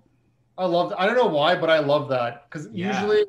I 0.58 0.66
love. 0.66 0.94
I 0.98 1.06
don't 1.06 1.16
know 1.16 1.28
why, 1.28 1.56
but 1.56 1.70
I 1.70 1.80
love 1.80 2.10
that 2.10 2.50
because 2.50 2.68
yeah. 2.72 2.94
usually 2.94 3.26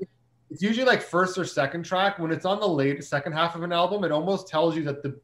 it's 0.51 0.63
usually 0.63 0.87
like 0.87 1.03
first 1.03 1.39
or 1.39 1.45
second 1.45 1.85
track. 1.85 2.19
When 2.19 2.33
it's 2.33 2.45
on 2.45 2.59
the 2.59 2.69
late 2.69 3.03
second 3.05 3.33
half 3.33 3.55
of 3.55 3.63
an 3.63 3.73
album, 3.73 4.05
it 4.05 4.13
almost 4.13 4.49
tells 4.49 4.77
you 4.77 4.83
that 4.85 5.03
the 5.03 5.19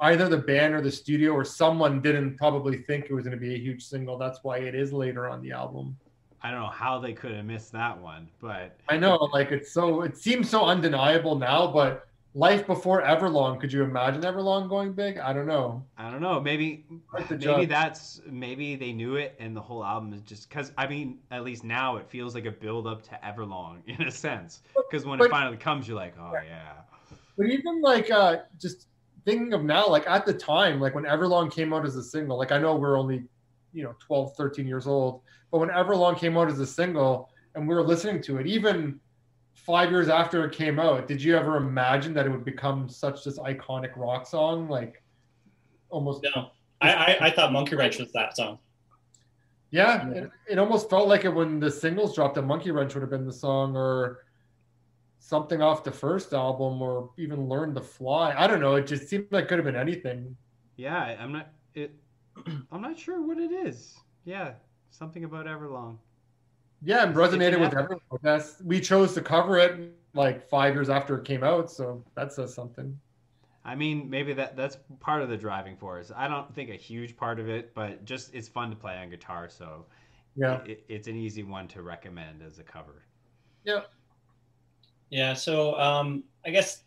either 0.00 0.28
the 0.28 0.38
band 0.38 0.74
or 0.74 0.80
the 0.80 0.90
studio 0.90 1.32
or 1.32 1.44
someone 1.44 2.00
didn't 2.00 2.36
probably 2.36 2.78
think 2.78 3.06
it 3.06 3.14
was 3.14 3.24
going 3.24 3.36
to 3.36 3.40
be 3.40 3.54
a 3.54 3.58
huge 3.58 3.84
single. 3.84 4.16
That's 4.16 4.40
why 4.42 4.58
it 4.58 4.74
is 4.74 4.92
later 4.92 5.28
on 5.28 5.42
the 5.42 5.52
album. 5.52 5.96
I 6.42 6.50
don't 6.50 6.60
know 6.60 6.68
how 6.68 7.00
they 7.00 7.12
could 7.12 7.32
have 7.32 7.44
missed 7.44 7.72
that 7.72 8.00
one, 8.00 8.28
but 8.40 8.76
I 8.88 8.96
know 8.96 9.16
like 9.32 9.50
it's 9.50 9.72
so 9.72 10.02
it 10.02 10.16
seems 10.16 10.48
so 10.48 10.64
undeniable 10.64 11.36
now, 11.36 11.66
but 11.66 12.08
life 12.34 12.66
before 12.66 13.02
Everlong. 13.02 13.60
Could 13.60 13.72
you 13.72 13.82
imagine 13.82 14.22
Everlong 14.22 14.68
going 14.68 14.92
big? 14.92 15.18
I 15.18 15.32
don't 15.32 15.46
know. 15.46 15.84
I 15.96 16.10
don't 16.10 16.20
know. 16.20 16.40
Maybe 16.40 16.84
maybe 17.28 17.66
that's 17.66 18.20
maybe 18.30 18.76
they 18.76 18.92
knew 18.92 19.16
it, 19.16 19.34
and 19.40 19.56
the 19.56 19.60
whole 19.60 19.84
album 19.84 20.12
is 20.12 20.22
just 20.22 20.48
because 20.48 20.72
I 20.78 20.86
mean, 20.86 21.18
at 21.32 21.42
least 21.42 21.64
now 21.64 21.96
it 21.96 22.08
feels 22.08 22.34
like 22.34 22.44
a 22.44 22.52
build 22.52 22.86
up 22.86 23.02
to 23.04 23.18
Everlong 23.24 23.78
in 23.86 24.06
a 24.06 24.10
sense. 24.10 24.62
Because 24.76 25.04
when 25.04 25.18
but, 25.18 25.26
it 25.26 25.30
finally 25.30 25.56
comes, 25.56 25.88
you're 25.88 25.96
like, 25.96 26.14
oh 26.18 26.32
yeah. 26.46 26.74
But 27.36 27.46
even 27.46 27.80
like 27.82 28.10
uh 28.10 28.38
just 28.60 28.86
thinking 29.28 29.52
of 29.52 29.62
now, 29.62 29.86
like 29.86 30.06
at 30.08 30.24
the 30.24 30.32
time, 30.32 30.80
like 30.80 30.94
when 30.94 31.04
Everlong 31.04 31.52
came 31.52 31.74
out 31.74 31.84
as 31.84 31.96
a 31.96 32.02
single, 32.02 32.38
like 32.38 32.50
I 32.50 32.58
know 32.58 32.74
we're 32.76 32.98
only 32.98 33.24
you 33.74 33.82
know 33.84 33.94
12, 34.00 34.34
13 34.36 34.66
years 34.66 34.86
old, 34.86 35.20
but 35.50 35.58
when 35.58 35.68
Everlong 35.68 36.18
came 36.18 36.38
out 36.38 36.48
as 36.48 36.58
a 36.58 36.66
single 36.66 37.30
and 37.54 37.68
we 37.68 37.74
were 37.74 37.82
listening 37.82 38.22
to 38.22 38.38
it, 38.38 38.46
even 38.46 38.98
five 39.54 39.90
years 39.90 40.08
after 40.08 40.46
it 40.46 40.52
came 40.52 40.78
out, 40.78 41.06
did 41.06 41.22
you 41.22 41.36
ever 41.36 41.58
imagine 41.58 42.14
that 42.14 42.24
it 42.24 42.30
would 42.30 42.44
become 42.44 42.88
such 42.88 43.22
this 43.22 43.38
iconic 43.38 43.90
rock 43.96 44.26
song? 44.26 44.66
Like 44.68 45.02
almost. 45.90 46.26
No, 46.34 46.50
I, 46.80 46.92
I, 46.92 47.18
I 47.26 47.30
thought 47.30 47.52
Monkey 47.52 47.76
Wrench 47.76 47.98
was 47.98 48.10
that 48.12 48.34
song. 48.34 48.58
Yeah, 49.70 50.08
it, 50.08 50.30
it 50.48 50.58
almost 50.58 50.88
felt 50.88 51.08
like 51.08 51.26
it 51.26 51.34
when 51.34 51.60
the 51.60 51.70
singles 51.70 52.14
dropped. 52.14 52.38
A 52.38 52.42
Monkey 52.42 52.70
Wrench 52.70 52.94
would 52.94 53.02
have 53.02 53.10
been 53.10 53.26
the 53.26 53.32
song, 53.32 53.76
or 53.76 54.24
something 55.18 55.60
off 55.60 55.84
the 55.84 55.92
first 55.92 56.32
album, 56.32 56.80
or 56.80 57.10
even 57.16 57.48
Learn 57.48 57.74
to 57.74 57.80
Fly. 57.80 58.34
I 58.36 58.46
don't 58.46 58.60
know. 58.60 58.76
It 58.76 58.86
just 58.86 59.08
seemed 59.08 59.26
like 59.30 59.44
it 59.44 59.48
could 59.48 59.58
have 59.58 59.64
been 59.64 59.76
anything. 59.76 60.36
Yeah, 60.76 61.16
I'm 61.18 61.32
not. 61.32 61.48
It. 61.74 61.94
I'm 62.72 62.80
not 62.80 62.98
sure 62.98 63.20
what 63.20 63.38
it 63.38 63.52
is. 63.52 63.96
Yeah, 64.24 64.52
something 64.90 65.24
about 65.24 65.46
Everlong. 65.46 65.98
Yeah, 66.82 67.04
and 67.04 67.14
resonated 67.14 67.60
with 67.60 67.74
everyone. 67.74 68.00
That's 68.22 68.60
we 68.62 68.80
chose 68.80 69.14
to 69.14 69.20
cover 69.20 69.58
it 69.58 69.94
like 70.14 70.48
five 70.48 70.74
years 70.74 70.88
after 70.88 71.18
it 71.18 71.24
came 71.24 71.42
out, 71.42 71.70
so 71.70 72.04
that 72.14 72.32
says 72.32 72.54
something. 72.54 72.98
I 73.64 73.74
mean, 73.74 74.08
maybe 74.08 74.32
that 74.34 74.56
that's 74.56 74.78
part 75.00 75.22
of 75.22 75.28
the 75.28 75.36
driving 75.36 75.76
force. 75.76 76.12
I 76.16 76.28
don't 76.28 76.54
think 76.54 76.70
a 76.70 76.74
huge 76.74 77.16
part 77.16 77.40
of 77.40 77.48
it, 77.48 77.74
but 77.74 78.04
just 78.04 78.34
it's 78.34 78.48
fun 78.48 78.70
to 78.70 78.76
play 78.76 78.96
on 78.96 79.10
guitar, 79.10 79.48
so 79.48 79.84
yeah, 80.36 80.62
it, 80.64 80.84
it's 80.88 81.08
an 81.08 81.16
easy 81.16 81.42
one 81.42 81.66
to 81.68 81.82
recommend 81.82 82.42
as 82.42 82.58
a 82.58 82.62
cover. 82.62 83.02
Yeah. 83.64 83.82
Yeah. 85.10 85.34
So 85.34 85.78
um, 85.78 86.24
I 86.44 86.50
guess 86.50 86.82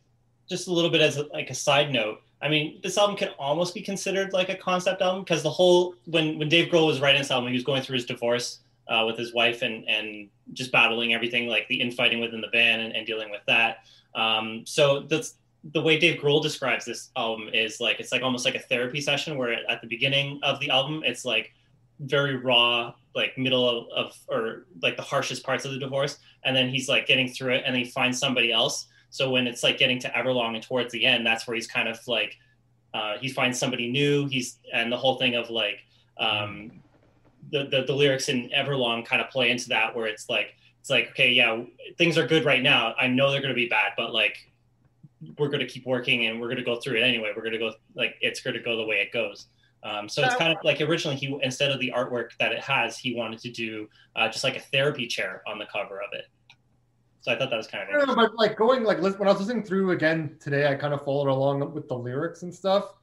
just 0.50 0.68
a 0.68 0.74
little 0.74 0.90
bit 0.90 1.02
as 1.02 1.18
a, 1.18 1.24
like 1.34 1.50
a 1.50 1.56
side 1.56 1.92
note. 1.92 2.22
I 2.42 2.50
mean, 2.50 2.80
this 2.82 2.98
album 2.98 3.16
can 3.16 3.30
almost 3.38 3.74
be 3.74 3.82
considered 3.82 4.34
like 4.34 4.50
a 4.50 4.56
concept 4.56 5.02
album 5.02 5.24
because 5.24 5.44
the 5.44 5.50
whole 5.50 5.96
when 6.06 6.38
when 6.40 6.50
Dave 6.50 6.72
Grohl 6.72 6.88
was 6.88 7.00
writing 7.00 7.22
this 7.22 7.32
album, 7.32 7.50
he 7.50 7.54
was 7.54 7.64
going 7.64 7.82
through 7.82 7.96
his 7.96 8.06
divorce 8.06 8.60
uh, 8.88 9.04
with 9.06 9.18
his 9.18 9.34
wife 9.34 9.62
and 9.62 9.88
and 9.88 10.30
just 10.54 10.72
battling 10.72 11.14
everything 11.14 11.48
like 11.48 11.68
the 11.68 11.80
infighting 11.80 12.20
within 12.20 12.42
the 12.42 12.48
band 12.48 12.82
and, 12.82 12.96
and 12.96 13.06
dealing 13.06 13.30
with 13.30 13.42
that. 13.48 13.78
Um, 14.16 14.64
so 14.66 15.02
that's 15.02 15.36
the 15.74 15.82
way 15.82 16.00
Dave 16.00 16.20
Grohl 16.20 16.42
describes 16.42 16.86
this 16.86 17.10
album 17.16 17.50
is 17.54 17.80
like 17.80 18.00
it's 18.00 18.12
like 18.12 18.24
almost 18.24 18.46
like 18.46 18.56
a 18.56 18.60
therapy 18.60 19.00
session 19.00 19.38
where 19.38 19.56
at 19.70 19.82
the 19.82 19.88
beginning 19.88 20.40
of 20.42 20.60
the 20.60 20.70
album 20.70 21.04
it's 21.06 21.24
like 21.24 21.54
very 22.00 22.36
raw 22.36 22.94
like 23.16 23.38
middle 23.38 23.68
of, 23.68 23.88
of 23.90 24.18
or 24.30 24.66
like 24.82 24.96
the 24.96 25.04
harshest 25.04 25.44
parts 25.44 25.66
of 25.66 25.72
the 25.72 25.80
divorce 25.80 26.18
and 26.46 26.56
then 26.56 26.70
he's 26.70 26.88
like 26.88 27.08
getting 27.08 27.28
through 27.28 27.54
it 27.54 27.64
and 27.66 27.76
he 27.76 27.86
finds 27.86 28.20
somebody 28.20 28.52
else. 28.52 28.88
So 29.10 29.30
when 29.30 29.48
it's 29.48 29.64
like 29.64 29.78
getting 29.78 30.00
to 30.00 30.10
everlong 30.10 30.56
and 30.56 30.64
towards 30.64 30.92
the 30.94 31.06
end 31.06 31.26
that's 31.26 31.48
where 31.48 31.56
he's 31.56 31.68
kind 31.68 31.88
of 31.88 32.00
like 32.08 32.38
uh, 32.94 33.18
he 33.20 33.30
finds 33.30 33.58
somebody 33.58 33.90
new. 33.90 34.28
He's 34.28 34.60
and 34.74 34.92
the 34.92 34.98
whole 34.98 35.18
thing 35.18 35.36
of 35.36 35.50
like 35.50 35.80
um, 36.18 36.72
the, 37.52 37.66
the, 37.66 37.84
the 37.84 37.94
lyrics 37.94 38.30
in 38.30 38.50
Everlong 38.50 39.06
kind 39.06 39.22
of 39.22 39.30
play 39.30 39.50
into 39.50 39.70
that 39.70 39.96
where 39.96 40.08
it's 40.08 40.30
like 40.30 40.56
it's 40.80 40.90
like 40.90 41.10
okay 41.12 41.32
yeah 41.32 41.64
things 41.98 42.18
are 42.18 42.28
good 42.28 42.46
right 42.46 42.62
now. 42.62 42.94
I 43.00 43.08
know 43.08 43.32
they're 43.32 43.42
going 43.42 43.54
to 43.54 43.56
be 43.56 43.68
bad 43.68 43.94
but 43.96 44.14
like 44.14 44.38
we're 45.38 45.50
going 45.50 45.60
to 45.60 45.68
keep 45.68 45.86
working 45.86 46.26
and 46.26 46.42
we're 46.42 46.48
going 46.48 46.58
to 46.58 46.64
go 46.64 46.80
through 46.80 46.98
it 46.98 47.04
anyway. 47.04 47.32
We're 47.36 47.44
going 47.44 47.54
to 47.54 47.60
go 47.60 47.74
like 47.96 48.16
it's 48.22 48.42
going 48.42 48.56
to 48.56 48.62
go 48.62 48.76
the 48.76 48.86
way 48.86 48.98
it 48.98 49.12
goes 49.12 49.48
um, 49.84 50.08
so 50.08 50.24
it's 50.24 50.36
kind 50.36 50.56
of 50.56 50.64
like 50.64 50.80
originally 50.82 51.18
he 51.18 51.38
instead 51.42 51.72
of 51.72 51.80
the 51.80 51.92
artwork 51.96 52.30
that 52.40 52.52
it 52.52 52.60
has 52.60 52.98
he 52.98 53.16
wanted 53.16 53.40
to 53.40 53.50
do 53.50 53.88
uh, 54.16 54.28
just 54.28 54.44
like 54.44 54.56
a 54.56 54.60
therapy 54.60 55.08
chair 55.08 55.42
on 55.48 55.58
the 55.58 55.66
cover 55.66 56.02
of 56.02 56.10
it 56.14 56.26
so 57.22 57.32
I 57.32 57.38
thought 57.38 57.50
that 57.50 57.58
was 57.58 57.68
kind 57.68 57.84
of 57.84 58.08
yeah, 58.08 58.14
but 58.16 58.36
like 58.36 58.58
going 58.58 58.84
like 58.84 59.02
when 59.02 59.28
I 59.28 59.32
was 59.32 59.42
listening 59.42 59.64
through 59.64 59.92
again 59.92 60.38
today 60.40 60.68
I 60.68 60.76
kind 60.76 60.94
of 60.94 61.04
followed 61.04 61.30
along 61.30 61.74
with 61.74 61.88
the 61.88 61.96
lyrics 61.96 62.44
and 62.44 62.54
stuff 62.54 62.94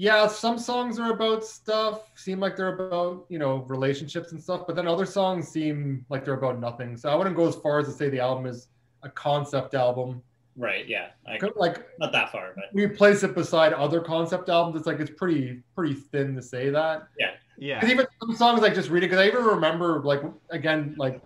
yeah, 0.00 0.28
some 0.28 0.60
songs 0.60 1.00
are 1.00 1.10
about 1.10 1.44
stuff, 1.44 2.08
seem 2.14 2.38
like 2.38 2.54
they're 2.54 2.72
about, 2.72 3.26
you 3.28 3.40
know, 3.40 3.64
relationships 3.66 4.30
and 4.30 4.40
stuff, 4.40 4.64
but 4.64 4.76
then 4.76 4.86
other 4.86 5.04
songs 5.04 5.48
seem 5.48 6.06
like 6.08 6.24
they're 6.24 6.34
about 6.34 6.60
nothing. 6.60 6.96
So 6.96 7.08
I 7.08 7.16
wouldn't 7.16 7.34
go 7.34 7.48
as 7.48 7.56
far 7.56 7.80
as 7.80 7.86
to 7.86 7.92
say 7.92 8.08
the 8.08 8.20
album 8.20 8.46
is 8.46 8.68
a 9.02 9.10
concept 9.10 9.74
album. 9.74 10.22
Right, 10.58 10.88
yeah. 10.88 11.10
I, 11.24 11.38
like 11.54 11.86
not 12.00 12.10
that 12.10 12.32
far, 12.32 12.52
but 12.56 12.64
we 12.72 12.88
place 12.88 13.22
it 13.22 13.32
beside 13.32 13.72
other 13.72 14.00
concept 14.00 14.48
albums. 14.48 14.76
It's 14.76 14.88
like 14.88 14.98
it's 14.98 15.10
pretty 15.10 15.62
pretty 15.76 15.94
thin 15.94 16.34
to 16.34 16.42
say 16.42 16.68
that. 16.70 17.06
Yeah. 17.16 17.30
Yeah. 17.56 17.88
Even 17.88 18.06
some 18.20 18.34
songs 18.34 18.60
like 18.60 18.74
just 18.74 18.90
reading 18.90 19.08
because 19.08 19.24
I 19.24 19.28
even 19.28 19.44
remember 19.44 20.02
like 20.02 20.20
again 20.50 20.96
like 20.98 21.22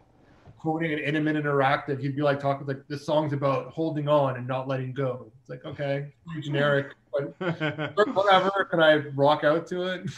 quoting 0.58 0.92
an 0.92 0.98
intimate 0.98 1.36
interactive, 1.42 1.98
he'd 1.98 2.14
be 2.14 2.20
like 2.20 2.40
talking 2.40 2.66
like 2.66 2.86
this 2.88 3.06
song's 3.06 3.32
about 3.32 3.68
holding 3.68 4.06
on 4.06 4.36
and 4.36 4.46
not 4.46 4.68
letting 4.68 4.92
go. 4.92 5.32
It's 5.40 5.48
like 5.48 5.64
okay, 5.64 6.12
generic 6.42 6.92
but 7.12 7.34
whatever. 8.14 8.68
Can 8.70 8.82
I 8.82 8.96
rock 9.14 9.44
out 9.44 9.66
to 9.68 9.94
it? 9.94 10.10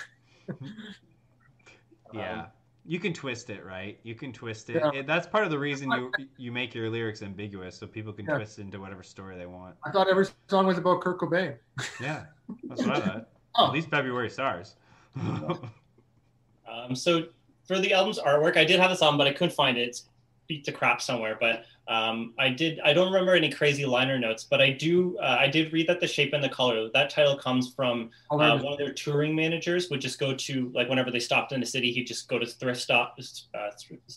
yeah. 2.12 2.46
Um, 2.46 2.46
you 2.86 2.98
can 2.98 3.12
twist 3.12 3.50
it, 3.50 3.64
right? 3.64 3.98
You 4.02 4.14
can 4.14 4.32
twist 4.32 4.68
it. 4.70 4.82
Yeah. 4.92 5.02
That's 5.02 5.26
part 5.26 5.44
of 5.44 5.50
the 5.50 5.58
reason 5.58 5.90
you 5.90 6.10
you 6.36 6.52
make 6.52 6.74
your 6.74 6.90
lyrics 6.90 7.22
ambiguous, 7.22 7.78
so 7.78 7.86
people 7.86 8.12
can 8.12 8.26
yeah. 8.26 8.36
twist 8.36 8.58
into 8.58 8.78
whatever 8.78 9.02
story 9.02 9.36
they 9.36 9.46
want. 9.46 9.76
I 9.84 9.90
thought 9.90 10.08
every 10.08 10.26
song 10.48 10.66
was 10.66 10.78
about 10.78 11.00
Kurt 11.00 11.18
Cobain. 11.18 11.56
Yeah, 12.00 12.24
that's 12.64 12.84
what 12.84 12.96
I 12.96 13.00
thought. 13.00 13.28
oh. 13.56 13.66
At 13.68 13.72
least 13.72 13.88
February 13.88 14.30
Stars. 14.30 14.74
um, 15.16 16.94
so 16.94 17.26
for 17.66 17.78
the 17.78 17.92
album's 17.92 18.18
artwork, 18.18 18.56
I 18.56 18.64
did 18.64 18.80
have 18.80 18.90
this 18.90 19.00
album, 19.00 19.16
but 19.16 19.26
I 19.26 19.32
couldn't 19.32 19.54
find 19.54 19.78
it. 19.78 19.88
It's 19.88 20.04
beat 20.46 20.64
to 20.64 20.72
crap 20.72 21.00
somewhere. 21.00 21.36
But 21.40 21.64
um, 21.86 22.32
I 22.38 22.48
did. 22.48 22.80
I 22.80 22.92
don't 22.92 23.12
remember 23.12 23.34
any 23.34 23.50
crazy 23.50 23.84
liner 23.84 24.18
notes, 24.18 24.44
but 24.44 24.60
I 24.60 24.70
do. 24.70 25.18
Uh, 25.18 25.36
I 25.38 25.48
did 25.48 25.72
read 25.72 25.86
that 25.88 26.00
the 26.00 26.06
shape 26.06 26.32
and 26.32 26.42
the 26.42 26.48
color. 26.48 26.88
That 26.94 27.10
title 27.10 27.36
comes 27.36 27.74
from 27.74 28.10
uh, 28.30 28.58
one 28.58 28.72
of 28.72 28.78
their 28.78 28.92
touring 28.92 29.34
managers. 29.34 29.90
Would 29.90 30.00
just 30.00 30.18
go 30.18 30.34
to 30.34 30.70
like 30.74 30.88
whenever 30.88 31.10
they 31.10 31.20
stopped 31.20 31.52
in 31.52 31.62
a 31.62 31.66
city, 31.66 31.92
he'd 31.92 32.06
just 32.06 32.28
go 32.28 32.38
to 32.38 32.46
thrift 32.46 32.80
stop, 32.80 33.18
uh, 33.54 33.70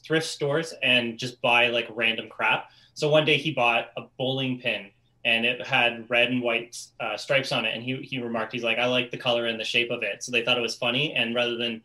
thrift 0.06 0.28
stores, 0.28 0.74
and 0.82 1.18
just 1.18 1.42
buy 1.42 1.68
like 1.68 1.88
random 1.92 2.30
crap. 2.30 2.70
So 2.94 3.10
one 3.10 3.26
day 3.26 3.38
he 3.38 3.52
bought 3.52 3.90
a 3.98 4.04
bowling 4.18 4.60
pin, 4.60 4.90
and 5.26 5.46
it 5.46 5.66
had 5.66 6.10
red 6.10 6.32
and 6.32 6.42
white 6.42 6.78
uh, 7.02 7.18
stripes 7.18 7.52
on 7.52 7.66
it. 7.66 7.76
And 7.76 7.84
he 7.84 7.98
he 7.98 8.20
remarked, 8.20 8.54
he's 8.54 8.64
like, 8.64 8.78
I 8.80 8.86
like 8.86 9.12
the 9.12 9.18
color 9.18 9.46
and 9.48 9.60
the 9.60 9.66
shape 9.66 9.92
of 9.92 10.04
it. 10.04 10.24
So 10.24 10.32
they 10.32 10.44
thought 10.44 10.58
it 10.58 10.62
was 10.62 10.76
funny, 10.76 11.14
and 11.14 11.36
rather 11.36 11.58
than 11.58 11.82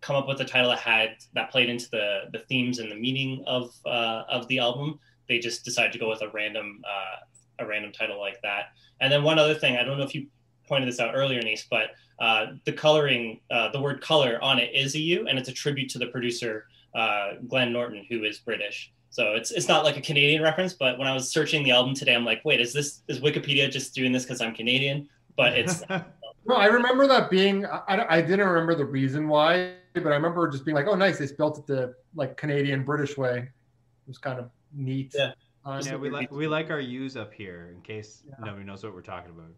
come 0.00 0.16
up 0.16 0.28
with 0.28 0.40
a 0.40 0.44
title 0.44 0.70
that 0.70 0.78
had 0.78 1.16
that 1.34 1.50
played 1.50 1.68
into 1.68 1.88
the 1.90 2.22
the 2.32 2.40
themes 2.48 2.78
and 2.78 2.90
the 2.90 2.96
meaning 2.96 3.42
of 3.46 3.74
uh, 3.86 4.24
of 4.28 4.46
the 4.48 4.58
album 4.58 4.98
they 5.28 5.38
just 5.38 5.64
decided 5.64 5.92
to 5.92 5.98
go 5.98 6.08
with 6.08 6.22
a 6.22 6.28
random 6.28 6.82
uh, 6.86 7.16
a 7.60 7.66
random 7.66 7.92
title 7.92 8.18
like 8.18 8.40
that. 8.42 8.72
And 9.00 9.12
then 9.12 9.22
one 9.22 9.38
other 9.38 9.54
thing, 9.54 9.76
I 9.76 9.84
don't 9.84 9.98
know 9.98 10.04
if 10.04 10.14
you 10.14 10.26
pointed 10.66 10.88
this 10.88 11.00
out 11.00 11.14
earlier, 11.14 11.40
Nice, 11.42 11.66
but 11.68 11.90
uh, 12.18 12.46
the 12.64 12.72
coloring, 12.72 13.40
uh, 13.50 13.70
the 13.70 13.80
word 13.80 14.00
color 14.00 14.38
on 14.42 14.58
it 14.58 14.74
is 14.74 14.94
a 14.94 14.98
U, 14.98 15.26
and 15.28 15.38
it's 15.38 15.48
a 15.48 15.52
tribute 15.52 15.88
to 15.90 15.98
the 15.98 16.06
producer 16.06 16.66
uh, 16.94 17.34
Gil 17.48 17.66
Norton, 17.70 18.06
who 18.08 18.24
is 18.24 18.38
British. 18.38 18.92
So 19.10 19.34
it's 19.34 19.50
it's 19.50 19.68
not 19.68 19.84
like 19.84 19.96
a 19.96 20.00
Canadian 20.00 20.42
reference, 20.42 20.74
but 20.74 20.98
when 20.98 21.08
I 21.08 21.14
was 21.14 21.30
searching 21.30 21.64
the 21.64 21.70
album 21.70 21.94
today, 21.94 22.14
I'm 22.14 22.24
like, 22.24 22.44
wait, 22.44 22.60
is 22.60 22.72
this 22.72 23.02
is 23.08 23.20
Wikipedia 23.20 23.70
just 23.70 23.94
doing 23.94 24.12
this 24.12 24.24
because 24.24 24.40
I'm 24.40 24.54
Canadian? 24.54 25.08
But 25.36 25.54
it's 25.54 25.82
no, 26.46 26.54
I 26.54 26.66
remember 26.66 27.06
that 27.06 27.30
being. 27.30 27.64
I, 27.66 28.16
I 28.16 28.20
didn't 28.20 28.46
remember 28.46 28.74
the 28.74 28.84
reason 28.84 29.26
why, 29.28 29.74
but 30.00 30.12
I 30.12 30.16
remember 30.16 30.48
just 30.48 30.64
being 30.64 30.74
like, 30.74 30.86
oh, 30.86 30.94
nice, 30.94 31.18
they 31.18 31.26
spelt 31.26 31.58
it 31.58 31.66
the 31.66 31.94
like 32.14 32.36
Canadian 32.36 32.84
British 32.84 33.16
way. 33.16 33.38
It 33.38 34.08
was 34.08 34.18
kind 34.18 34.38
of 34.38 34.50
neat. 34.72 35.14
Yeah. 35.16 35.32
Uh, 35.64 35.82
yeah, 35.84 35.96
we 35.96 36.08
like 36.08 36.30
we 36.30 36.46
like 36.46 36.70
our 36.70 36.80
U's 36.80 37.16
up 37.16 37.32
here 37.32 37.70
in 37.74 37.82
case 37.82 38.22
yeah. 38.26 38.34
nobody 38.44 38.64
knows 38.64 38.82
what 38.82 38.94
we're 38.94 39.02
talking 39.02 39.30
about. 39.30 39.50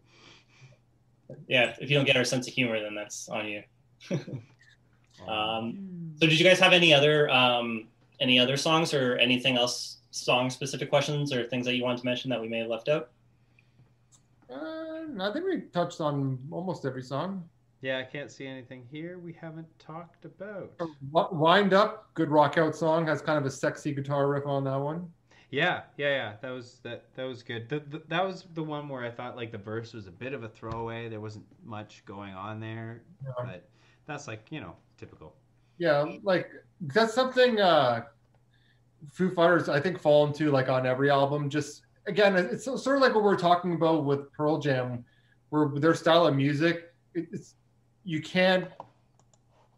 Yeah, 1.47 1.73
if 1.79 1.89
you 1.89 1.95
don't 1.95 2.05
get 2.05 2.17
our 2.17 2.25
sense 2.25 2.47
of 2.47 2.53
humor, 2.53 2.81
then 2.81 2.95
that's 2.95 3.29
on 3.29 3.47
you. 3.47 3.63
um, 5.27 6.13
so, 6.19 6.27
did 6.27 6.37
you 6.37 6.43
guys 6.43 6.59
have 6.59 6.73
any 6.73 6.93
other 6.93 7.29
um, 7.29 7.87
any 8.19 8.39
other 8.39 8.57
songs 8.57 8.93
or 8.93 9.15
anything 9.17 9.57
else, 9.57 9.99
song 10.11 10.49
specific 10.49 10.89
questions 10.89 11.31
or 11.31 11.45
things 11.45 11.65
that 11.65 11.75
you 11.75 11.83
want 11.83 11.99
to 11.99 12.05
mention 12.05 12.29
that 12.29 12.41
we 12.41 12.49
may 12.49 12.59
have 12.59 12.67
left 12.67 12.89
out? 12.89 13.11
Uh, 14.49 15.03
I 15.19 15.31
think 15.31 15.45
we 15.45 15.61
touched 15.71 16.01
on 16.01 16.39
almost 16.51 16.85
every 16.85 17.03
song. 17.03 17.47
Yeah, 17.81 17.97
I 17.97 18.03
can't 18.03 18.29
see 18.29 18.45
anything 18.45 18.85
here 18.91 19.17
we 19.17 19.33
haven't 19.33 19.67
talked 19.79 20.25
about. 20.25 20.71
Wind 21.11 21.73
Up, 21.73 22.13
good 22.13 22.29
rock 22.29 22.59
out 22.59 22.75
song, 22.75 23.07
has 23.07 23.21
kind 23.21 23.39
of 23.39 23.45
a 23.45 23.49
sexy 23.49 23.91
guitar 23.91 24.27
riff 24.27 24.45
on 24.45 24.63
that 24.65 24.79
one. 24.79 25.09
Yeah, 25.49 25.81
yeah, 25.97 26.09
yeah. 26.09 26.33
That 26.41 26.51
was 26.51 26.79
that 26.83 27.13
that 27.15 27.23
was 27.23 27.43
good. 27.43 27.67
The, 27.67 27.79
the, 27.79 28.03
that 28.07 28.23
was 28.23 28.45
the 28.53 28.63
one 28.63 28.87
where 28.87 29.03
I 29.03 29.09
thought 29.09 29.35
like 29.35 29.51
the 29.51 29.57
verse 29.57 29.93
was 29.93 30.07
a 30.07 30.11
bit 30.11 30.33
of 30.33 30.43
a 30.43 30.49
throwaway. 30.49 31.09
There 31.09 31.19
wasn't 31.19 31.45
much 31.65 32.05
going 32.05 32.33
on 32.33 32.59
there, 32.59 33.01
yeah. 33.25 33.31
but 33.37 33.69
that's 34.05 34.27
like 34.27 34.45
you 34.49 34.61
know 34.61 34.75
typical. 34.97 35.35
Yeah, 35.77 36.05
like 36.23 36.51
that's 36.81 37.13
something 37.13 37.59
uh 37.59 38.03
Foo 39.11 39.33
Fighters 39.33 39.67
I 39.67 39.79
think 39.79 39.99
fall 39.99 40.27
into 40.27 40.51
like 40.51 40.69
on 40.69 40.85
every 40.85 41.09
album. 41.09 41.49
Just 41.49 41.81
again, 42.07 42.37
it's 42.37 42.63
sort 42.63 42.95
of 42.95 43.01
like 43.01 43.13
what 43.13 43.23
we're 43.23 43.35
talking 43.35 43.73
about 43.73 44.05
with 44.05 44.31
Pearl 44.31 44.59
Jam, 44.59 45.03
where 45.49 45.67
their 45.67 45.95
style 45.95 46.27
of 46.27 46.35
music, 46.35 46.93
it's 47.13 47.55
you 48.03 48.21
can't 48.21 48.67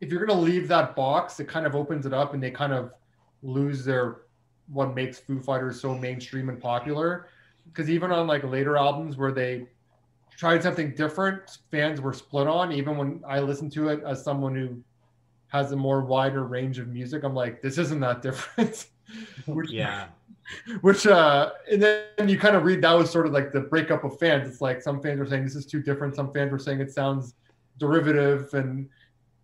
if 0.01 0.11
you're 0.11 0.25
going 0.25 0.37
to 0.37 0.43
leave 0.43 0.67
that 0.67 0.95
box 0.95 1.39
it 1.39 1.47
kind 1.47 1.65
of 1.65 1.75
opens 1.75 2.05
it 2.05 2.13
up 2.13 2.33
and 2.33 2.43
they 2.43 2.51
kind 2.51 2.73
of 2.73 2.91
lose 3.41 3.83
their 3.85 4.21
what 4.67 4.95
makes 4.95 5.19
foo 5.19 5.39
fighters 5.39 5.79
so 5.79 5.93
mainstream 5.93 6.49
and 6.49 6.59
popular. 6.59 7.27
Because 7.65 7.89
even 7.89 8.11
on 8.11 8.27
like 8.27 8.43
later 8.43 8.77
albums 8.77 9.17
where 9.17 9.31
they 9.31 9.67
tried 10.37 10.63
something 10.63 10.95
different 10.95 11.59
fans 11.71 12.01
were 12.01 12.13
split 12.13 12.47
on. 12.47 12.71
Even 12.71 12.97
when 12.97 13.21
i 13.27 13.39
listen 13.39 13.69
to 13.71 13.89
it 13.89 14.01
as 14.05 14.23
someone 14.23 14.55
who 14.55 14.81
has 15.47 15.71
a 15.71 15.75
more 15.75 16.01
wider 16.01 16.45
range 16.45 16.79
of 16.79 16.87
music 16.87 17.23
i'm 17.23 17.35
like 17.35 17.61
this 17.61 17.77
isn't 17.77 17.99
that 17.99 18.21
different. 18.21 18.87
Which, 19.45 19.69
yeah. 19.69 20.07
which 20.81 21.07
uh 21.07 21.51
and 21.71 21.81
then 21.81 22.27
you 22.27 22.37
kind 22.37 22.55
of 22.55 22.63
read 22.63 22.81
that 22.81 22.93
was 22.93 23.09
sort 23.09 23.25
of 23.27 23.31
like 23.31 23.51
the 23.51 23.61
breakup 23.61 24.03
of 24.03 24.17
fans. 24.19 24.47
It's 24.47 24.61
like 24.61 24.81
some 24.81 25.01
fans 25.01 25.19
were 25.19 25.27
saying 25.27 25.43
this 25.43 25.55
is 25.55 25.65
too 25.65 25.81
different. 25.81 26.15
Some 26.15 26.33
fans 26.33 26.51
were 26.51 26.59
saying 26.59 26.81
it 26.81 26.91
sounds 26.91 27.35
derivative 27.77 28.53
and 28.53 28.87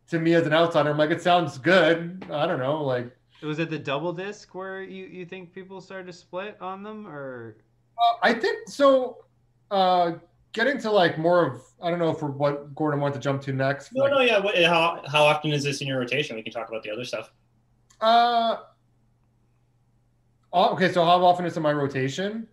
to 0.08 0.20
me 0.20 0.34
as 0.34 0.46
an 0.46 0.54
outsider 0.54 0.90
i'm 0.90 0.98
like 0.98 1.12
it 1.12 1.22
sounds 1.22 1.58
good 1.58 2.26
i 2.32 2.46
don't 2.46 2.60
know 2.60 2.84
like 2.84 3.16
Was 3.44 3.60
it 3.60 3.70
the 3.70 3.80
double 3.80 4.14
disc 4.14 4.54
where 4.54 4.82
you, 4.82 5.06
you 5.06 5.26
think 5.26 5.54
people 5.54 5.82
started 5.82 6.08
to 6.08 6.14
split 6.14 6.58
on 6.62 6.84
them, 6.84 7.08
or 7.08 7.58
uh, 7.98 8.18
i 8.22 8.34
think 8.34 8.68
so 8.68 9.26
uh 9.72 10.14
getting 10.52 10.80
to 10.80 10.92
like 10.92 11.18
more 11.18 11.46
of 11.46 11.62
i 11.82 11.90
don't 11.90 12.00
know 12.00 12.14
for 12.14 12.32
what 12.32 12.74
gordon 12.76 13.00
wanted 13.00 13.16
to 13.16 13.20
jump 13.20 13.42
to 13.44 13.54
next 13.54 13.94
No, 13.94 14.04
like, 14.04 14.12
no, 14.12 14.20
yeah. 14.22 14.40
What, 14.40 14.58
how 14.64 15.02
how 15.08 15.24
often 15.24 15.52
is 15.52 15.64
this 15.64 15.82
in 15.82 15.88
your 15.88 16.00
rotation? 16.00 16.36
We 16.36 16.44
can 16.44 16.52
talk 16.52 16.70
about 16.70 16.84
the 16.84 16.92
other 16.92 17.06
stuff. 17.06 17.32
Uh, 18.02 18.58
oh, 20.54 20.74
okay. 20.74 20.92
So 20.92 21.04
how 21.04 21.24
often 21.24 21.46
is 21.46 21.58
in 21.58 21.64
my 21.64 21.74
rotation? 21.74 22.48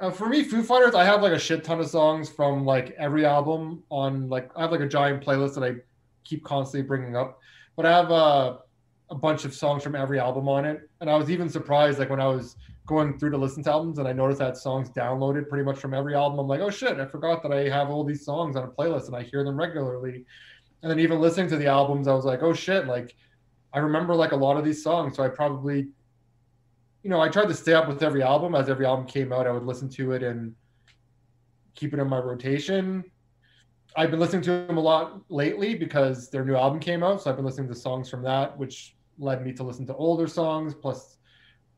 Uh, 0.00 0.10
for 0.10 0.28
me, 0.28 0.42
Foo 0.42 0.62
Fighters, 0.62 0.94
I 0.94 1.04
have 1.04 1.22
like 1.22 1.32
a 1.32 1.38
shit 1.38 1.62
ton 1.64 1.80
of 1.80 1.88
songs 1.88 2.28
from 2.28 2.64
like 2.64 2.94
every 2.98 3.24
album 3.24 3.82
on 3.90 4.28
like 4.28 4.50
I 4.56 4.62
have 4.62 4.72
like 4.72 4.80
a 4.80 4.88
giant 4.88 5.24
playlist 5.24 5.54
that 5.54 5.64
I 5.64 5.76
keep 6.24 6.42
constantly 6.44 6.86
bringing 6.86 7.16
up. 7.16 7.38
But 7.76 7.86
I 7.86 7.90
have 7.90 8.10
uh, 8.10 8.56
a 9.10 9.14
bunch 9.14 9.44
of 9.44 9.54
songs 9.54 9.82
from 9.82 9.94
every 9.94 10.18
album 10.18 10.48
on 10.48 10.64
it, 10.64 10.88
and 11.00 11.08
I 11.08 11.16
was 11.16 11.30
even 11.30 11.48
surprised 11.48 11.98
like 11.98 12.10
when 12.10 12.20
I 12.20 12.26
was 12.26 12.56
going 12.86 13.18
through 13.18 13.30
to 13.30 13.38
listen 13.38 13.62
to 13.64 13.70
albums 13.70 13.98
and 13.98 14.06
I 14.06 14.12
noticed 14.12 14.40
that 14.40 14.58
songs 14.58 14.90
downloaded 14.90 15.48
pretty 15.48 15.64
much 15.64 15.78
from 15.78 15.94
every 15.94 16.14
album. 16.14 16.38
I'm 16.38 16.46
like, 16.46 16.60
oh 16.60 16.70
shit, 16.70 16.98
I 16.98 17.06
forgot 17.06 17.42
that 17.42 17.52
I 17.52 17.68
have 17.68 17.88
all 17.88 18.04
these 18.04 18.24
songs 18.24 18.56
on 18.56 18.64
a 18.64 18.68
playlist 18.68 19.06
and 19.06 19.16
I 19.16 19.22
hear 19.22 19.42
them 19.42 19.58
regularly. 19.58 20.26
And 20.82 20.90
then 20.90 20.98
even 20.98 21.18
listening 21.18 21.48
to 21.48 21.56
the 21.56 21.66
albums, 21.66 22.08
I 22.08 22.12
was 22.12 22.26
like, 22.26 22.42
oh 22.42 22.52
shit, 22.52 22.86
like 22.86 23.16
I 23.72 23.78
remember 23.78 24.14
like 24.14 24.32
a 24.32 24.36
lot 24.36 24.58
of 24.58 24.64
these 24.64 24.82
songs. 24.82 25.16
So 25.16 25.22
I 25.22 25.28
probably, 25.28 25.88
you 27.04 27.10
know, 27.10 27.20
I 27.20 27.28
tried 27.28 27.48
to 27.48 27.54
stay 27.54 27.74
up 27.74 27.86
with 27.86 28.02
every 28.02 28.22
album. 28.22 28.54
As 28.54 28.70
every 28.70 28.86
album 28.86 29.04
came 29.06 29.30
out, 29.30 29.46
I 29.46 29.52
would 29.52 29.64
listen 29.64 29.90
to 29.90 30.12
it 30.12 30.22
and 30.22 30.54
keep 31.74 31.92
it 31.92 32.00
in 32.00 32.08
my 32.08 32.18
rotation. 32.18 33.04
I've 33.94 34.10
been 34.10 34.18
listening 34.18 34.40
to 34.42 34.64
them 34.66 34.78
a 34.78 34.80
lot 34.80 35.20
lately 35.28 35.74
because 35.74 36.30
their 36.30 36.46
new 36.46 36.56
album 36.56 36.80
came 36.80 37.04
out. 37.04 37.22
So 37.22 37.30
I've 37.30 37.36
been 37.36 37.44
listening 37.44 37.68
to 37.68 37.74
songs 37.74 38.08
from 38.08 38.22
that, 38.22 38.56
which 38.56 38.96
led 39.18 39.44
me 39.44 39.52
to 39.52 39.62
listen 39.62 39.86
to 39.86 39.94
older 39.94 40.26
songs, 40.26 40.74
plus 40.74 41.18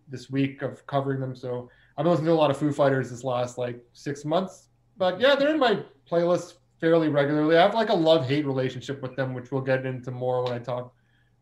this 0.09 0.31
week 0.31 0.62
of 0.62 0.86
covering 0.86 1.20
them. 1.20 1.35
So 1.35 1.69
I've 1.98 2.05
been 2.05 2.12
listening 2.12 2.27
to 2.27 2.32
a 2.32 2.35
lot 2.35 2.53
of 2.53 2.57
Foo 2.57 2.73
Fighters 2.73 3.11
this 3.11 3.24
last 3.24 3.59
like 3.59 3.85
six 3.94 4.24
months. 4.24 4.69
But 4.97 5.20
yeah, 5.20 5.35
they're 5.35 5.53
in 5.53 5.59
my 5.59 5.82
playlist 6.09 6.55
fairly 6.81 7.09
regularly. 7.09 7.59
I 7.59 7.62
have 7.62 7.74
like 7.74 7.89
a 7.89 7.94
love 7.94 8.28
hate 8.28 8.47
relationship 8.47 9.03
with 9.03 9.16
them, 9.16 9.35
which 9.35 9.51
we'll 9.51 9.61
get 9.62 9.85
into 9.85 10.12
more 10.12 10.44
when 10.44 10.53
I 10.53 10.61
talk 10.61 10.94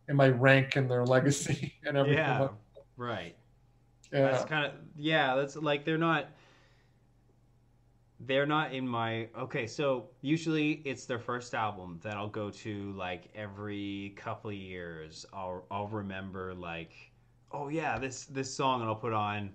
in 0.09 0.17
my 0.17 0.29
rank 0.29 0.77
and 0.77 0.91
their 0.91 1.05
legacy 1.05 1.75
and 1.85 1.99
everything. 1.99 2.19
yeah, 2.19 2.49
right. 2.97 3.37
Yeah. 4.15 4.31
That's 4.31 4.45
kind 4.45 4.65
of 4.65 4.73
yeah. 4.97 5.35
That's 5.35 5.57
like 5.57 5.85
they're 5.85 5.99
not. 5.99 6.29
They're 8.21 8.47
not 8.47 8.73
in 8.73 8.87
my 8.89 9.29
okay. 9.39 9.67
So 9.67 10.09
usually 10.23 10.83
it's 10.85 11.05
their 11.05 11.19
first 11.19 11.53
album 11.53 11.99
that 12.05 12.15
I'll 12.15 12.29
go 12.29 12.49
to 12.49 12.93
like 12.93 13.29
every 13.35 14.15
couple 14.17 14.51
of 14.51 14.57
years. 14.57 15.27
I'll 15.33 15.67
I'll 15.71 15.89
remember 15.89 16.55
like, 16.55 16.93
oh 17.51 17.69
yeah, 17.69 17.99
this 17.99 18.25
this 18.27 18.55
song, 18.55 18.81
and 18.81 18.89
I'll 18.89 18.95
put 18.97 19.13
on, 19.13 19.51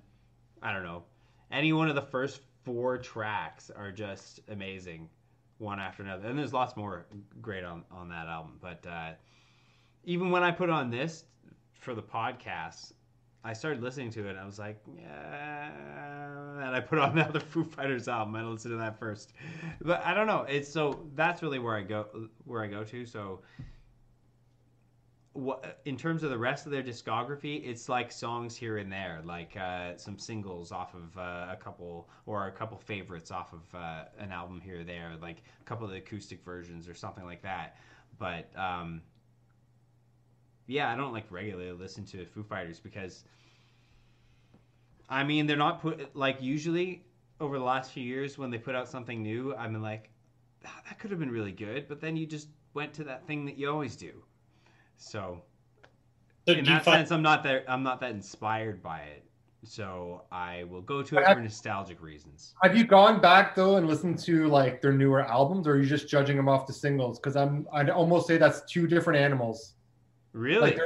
I 0.61 0.73
don't 0.73 0.83
know, 0.83 1.03
any 1.51 1.71
one 1.73 1.87
of 1.89 1.95
the 1.95 2.01
first 2.01 2.41
four 2.65 2.97
tracks 2.97 3.71
are 3.75 3.91
just 3.93 4.41
amazing, 4.49 5.09
one 5.57 5.79
after 5.79 6.03
another. 6.03 6.27
And 6.27 6.37
there's 6.37 6.53
lots 6.53 6.75
more 6.75 7.07
great 7.41 7.63
on 7.63 7.85
on 7.89 8.09
that 8.09 8.27
album, 8.27 8.59
but 8.61 8.85
uh, 8.85 9.11
even 10.03 10.31
when 10.31 10.43
I 10.43 10.51
put 10.51 10.69
on 10.69 10.91
this 10.91 11.23
for 11.79 11.95
the 11.95 12.03
podcast, 12.03 12.91
I 13.43 13.53
started 13.53 13.81
listening 13.81 14.11
to 14.11 14.27
it. 14.27 14.31
and 14.31 14.39
I 14.39 14.45
was 14.45 14.59
like, 14.59 14.77
yeah. 14.97 15.69
And 16.57 16.75
I 16.75 16.81
put 16.81 16.99
on 16.99 17.15
the 17.15 17.21
other 17.21 17.39
Foo 17.39 17.63
Fighters 17.63 18.07
album 18.07 18.35
I 18.35 18.43
listened 18.43 18.73
to 18.73 18.77
that 18.77 18.99
first. 18.99 19.33
But 19.81 20.03
I 20.05 20.13
don't 20.13 20.27
know. 20.27 20.45
It's 20.47 20.69
so 20.69 21.05
that's 21.15 21.41
really 21.41 21.59
where 21.59 21.75
I 21.75 21.81
go 21.81 22.29
where 22.45 22.63
I 22.63 22.67
go 22.67 22.83
to. 22.83 23.05
So 23.05 23.41
what 25.33 25.79
in 25.85 25.95
terms 25.95 26.23
of 26.23 26.31
the 26.31 26.37
rest 26.37 26.65
of 26.65 26.71
their 26.71 26.83
discography, 26.83 27.65
it's 27.65 27.87
like 27.87 28.11
songs 28.11 28.55
here 28.55 28.77
and 28.77 28.91
there, 28.91 29.21
like 29.23 29.55
uh, 29.55 29.95
some 29.95 30.17
singles 30.17 30.71
off 30.71 30.93
of 30.93 31.17
uh, 31.17 31.47
a 31.51 31.55
couple 31.55 32.09
or 32.25 32.47
a 32.47 32.51
couple 32.51 32.77
favorites 32.77 33.31
off 33.31 33.53
of 33.53 33.61
uh, 33.73 34.03
an 34.17 34.31
album 34.31 34.59
here 34.59 34.81
or 34.81 34.83
there, 34.83 35.13
like 35.21 35.43
a 35.61 35.63
couple 35.63 35.85
of 35.85 35.91
the 35.91 35.97
acoustic 35.97 36.43
versions 36.43 36.87
or 36.89 36.93
something 36.93 37.25
like 37.25 37.41
that. 37.41 37.77
But 38.17 38.49
um, 38.57 39.01
yeah, 40.69 40.91
I 40.91 40.95
don't 40.95 41.11
like 41.11 41.25
regularly 41.31 41.71
listen 41.71 42.05
to 42.05 42.25
Foo 42.25 42.43
Fighters 42.43 42.79
because 42.79 43.23
I 45.09 45.23
mean 45.23 45.47
they're 45.47 45.57
not 45.57 45.81
put 45.81 46.15
like 46.15 46.41
usually 46.41 47.03
over 47.39 47.57
the 47.57 47.63
last 47.63 47.91
few 47.91 48.03
years 48.03 48.37
when 48.37 48.51
they 48.51 48.57
put 48.57 48.75
out 48.75 48.87
something 48.87 49.21
new, 49.23 49.55
I've 49.55 49.71
been 49.71 49.81
like, 49.81 50.09
"Ah, 50.65 50.81
that 50.87 50.99
could 50.99 51.09
have 51.09 51.19
been 51.19 51.31
really 51.31 51.51
good, 51.53 51.87
but 51.87 51.99
then 52.01 52.15
you 52.15 52.27
just 52.27 52.49
went 52.73 52.93
to 52.95 53.03
that 53.05 53.25
thing 53.25 53.45
that 53.45 53.57
you 53.57 53.69
always 53.69 53.95
do. 53.95 54.23
So 54.97 55.41
So 56.47 56.53
in 56.53 56.65
that 56.65 56.83
find 56.83 56.99
sense, 56.99 57.11
I'm 57.11 57.21
not 57.23 57.43
that 57.43 57.65
I'm 57.67 57.83
not 57.83 57.99
that 58.01 58.11
inspired 58.11 58.81
by 58.83 58.99
it. 59.01 59.23
So 59.63 60.23
I 60.31 60.63
will 60.65 60.81
go 60.81 61.01
to 61.01 61.17
it 61.17 61.25
I- 61.25 61.33
for 61.33 61.41
nostalgic 61.41 62.01
reasons. 62.01 62.53
Have 62.63 62.77
you 62.77 62.85
gone 62.85 63.19
back 63.19 63.55
though 63.55 63.77
and 63.77 63.87
listened 63.87 64.19
to 64.19 64.47
like 64.47 64.81
their 64.81 64.93
newer 64.93 65.21
albums, 65.21 65.67
or 65.67 65.73
are 65.73 65.79
you 65.79 65.87
just 65.87 66.07
judging 66.07 66.37
them 66.37 66.47
off 66.47 66.67
the 66.67 66.73
singles? 66.73 67.19
Because 67.19 67.35
I'm 67.35 67.67
I'd 67.73 67.89
almost 67.89 68.27
say 68.27 68.37
that's 68.37 68.61
two 68.71 68.87
different 68.87 69.19
animals. 69.19 69.73
Really? 70.33 70.71
Like, 70.71 70.79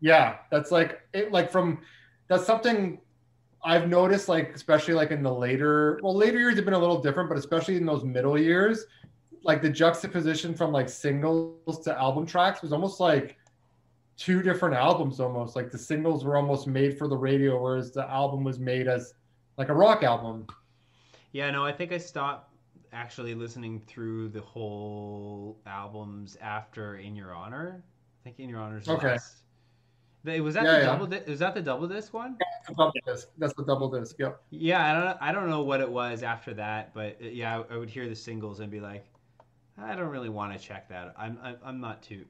yeah, 0.00 0.38
that's 0.50 0.70
like 0.70 1.00
it. 1.12 1.32
Like 1.32 1.50
from 1.50 1.80
that's 2.28 2.44
something 2.44 3.00
I've 3.64 3.88
noticed. 3.88 4.28
Like 4.28 4.54
especially 4.54 4.94
like 4.94 5.10
in 5.10 5.22
the 5.22 5.32
later, 5.32 6.00
well, 6.02 6.14
later 6.14 6.38
years 6.38 6.56
have 6.56 6.64
been 6.64 6.74
a 6.74 6.78
little 6.78 7.00
different, 7.00 7.28
but 7.28 7.38
especially 7.38 7.76
in 7.76 7.86
those 7.86 8.04
middle 8.04 8.38
years, 8.38 8.84
like 9.44 9.62
the 9.62 9.70
juxtaposition 9.70 10.54
from 10.54 10.72
like 10.72 10.88
singles 10.88 11.78
to 11.84 11.98
album 11.98 12.26
tracks 12.26 12.62
was 12.62 12.72
almost 12.72 13.00
like 13.00 13.38
two 14.16 14.42
different 14.42 14.74
albums. 14.74 15.20
Almost 15.20 15.56
like 15.56 15.70
the 15.70 15.78
singles 15.78 16.24
were 16.24 16.36
almost 16.36 16.66
made 16.66 16.98
for 16.98 17.08
the 17.08 17.16
radio, 17.16 17.60
whereas 17.60 17.92
the 17.92 18.08
album 18.10 18.44
was 18.44 18.58
made 18.58 18.88
as 18.88 19.14
like 19.56 19.68
a 19.68 19.74
rock 19.74 20.02
album. 20.02 20.46
Yeah, 21.32 21.50
no, 21.50 21.64
I 21.64 21.72
think 21.72 21.92
I 21.92 21.98
stopped 21.98 22.50
actually 22.92 23.34
listening 23.34 23.80
through 23.80 24.28
the 24.28 24.40
whole 24.40 25.58
albums 25.66 26.36
after 26.42 26.96
In 26.96 27.16
Your 27.16 27.34
Honor. 27.34 27.82
Think 28.24 28.38
In 28.38 28.48
Your 28.48 28.60
Honor's 28.60 28.88
Okay. 28.88 29.18
Was 30.24 30.54
that 30.54 30.62
Yeah, 30.64 30.72
the 30.72 30.78
yeah. 30.78 30.86
double? 30.86 31.06
Di- 31.06 31.22
was 31.26 31.40
that 31.40 31.54
the 31.54 31.62
double 31.62 31.88
disc 31.88 32.14
one? 32.14 32.36
That's 32.38 32.68
the 32.68 32.74
double 32.74 32.92
disc. 33.04 33.28
That's 33.38 33.54
the 33.54 33.64
double 33.64 33.90
disc. 33.90 34.14
Yep. 34.20 34.40
Yeah, 34.50 34.86
I 34.96 35.00
don't. 35.04 35.18
I 35.20 35.32
don't 35.32 35.50
know 35.50 35.62
what 35.62 35.80
it 35.80 35.90
was 35.90 36.22
after 36.22 36.54
that, 36.54 36.94
but 36.94 37.16
uh, 37.20 37.26
yeah, 37.26 37.58
I, 37.68 37.74
I 37.74 37.76
would 37.76 37.90
hear 37.90 38.08
the 38.08 38.14
singles 38.14 38.60
and 38.60 38.70
be 38.70 38.78
like, 38.78 39.04
I 39.76 39.96
don't 39.96 40.10
really 40.10 40.28
want 40.28 40.52
to 40.52 40.58
check 40.60 40.88
that. 40.90 41.12
I'm. 41.18 41.38
I'm, 41.42 41.56
I'm 41.64 41.80
not 41.80 42.02
too, 42.04 42.24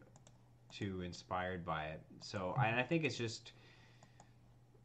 too 0.73 1.02
inspired 1.02 1.66
by 1.66 1.85
it. 1.85 2.01
So 2.23 2.55
I, 2.56 2.81
I 2.81 2.82
think 2.82 3.05
it's 3.05 3.19
just. 3.19 3.52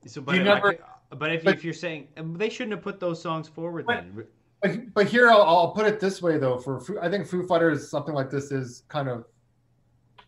So, 0.06 0.20
but 0.20 0.36
You 0.36 0.42
if 0.42 0.46
never- 0.46 0.74
could- 0.74 0.84
but 1.18 1.32
if, 1.32 1.46
but- 1.46 1.54
if 1.56 1.64
you're 1.64 1.74
saying 1.74 2.10
they 2.36 2.50
shouldn't 2.50 2.74
have 2.74 2.84
put 2.84 3.00
those 3.00 3.22
songs 3.22 3.48
forward, 3.48 3.86
But- 3.86 4.04
then 4.04 4.26
But, 4.62 4.94
but 4.94 5.08
here 5.08 5.30
I'll, 5.30 5.44
I'll 5.44 5.72
put 5.72 5.86
it 5.86 6.02
this 6.02 6.22
way 6.22 6.38
though. 6.38 6.58
For 6.58 7.02
I 7.02 7.10
think 7.10 7.26
Foo 7.26 7.48
Fighters 7.48 7.90
something 7.90 8.14
like 8.14 8.30
this 8.30 8.52
is 8.52 8.84
kind 8.90 9.08
of 9.08 9.24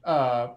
uh 0.06 0.54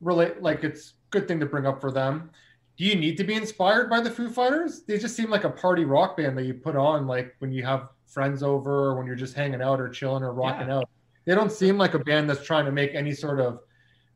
relate 0.00 0.42
like 0.42 0.64
it's 0.64 0.94
good 1.10 1.28
thing 1.28 1.40
to 1.40 1.46
bring 1.46 1.66
up 1.66 1.80
for 1.80 1.90
them. 1.90 2.30
Do 2.76 2.84
you 2.84 2.96
need 2.96 3.16
to 3.18 3.24
be 3.24 3.34
inspired 3.34 3.88
by 3.88 4.00
the 4.00 4.10
Foo 4.10 4.28
Fighters? 4.28 4.82
They 4.82 4.98
just 4.98 5.16
seem 5.16 5.30
like 5.30 5.44
a 5.44 5.50
party 5.50 5.84
rock 5.84 6.16
band 6.16 6.36
that 6.38 6.44
you 6.44 6.54
put 6.54 6.76
on 6.76 7.06
like 7.06 7.34
when 7.38 7.52
you 7.52 7.64
have 7.64 7.88
friends 8.06 8.42
over 8.42 8.86
or 8.86 8.96
when 8.96 9.06
you're 9.06 9.16
just 9.16 9.34
hanging 9.34 9.62
out 9.62 9.80
or 9.80 9.88
chilling 9.88 10.22
or 10.22 10.32
rocking 10.32 10.70
out. 10.70 10.88
They 11.24 11.34
don't 11.34 11.52
seem 11.52 11.78
like 11.78 11.94
a 11.94 11.98
band 11.98 12.28
that's 12.28 12.44
trying 12.44 12.64
to 12.66 12.72
make 12.72 12.94
any 12.94 13.12
sort 13.12 13.40
of 13.40 13.60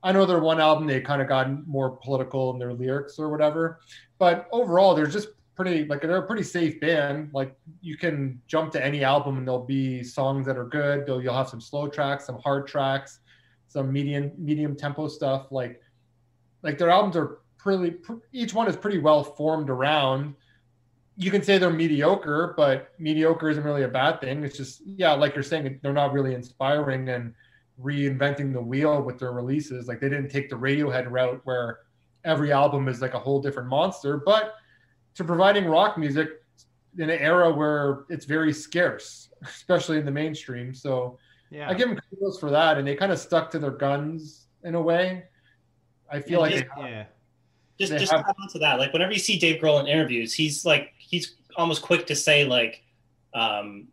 I 0.02 0.12
know 0.12 0.26
their 0.26 0.38
one 0.38 0.60
album 0.60 0.86
they 0.86 1.00
kind 1.00 1.20
of 1.20 1.28
got 1.28 1.66
more 1.66 1.90
political 1.90 2.52
in 2.52 2.58
their 2.58 2.72
lyrics 2.72 3.18
or 3.18 3.28
whatever, 3.28 3.80
but 4.18 4.48
overall 4.52 4.94
they're 4.94 5.06
just 5.06 5.28
pretty 5.56 5.84
like 5.86 6.02
they're 6.02 6.16
a 6.16 6.26
pretty 6.26 6.44
safe 6.44 6.80
band. 6.80 7.30
Like 7.32 7.56
you 7.80 7.96
can 7.96 8.40
jump 8.46 8.72
to 8.72 8.84
any 8.84 9.02
album 9.02 9.38
and 9.38 9.46
there'll 9.46 9.64
be 9.64 10.04
songs 10.04 10.46
that 10.46 10.56
are 10.56 10.66
good. 10.66 11.04
Though 11.06 11.18
you'll 11.18 11.34
have 11.34 11.48
some 11.48 11.60
slow 11.60 11.88
tracks, 11.88 12.26
some 12.26 12.38
hard 12.38 12.68
tracks, 12.68 13.18
some 13.68 13.92
medium 13.92 14.32
medium 14.36 14.74
tempo 14.74 15.08
stuff. 15.08 15.52
Like 15.52 15.80
like 16.62 16.78
their 16.78 16.90
albums 16.90 17.16
are 17.16 17.38
pretty. 17.58 17.92
pr- 17.92 18.14
Each 18.32 18.54
one 18.54 18.68
is 18.68 18.76
pretty 18.76 18.98
well 18.98 19.22
formed 19.22 19.70
around. 19.70 20.34
You 21.16 21.30
can 21.30 21.42
say 21.42 21.58
they're 21.58 21.70
mediocre, 21.70 22.54
but 22.56 22.92
mediocre 22.98 23.50
isn't 23.50 23.64
really 23.64 23.82
a 23.82 23.88
bad 23.88 24.20
thing. 24.20 24.44
It's 24.44 24.56
just 24.56 24.82
yeah, 24.84 25.12
like 25.12 25.34
you're 25.34 25.42
saying, 25.42 25.80
they're 25.82 25.92
not 25.92 26.12
really 26.12 26.34
inspiring 26.34 27.08
and 27.08 27.34
reinventing 27.80 28.52
the 28.52 28.60
wheel 28.60 29.02
with 29.02 29.18
their 29.18 29.32
releases. 29.32 29.86
Like 29.86 30.00
they 30.00 30.08
didn't 30.08 30.30
take 30.30 30.50
the 30.50 30.56
Radiohead 30.56 31.10
route 31.10 31.40
where 31.44 31.80
every 32.24 32.52
album 32.52 32.88
is 32.88 33.00
like 33.00 33.14
a 33.14 33.18
whole 33.18 33.40
different 33.40 33.68
monster, 33.68 34.16
but 34.16 34.54
to 35.14 35.24
providing 35.24 35.66
rock 35.66 35.98
music 35.98 36.28
in 36.96 37.10
an 37.10 37.18
era 37.18 37.52
where 37.52 38.04
it's 38.08 38.24
very 38.24 38.52
scarce, 38.52 39.30
especially 39.42 39.98
in 39.98 40.04
the 40.04 40.10
mainstream. 40.10 40.74
So 40.74 41.18
yeah. 41.50 41.68
I 41.68 41.74
give 41.74 41.88
them 41.88 41.98
kudos 42.10 42.38
for 42.38 42.50
that, 42.50 42.78
and 42.78 42.86
they 42.86 42.94
kind 42.96 43.12
of 43.12 43.18
stuck 43.18 43.50
to 43.52 43.58
their 43.58 43.70
guns 43.70 44.46
in 44.64 44.74
a 44.74 44.80
way. 44.80 45.24
I 46.10 46.20
feel 46.20 46.32
Yeah, 46.32 46.38
like 46.38 46.52
just- 46.52 46.64
they- 46.76 46.82
yeah. 46.90 47.04
Just 47.78 47.92
They 47.92 47.98
just 47.98 48.10
have- 48.10 48.22
add 48.28 48.34
on 48.42 48.48
to 48.54 48.58
that. 48.58 48.78
Like 48.80 48.92
whenever 48.92 49.12
you 49.12 49.20
see 49.20 49.38
Dave 49.38 49.60
Grohl 49.60 49.78
in 49.78 49.86
interviews, 49.86 50.34
he's 50.34 50.64
like 50.64 50.94
he's 50.98 51.36
almost 51.56 51.80
quick 51.80 52.06
to 52.08 52.16
say 52.16 52.44
like 52.44 52.82
um, 53.34 53.86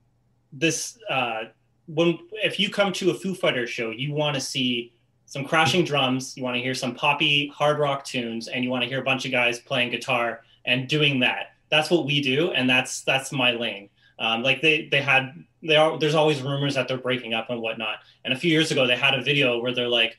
this 0.52 0.98
uh, 1.10 1.44
when 1.88 2.18
if 2.44 2.60
you 2.60 2.70
come 2.72 2.92
to 2.94 3.12
a 3.12 3.14
Foo 3.14 3.36
Fighters 3.36 3.70
show, 3.70 3.92
you 3.92 4.12
want 4.14 4.34
to 4.34 4.42
see 4.42 4.92
some 5.28 5.46
crashing 5.46 5.84
drums, 5.86 6.36
you 6.36 6.44
want 6.44 6.56
to 6.56 6.62
hear 6.62 6.74
some 6.74 6.96
poppy 6.96 7.48
hard 7.54 7.78
rock 7.78 8.04
tunes, 8.06 8.48
and 8.48 8.64
you 8.64 8.72
want 8.72 8.82
to 8.84 8.90
hear 8.90 9.02
a 9.02 9.04
bunch 9.04 9.24
of 9.26 9.32
guys 9.32 9.60
playing 9.60 9.92
guitar 9.92 10.42
and 10.66 10.88
doing 10.88 11.20
that. 11.20 11.54
That's 11.70 11.92
what 11.92 12.06
we 12.08 12.22
do, 12.22 12.52
and 12.54 12.68
that's 12.68 13.02
that's 13.02 13.32
my 13.32 13.52
lane. 13.52 13.90
Um, 14.18 14.42
like 14.42 14.62
they 14.64 14.88
they 14.88 15.02
had 15.02 15.44
they 15.66 15.76
are 15.76 15.98
there's 15.98 16.16
always 16.16 16.42
rumors 16.42 16.76
that 16.76 16.88
they're 16.88 16.98
breaking 16.98 17.34
up 17.34 17.50
and 17.50 17.62
whatnot. 17.62 17.98
And 18.24 18.34
a 18.34 18.38
few 18.38 18.52
years 18.52 18.72
ago, 18.72 18.86
they 18.88 18.96
had 18.96 19.14
a 19.14 19.22
video 19.22 19.60
where 19.60 19.74
they're 19.74 19.90
like, 19.90 20.18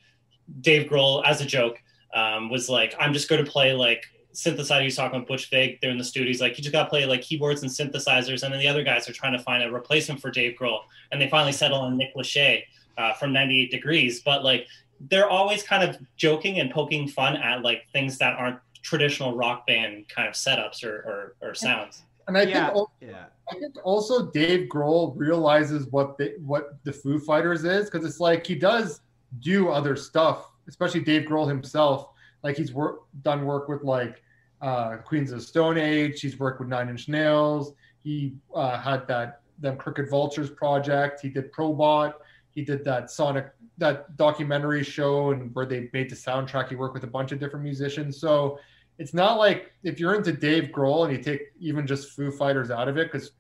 Dave 0.60 0.88
Grohl 0.88 1.22
as 1.24 1.40
a 1.40 1.46
joke 1.46 1.82
um, 2.14 2.50
was 2.50 2.68
like, 2.68 2.94
I'm 2.98 3.12
just 3.12 3.28
going 3.28 3.44
to 3.44 3.50
play 3.50 3.72
like 3.72 4.04
synthesizer. 4.34 4.82
He's 4.82 4.96
talking 4.96 5.20
with 5.20 5.28
Butch 5.28 5.50
Vig. 5.50 5.80
They're 5.80 5.90
in 5.90 5.98
the 5.98 6.04
studio. 6.04 6.28
He's 6.28 6.40
like, 6.40 6.56
you 6.56 6.62
just 6.62 6.72
got 6.72 6.84
to 6.84 6.90
play 6.90 7.06
like 7.06 7.22
keyboards 7.22 7.62
and 7.62 7.70
synthesizers. 7.70 8.42
And 8.42 8.52
then 8.52 8.60
the 8.60 8.68
other 8.68 8.84
guys 8.84 9.08
are 9.08 9.12
trying 9.12 9.32
to 9.32 9.38
find 9.38 9.62
a 9.62 9.70
replacement 9.70 10.20
for 10.20 10.30
Dave 10.30 10.56
Grohl. 10.58 10.80
And 11.10 11.20
they 11.20 11.28
finally 11.28 11.52
settle 11.52 11.78
on 11.78 11.96
Nick 11.96 12.14
Lachey 12.14 12.62
uh, 12.98 13.12
from 13.14 13.32
98 13.32 13.70
Degrees. 13.70 14.22
But 14.22 14.44
like, 14.44 14.66
they're 15.00 15.28
always 15.28 15.62
kind 15.62 15.88
of 15.88 15.98
joking 16.16 16.58
and 16.60 16.70
poking 16.70 17.08
fun 17.08 17.36
at 17.36 17.62
like 17.62 17.86
things 17.92 18.18
that 18.18 18.38
aren't 18.38 18.58
traditional 18.82 19.36
rock 19.36 19.66
band 19.66 20.08
kind 20.08 20.28
of 20.28 20.34
setups 20.34 20.84
or, 20.84 21.34
or, 21.42 21.48
or 21.48 21.54
sounds. 21.54 22.02
And 22.28 22.36
I 22.36 22.42
Yeah, 22.42 22.66
think 22.66 22.76
also, 22.76 22.92
yeah. 23.00 23.24
I 23.50 23.54
think 23.58 23.76
also 23.84 24.30
Dave 24.30 24.68
Grohl 24.68 25.14
realizes 25.16 25.86
what 25.90 26.18
the, 26.18 26.34
what 26.44 26.82
the 26.84 26.92
Foo 26.92 27.18
Fighters 27.18 27.64
is 27.64 27.88
because 27.88 28.04
it's 28.04 28.20
like 28.20 28.46
he 28.46 28.54
does 28.56 29.00
do 29.40 29.68
other 29.68 29.94
stuff, 29.96 30.50
especially 30.68 31.00
Dave 31.00 31.22
Grohl 31.22 31.48
himself. 31.48 32.08
Like 32.42 32.56
he's 32.56 32.72
work, 32.72 33.02
done 33.22 33.44
work 33.44 33.68
with 33.68 33.82
like 33.82 34.22
uh, 34.60 34.96
Queens 34.98 35.32
of 35.32 35.42
Stone 35.42 35.78
Age. 35.78 36.20
He's 36.20 36.38
worked 36.38 36.60
with 36.60 36.68
Nine 36.68 36.88
Inch 36.88 37.08
Nails. 37.08 37.74
He 38.02 38.36
uh, 38.54 38.78
had 38.78 39.06
that 39.08 39.40
them 39.58 39.76
Crooked 39.76 40.10
Vultures 40.10 40.50
project. 40.50 41.20
He 41.20 41.28
did 41.28 41.52
Probot. 41.52 42.14
He 42.50 42.62
did 42.62 42.84
that 42.84 43.10
Sonic 43.10 43.52
that 43.78 44.16
documentary 44.16 44.82
show 44.82 45.32
and 45.32 45.54
where 45.54 45.66
they 45.66 45.90
made 45.92 46.08
the 46.08 46.16
soundtrack. 46.16 46.68
He 46.68 46.76
worked 46.76 46.94
with 46.94 47.04
a 47.04 47.08
bunch 47.08 47.32
of 47.32 47.38
different 47.38 47.64
musicians. 47.64 48.18
So 48.18 48.58
it's 48.98 49.14
not 49.14 49.38
like 49.38 49.72
if 49.82 50.00
you're 50.00 50.14
into 50.14 50.32
Dave 50.32 50.70
Grohl 50.72 51.06
and 51.06 51.16
you 51.16 51.22
take 51.22 51.42
even 51.58 51.86
just 51.86 52.10
Foo 52.10 52.30
Fighters 52.30 52.70
out 52.70 52.88
of 52.88 52.96
it, 52.96 53.12
because 53.12 53.32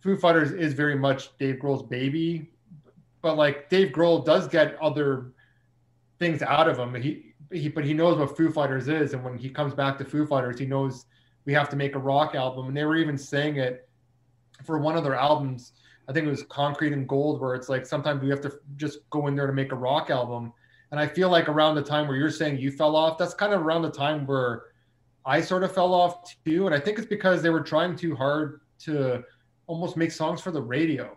Foo 0.00 0.16
Fighters 0.16 0.52
is 0.52 0.74
very 0.74 0.96
much 0.96 1.36
Dave 1.38 1.56
Grohl's 1.56 1.82
baby, 1.82 2.50
but 3.22 3.36
like 3.36 3.70
Dave 3.70 3.88
Grohl 3.92 4.24
does 4.24 4.46
get 4.46 4.80
other 4.82 5.32
things 6.18 6.42
out 6.42 6.68
of 6.68 6.78
him. 6.78 6.94
He 6.94 7.34
he 7.52 7.68
but 7.68 7.84
he 7.84 7.94
knows 7.94 8.18
what 8.18 8.36
Foo 8.36 8.50
Fighters 8.50 8.88
is, 8.88 9.14
and 9.14 9.24
when 9.24 9.38
he 9.38 9.48
comes 9.48 9.74
back 9.74 9.96
to 9.98 10.04
Foo 10.04 10.26
Fighters, 10.26 10.58
he 10.58 10.66
knows 10.66 11.06
we 11.46 11.52
have 11.54 11.68
to 11.70 11.76
make 11.76 11.94
a 11.94 11.98
rock 11.98 12.34
album. 12.34 12.68
And 12.68 12.76
they 12.76 12.84
were 12.84 12.96
even 12.96 13.18
saying 13.18 13.56
it 13.56 13.88
for 14.64 14.78
one 14.78 14.96
of 14.96 15.04
their 15.04 15.14
albums. 15.14 15.72
I 16.08 16.12
think 16.12 16.26
it 16.26 16.30
was 16.30 16.42
Concrete 16.44 16.92
and 16.92 17.08
Gold, 17.08 17.40
where 17.40 17.54
it's 17.54 17.68
like 17.70 17.86
sometimes 17.86 18.22
we 18.22 18.28
have 18.28 18.42
to 18.42 18.52
just 18.76 18.98
go 19.10 19.26
in 19.26 19.34
there 19.34 19.46
to 19.46 19.52
make 19.52 19.72
a 19.72 19.76
rock 19.76 20.10
album. 20.10 20.52
And 20.90 21.00
I 21.00 21.06
feel 21.06 21.30
like 21.30 21.48
around 21.48 21.74
the 21.74 21.82
time 21.82 22.06
where 22.06 22.16
you're 22.16 22.30
saying 22.30 22.58
you 22.58 22.70
fell 22.70 22.94
off, 22.94 23.18
that's 23.18 23.34
kind 23.34 23.52
of 23.52 23.62
around 23.62 23.82
the 23.82 23.90
time 23.90 24.26
where 24.26 24.64
I 25.26 25.40
sort 25.40 25.64
of 25.64 25.72
fell 25.72 25.94
off 25.94 26.34
too. 26.44 26.66
And 26.66 26.74
I 26.74 26.80
think 26.80 26.98
it's 26.98 27.06
because 27.06 27.42
they 27.42 27.50
were 27.50 27.62
trying 27.62 27.96
too 27.96 28.14
hard 28.14 28.60
to 28.80 29.22
almost 29.66 29.96
make 29.96 30.12
songs 30.12 30.40
for 30.40 30.50
the 30.50 30.60
radio. 30.60 31.16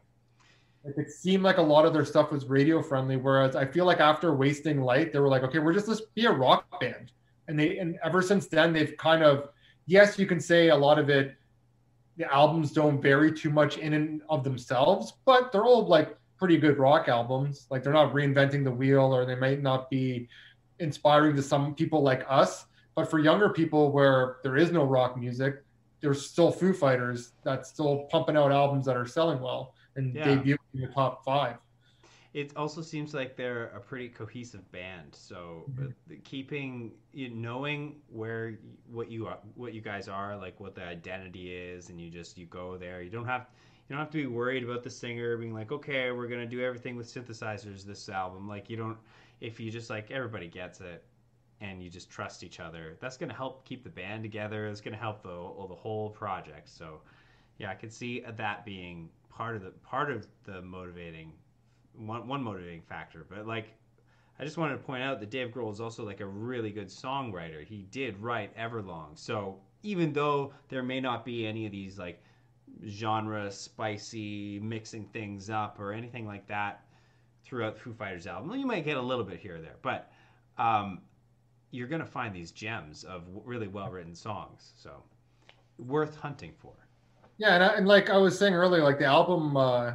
Like 0.83 0.97
it 0.97 1.11
seemed 1.11 1.43
like 1.43 1.57
a 1.57 1.61
lot 1.61 1.85
of 1.85 1.93
their 1.93 2.05
stuff 2.05 2.31
was 2.31 2.45
radio 2.45 2.81
friendly, 2.81 3.17
whereas 3.17 3.55
I 3.55 3.65
feel 3.65 3.85
like 3.85 3.99
after 3.99 4.33
Wasting 4.33 4.81
Light, 4.81 5.11
they 5.11 5.19
were 5.19 5.27
like, 5.27 5.43
okay, 5.43 5.59
we're 5.59 5.73
just 5.73 5.87
let's 5.87 6.01
be 6.15 6.25
a 6.25 6.31
rock 6.31 6.79
band. 6.79 7.11
And 7.49 7.59
they 7.59 7.77
and 7.79 7.97
ever 8.03 8.21
since 8.21 8.47
then 8.47 8.71
they've 8.71 8.95
kind 8.97 9.23
of 9.23 9.49
yes, 9.85 10.17
you 10.17 10.25
can 10.25 10.39
say 10.39 10.69
a 10.69 10.75
lot 10.75 10.97
of 10.97 11.09
it 11.09 11.35
the 12.17 12.31
albums 12.33 12.71
don't 12.71 13.01
vary 13.01 13.31
too 13.31 13.49
much 13.49 13.77
in 13.77 13.93
and 13.93 14.21
of 14.29 14.43
themselves, 14.43 15.13
but 15.25 15.51
they're 15.51 15.65
all 15.65 15.85
like 15.85 16.17
pretty 16.37 16.57
good 16.57 16.77
rock 16.77 17.07
albums. 17.07 17.67
Like 17.69 17.83
they're 17.83 17.93
not 17.93 18.13
reinventing 18.13 18.63
the 18.63 18.71
wheel 18.71 19.13
or 19.13 19.25
they 19.25 19.35
might 19.35 19.61
not 19.61 19.89
be 19.89 20.27
inspiring 20.79 21.35
to 21.35 21.43
some 21.43 21.75
people 21.75 22.01
like 22.01 22.25
us. 22.27 22.65
But 22.97 23.11
for 23.11 23.19
younger 23.19 23.49
people 23.49 23.91
where 23.91 24.37
there 24.41 24.57
is 24.57 24.71
no 24.71 24.83
rock 24.83 25.19
music, 25.19 25.63
there's 26.01 26.25
still 26.25 26.49
Foo 26.51 26.73
Fighters 26.73 27.33
that's 27.43 27.69
still 27.69 28.07
pumping 28.09 28.35
out 28.35 28.51
albums 28.51 28.87
that 28.87 28.97
are 28.97 29.05
selling 29.05 29.39
well 29.39 29.75
and 29.95 30.15
Yeah. 30.15 30.25
debuting 30.25 30.57
in 30.73 30.81
the 30.81 30.87
top 30.87 31.23
five. 31.23 31.57
It 32.33 32.57
also 32.57 32.81
seems 32.81 33.13
like 33.13 33.35
they're 33.35 33.67
a 33.67 33.79
pretty 33.79 34.09
cohesive 34.09 34.69
band. 34.71 35.13
So 35.13 35.69
Mhm. 35.69 35.91
uh, 35.91 36.15
keeping 36.23 36.97
you 37.13 37.29
knowing 37.29 38.01
where 38.09 38.57
what 38.87 39.11
you 39.11 39.27
are, 39.27 39.37
what 39.53 39.75
you 39.75 39.81
guys 39.81 40.07
are, 40.07 40.35
like 40.35 40.59
what 40.59 40.73
the 40.73 40.83
identity 40.83 41.53
is, 41.55 41.91
and 41.91 42.01
you 42.01 42.09
just 42.09 42.35
you 42.35 42.47
go 42.47 42.77
there. 42.77 43.03
You 43.03 43.11
don't 43.11 43.27
have 43.27 43.45
you 43.87 43.95
don't 43.95 43.99
have 43.99 44.11
to 44.11 44.17
be 44.17 44.25
worried 44.25 44.63
about 44.63 44.81
the 44.81 44.89
singer 44.89 45.37
being 45.37 45.53
like, 45.53 45.71
okay, 45.71 46.11
we're 46.11 46.27
gonna 46.27 46.47
do 46.47 46.61
everything 46.61 46.95
with 46.95 47.05
synthesizers 47.05 47.83
this 47.85 48.09
album. 48.09 48.47
Like 48.47 48.71
you 48.71 48.75
don't 48.75 48.97
if 49.39 49.59
you 49.59 49.69
just 49.69 49.91
like 49.91 50.09
everybody 50.09 50.47
gets 50.47 50.81
it 50.81 51.05
and 51.61 51.81
you 51.81 51.89
just 51.89 52.09
trust 52.09 52.43
each 52.43 52.59
other. 52.59 52.97
That's 52.99 53.17
gonna 53.17 53.33
help 53.33 53.65
keep 53.65 53.83
the 53.83 53.89
band 53.89 54.23
together. 54.23 54.67
It's 54.67 54.81
gonna 54.81 54.97
help 54.97 55.23
the 55.23 55.29
the 55.67 55.75
whole 55.75 56.09
project. 56.09 56.69
So 56.69 57.01
yeah, 57.57 57.71
I 57.71 57.75
could 57.75 57.91
see 57.91 58.23
that 58.37 58.65
being 58.65 59.09
part 59.29 59.55
of 59.55 59.63
the 59.63 59.71
part 59.83 60.11
of 60.11 60.27
the 60.45 60.61
motivating 60.61 61.33
one 61.95 62.27
one 62.27 62.43
motivating 62.43 62.81
factor. 62.81 63.25
But 63.27 63.47
like, 63.47 63.69
I 64.39 64.43
just 64.43 64.57
wanted 64.57 64.73
to 64.73 64.83
point 64.83 65.03
out 65.03 65.19
that 65.19 65.29
Dave 65.29 65.49
Grohl 65.49 65.71
is 65.71 65.81
also 65.81 66.05
like 66.05 66.19
a 66.19 66.25
really 66.25 66.71
good 66.71 66.87
songwriter. 66.87 67.65
He 67.65 67.83
did 67.91 68.19
write 68.19 68.55
Everlong, 68.57 69.17
so 69.17 69.59
even 69.83 70.13
though 70.13 70.53
there 70.69 70.83
may 70.83 70.99
not 70.99 71.25
be 71.25 71.45
any 71.47 71.65
of 71.65 71.71
these 71.71 71.97
like 71.97 72.21
genre 72.87 73.51
spicy 73.51 74.59
mixing 74.59 75.05
things 75.07 75.49
up 75.49 75.79
or 75.79 75.93
anything 75.93 76.27
like 76.27 76.47
that 76.47 76.83
throughout 77.43 77.77
Foo 77.77 77.93
Fighters 77.93 78.27
album, 78.27 78.53
you 78.59 78.67
might 78.67 78.85
get 78.85 78.97
a 78.97 79.01
little 79.01 79.23
bit 79.23 79.39
here 79.39 79.55
or 79.55 79.61
there, 79.61 79.77
but 79.81 80.11
um, 80.57 81.01
you're 81.71 81.87
gonna 81.87 82.05
find 82.05 82.35
these 82.35 82.51
gems 82.51 83.03
of 83.03 83.23
really 83.45 83.67
well 83.67 83.89
written 83.89 84.15
songs. 84.15 84.73
So 84.77 85.03
worth 85.77 86.15
hunting 86.15 86.53
for. 86.57 86.73
Yeah, 87.37 87.55
and, 87.55 87.63
I, 87.63 87.67
and 87.75 87.87
like 87.87 88.09
I 88.09 88.17
was 88.17 88.37
saying 88.37 88.53
earlier, 88.53 88.83
like 88.83 88.97
the 88.97 89.05
album 89.05 89.55
uh, 89.55 89.93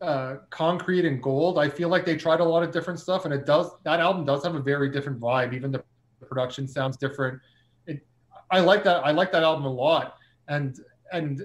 uh, 0.00 0.36
Concrete 0.50 1.04
and 1.04 1.22
Gold, 1.22 1.58
I 1.58 1.68
feel 1.68 1.88
like 1.88 2.04
they 2.04 2.16
tried 2.16 2.40
a 2.40 2.44
lot 2.44 2.62
of 2.62 2.70
different 2.70 2.98
stuff, 2.98 3.24
and 3.24 3.34
it 3.34 3.44
does 3.44 3.70
that 3.84 4.00
album 4.00 4.24
does 4.24 4.44
have 4.44 4.54
a 4.54 4.60
very 4.60 4.88
different 4.90 5.20
vibe. 5.20 5.54
Even 5.54 5.70
the 5.70 5.84
production 6.26 6.66
sounds 6.66 6.96
different. 6.96 7.40
It, 7.86 8.06
I 8.50 8.60
like 8.60 8.84
that. 8.84 9.04
I 9.04 9.10
like 9.10 9.30
that 9.32 9.42
album 9.42 9.66
a 9.66 9.72
lot, 9.72 10.16
and 10.48 10.78
and 11.12 11.42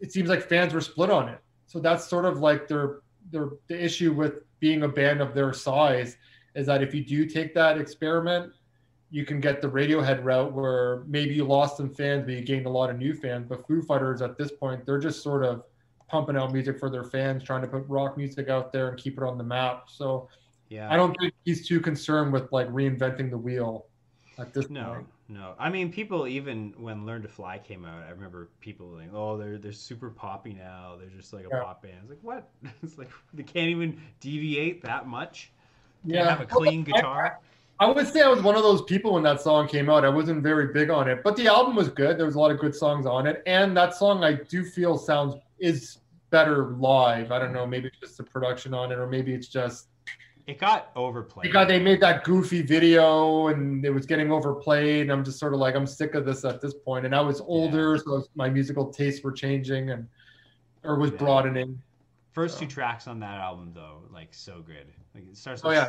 it 0.00 0.12
seems 0.12 0.28
like 0.28 0.42
fans 0.42 0.74
were 0.74 0.80
split 0.80 1.10
on 1.10 1.28
it. 1.28 1.38
So 1.66 1.80
that's 1.80 2.06
sort 2.06 2.24
of 2.24 2.40
like 2.40 2.68
their 2.68 3.00
their 3.30 3.50
the 3.68 3.82
issue 3.82 4.12
with 4.12 4.44
being 4.60 4.82
a 4.82 4.88
band 4.88 5.20
of 5.20 5.34
their 5.34 5.52
size 5.52 6.16
is 6.54 6.66
that 6.66 6.82
if 6.82 6.94
you 6.94 7.04
do 7.04 7.24
take 7.26 7.54
that 7.54 7.78
experiment 7.78 8.52
you 9.10 9.24
can 9.24 9.40
get 9.40 9.62
the 9.62 9.68
Radiohead 9.68 10.22
route 10.22 10.52
where 10.52 11.02
maybe 11.06 11.34
you 11.34 11.44
lost 11.44 11.76
some 11.76 11.88
fans, 11.94 12.24
but 12.24 12.34
you 12.34 12.42
gained 12.42 12.66
a 12.66 12.70
lot 12.70 12.90
of 12.90 12.98
new 12.98 13.14
fans. 13.14 13.46
But 13.48 13.66
Foo 13.66 13.80
Fighters 13.82 14.20
at 14.20 14.36
this 14.36 14.52
point, 14.52 14.84
they're 14.84 14.98
just 14.98 15.22
sort 15.22 15.44
of 15.44 15.64
pumping 16.08 16.36
out 16.36 16.52
music 16.52 16.78
for 16.78 16.90
their 16.90 17.04
fans, 17.04 17.42
trying 17.42 17.62
to 17.62 17.68
put 17.68 17.84
rock 17.88 18.16
music 18.16 18.48
out 18.48 18.72
there 18.72 18.88
and 18.88 18.98
keep 18.98 19.16
it 19.18 19.22
on 19.24 19.38
the 19.38 19.44
map. 19.44 19.84
So 19.88 20.28
Yeah. 20.68 20.90
I 20.92 20.96
don't 20.96 21.14
think 21.18 21.32
he's 21.44 21.66
too 21.66 21.80
concerned 21.80 22.32
with 22.32 22.52
like 22.52 22.68
reinventing 22.68 23.30
the 23.30 23.38
wheel 23.38 23.86
at 24.38 24.52
this 24.52 24.68
No, 24.70 24.92
point. 24.94 25.06
no. 25.28 25.54
I 25.58 25.70
mean, 25.70 25.90
people 25.90 26.26
even 26.26 26.74
when 26.76 27.06
Learn 27.06 27.22
to 27.22 27.28
Fly 27.28 27.58
came 27.58 27.84
out, 27.86 28.02
I 28.02 28.10
remember 28.10 28.50
people 28.60 28.88
like, 28.88 29.12
"Oh, 29.12 29.36
they're 29.36 29.58
they're 29.58 29.72
super 29.72 30.10
poppy 30.10 30.52
now. 30.52 30.96
They're 30.98 31.08
just 31.08 31.32
like 31.32 31.44
a 31.46 31.48
Yeah. 31.50 31.62
pop 31.62 31.82
band." 31.82 31.96
It's 32.02 32.10
like 32.10 32.22
what? 32.22 32.50
It's 32.82 32.98
like 32.98 33.10
they 33.32 33.42
can't 33.42 33.68
even 33.70 34.00
deviate 34.20 34.82
that 34.82 35.06
much. 35.06 35.52
Can't 36.02 36.14
Yeah, 36.14 36.30
have 36.30 36.40
a 36.40 36.46
clean 36.46 36.84
guitar. 36.84 37.40
I 37.80 37.86
would 37.88 38.08
say 38.08 38.22
I 38.22 38.28
was 38.28 38.42
one 38.42 38.56
of 38.56 38.62
those 38.62 38.82
people 38.82 39.14
when 39.14 39.22
that 39.22 39.40
song 39.40 39.68
came 39.68 39.88
out. 39.88 40.04
I 40.04 40.08
wasn't 40.08 40.42
very 40.42 40.72
big 40.72 40.90
on 40.90 41.08
it, 41.08 41.22
but 41.22 41.36
the 41.36 41.46
album 41.46 41.76
was 41.76 41.88
good. 41.88 42.18
There 42.18 42.26
was 42.26 42.34
a 42.34 42.40
lot 42.40 42.50
of 42.50 42.58
good 42.58 42.74
songs 42.74 43.06
on 43.06 43.26
it, 43.26 43.42
and 43.46 43.76
that 43.76 43.94
song 43.94 44.24
I 44.24 44.32
do 44.32 44.64
feel 44.64 44.98
sounds 44.98 45.36
is 45.60 45.98
better 46.30 46.74
live. 46.78 47.30
I 47.30 47.38
don't 47.38 47.52
know, 47.52 47.66
maybe 47.66 47.88
it's 47.88 47.98
just 47.98 48.16
the 48.16 48.24
production 48.24 48.74
on 48.74 48.90
it, 48.90 48.98
or 48.98 49.06
maybe 49.06 49.32
it's 49.32 49.46
just 49.48 49.88
It 50.48 50.58
got 50.58 50.90
overplayed. 50.96 51.44
because 51.44 51.68
they 51.68 51.78
made 51.78 52.00
that 52.00 52.24
goofy 52.24 52.62
video 52.62 53.46
and 53.48 53.84
it 53.84 53.90
was 53.90 54.06
getting 54.06 54.32
overplayed. 54.32 55.02
And 55.02 55.12
I'm 55.12 55.24
just 55.24 55.38
sort 55.38 55.54
of 55.54 55.60
like 55.60 55.74
I'm 55.76 55.86
sick 55.86 56.14
of 56.16 56.26
this 56.26 56.44
at 56.44 56.60
this 56.60 56.74
point. 56.74 57.06
And 57.06 57.14
I 57.14 57.20
was 57.20 57.40
older, 57.40 57.96
so 57.96 58.24
my 58.34 58.50
musical 58.50 58.90
tastes 58.92 59.22
were 59.22 59.32
changing 59.32 59.90
and 59.90 60.06
or 60.84 60.98
was 60.98 61.12
Yeah. 61.12 61.18
broadening. 61.18 61.80
First 62.32 62.58
two 62.58 62.66
tracks 62.66 63.06
on 63.08 63.20
that 63.20 63.40
album 63.40 63.72
though, 63.74 64.02
like 64.12 64.34
so 64.34 64.62
good. 64.62 64.86
Like 65.14 65.28
it 65.28 65.36
starts 65.36 65.62
Oh, 65.64 65.68
with 65.68 65.76
yeah. 65.78 65.88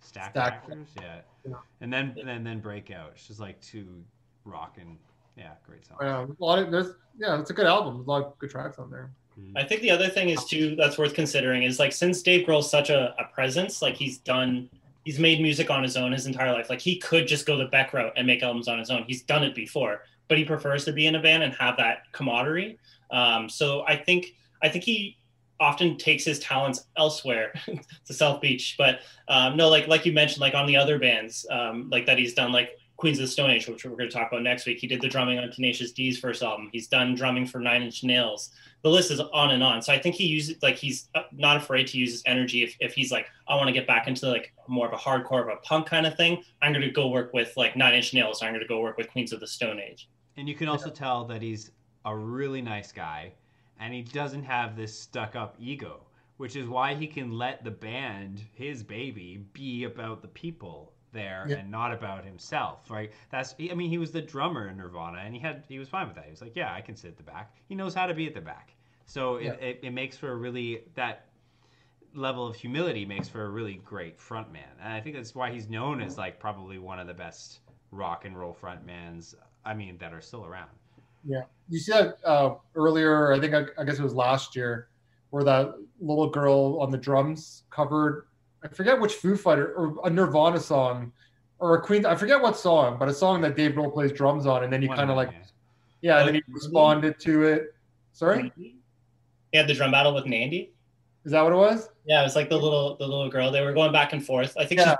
Stack 0.00 0.30
Stack. 0.30 0.66
Factors, 0.66 0.88
yeah. 1.00 1.20
Yeah. 1.46 1.54
And 1.80 1.92
then 1.92 2.16
and 2.26 2.46
then 2.46 2.60
Breakout. 2.60 3.12
It's 3.14 3.26
just 3.26 3.40
like 3.40 3.60
two 3.60 4.04
rocking, 4.44 4.98
yeah, 5.36 5.52
great 5.66 5.86
song. 5.86 5.98
Yeah, 6.00 6.24
a 6.24 6.44
lot 6.44 6.58
of 6.58 6.70
there's 6.70 6.94
yeah, 7.18 7.38
it's 7.40 7.50
a 7.50 7.54
good 7.54 7.66
album. 7.66 7.96
There's 7.96 8.06
a 8.06 8.10
lot 8.10 8.24
of 8.24 8.38
good 8.38 8.50
tracks 8.50 8.78
on 8.78 8.90
there. 8.90 9.10
Mhm. 9.38 9.52
I 9.56 9.64
think 9.64 9.82
the 9.82 9.90
other 9.90 10.08
thing 10.08 10.28
is 10.30 10.44
too 10.44 10.76
that's 10.76 10.98
worth 10.98 11.14
considering 11.14 11.62
is 11.62 11.78
like 11.78 11.92
since 11.92 12.22
Dave 12.22 12.46
Grohl's 12.46 12.70
such 12.70 12.90
a, 12.90 13.14
a 13.18 13.32
presence, 13.32 13.82
like 13.82 13.94
he's 13.94 14.18
done, 14.18 14.68
he's 15.04 15.18
made 15.18 15.40
music 15.40 15.70
on 15.70 15.82
his 15.82 15.96
own 15.96 16.12
his 16.12 16.26
entire 16.26 16.52
life. 16.52 16.68
Like 16.70 16.80
he 16.80 16.98
could 16.98 17.26
just 17.26 17.46
go 17.46 17.56
the 17.56 17.66
Beck 17.66 17.92
route 17.92 18.12
and 18.16 18.26
make 18.26 18.42
albums 18.42 18.68
on 18.68 18.78
his 18.78 18.90
own. 18.90 19.04
He's 19.06 19.22
done 19.22 19.44
it 19.44 19.54
before, 19.54 20.02
but 20.28 20.38
he 20.38 20.44
prefers 20.44 20.84
to 20.86 20.92
be 20.92 21.06
in 21.06 21.14
a 21.14 21.22
band 21.22 21.42
and 21.42 21.54
have 21.54 21.76
that 21.76 22.10
camaraderie. 22.12 22.78
Um, 23.10 23.48
so 23.48 23.84
I 23.86 23.96
think 23.96 24.34
I 24.62 24.68
think 24.68 24.84
he 24.84 25.16
often 25.60 25.96
takes 25.96 26.24
his 26.24 26.38
talents 26.40 26.86
elsewhere 26.96 27.52
to 28.06 28.14
South 28.14 28.40
Beach. 28.40 28.74
But 28.78 29.00
um, 29.28 29.56
no, 29.56 29.68
like 29.68 29.86
like 29.86 30.06
you 30.06 30.12
mentioned, 30.12 30.40
like 30.40 30.54
on 30.54 30.66
the 30.66 30.76
other 30.76 30.98
bands, 30.98 31.46
um, 31.50 31.88
like 31.90 32.06
that 32.06 32.18
he's 32.18 32.34
done, 32.34 32.50
like 32.52 32.76
Queens 33.00 33.18
of 33.18 33.22
the 33.22 33.28
Stone 33.28 33.50
Age, 33.50 33.66
which 33.66 33.84
we're 33.84 33.96
going 33.96 34.10
to 34.10 34.14
talk 34.14 34.30
about 34.30 34.42
next 34.42 34.66
week. 34.66 34.78
He 34.78 34.86
did 34.86 35.00
the 35.00 35.08
drumming 35.08 35.38
on 35.38 35.50
Tenacious 35.50 35.92
D's 35.92 36.18
first 36.18 36.42
album. 36.42 36.68
He's 36.70 36.86
done 36.86 37.14
drumming 37.14 37.46
for 37.46 37.58
Nine 37.58 37.82
Inch 37.82 38.04
Nails. 38.04 38.50
The 38.82 38.90
list 38.90 39.10
is 39.10 39.20
on 39.20 39.52
and 39.52 39.62
on. 39.62 39.80
So 39.80 39.90
I 39.92 39.98
think 39.98 40.14
he 40.14 40.26
uses 40.26 40.62
like 40.62 40.76
he's 40.76 41.08
not 41.32 41.56
afraid 41.56 41.86
to 41.88 41.98
use 41.98 42.12
his 42.12 42.22
energy. 42.26 42.62
If, 42.62 42.76
if 42.78 42.92
he's 42.92 43.10
like, 43.10 43.26
I 43.48 43.54
want 43.56 43.68
to 43.68 43.72
get 43.72 43.86
back 43.86 44.06
into 44.06 44.28
like 44.28 44.52
more 44.68 44.86
of 44.86 44.92
a 44.92 44.96
hardcore 44.96 45.40
of 45.40 45.48
a 45.48 45.56
punk 45.62 45.86
kind 45.86 46.06
of 46.06 46.14
thing, 46.16 46.42
I'm 46.60 46.72
going 46.72 46.82
to 46.82 46.90
go 46.90 47.08
work 47.08 47.32
with 47.32 47.56
like 47.56 47.74
Nine 47.74 47.94
Inch 47.94 48.12
Nails. 48.12 48.42
I'm 48.42 48.50
going 48.50 48.60
to 48.60 48.68
go 48.68 48.80
work 48.80 48.98
with 48.98 49.10
Queens 49.10 49.32
of 49.32 49.40
the 49.40 49.46
Stone 49.46 49.80
Age. 49.80 50.10
And 50.36 50.46
you 50.46 50.54
can 50.54 50.68
also 50.68 50.88
yeah. 50.88 50.94
tell 50.94 51.24
that 51.24 51.40
he's 51.40 51.70
a 52.04 52.14
really 52.14 52.60
nice 52.60 52.92
guy, 52.92 53.32
and 53.80 53.94
he 53.94 54.02
doesn't 54.02 54.44
have 54.44 54.76
this 54.76 54.96
stuck-up 54.96 55.56
ego, 55.58 56.00
which 56.36 56.54
is 56.54 56.68
why 56.68 56.94
he 56.94 57.06
can 57.06 57.32
let 57.32 57.64
the 57.64 57.70
band, 57.70 58.42
his 58.52 58.82
baby, 58.82 59.44
be 59.52 59.84
about 59.84 60.22
the 60.22 60.28
people 60.28 60.92
there 61.12 61.46
yeah. 61.48 61.56
and 61.56 61.70
not 61.70 61.92
about 61.92 62.24
himself 62.24 62.88
right? 62.88 63.10
That's 63.30 63.56
i 63.58 63.74
mean 63.74 63.90
he 63.90 63.98
was 63.98 64.12
the 64.12 64.22
drummer 64.22 64.68
in 64.68 64.76
nirvana 64.76 65.18
and 65.24 65.34
he 65.34 65.40
had 65.40 65.64
he 65.68 65.78
was 65.78 65.88
fine 65.88 66.06
with 66.06 66.14
that. 66.14 66.24
He 66.24 66.30
was 66.30 66.40
like 66.40 66.54
yeah 66.54 66.72
i 66.72 66.80
can 66.80 66.94
sit 66.94 67.08
at 67.08 67.16
the 67.16 67.24
back. 67.24 67.56
He 67.68 67.74
knows 67.74 67.94
how 67.94 68.06
to 68.06 68.14
be 68.14 68.28
at 68.28 68.34
the 68.34 68.40
back. 68.40 68.74
So 69.06 69.36
it, 69.36 69.58
it, 69.60 69.80
it, 69.82 69.90
makes 69.90 70.16
for 70.16 70.30
a 70.30 70.36
really 70.36 70.84
that 70.94 71.30
level 72.14 72.46
of 72.46 72.54
humility 72.54 73.04
makes 73.04 73.28
for 73.28 73.44
a 73.44 73.48
really 73.48 73.74
great 73.84 74.18
frontman 74.18 74.70
and 74.82 74.92
i 74.92 75.00
think 75.00 75.14
that's 75.14 75.34
why 75.34 75.50
he's 75.50 75.68
known 75.68 76.00
as 76.00 76.18
like 76.18 76.40
probably 76.40 76.78
one 76.78 76.98
of 76.98 77.06
the 77.06 77.14
best 77.14 77.60
rock 77.92 78.24
and 78.24 78.36
roll 78.36 78.56
frontmans 78.60 79.34
i 79.64 79.72
mean 79.72 79.96
that 79.98 80.12
are 80.12 80.20
still 80.20 80.44
around 80.44 80.70
yeah 81.24 81.42
you 81.68 81.78
see 81.78 81.92
that 81.92 82.16
uh, 82.24 82.54
earlier 82.74 83.32
i 83.32 83.40
think 83.40 83.54
I, 83.54 83.64
I 83.78 83.84
guess 83.84 83.98
it 83.98 84.02
was 84.02 84.14
last 84.14 84.56
year 84.56 84.88
where 85.30 85.44
that 85.44 85.74
little 86.00 86.28
girl 86.28 86.78
on 86.80 86.90
the 86.90 86.98
drums 86.98 87.64
covered 87.70 88.24
I 88.62 88.68
forget 88.68 89.00
which 89.00 89.14
Foo 89.14 89.36
Fighter 89.36 89.72
or 89.74 89.96
a 90.04 90.10
Nirvana 90.10 90.60
song 90.60 91.12
or 91.58 91.76
a 91.76 91.80
Queen. 91.80 92.04
I 92.04 92.14
forget 92.14 92.40
what 92.40 92.56
song, 92.56 92.98
but 92.98 93.08
a 93.08 93.14
song 93.14 93.40
that 93.42 93.56
Dave 93.56 93.72
Grohl 93.72 93.92
plays 93.92 94.12
drums 94.12 94.46
on, 94.46 94.64
and 94.64 94.72
then 94.72 94.82
he 94.82 94.88
kind 94.88 95.10
of 95.10 95.16
like, 95.16 95.30
yeah, 96.02 96.18
and 96.18 96.28
then 96.28 96.34
he 96.34 96.42
responded 96.48 97.18
to 97.20 97.44
it. 97.44 97.74
Sorry. 98.12 98.52
He 98.56 98.76
had 99.54 99.66
the 99.66 99.74
drum 99.74 99.90
battle 99.90 100.14
with 100.14 100.26
Nandi. 100.26 100.72
Is 101.24 101.32
that 101.32 101.42
what 101.42 101.52
it 101.52 101.56
was? 101.56 101.88
Yeah, 102.06 102.20
it 102.20 102.24
was 102.24 102.36
like 102.36 102.48
the 102.48 102.56
little 102.56 102.96
the 102.96 103.06
little 103.06 103.28
girl. 103.28 103.50
They 103.50 103.62
were 103.62 103.72
going 103.72 103.92
back 103.92 104.12
and 104.12 104.24
forth. 104.24 104.56
I 104.58 104.64
think. 104.64 104.80
Yeah. 104.80 104.96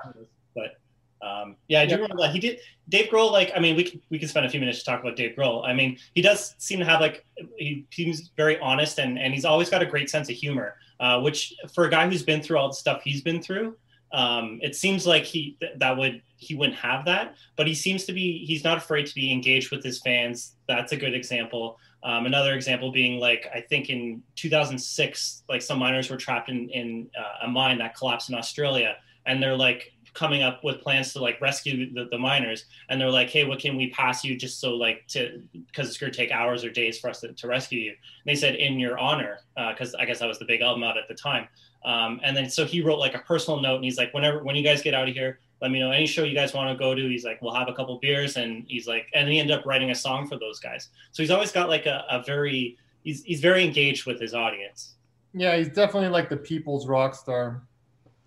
but 0.55 0.79
um, 1.23 1.57
yeah, 1.69 1.81
I 1.81 1.87
do 1.87 1.91
yeah. 1.91 2.03
remember 2.03 2.23
that 2.23 2.33
he 2.33 2.39
did. 2.39 2.61
Dave 2.89 3.11
Grohl, 3.11 3.31
like, 3.31 3.53
I 3.55 3.61
mean, 3.61 3.77
we 3.77 3.85
can, 3.85 4.01
we 4.11 4.19
can 4.19 4.29
spend 4.29 4.47
a 4.47 4.49
few 4.49 4.59
minutes 4.59 4.81
to 4.81 4.85
talk 4.85 5.01
about 5.01 5.17
Dave 5.17 5.37
Grohl. 5.37 5.67
I 5.67 5.73
mean, 5.73 5.99
he 6.15 6.23
does 6.23 6.55
seem 6.59 6.79
to 6.81 6.85
have 6.85 7.01
like 7.01 7.25
he 7.57 7.87
seems 7.93 8.31
very 8.37 8.59
honest 8.59 8.99
and 8.99 9.19
and 9.19 9.33
he's 9.35 9.45
always 9.45 9.69
got 9.69 9.83
a 9.83 9.87
great 9.87 10.11
sense 10.11 10.29
of 10.29 10.37
humor 10.37 10.77
uh, 11.01 11.19
which 11.19 11.55
for 11.75 11.87
a 11.87 11.91
guy 11.91 12.09
who's 12.09 12.23
been 12.23 12.43
through 12.43 12.59
all 12.59 12.69
the 12.69 12.75
stuff 12.75 13.03
he's 13.03 13.23
been 13.23 13.43
through, 13.43 13.75
um, 14.13 14.59
it 14.63 14.77
seems 14.77 15.07
like 15.07 15.25
he 15.25 15.57
that 15.77 15.97
would 15.97 16.23
he 16.37 16.55
wouldn't 16.55 16.79
have 16.79 17.07
that. 17.07 17.35
But 17.57 17.67
he 17.67 17.75
seems 17.75 18.05
to 18.05 18.13
be 18.13 18.45
he's 18.45 18.63
not 18.63 18.77
afraid 18.77 19.07
to 19.07 19.15
be 19.15 19.33
engaged 19.33 19.71
with 19.71 19.83
his 19.83 20.01
fans. 20.01 20.57
That's 20.69 20.93
a 20.93 20.97
good 20.97 21.15
example. 21.15 21.79
Um, 22.03 22.27
another 22.27 22.55
example 22.55 22.93
being 22.93 23.19
like 23.19 23.47
I 23.55 23.63
think 23.63 23.89
in 23.89 24.23
2006, 24.37 25.45
like 25.49 25.63
some 25.63 25.79
miners 25.79 26.11
were 26.11 26.17
trapped 26.17 26.51
in 26.51 26.69
in 26.69 27.11
uh, 27.19 27.47
a 27.47 27.49
mine 27.49 27.79
that 27.79 27.97
collapsed 27.97 28.29
in 28.29 28.35
Australia, 28.35 28.97
and 29.25 29.43
they're 29.43 29.57
like 29.57 29.93
coming 30.15 30.43
up 30.43 30.63
with 30.65 30.81
plans 30.81 31.13
to 31.13 31.21
like 31.21 31.41
rescue 31.41 31.93
the, 31.93 32.09
the 32.11 32.19
miners. 32.19 32.67
And 32.89 33.01
they're 33.01 33.11
like 33.11 33.31
hey 33.31 33.45
what 33.45 33.59
can 33.59 33.77
we 33.77 33.91
pass 33.91 34.25
you 34.25 34.37
just 34.37 34.61
so 34.61 34.75
like 34.75 35.07
to 35.09 35.43
because 35.67 35.89
it's 35.89 35.99
going 35.99 36.13
to 36.13 36.17
take 36.17 36.31
hours 36.31 36.65
or 36.65 36.71
days 36.71 36.99
for 36.99 37.11
us 37.11 37.21
to, 37.21 37.33
to 37.33 37.49
rescue 37.49 37.79
you. 37.79 37.91
And 37.91 37.99
they 38.27 38.35
said 38.35 38.57
in 38.57 38.79
your 38.79 38.99
honor 38.99 39.39
because 39.57 39.95
uh, 39.95 39.99
i 39.99 40.05
guess 40.05 40.19
that 40.21 40.29
was 40.29 40.39
the 40.39 40.45
big 40.45 40.61
album 40.61 40.83
out 40.83 40.99
at 40.99 41.09
the 41.09 41.15
time. 41.15 41.49
Um, 41.85 42.21
and 42.23 42.37
then 42.37 42.51
so 42.51 42.65
he 42.65 42.83
wrote 42.83 42.99
like 42.99 43.15
a 43.15 43.21
personal 43.21 43.61
note 43.61 43.77
and 43.77 43.85
he's 43.85 43.97
like 43.97 44.13
whenever 44.13 44.43
when 44.43 44.57
you 44.57 44.63
guys 44.63 44.83
get 44.83 44.95
out 44.95 45.09
of 45.09 45.15
here 45.15 45.41
let 45.61 45.71
me 45.71 45.79
know 45.79 45.91
any 45.91 46.07
show 46.07 46.25
you 46.25 46.35
guys 46.35 46.55
want 46.55 46.71
to 46.71 46.83
go 46.83 46.95
to. 46.95 47.09
He's 47.09 47.25
like 47.25 47.41
we'll 47.43 47.55
have 47.55 47.69
a 47.69 47.75
couple 47.75 47.99
beers 47.99 48.37
and 48.37 48.65
he's 48.67 48.87
like 48.87 49.07
and 49.15 49.29
he 49.29 49.39
ended 49.39 49.57
up 49.59 49.67
writing 49.67 49.91
a 49.91 49.95
song 49.95 50.27
for 50.27 50.39
those 50.39 50.59
guys. 50.59 50.89
So 51.13 51.23
he's 51.23 51.31
always 51.31 51.53
got 51.53 51.69
like 51.69 51.87
a, 51.87 52.05
a 52.11 52.23
very 52.23 52.79
he's, 53.03 53.23
he's 53.25 53.41
very 53.41 53.65
engaged 53.65 54.07
with 54.07 54.21
his 54.21 54.35
audience. 54.35 54.95
Yeah 55.35 55.57
he's 55.57 55.69
definitely 55.69 56.09
like 56.09 56.29
the 56.29 56.37
people's 56.37 56.87
rock 56.87 57.15
star 57.15 57.63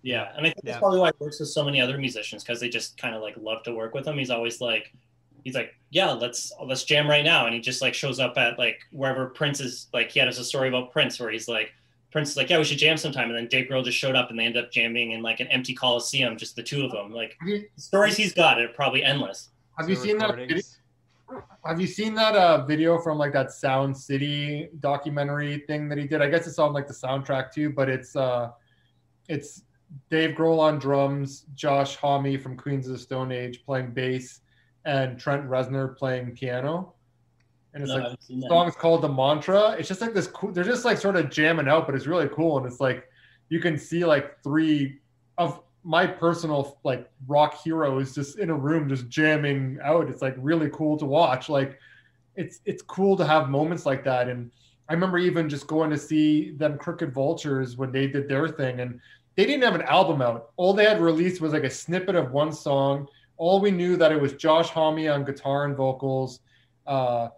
yeah, 0.04 0.32
and 0.36 0.46
I 0.46 0.50
think 0.50 0.62
that's 0.64 0.78
probably 0.78 1.00
why 1.00 1.12
he 1.18 1.24
works 1.24 1.40
with 1.40 1.48
so 1.48 1.64
many 1.64 1.80
other 1.80 1.96
musicians 1.96 2.44
because 2.44 2.60
they 2.60 2.68
just 2.68 2.98
kind 2.98 3.14
of 3.14 3.22
like 3.22 3.34
love 3.38 3.62
to 3.62 3.72
work 3.72 3.94
with 3.94 4.06
him. 4.06 4.18
He's 4.18 4.28
always 4.28 4.60
like, 4.60 4.92
he's 5.44 5.54
like, 5.54 5.74
yeah, 5.88 6.10
let's 6.10 6.52
let's 6.62 6.84
jam 6.84 7.08
right 7.08 7.24
now, 7.24 7.46
and 7.46 7.54
he 7.54 7.60
just 7.62 7.80
like 7.80 7.94
shows 7.94 8.20
up 8.20 8.36
at 8.36 8.58
like 8.58 8.80
wherever 8.92 9.30
Prince 9.30 9.60
is. 9.60 9.88
Like 9.94 10.10
he 10.10 10.20
had 10.20 10.28
us 10.28 10.38
a 10.38 10.44
story 10.44 10.68
about 10.68 10.92
Prince 10.92 11.18
where 11.18 11.30
he's 11.30 11.48
like, 11.48 11.72
Prince 12.12 12.32
is 12.32 12.36
like, 12.36 12.50
yeah, 12.50 12.58
we 12.58 12.64
should 12.64 12.76
jam 12.76 12.98
sometime, 12.98 13.30
and 13.30 13.36
then 13.36 13.48
Dave 13.48 13.66
Grohl 13.66 13.82
just 13.82 13.96
showed 13.96 14.14
up, 14.14 14.28
and 14.28 14.38
they 14.38 14.44
end 14.44 14.58
up 14.58 14.70
jamming 14.70 15.12
in 15.12 15.22
like 15.22 15.40
an 15.40 15.46
empty 15.46 15.72
coliseum, 15.72 16.36
just 16.36 16.54
the 16.54 16.62
two 16.62 16.84
of 16.84 16.92
them. 16.92 17.10
Like 17.10 17.38
the 17.42 17.66
stories 17.76 18.14
he's 18.14 18.34
got 18.34 18.60
are 18.60 18.68
probably 18.68 19.02
endless. 19.02 19.52
Have 19.78 19.88
you 19.88 19.96
seen 19.96 20.18
that? 20.18 20.36
Video? 20.36 20.60
Have 21.64 21.80
you 21.80 21.86
seen 21.86 22.14
that 22.16 22.36
uh, 22.36 22.66
video 22.66 22.98
from 22.98 23.16
like 23.16 23.32
that 23.32 23.52
Sound 23.52 23.96
City 23.96 24.68
documentary 24.80 25.64
thing 25.66 25.88
that 25.88 25.96
he 25.96 26.06
did? 26.06 26.20
I 26.20 26.28
guess 26.28 26.46
it's 26.46 26.58
on 26.58 26.74
like 26.74 26.86
the 26.88 26.92
soundtrack 26.92 27.52
too, 27.52 27.70
but 27.70 27.88
it's 27.88 28.14
uh, 28.14 28.50
it's 29.30 29.62
Dave 30.10 30.34
Grohl 30.36 30.58
on 30.58 30.78
drums, 30.78 31.44
Josh 31.54 31.96
Homme 31.96 32.38
from 32.38 32.56
Queens 32.56 32.86
of 32.86 32.92
the 32.92 32.98
Stone 32.98 33.32
Age 33.32 33.64
playing 33.64 33.92
bass, 33.92 34.40
and 34.84 35.18
Trent 35.18 35.48
Reznor 35.48 35.96
playing 35.96 36.36
piano. 36.36 36.94
And 37.72 37.82
it's 37.82 37.92
no, 37.92 37.98
like 37.98 38.18
the 38.28 38.46
song 38.48 38.68
is 38.68 38.76
called 38.76 39.02
The 39.02 39.08
Mantra. 39.08 39.70
It's 39.72 39.88
just 39.88 40.00
like 40.00 40.14
this 40.14 40.28
cool, 40.28 40.52
they're 40.52 40.62
just 40.62 40.84
like 40.84 40.98
sort 40.98 41.16
of 41.16 41.30
jamming 41.30 41.68
out, 41.68 41.86
but 41.86 41.94
it's 41.94 42.06
really 42.06 42.28
cool. 42.28 42.56
And 42.58 42.66
it's 42.66 42.80
like 42.80 43.08
you 43.48 43.60
can 43.60 43.76
see 43.76 44.04
like 44.04 44.40
three 44.42 45.00
of 45.38 45.60
my 45.82 46.06
personal 46.06 46.78
like 46.84 47.10
rock 47.26 47.60
heroes 47.62 48.14
just 48.14 48.38
in 48.38 48.50
a 48.50 48.54
room 48.54 48.88
just 48.88 49.08
jamming 49.08 49.78
out. 49.82 50.08
It's 50.08 50.22
like 50.22 50.36
really 50.38 50.70
cool 50.72 50.96
to 50.98 51.04
watch. 51.04 51.48
Like 51.48 51.78
it's 52.36 52.60
it's 52.64 52.82
cool 52.82 53.16
to 53.16 53.26
have 53.26 53.50
moments 53.50 53.86
like 53.86 54.04
that. 54.04 54.28
And 54.28 54.52
I 54.88 54.92
remember 54.92 55.18
even 55.18 55.48
just 55.48 55.66
going 55.66 55.90
to 55.90 55.98
see 55.98 56.52
them 56.52 56.78
Crooked 56.78 57.12
Vultures 57.12 57.76
when 57.76 57.90
they 57.90 58.06
did 58.06 58.28
their 58.28 58.48
thing 58.48 58.80
and 58.80 59.00
they 59.36 59.46
didn't 59.46 59.62
have 59.62 59.74
an 59.74 59.82
album 59.82 60.22
out. 60.22 60.50
All 60.56 60.72
they 60.72 60.84
had 60.84 61.00
released 61.00 61.40
was 61.40 61.52
like 61.52 61.64
a 61.64 61.70
snippet 61.70 62.14
of 62.14 62.32
one 62.32 62.52
song. 62.52 63.08
All 63.36 63.60
we 63.60 63.70
knew 63.70 63.96
that 63.96 64.12
it 64.12 64.20
was 64.20 64.34
Josh 64.34 64.70
Homme 64.70 65.08
on 65.08 65.24
guitar 65.24 65.64
and 65.64 65.76
vocals, 65.76 66.40
uh, 66.86 67.28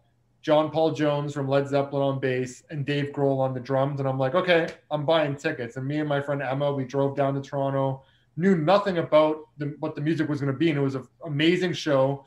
John 0.42 0.70
Paul 0.70 0.92
Jones 0.92 1.32
from 1.32 1.48
Led 1.48 1.66
Zeppelin 1.66 2.02
on 2.02 2.20
bass, 2.20 2.62
and 2.70 2.84
Dave 2.84 3.12
Grohl 3.12 3.38
on 3.40 3.54
the 3.54 3.60
drums. 3.60 3.98
And 3.98 4.08
I'm 4.08 4.18
like, 4.18 4.34
okay, 4.34 4.68
I'm 4.90 5.06
buying 5.06 5.36
tickets. 5.36 5.76
And 5.76 5.86
me 5.86 5.98
and 5.98 6.08
my 6.08 6.20
friend 6.20 6.42
Emma, 6.42 6.72
we 6.72 6.84
drove 6.84 7.16
down 7.16 7.34
to 7.34 7.40
Toronto, 7.40 8.02
knew 8.36 8.56
nothing 8.56 8.98
about 8.98 9.48
the, 9.56 9.74
what 9.80 9.94
the 9.94 10.02
music 10.02 10.28
was 10.28 10.40
going 10.40 10.52
to 10.52 10.58
be, 10.58 10.68
and 10.68 10.78
it 10.78 10.82
was 10.82 10.94
an 10.94 11.06
amazing 11.24 11.72
show. 11.72 12.26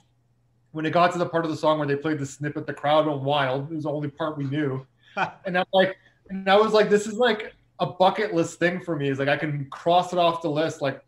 When 0.72 0.86
it 0.86 0.92
got 0.92 1.12
to 1.14 1.20
the 1.20 1.26
part 1.26 1.46
of 1.46 1.52
the 1.52 1.58
song 1.58 1.78
where 1.80 1.88
they 1.88 1.96
played 1.96 2.20
the 2.20 2.26
snippet, 2.26 2.66
the 2.66 2.74
crowd 2.74 3.08
went 3.08 3.22
wild. 3.22 3.72
It 3.72 3.76
was 3.76 3.84
the 3.84 3.92
only 3.92 4.10
part 4.10 4.38
we 4.38 4.46
knew. 4.46 4.86
and 5.46 5.58
I'm 5.58 5.66
like, 5.74 5.96
and 6.30 6.50
I 6.50 6.58
was 6.58 6.74
like, 6.74 6.90
this 6.90 7.08
is 7.08 7.16
like 7.16 7.56
a 7.80 7.86
bucket 7.86 8.34
list 8.34 8.60
thing 8.60 8.82
for 8.82 8.96
me. 8.96 9.10
Is 9.10 9.20
like 9.20 9.30
I 9.30 9.38
can 9.38 9.66
cross 9.70 10.14
it 10.14 10.20
off 10.20 10.42
the 10.42 10.50
list. 10.50 10.82
Like 10.82 11.04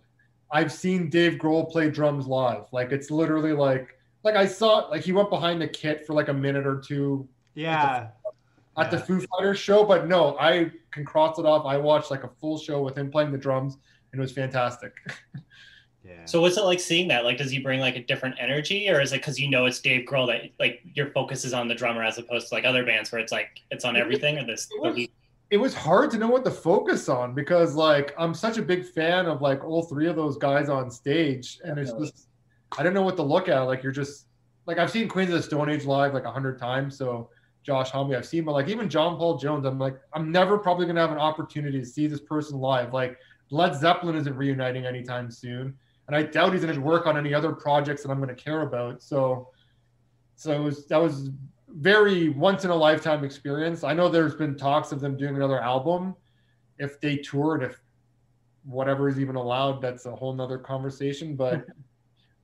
I've 0.51 0.71
seen 0.71 1.09
Dave 1.09 1.33
Grohl 1.33 1.69
play 1.69 1.89
drums 1.89 2.27
live. 2.27 2.65
Like 2.71 2.91
it's 2.91 3.11
literally 3.11 3.53
like 3.53 3.97
like 4.23 4.35
I 4.35 4.45
saw 4.45 4.87
like 4.89 5.01
he 5.01 5.11
went 5.11 5.29
behind 5.29 5.61
the 5.61 5.67
kit 5.67 6.05
for 6.05 6.13
like 6.13 6.27
a 6.27 6.33
minute 6.33 6.67
or 6.67 6.79
two. 6.79 7.27
Yeah. 7.53 7.77
At 7.83 8.13
the, 8.75 8.81
at 8.81 8.91
the 8.91 8.99
Foo 8.99 9.25
Fighters 9.27 9.59
show, 9.59 9.83
but 9.83 10.07
no, 10.07 10.37
I 10.39 10.71
can 10.91 11.05
cross 11.05 11.39
it 11.39 11.45
off. 11.45 11.65
I 11.65 11.77
watched 11.77 12.11
like 12.11 12.23
a 12.23 12.29
full 12.39 12.57
show 12.57 12.81
with 12.81 12.97
him 12.97 13.11
playing 13.11 13.31
the 13.31 13.37
drums, 13.37 13.77
and 14.11 14.19
it 14.19 14.21
was 14.21 14.31
fantastic. 14.31 14.93
Yeah. 16.03 16.25
So 16.25 16.41
what's 16.41 16.57
it 16.57 16.63
like 16.63 16.79
seeing 16.79 17.07
that? 17.09 17.23
Like, 17.23 17.37
does 17.37 17.51
he 17.51 17.59
bring 17.59 17.79
like 17.79 17.95
a 17.95 18.03
different 18.03 18.35
energy, 18.39 18.89
or 18.89 19.01
is 19.01 19.13
it 19.13 19.17
because 19.17 19.39
you 19.39 19.49
know 19.49 19.65
it's 19.65 19.79
Dave 19.79 20.07
Grohl 20.07 20.27
that 20.27 20.49
like 20.59 20.81
your 20.95 21.11
focus 21.11 21.45
is 21.45 21.53
on 21.53 21.67
the 21.67 21.75
drummer 21.75 22.03
as 22.03 22.17
opposed 22.17 22.49
to 22.49 22.55
like 22.55 22.65
other 22.65 22.83
bands 22.83 23.11
where 23.11 23.21
it's 23.21 23.31
like 23.31 23.61
it's 23.69 23.85
on 23.85 23.95
everything? 23.95 24.39
Or 24.39 24.45
this? 24.45 24.67
It 24.71 24.81
was, 24.81 25.07
it 25.51 25.57
was 25.57 25.73
hard 25.73 26.09
to 26.11 26.17
know 26.17 26.29
what 26.29 26.45
to 26.45 26.51
focus 26.51 27.09
on 27.09 27.35
because 27.35 27.75
like 27.75 28.15
I'm 28.17 28.33
such 28.33 28.57
a 28.57 28.61
big 28.61 28.85
fan 28.85 29.25
of 29.25 29.41
like 29.41 29.63
all 29.65 29.83
three 29.83 30.07
of 30.07 30.15
those 30.15 30.37
guys 30.37 30.69
on 30.69 30.89
stage, 30.89 31.59
and 31.65 31.77
it's 31.77 31.91
just 31.91 32.29
I 32.77 32.83
don't 32.83 32.93
know 32.93 33.01
what 33.01 33.17
to 33.17 33.23
look 33.23 33.49
at. 33.49 33.59
Like 33.59 33.83
you're 33.83 33.91
just 33.91 34.27
like 34.65 34.77
I've 34.77 34.89
seen 34.89 35.09
Queens 35.09 35.29
of 35.29 35.35
the 35.35 35.43
Stone 35.43 35.69
Age 35.69 35.83
live 35.83 36.13
like 36.13 36.23
a 36.23 36.31
hundred 36.31 36.57
times, 36.57 36.97
so 36.97 37.29
Josh 37.63 37.91
Homme 37.91 38.15
I've 38.15 38.25
seen, 38.25 38.45
but 38.45 38.53
like 38.53 38.69
even 38.69 38.89
John 38.89 39.17
Paul 39.17 39.37
Jones, 39.37 39.65
I'm 39.65 39.77
like 39.77 39.99
I'm 40.13 40.31
never 40.31 40.57
probably 40.57 40.85
gonna 40.85 41.01
have 41.01 41.11
an 41.11 41.17
opportunity 41.17 41.79
to 41.79 41.85
see 41.85 42.07
this 42.07 42.21
person 42.21 42.57
live. 42.57 42.93
Like 42.93 43.17
Led 43.49 43.75
Zeppelin 43.75 44.15
isn't 44.15 44.35
reuniting 44.35 44.85
anytime 44.85 45.29
soon, 45.29 45.77
and 46.07 46.15
I 46.15 46.23
doubt 46.23 46.53
he's 46.53 46.63
gonna 46.63 46.79
work 46.79 47.07
on 47.07 47.17
any 47.17 47.33
other 47.33 47.51
projects 47.51 48.03
that 48.03 48.09
I'm 48.09 48.21
gonna 48.21 48.33
care 48.33 48.61
about. 48.61 49.03
So, 49.03 49.49
so 50.37 50.53
it 50.53 50.59
was 50.59 50.85
that 50.87 51.01
was 51.01 51.29
very 51.75 52.29
once 52.29 52.65
in 52.65 52.71
a 52.71 52.75
lifetime 52.75 53.23
experience. 53.23 53.83
I 53.83 53.93
know 53.93 54.09
there's 54.09 54.35
been 54.35 54.55
talks 54.57 54.91
of 54.91 54.99
them 54.99 55.17
doing 55.17 55.35
another 55.35 55.61
album 55.61 56.15
if 56.77 56.99
they 56.99 57.17
toured, 57.17 57.63
if 57.63 57.79
whatever 58.63 59.07
is 59.09 59.19
even 59.19 59.35
allowed. 59.35 59.81
That's 59.81 60.05
a 60.05 60.15
whole 60.15 60.33
nother 60.33 60.57
conversation. 60.57 61.35
But 61.35 61.65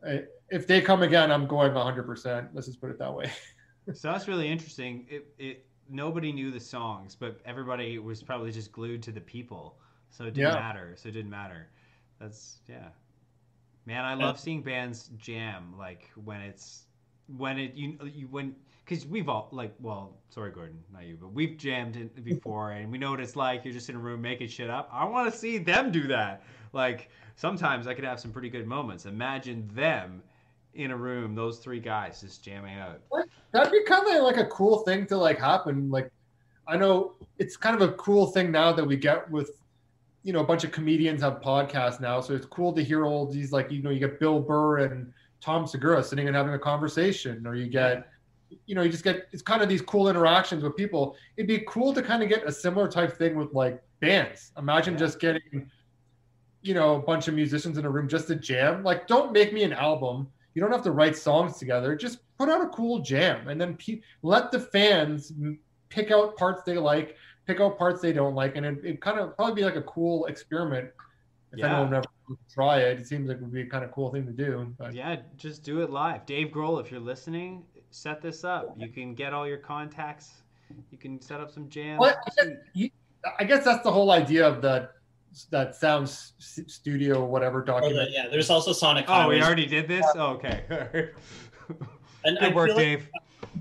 if 0.50 0.68
they 0.68 0.82
come 0.82 1.04
again, 1.04 1.32
I'm 1.32 1.48
going 1.48 1.72
100%. 1.72 2.50
Let's 2.54 2.68
just 2.68 2.80
put 2.82 2.90
it 2.92 3.00
that 3.00 3.14
way. 3.14 3.32
so 3.94 4.12
that's 4.12 4.28
really 4.28 4.48
interesting. 4.48 5.06
It, 5.10 5.28
it 5.38 5.66
nobody 5.90 6.32
knew 6.32 6.52
the 6.52 6.60
songs, 6.60 7.16
but 7.16 7.40
everybody 7.46 7.98
was 8.00 8.22
probably 8.24 8.52
just 8.52 8.72
glued 8.72 9.02
to 9.04 9.12
the 9.12 9.22
people, 9.22 9.78
so 10.10 10.26
it 10.26 10.34
didn't 10.34 10.50
Yeah. 10.50 10.54
matter. 10.54 10.94
So 10.96 11.10
it 11.10 11.14
didn't 11.14 11.32
matter. 11.32 11.68
That's 12.20 12.60
yeah. 12.68 12.90
Man, 13.86 14.04
I 14.04 14.16
love 14.16 14.40
seeing 14.40 14.62
bands 14.62 15.10
jam 15.18 15.74
like 15.78 16.10
when 16.16 16.42
it's 16.42 16.88
when 17.38 17.58
it 17.58 17.74
you 17.74 17.98
you 18.14 18.28
when 18.28 18.56
because 18.88 19.06
we've 19.06 19.28
all 19.28 19.50
like 19.52 19.74
well 19.80 20.18
sorry 20.30 20.52
Gordon 20.52 20.80
not 20.94 21.06
you 21.06 21.18
but 21.20 21.34
we've 21.34 21.58
jammed 21.58 21.98
it 21.98 22.24
before 22.24 22.72
and 22.72 22.92
we 22.92 22.98
know 22.98 23.12
what 23.12 23.20
it's 23.20 23.36
like. 23.36 23.66
You're 23.66 23.74
just 23.74 23.90
in 23.90 23.96
a 23.96 24.00
room 24.00 24.22
making 24.22 24.48
shit 24.48 24.70
up. 24.70 24.90
I 24.92 25.06
want 25.06 25.32
to 25.32 25.38
see 25.38 25.58
them 25.58 25.92
do 25.92 26.08
that. 26.08 26.44
Like 26.74 27.10
sometimes 27.36 27.88
I 27.88 27.94
could 27.94 28.04
have 28.04 28.20
some 28.20 28.32
pretty 28.32 28.50
good 28.50 28.68
moments. 28.68 29.06
Imagine 29.06 29.70
them 29.74 30.22
in 30.78 30.92
a 30.92 30.98
room 30.98 31.36
those 31.36 31.58
three 31.58 31.80
guys 31.80 32.22
just 32.22 32.44
jamming 32.44 32.78
out. 32.78 33.02
That'd 33.52 33.72
be 33.72 33.84
kind 33.84 34.08
of 34.16 34.24
like 34.24 34.38
a 34.38 34.46
cool 34.46 34.80
thing 34.80 35.06
to 35.08 35.18
like 35.18 35.40
happen. 35.40 35.90
Like, 35.90 36.12
I 36.68 36.78
know 36.78 37.16
it's 37.40 37.58
kind 37.58 37.76
of 37.76 37.82
a 37.82 37.94
cool 37.94 38.28
thing 38.28 38.52
now 38.52 38.72
that 38.74 38.86
we 38.86 38.96
get 38.96 39.30
with, 39.32 39.60
you 40.24 40.34
know, 40.34 40.40
a 40.40 40.44
bunch 40.44 40.64
of 40.64 40.72
comedians 40.72 41.22
have 41.22 41.42
podcasts 41.42 42.00
now. 42.00 42.22
So 42.22 42.36
it's 42.36 42.46
cool 42.46 42.74
to 42.74 42.84
hear 42.84 43.06
all 43.06 43.26
these 43.26 43.52
like, 43.52 43.72
you 43.72 43.82
know, 43.82 43.90
you 43.90 44.00
get 44.00 44.20
Bill 44.20 44.40
Burr 44.40 44.80
and 44.80 45.12
Tom 45.42 45.66
Segura 45.66 46.04
sitting 46.04 46.28
and 46.28 46.36
having 46.36 46.54
a 46.54 46.60
conversation, 46.60 47.48
or 47.48 47.56
you 47.56 47.68
get, 47.68 48.08
you 48.66 48.76
know, 48.76 48.82
you 48.82 48.90
just 48.90 49.04
get 49.04 49.28
it's 49.32 49.42
kind 49.42 49.62
of 49.62 49.70
these 49.70 49.82
cool 49.82 50.10
interactions 50.10 50.64
with 50.64 50.76
people. 50.76 51.16
It'd 51.36 51.48
be 51.48 51.64
cool 51.68 51.94
to 51.94 52.02
kind 52.02 52.24
of 52.24 52.30
get 52.30 52.46
a 52.46 52.52
similar 52.52 52.88
type 52.88 53.18
thing 53.18 53.36
with 53.36 53.54
like 53.54 53.82
bands. 54.00 54.52
Imagine 54.58 54.94
Yeah. 54.94 55.00
just 55.00 55.20
getting, 55.20 55.70
you 56.62 56.74
know, 56.74 56.96
a 56.96 57.00
bunch 57.02 57.28
of 57.28 57.34
musicians 57.34 57.78
in 57.78 57.86
a 57.86 57.90
room 57.90 58.08
just 58.08 58.28
to 58.28 58.36
jam. 58.36 58.84
Like, 58.84 59.08
don't 59.08 59.32
make 59.32 59.54
me 59.54 59.64
an 59.64 59.74
album. 59.74 60.28
You 60.54 60.62
don't 60.62 60.72
have 60.72 60.84
to 60.84 60.92
write 60.92 61.16
songs 61.16 61.58
together. 61.58 61.96
Just 61.96 62.20
put 62.38 62.50
out 62.50 62.62
a 62.62 62.68
cool 62.70 63.00
jam, 63.00 63.48
and 63.48 63.60
then 63.60 63.76
pe- 63.78 64.02
let 64.24 64.52
the 64.52 64.60
fans 64.60 65.32
pick 65.90 66.12
out 66.12 66.36
parts 66.38 66.64
they 66.64 66.78
like, 66.78 67.16
pick 67.46 67.60
out 67.60 67.78
parts 67.78 68.02
they 68.02 68.12
don't 68.14 68.34
like, 68.36 68.56
and 68.56 68.66
it, 68.66 68.80
it 68.84 69.02
kind 69.02 69.20
of 69.20 69.36
probably 69.36 69.56
be 69.56 69.64
like 69.64 69.76
a 69.76 69.82
cool 69.84 70.26
experiment. 70.26 70.90
If 71.54 71.60
Yeah. 71.60 71.76
anyone 71.80 71.94
ever 71.94 72.06
try 72.54 72.80
it, 72.80 73.00
it 73.00 73.08
seems 73.08 73.30
like 73.30 73.38
it 73.38 73.44
would 73.44 73.54
be 73.54 73.62
a 73.62 73.68
kind 73.68 73.86
of 73.86 73.92
cool 73.92 74.12
thing 74.12 74.26
to 74.26 74.34
do. 74.34 74.74
But 74.78 74.94
yeah 74.94 75.18
just 75.38 75.64
do 75.64 75.80
it 75.82 75.90
live 75.90 76.26
Dave 76.26 76.48
Grohl 76.50 76.82
if 76.82 76.92
you're 76.92 77.00
listening 77.00 77.64
set 77.92 78.22
this 78.22 78.44
up. 78.44 78.76
You 78.78 78.90
can 78.90 79.14
get 79.14 79.34
all 79.34 79.48
your 79.48 79.58
contacts. 79.58 80.42
You 80.92 80.98
can 80.98 81.22
set 81.22 81.40
up 81.40 81.50
some 81.52 81.70
jams 81.70 82.00
Well, 82.00 82.16
I 82.40 82.46
guess, 82.46 82.56
you- 82.74 82.90
I 83.40 83.44
guess 83.44 83.64
that's 83.66 83.84
the 83.84 83.92
whole 83.92 84.12
idea 84.12 84.48
of 84.48 84.62
the 84.62 84.90
that 85.52 85.76
sound 85.76 86.06
s- 86.08 86.34
studio 86.68 87.24
whatever 87.26 87.60
Or 87.60 87.66
document. 87.66 88.10
the- 88.10 88.12
yeah, 88.14 88.28
there's 88.30 88.50
also 88.50 88.72
Sonic 88.74 89.06
oh 89.08 89.28
we 89.28 89.42
already 89.42 89.66
did 89.66 89.88
this? 89.88 90.06
Oh, 90.16 90.34
okay. 90.34 90.64
And 92.26 92.38
I 92.40 92.48
good 92.48 92.56
work 92.56 92.68
feel 92.70 92.76
like- 92.76 92.86
Dave. 92.86 93.10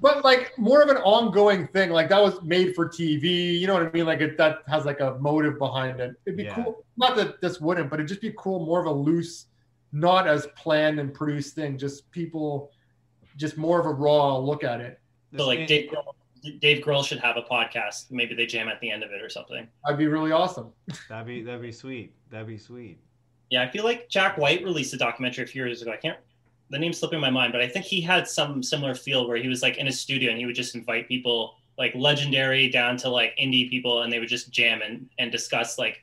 But 0.00 0.24
like 0.24 0.52
more 0.58 0.82
of 0.82 0.88
an 0.90 0.98
ongoing 0.98 1.66
thing 1.68 1.90
like 1.90 2.08
that 2.10 2.20
was 2.22 2.42
made 2.42 2.74
for 2.74 2.86
tv 2.88 3.58
you 3.58 3.66
know 3.66 3.72
what 3.74 3.82
i 3.82 3.90
mean? 3.92 4.04
Like 4.06 4.20
it, 4.20 4.36
that 4.36 4.58
has 4.68 4.84
like 4.84 5.00
a 5.00 5.14
motive 5.20 5.58
behind 5.58 6.00
it. 6.00 6.12
It'd 6.26 6.36
be 6.36 6.44
Yeah. 6.44 6.54
cool 6.54 6.84
not 6.96 7.16
that 7.16 7.40
this 7.40 7.60
wouldn't 7.60 7.88
but 7.90 7.98
it'd 8.00 8.08
just 8.08 8.20
be 8.20 8.32
cool 8.36 8.64
more 8.66 8.80
of 8.80 8.86
a 8.86 8.92
loose 8.92 9.46
not 9.92 10.26
as 10.28 10.46
planned 10.56 10.98
and 11.00 11.12
produced 11.14 11.54
thing 11.54 11.78
just 11.78 12.10
people 12.10 12.70
just 13.36 13.56
more 13.56 13.80
of 13.80 13.86
a 13.86 13.92
raw 13.92 14.36
look 14.38 14.64
at 14.64 14.80
it 14.80 15.00
So 15.36 15.46
like 15.46 15.66
Dave 15.66 15.90
Grohl, 15.90 16.60
Dave 16.60 16.84
Grohl 16.84 17.04
should 17.04 17.18
have 17.18 17.36
a 17.36 17.42
podcast. 17.42 18.10
Maybe 18.10 18.34
they 18.34 18.46
jam 18.46 18.68
at 18.68 18.80
the 18.80 18.90
end 18.90 19.02
of 19.02 19.10
it 19.10 19.22
or 19.22 19.28
something. 19.28 19.66
that'd 19.84 19.98
be 19.98 20.06
really 20.06 20.32
awesome 20.32 20.72
That'd 21.08 21.26
be 21.26 21.42
that'd 21.42 21.62
be 21.62 21.72
sweet. 21.72 22.14
That'd 22.30 22.46
be 22.46 22.58
sweet. 22.58 22.98
Yeah, 23.50 23.62
I 23.62 23.68
feel 23.68 23.84
like 23.84 24.08
Jack 24.08 24.38
White 24.38 24.64
released 24.64 24.92
a 24.92 24.96
documentary 24.96 25.44
a 25.44 25.46
few 25.46 25.64
years 25.64 25.82
ago. 25.82 25.92
I 25.92 25.96
can't 25.96 26.18
the 26.70 26.78
name's 26.78 26.98
slipping 26.98 27.20
my 27.20 27.30
mind, 27.30 27.52
but 27.52 27.60
I 27.60 27.68
think 27.68 27.84
he 27.84 28.00
had 28.00 28.26
some 28.26 28.62
similar 28.62 28.94
feel 28.94 29.28
where 29.28 29.36
he 29.36 29.48
was 29.48 29.62
like 29.62 29.76
in 29.76 29.86
a 29.86 29.92
studio 29.92 30.30
and 30.30 30.38
he 30.38 30.46
would 30.46 30.56
just 30.56 30.74
invite 30.74 31.06
people 31.06 31.54
like 31.78 31.94
legendary 31.94 32.68
down 32.68 32.96
to 32.96 33.08
like 33.08 33.36
indie 33.40 33.70
people 33.70 34.02
and 34.02 34.12
they 34.12 34.18
would 34.18 34.28
just 34.28 34.50
jam 34.50 34.80
and, 34.82 35.08
and 35.18 35.30
discuss 35.30 35.78
like 35.78 36.02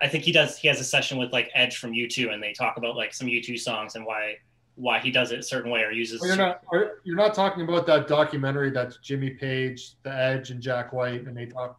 I 0.00 0.08
think 0.08 0.24
he 0.24 0.32
does 0.32 0.56
he 0.56 0.68
has 0.68 0.80
a 0.80 0.84
session 0.84 1.18
with 1.18 1.32
like 1.32 1.50
Edge 1.54 1.76
from 1.76 1.92
U2 1.92 2.32
and 2.32 2.42
they 2.42 2.52
talk 2.52 2.76
about 2.76 2.96
like 2.96 3.12
some 3.12 3.26
U2 3.26 3.58
songs 3.58 3.96
and 3.96 4.06
why 4.06 4.36
why 4.78 4.98
he 5.00 5.10
does 5.10 5.32
it 5.32 5.40
a 5.40 5.42
certain 5.42 5.70
way 5.70 5.82
or 5.82 5.90
uses 5.90 6.20
Well, 6.20 6.28
you're 6.28 6.36
not 6.36 6.62
are, 6.72 6.92
you're 7.04 7.16
not 7.16 7.34
talking 7.34 7.62
about 7.64 7.84
that 7.86 8.06
documentary 8.06 8.70
that's 8.70 8.96
jimmy 8.98 9.30
page 9.30 9.92
the 10.04 10.12
edge 10.14 10.50
and 10.50 10.60
jack 10.62 10.92
white 10.92 11.26
and 11.26 11.36
they 11.36 11.46
talk 11.46 11.78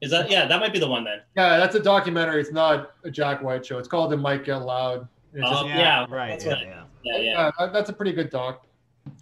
Is 0.00 0.10
that 0.12 0.30
yeah, 0.30 0.46
that 0.46 0.60
might 0.60 0.72
be 0.72 0.78
the 0.78 0.88
one 0.88 1.02
then. 1.04 1.20
yeah 1.36 1.58
that's 1.58 1.74
a 1.74 1.80
documentary 1.80 2.40
it's 2.40 2.52
not 2.52 2.92
a 3.04 3.10
jack 3.10 3.42
white 3.42 3.66
show 3.66 3.78
it's 3.78 3.88
called 3.88 4.12
it 4.12 4.18
might 4.18 4.44
get 4.44 4.56
loud 4.58 5.08
And 5.34 5.42
it's 5.42 5.48
Oh, 5.50 5.64
just- 5.64 5.66
yeah, 5.66 6.06
right. 6.08 6.30
that's 6.30 6.44
Yeah, 6.44 6.52
what- 6.52 6.62
yeah. 6.66 6.82
Yeah, 7.02 7.18
yeah. 7.18 7.50
yeah, 7.60 7.66
that's 7.66 7.90
a 7.90 7.92
pretty 7.92 8.12
good 8.12 8.30
doc 8.30 8.64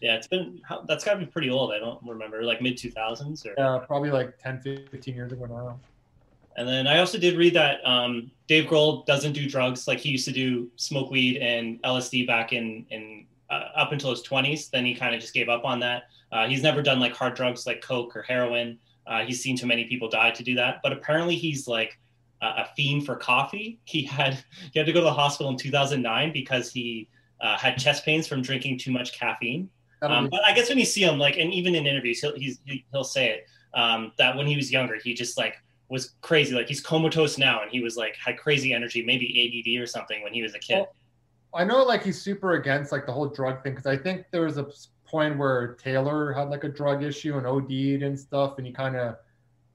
Yeah, 0.03 0.17
it's 0.17 0.27
been 0.27 0.61
that's 0.87 1.05
got 1.05 1.15
to 1.15 1.21
be 1.21 1.27
pretty 1.27 1.51
old. 1.51 1.73
I 1.73 1.79
don't 1.79 2.01
remember, 2.07 2.43
like 2.43 2.61
mid 2.63 2.77
two 2.77 2.91
thousands 2.91 3.45
or. 3.47 3.55
yeah 3.59 3.79
probably 3.87 4.11
like 4.11 4.39
10 4.39 4.61
15 4.61 5.15
years 5.15 5.33
ago 5.33 5.47
now 5.47 5.79
And 6.57 6.69
then 6.69 6.87
I 6.87 6.99
also 6.99 7.19
did 7.19 7.37
read 7.37 7.55
that 7.55 7.81
um, 7.85 8.31
Dave 8.47 8.69
Grohl 8.69 9.05
doesn't 9.07 9.33
do 9.33 9.49
drugs 9.49 9.89
like 9.89 9.99
he 9.99 10.11
used 10.11 10.25
to 10.27 10.33
do 10.33 10.71
smoke 10.77 11.11
weed 11.11 11.39
and 11.39 11.83
LSD 11.83 12.27
back 12.27 12.53
in 12.53 12.87
in 12.91 13.27
uh, 13.51 13.69
up 13.77 13.93
until 13.93 14.11
his 14.11 14.23
twenties. 14.23 14.69
Then 14.69 14.85
he 14.85 14.95
kind 14.95 15.15
of 15.15 15.21
just 15.21 15.35
gave 15.35 15.49
up 15.49 15.65
on 15.65 15.81
that. 15.81 16.05
Uh, 16.31 16.47
he's 16.47 16.63
never 16.63 16.83
done 16.83 17.01
like 17.01 17.15
hard 17.15 17.35
drugs 17.35 17.67
like 17.67 17.81
coke 17.81 18.17
or 18.17 18.23
heroin. 18.23 18.79
Uh, 19.07 19.25
he's 19.25 19.43
seen 19.43 19.57
too 19.57 19.67
many 19.67 19.85
people 19.85 20.09
die 20.09 20.31
to 20.31 20.43
do 20.43 20.55
that. 20.55 20.81
But 20.83 20.93
apparently 20.93 21.37
he's 21.37 21.67
like 21.67 21.99
a, 22.41 22.47
a 22.47 22.69
fiend 22.77 23.05
for 23.05 23.17
coffee. 23.17 23.81
He 23.85 24.05
had 24.05 24.35
he 24.73 24.79
had 24.79 24.87
to 24.87 24.93
go 24.93 25.01
to 25.01 25.05
the 25.05 25.13
hospital 25.13 25.51
in 25.51 25.59
2009 25.59 26.33
because 26.33 26.71
he 26.71 27.09
uh, 27.41 27.59
had 27.59 27.79
chest 27.79 28.05
pains 28.05 28.27
from 28.27 28.43
drinking 28.43 28.79
too 28.79 28.93
much 28.93 29.19
caffeine. 29.19 29.69
Um, 30.03 30.29
but 30.29 30.45
I 30.45 30.53
guess 30.53 30.69
when 30.69 30.79
you 30.79 30.85
see 30.85 31.03
him, 31.03 31.19
like, 31.19 31.39
and 31.39 31.53
even 31.53 31.75
in 31.75 31.87
interviews, 31.87 32.21
he'll 32.21 32.35
he'll 32.93 33.05
say 33.05 33.31
it 33.31 33.47
um, 33.73 34.13
that 34.19 34.37
when 34.37 34.47
he 34.47 34.57
was 34.57 34.71
younger, 34.71 34.99
he 35.03 35.15
just 35.15 35.39
like 35.39 35.57
was 35.89 36.15
crazy. 36.21 36.55
Like 36.55 36.69
he's 36.69 36.81
comatose 36.81 37.39
now, 37.39 37.63
and 37.63 37.71
he 37.71 37.81
was 37.81 37.97
like 37.97 38.17
had 38.17 38.39
crazy 38.39 38.73
energy, 38.73 39.05
maybe 39.05 39.27
ADD 39.67 39.83
or 39.83 39.87
something 39.87 40.23
when 40.23 40.33
he 40.33 40.43
was 40.43 40.55
a 40.55 40.59
kid. 40.59 40.79
Well, 40.79 40.93
I 41.55 41.65
know 41.65 41.83
like 41.83 42.03
he's 42.03 42.21
super 42.21 42.55
against 42.55 42.93
like 42.93 43.07
the 43.07 43.13
whole 43.13 43.29
drug 43.29 43.63
thing 43.63 43.73
because 43.73 43.87
I 43.87 43.97
think 43.97 44.27
there 44.31 44.43
was 44.43 44.59
a 44.59 44.67
point 45.07 45.39
where 45.39 45.75
Taylor 45.75 46.33
had 46.33 46.51
like 46.51 46.65
a 46.65 46.69
drug 46.69 47.03
issue 47.03 47.37
and 47.37 47.47
OD'd 47.47 48.03
and 48.03 48.19
stuff, 48.19 48.59
and 48.59 48.67
he 48.67 48.73
kind 48.73 48.97
of 48.97 49.17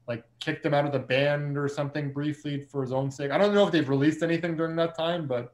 like 0.08 0.24
kicked 0.40 0.66
him 0.66 0.74
out 0.74 0.86
of 0.86 0.92
the 0.92 1.00
band 1.00 1.58
or 1.58 1.68
something 1.68 2.12
briefly 2.12 2.62
for 2.62 2.82
his 2.82 2.92
own 2.92 3.12
sake. 3.12 3.32
I 3.32 3.38
don't 3.38 3.54
know 3.54 3.66
if 3.66 3.72
they've 3.72 3.88
released 3.88 4.24
anything 4.24 4.56
during 4.56 4.76
that 4.78 4.98
time, 4.98 5.28
but. 5.28 5.54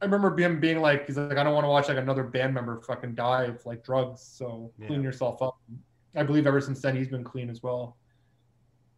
I 0.00 0.04
remember 0.04 0.38
him 0.38 0.60
being 0.60 0.80
like, 0.80 1.06
he's 1.06 1.16
like, 1.16 1.38
I 1.38 1.42
don't 1.42 1.54
want 1.54 1.64
to 1.64 1.68
watch 1.68 1.88
like 1.88 1.96
another 1.96 2.22
band 2.22 2.52
member 2.52 2.80
fucking 2.82 3.14
die 3.14 3.44
of 3.44 3.64
like 3.64 3.82
drugs, 3.82 4.20
so 4.20 4.70
clean 4.86 5.02
yourself 5.02 5.40
up. 5.40 5.58
I 6.14 6.22
believe 6.22 6.46
ever 6.46 6.60
since 6.60 6.82
then 6.82 6.94
he's 6.96 7.08
been 7.08 7.24
clean 7.24 7.48
as 7.48 7.62
well. 7.62 7.96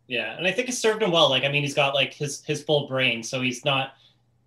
Yeah, 0.09 0.37
and 0.37 0.47
I 0.47 0.51
think 0.51 0.71
it 0.71 0.73
served 0.73 1.03
him 1.03 1.13
well. 1.13 1.29
Like 1.29 1.45
I 1.45 1.49
mean, 1.49 1.63
he's 1.63 1.75
got 1.75 1.95
like 1.95 2.15
his 2.15 2.43
his 2.45 2.63
full 2.63 2.89
brain, 2.89 3.23
so 3.23 3.41
he's 3.41 3.65
not. 3.65 3.93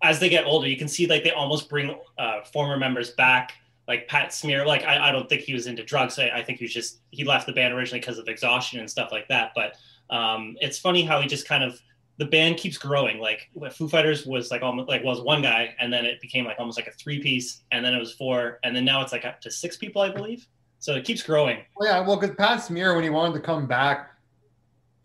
As 0.02 0.18
they 0.18 0.28
get 0.28 0.44
older, 0.44 0.66
you 0.66 0.76
can 0.76 0.88
see 0.88 1.06
like 1.06 1.22
they 1.22 1.30
almost 1.30 1.68
bring 1.68 1.96
uh, 2.18 2.42
former 2.52 2.76
members 2.76 3.10
back. 3.10 3.54
Like 3.86 4.08
Pat 4.08 4.34
Smear, 4.34 4.66
like 4.66 4.84
I, 4.84 5.08
I 5.08 5.12
don't 5.12 5.28
think 5.28 5.42
he 5.42 5.54
was 5.54 5.66
into 5.66 5.84
drugs. 5.84 6.18
I, 6.18 6.28
I 6.30 6.42
think 6.42 6.58
he 6.58 6.64
was 6.64 6.74
just 6.74 6.98
he 7.10 7.24
left 7.24 7.46
the 7.46 7.52
band 7.52 7.72
originally 7.72 8.00
because 8.00 8.18
of 8.18 8.28
exhaustion 8.28 8.80
and 8.80 8.90
stuff 8.90 9.10
like 9.12 9.28
that. 9.28 9.52
But 9.54 9.76
um, 10.10 10.56
it's 10.60 10.78
funny 10.78 11.04
how 11.04 11.20
he 11.20 11.28
just 11.28 11.46
kind 11.46 11.62
of 11.62 11.80
the 12.18 12.24
band 12.24 12.56
keeps 12.56 12.76
growing. 12.78 13.18
Like 13.18 13.50
Foo 13.72 13.88
Fighters 13.88 14.26
was 14.26 14.50
like 14.50 14.62
almost 14.62 14.88
like 14.88 15.04
was 15.04 15.20
one 15.20 15.42
guy, 15.42 15.74
and 15.78 15.92
then 15.92 16.04
it 16.04 16.20
became 16.20 16.44
like 16.44 16.56
almost 16.58 16.78
like 16.78 16.88
a 16.88 16.92
three 16.92 17.20
piece, 17.20 17.62
and 17.70 17.84
then 17.84 17.94
it 17.94 17.98
was 17.98 18.12
four, 18.12 18.58
and 18.64 18.74
then 18.74 18.84
now 18.84 19.02
it's 19.02 19.12
like 19.12 19.24
up 19.24 19.40
to 19.42 19.50
six 19.50 19.76
people, 19.76 20.02
I 20.02 20.10
believe. 20.10 20.46
So 20.78 20.94
it 20.94 21.04
keeps 21.04 21.22
growing. 21.22 21.58
Well, 21.76 21.88
yeah, 21.88 22.00
well, 22.00 22.16
because 22.16 22.34
Pat 22.36 22.62
Smear, 22.62 22.94
when 22.94 23.04
he 23.04 23.10
wanted 23.10 23.34
to 23.34 23.40
come 23.40 23.66
back, 23.66 24.11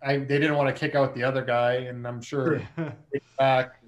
I 0.01 0.17
they 0.17 0.39
didn't 0.39 0.55
want 0.55 0.73
to 0.73 0.79
kick 0.79 0.95
out 0.95 1.15
the 1.15 1.23
other 1.23 1.43
guy, 1.43 1.73
and 1.73 2.07
I'm 2.07 2.21
sure 2.21 2.61
back. 3.37 3.81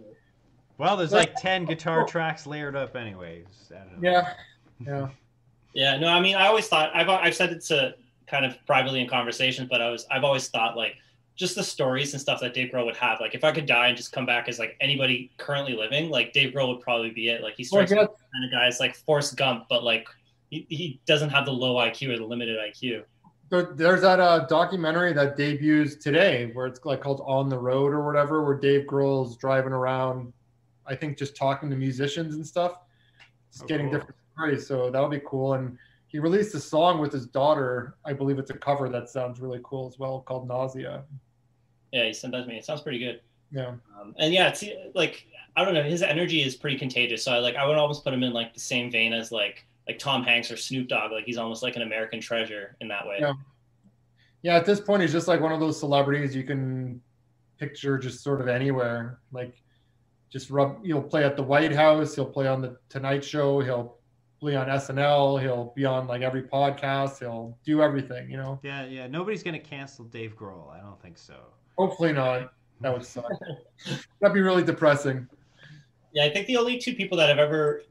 well, 0.78 0.98
there's 0.98 1.12
like 1.12 1.36
ten 1.36 1.66
guitar 1.66 2.06
tracks 2.06 2.48
layered 2.48 2.76
up, 2.76 2.96
anyways. 2.96 3.46
I 3.72 3.80
don't 3.80 4.02
know. 4.02 4.10
Yeah, 4.10 4.34
yeah. 4.86 5.10
Yeah, 5.74 5.98
no, 5.98 6.08
I 6.08 6.20
mean, 6.20 6.36
I 6.36 6.48
always 6.48 6.68
thought 6.68 6.92
I've 6.96 7.10
I've 7.10 7.36
said 7.36 7.52
it 7.52 7.62
to 7.66 7.96
kind 8.28 8.46
of 8.46 8.58
privately 8.66 9.02
in 9.02 9.08
conversations, 9.08 9.70
but 9.70 9.82
I 9.82 9.90
was 9.90 10.06
I've 10.10 10.24
always 10.24 10.48
thought 10.50 10.76
like 10.76 10.96
just 11.36 11.56
the 11.56 11.64
stories 11.64 12.14
and 12.14 12.22
stuff 12.22 12.42
that 12.42 12.54
Dave 12.54 12.72
Grohl 12.72 12.86
would 12.86 12.98
have. 12.98 13.20
Like 13.22 13.34
if 13.34 13.44
I 13.44 13.52
could 13.52 13.66
die 13.66 13.88
and 13.88 13.96
just 13.96 14.12
come 14.12 14.26
back 14.26 14.50
as 14.50 14.60
like 14.60 14.76
anybody 14.82 15.32
currently 15.38 15.74
living, 15.74 16.10
like 16.10 16.34
Dave 16.34 16.54
Grohl 16.54 16.68
would 16.70 16.82
probably 16.82 17.12
be 17.12 17.30
it. 17.30 17.42
Like 17.42 17.56
he 17.56 17.64
Well, 17.72 17.86
strikes 17.86 17.92
guess, 17.92 18.10
me 18.10 18.16
kind 18.34 18.46
of 18.46 18.52
guy 18.52 18.68
is 18.68 18.80
like 18.80 18.96
Forrest 18.96 19.38
Gump, 19.38 19.66
but 19.70 19.84
like 19.84 20.08
he, 20.50 20.66
he 20.70 21.00
doesn't 21.06 21.30
have 21.30 21.46
the 21.46 21.54
low 21.54 21.76
IQ 21.76 22.10
or 22.14 22.18
the 22.18 22.26
limited 22.26 22.58
IQ. 22.58 23.04
There- 23.50 23.74
there's 23.74 24.02
that 24.02 24.20
uh, 24.20 24.40
documentary 24.48 25.14
that 25.14 25.36
debuts 25.36 25.96
today, 25.96 26.52
where 26.54 26.68
it's 26.68 26.84
like 26.86 27.02
called 27.02 27.22
On 27.26 27.50
the 27.50 27.58
Road 27.58 27.94
or 27.94 28.06
whatever, 28.06 28.44
where 28.44 28.56
Dave 28.58 28.86
Grohl's 28.86 29.36
driving 29.38 29.74
around, 29.74 30.32
I 30.86 30.96
think 30.96 31.18
just 31.18 31.36
talking 31.36 31.70
to 31.70 31.76
musicians 31.76 32.36
and 32.36 32.46
stuff, 32.46 32.74
just 33.52 33.64
Oh, 33.64 33.68
getting 33.68 33.88
cool. 33.90 34.00
different 34.00 34.16
stories. 34.34 34.68
So 34.68 34.90
that 34.90 35.00
would 35.02 35.12
be 35.12 35.22
cool. 35.26 35.54
And 35.56 35.78
he 36.08 36.20
released 36.20 36.54
a 36.56 36.60
song 36.60 37.00
with 37.00 37.12
his 37.12 37.28
daughter. 37.28 37.96
I 38.06 38.14
believe 38.14 38.40
it's 38.40 38.50
a 38.52 38.58
cover 38.58 38.90
that 38.90 39.10
sounds 39.10 39.40
really 39.40 39.60
cool 39.64 39.88
as 39.88 40.00
well, 40.00 40.22
called 40.22 40.48
Nausea. 40.48 41.04
Yeah, 41.92 42.06
he 42.06 42.14
sent 42.14 42.34
that 42.34 42.42
to 42.42 42.48
me. 42.48 42.58
It 42.58 42.66
sounds 42.66 42.82
pretty 42.82 43.00
good. 43.00 43.22
Yeah. 43.52 43.76
Um, 44.00 44.14
and 44.20 44.32
yeah, 44.34 44.48
it's 44.50 44.64
like 44.94 45.26
I 45.56 45.66
don't 45.66 45.74
know, 45.74 45.84
his 45.84 46.04
energy 46.04 46.44
is 46.44 46.56
pretty 46.56 46.78
contagious. 46.78 47.24
So 47.24 47.34
I 47.34 47.40
like 47.40 47.56
I 47.56 47.66
would 47.66 47.78
almost 47.78 48.04
put 48.04 48.14
him 48.14 48.22
in 48.24 48.32
like 48.32 48.54
the 48.54 48.60
same 48.60 48.92
vein 48.92 49.12
as 49.12 49.32
like 49.32 49.66
like 49.90 49.98
Tom 49.98 50.24
Hanks 50.24 50.52
or 50.52 50.58
Snoop 50.58 50.88
Dogg. 50.88 51.12
Like 51.12 51.26
he's 51.26 51.40
almost 51.40 51.64
like 51.64 51.76
an 51.76 51.82
American 51.82 52.22
treasure 52.22 52.78
in 52.80 52.88
that 52.90 53.08
way. 53.08 53.18
Yeah. 53.20 53.34
Yeah, 54.44 54.56
at 54.56 54.66
this 54.66 54.80
point, 54.80 55.02
he's 55.02 55.12
just 55.12 55.28
like 55.28 55.42
one 55.42 55.52
of 55.52 55.60
those 55.60 55.78
celebrities 55.78 56.34
you 56.34 56.44
can 56.44 57.02
picture 57.58 57.98
just 57.98 58.24
sort 58.24 58.40
of 58.40 58.48
anywhere. 58.48 59.20
Like, 59.34 59.62
just 60.30 60.50
rub. 60.50 60.86
He'll 60.86 61.02
play 61.02 61.26
at 61.26 61.36
the 61.36 61.44
White 61.44 61.76
House. 61.76 62.16
He'll 62.16 62.30
play 62.30 62.48
on 62.48 62.62
the 62.62 62.78
Tonight 62.88 63.24
Show. 63.24 63.60
He'll 63.62 63.98
play 64.40 64.56
on 64.56 64.68
SNL. 64.68 65.42
He'll 65.42 65.74
be 65.76 65.86
on 65.86 66.08
like 66.08 66.22
every 66.22 66.44
podcast. 66.44 67.20
He'll 67.20 67.58
do 67.66 67.82
everything. 67.82 68.30
You 68.30 68.38
know. 68.38 68.60
Yeah, 68.64 68.86
yeah. 68.86 69.08
Nobody's 69.08 69.44
gonna 69.44 69.60
cancel 69.60 70.06
Dave 70.06 70.38
Grohl. 70.38 70.72
I 70.72 70.80
don't 70.80 71.02
think 71.02 71.18
so. 71.18 71.36
Hopefully 71.78 72.14
not. 72.14 72.54
That 72.80 72.94
would 72.94 73.04
suck. 73.04 73.26
That'd 74.22 74.36
be 74.36 74.42
really 74.42 74.64
depressing. 74.64 75.28
Yeah, 76.14 76.26
I 76.26 76.30
think 76.30 76.48
the 76.48 76.58
only 76.58 76.78
two 76.78 76.94
people 76.94 77.18
that 77.18 77.28
have 77.28 77.40
ever 77.40 77.82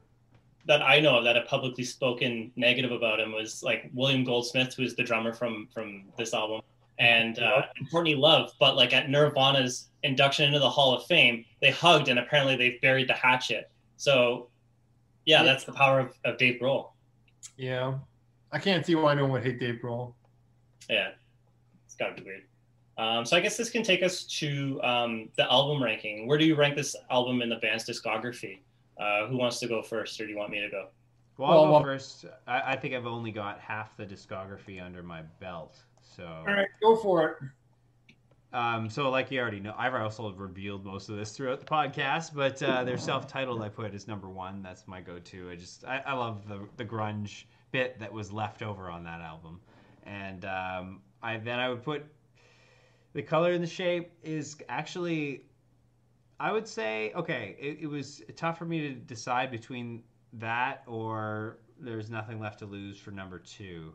that 0.69 0.83
I 0.83 0.99
know 0.99 1.17
of 1.17 1.23
that 1.23 1.35
have 1.35 1.47
publicly 1.47 1.83
spoken 1.83 2.51
negative 2.55 2.91
about 2.91 3.19
him 3.19 3.31
was 3.31 3.63
like 3.63 3.89
William 3.91 4.23
Goldsmith, 4.23 4.75
who's 4.75 4.95
the 4.95 5.03
drummer 5.03 5.33
from 5.33 5.67
from 5.73 6.05
this 6.15 6.31
album, 6.31 6.61
and, 6.99 7.39
uh, 7.39 7.63
and 7.75 7.89
Courtney 7.89 8.13
Love. 8.13 8.53
But 8.59 8.75
like 8.75 8.93
at 8.93 9.09
Nirvana's 9.09 9.87
induction 10.03 10.45
into 10.45 10.59
the 10.59 10.69
Hall 10.69 10.95
of 10.95 11.07
Fame, 11.07 11.43
they 11.59 11.71
hugged, 11.71 12.07
and 12.07 12.19
apparently 12.19 12.55
they've 12.55 12.79
buried 12.81 13.09
the 13.09 13.13
hatchet. 13.13 13.71
So, 13.97 14.49
yeah, 15.25 15.39
yeah. 15.39 15.43
that's 15.43 15.63
the 15.63 15.73
power 15.73 15.99
of, 15.99 16.13
of 16.23 16.37
Dave 16.37 16.61
Grohl. 16.61 16.91
Yeah, 17.57 17.95
I 18.51 18.59
can't 18.59 18.85
see 18.85 18.93
why 18.93 19.15
no 19.15 19.23
one 19.23 19.31
would 19.31 19.43
hate 19.43 19.59
Dave 19.59 19.79
Grohl. 19.83 20.13
Yeah, 20.87 21.09
it's 21.87 21.95
gotta 21.95 22.13
be 22.13 22.21
weird. 22.21 22.43
Um, 22.99 23.25
so 23.25 23.35
I 23.35 23.39
guess 23.39 23.57
this 23.57 23.71
can 23.71 23.81
take 23.81 24.03
us 24.03 24.23
to 24.39 24.79
um, 24.83 25.29
the 25.35 25.51
album 25.51 25.83
ranking. 25.83 26.27
Where 26.27 26.37
do 26.37 26.45
you 26.45 26.53
rank 26.53 26.75
this 26.75 26.95
album 27.09 27.41
in 27.41 27.49
the 27.49 27.55
band's 27.55 27.89
discography? 27.89 28.59
Uh, 28.99 29.27
who 29.27 29.37
wants 29.37 29.59
to 29.59 29.67
go 29.67 29.81
first, 29.81 30.19
or 30.19 30.25
do 30.25 30.31
you 30.31 30.37
want 30.37 30.51
me 30.51 30.59
to 30.59 30.69
go? 30.69 30.89
Well, 31.37 31.51
I'll 31.51 31.71
well, 31.71 31.79
go 31.79 31.85
first. 31.85 32.25
I, 32.47 32.73
I, 32.73 32.75
think 32.75 32.93
I've 32.93 33.05
only 33.05 33.31
got 33.31 33.61
half 33.61 33.95
the 33.95 34.05
discography 34.05 34.83
under 34.83 35.01
my 35.01 35.21
belt, 35.39 35.77
so. 36.01 36.25
All 36.25 36.53
right, 36.53 36.67
go 36.81 36.97
for 36.97 37.29
it. 37.29 37.37
Um, 38.51 38.89
so, 38.89 39.09
like 39.09 39.31
you 39.31 39.39
already 39.39 39.61
know, 39.61 39.73
I've 39.77 39.93
also 39.93 40.33
revealed 40.33 40.83
most 40.83 41.07
of 41.07 41.15
this 41.15 41.31
throughout 41.31 41.59
the 41.59 41.65
podcast, 41.65 42.33
but 42.33 42.61
uh, 42.61 42.83
their 42.83 42.97
self-titled 42.97 43.61
I 43.61 43.69
put 43.69 43.93
as 43.93 44.07
number 44.07 44.27
one. 44.27 44.61
That's 44.61 44.87
my 44.87 45.01
go-to. 45.01 45.49
I 45.51 45.55
just 45.55 45.85
I, 45.85 46.01
I 46.05 46.13
love 46.13 46.47
the 46.47 46.67
the 46.75 46.83
grunge 46.83 47.45
bit 47.71 47.99
that 47.99 48.11
was 48.11 48.33
left 48.33 48.61
over 48.63 48.89
on 48.89 49.03
that 49.03 49.21
album, 49.21 49.61
and 50.03 50.43
um, 50.45 51.01
I 51.21 51.37
then 51.37 51.59
I 51.59 51.69
would 51.69 51.83
put 51.83 52.05
the 53.13 53.21
color 53.21 53.53
and 53.53 53.63
the 53.63 53.67
shape 53.67 54.11
is 54.23 54.57
actually 54.67 55.43
I 56.39 56.51
would 56.51 56.67
say 56.67 57.11
okay. 57.15 57.55
It, 57.59 57.79
it, 57.81 57.87
was 57.87 58.21
tough 58.35 58.57
for 58.57 58.65
me 58.65 58.79
to 58.81 58.93
decide 58.93 59.51
between 59.51 60.03
that 60.33 60.83
or 60.87 61.57
there's 61.79 62.09
nothing 62.09 62.39
left 62.39 62.59
to 62.59 62.65
lose 62.65 62.97
for 62.97 63.11
number 63.11 63.39
two. 63.39 63.93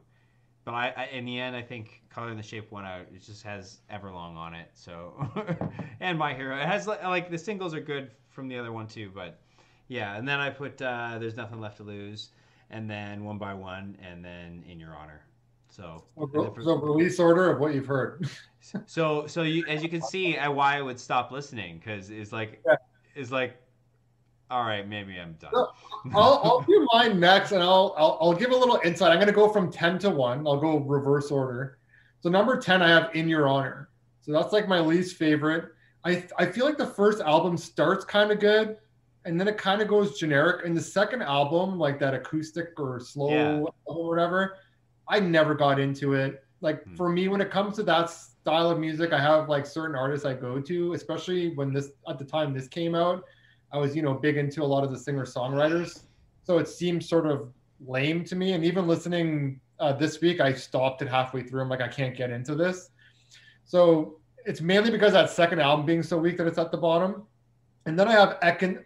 But 0.65 0.73
I, 0.73 0.95
I 0.97 1.05
in 1.07 1.25
the 1.25 1.39
end, 1.39 1.57
I 1.57 1.63
think 1.63 2.03
color 2.11 2.35
the 2.35 2.43
shape 2.43 2.71
won 2.71 2.85
out. 2.85 3.03
It 3.15 3.23
just 3.23 3.43
has 3.45 3.79
Everlong 3.93 4.37
on 4.37 4.55
it, 4.55 4.69
so 4.75 5.15
and 6.01 6.19
my 6.19 6.35
hero. 6.35 6.57
It 6.59 6.67
has 6.67 6.87
like 6.87 7.31
the 7.31 7.39
singles 7.39 7.75
are 7.75 7.81
good 7.81 8.11
from 8.31 8.49
the 8.49 8.59
other 8.59 8.73
one 8.73 8.87
too, 8.87 9.11
but 9.15 9.39
yeah. 9.89 10.17
And 10.17 10.27
then 10.27 10.41
I 10.41 10.51
put 10.51 10.81
uh, 10.81 11.19
there's 11.19 11.37
nothing 11.37 11.61
left 11.61 11.79
to 11.79 11.83
lose, 11.83 12.31
and 12.71 12.91
then 12.91 13.25
one 13.25 13.39
by 13.39 13.55
one, 13.55 13.97
and 14.03 14.25
then 14.25 14.65
in 14.69 14.81
your 14.81 14.95
honor. 14.95 15.23
So, 15.75 16.05
so, 16.33 16.55
so 16.63 16.77
release 16.77 17.19
order 17.19 17.51
of 17.51 17.59
what 17.59 17.75
you've 17.75 17.87
heard. 17.87 18.29
so, 18.87 19.27
so 19.27 19.43
you, 19.43 19.65
as 19.67 19.83
you 19.83 19.89
can 19.89 20.03
see, 20.03 20.37
why 20.37 20.77
I 20.77 20.83
would 20.83 21.01
stop 21.01 21.33
listening 21.33 21.79
because 21.79 22.11
it's 22.11 22.31
like, 22.31 22.63
yeah. 22.65 22.77
it's 23.17 23.33
like, 23.33 23.57
all 24.53 24.63
right, 24.63 24.89
maybe 24.89 25.19
I'm 25.19 25.33
done. 25.33 25.51
So 25.53 25.71
I'll, 26.15 26.41
I'll 26.45 26.61
do 26.61 26.87
mine 26.93 27.19
next, 27.19 27.51
and 27.51 27.61
I'll, 27.61 27.93
I'll 27.97 28.19
I'll 28.21 28.35
give 28.35 28.53
a 28.53 28.57
little 28.57 28.79
insight. 28.85 29.11
I'm 29.11 29.17
going 29.17 29.27
to 29.27 29.33
go 29.33 29.49
from 29.49 29.73
ten 29.73 29.99
to 30.01 30.11
one. 30.11 30.47
I'll 30.47 30.61
go 30.61 30.77
reverse 30.79 31.33
order. 31.33 31.79
So 32.21 32.29
number 32.29 32.61
ten, 32.61 32.81
I 32.81 32.89
have 32.91 33.11
"In 33.15 33.27
Your 33.27 33.49
Honor." 33.49 33.89
So 34.21 34.31
that's 34.31 34.53
like 34.53 34.69
my 34.69 34.79
least 34.79 35.17
favorite. 35.17 35.71
I 36.05 36.25
I 36.39 36.47
feel 36.47 36.67
like 36.67 36.79
the 36.79 36.87
first 36.87 37.21
album 37.21 37.57
starts 37.57 38.05
kind 38.05 38.31
of 38.31 38.39
good, 38.39 38.77
and 39.25 39.41
then 39.41 39.49
it 39.49 39.59
kind 39.59 39.83
of 39.83 39.89
goes 39.89 40.19
generic. 40.21 40.65
And 40.65 40.77
the 40.77 40.83
second 40.83 41.23
album, 41.23 41.79
like 41.79 41.99
that 41.99 42.15
acoustic 42.15 42.79
or 42.79 43.01
slow 43.01 43.31
yeah. 43.31 43.65
or 43.87 44.09
whatever, 44.09 44.59
I 45.09 45.21
never 45.21 45.55
got 45.55 45.79
into 45.79 46.15
it. 46.15 46.45
Like 46.61 46.85
hmm. 46.85 46.95
for 46.95 47.09
me, 47.09 47.29
when 47.29 47.41
it 47.41 47.51
comes 47.51 47.77
to 47.77 47.83
that 47.85 48.11
style 48.11 48.71
of 48.71 48.79
music, 48.79 49.13
I 49.13 49.21
have 49.21 49.49
like 49.49 49.67
certain 49.67 49.97
artists 49.97 50.27
I 50.27 50.35
go 50.35 50.61
to, 50.61 50.93
especially 50.95 51.55
when 51.55 51.73
this 51.73 51.91
at 52.09 52.19
the 52.19 52.25
time 52.25 52.53
this 52.53 52.69
came 52.69 52.95
out. 52.95 53.25
I 53.73 53.79
was, 53.79 53.97
you 53.97 54.03
know, 54.03 54.15
big 54.15 54.37
into 54.37 54.63
a 54.63 54.65
lot 54.65 54.85
of 54.85 54.91
the 54.91 54.99
singer 54.99 55.25
songwriters. 55.25 56.05
So 56.45 56.59
it 56.59 56.69
seemed 56.69 57.05
sort 57.05 57.27
of 57.27 57.53
lame 57.85 58.25
to 58.25 58.37
me. 58.37 58.53
And 58.53 58.65
even 58.65 58.87
listening 58.87 59.61
uh, 59.81 59.93
this 59.93 60.21
week, 60.21 60.41
I 60.41 60.53
stopped 60.53 61.03
it 61.03 61.09
halfway 61.09 61.43
through. 61.43 61.63
I'm 61.63 61.69
like, 61.69 61.81
I 61.81 61.89
can't 61.89 62.17
get 62.17 62.31
into 62.31 62.55
this. 62.55 62.91
So 63.65 64.21
it's 64.45 64.61
mainly 64.61 64.91
because 64.91 65.13
that 65.15 65.31
second 65.31 65.61
album 65.61 65.87
being 65.87 66.03
so 66.03 66.19
weak 66.19 66.37
that 66.37 66.47
it's 66.47 66.59
at 66.59 66.71
the 66.71 66.77
bottom. 66.77 67.25
And 67.87 67.99
then 67.99 68.09
I 68.09 68.13
have 68.13 68.39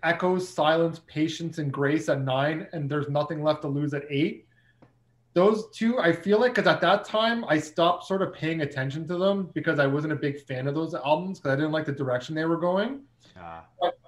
Echoes, 0.03 0.49
Silence, 0.49 1.01
Patience, 1.07 1.59
and 1.59 1.73
Grace 1.73 2.09
at 2.09 2.23
nine, 2.23 2.66
and 2.73 2.90
there's 2.90 3.09
nothing 3.09 3.45
left 3.45 3.62
to 3.62 3.69
lose 3.69 3.95
at 3.95 4.03
eight 4.11 4.48
those 5.34 5.68
two, 5.70 5.98
I 5.98 6.12
feel 6.12 6.40
like, 6.40 6.55
because 6.55 6.68
at 6.68 6.80
that 6.80 7.05
time 7.05 7.44
I 7.44 7.59
stopped 7.59 8.05
sort 8.05 8.22
of 8.22 8.32
paying 8.32 8.62
attention 8.62 9.06
to 9.09 9.16
them 9.16 9.50
because 9.55 9.78
I 9.78 9.86
wasn't 9.86 10.12
a 10.12 10.16
big 10.16 10.40
fan 10.40 10.66
of 10.66 10.74
those 10.74 10.94
albums 10.94 11.38
because 11.38 11.52
I 11.52 11.56
didn't 11.56 11.72
like 11.72 11.86
the 11.86 11.92
direction 11.92 12.34
they 12.34 12.44
were 12.44 12.56
going. 12.56 13.02
Uh. 13.38 13.60
But, 13.80 13.98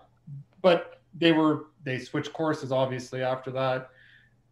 but 0.63 1.01
they 1.19 1.33
were 1.33 1.67
they 1.85 1.99
switched 1.99 2.33
courses 2.33 2.73
obviously 2.73 3.23
after 3.23 3.51
that. 3.53 3.91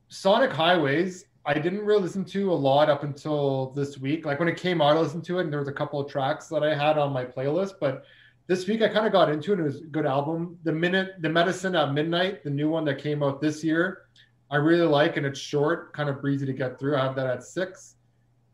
Sonic 0.09 0.51
Highways, 0.51 1.27
I 1.45 1.55
didn't 1.55 1.81
really 1.81 2.03
listen 2.03 2.25
to 2.27 2.53
a 2.53 2.55
lot 2.55 2.89
up 2.89 3.03
until 3.03 3.71
this 3.77 3.99
week. 3.99 4.25
Like 4.25 4.39
when 4.39 4.49
it 4.49 4.57
came 4.57 4.81
out, 4.81 4.97
I 4.97 5.01
listened 5.01 5.25
to 5.25 5.39
it, 5.39 5.43
and 5.43 5.53
there 5.53 5.61
was 5.61 5.69
a 5.69 5.73
couple 5.73 6.01
of 6.01 6.11
tracks 6.11 6.49
that 6.49 6.63
I 6.63 6.75
had 6.75 6.99
on 6.99 7.13
my 7.13 7.25
playlist. 7.25 7.75
But 7.81 8.05
this 8.47 8.67
week, 8.67 8.81
I 8.83 8.89
kind 8.89 9.07
of 9.07 9.13
got 9.13 9.31
into 9.31 9.53
it. 9.53 9.61
It 9.61 9.63
was 9.63 9.81
a 9.81 9.85
good 9.85 10.07
album. 10.07 10.59
The 10.65 10.73
minute, 10.73 11.17
the 11.21 11.29
Medicine 11.29 11.77
at 11.77 11.93
Midnight, 11.93 12.43
the 12.43 12.51
new 12.51 12.71
one 12.71 12.85
that 12.87 12.99
came 12.99 13.23
out 13.23 13.41
this 13.41 13.63
year, 13.63 14.03
I 14.51 14.57
really 14.57 14.87
like, 14.87 15.17
and 15.17 15.27
it's 15.27 15.39
short, 15.39 15.93
kind 15.93 16.09
of 16.09 16.21
breezy 16.21 16.47
to 16.47 16.53
get 16.53 16.79
through. 16.79 16.97
I 16.97 17.05
have 17.05 17.15
that 17.17 17.27
at 17.27 17.45
six. 17.45 17.97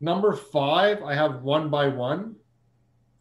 Number 0.01 0.33
five, 0.33 1.01
I 1.03 1.13
have 1.13 1.43
one 1.43 1.69
by 1.69 1.87
one. 1.87 2.35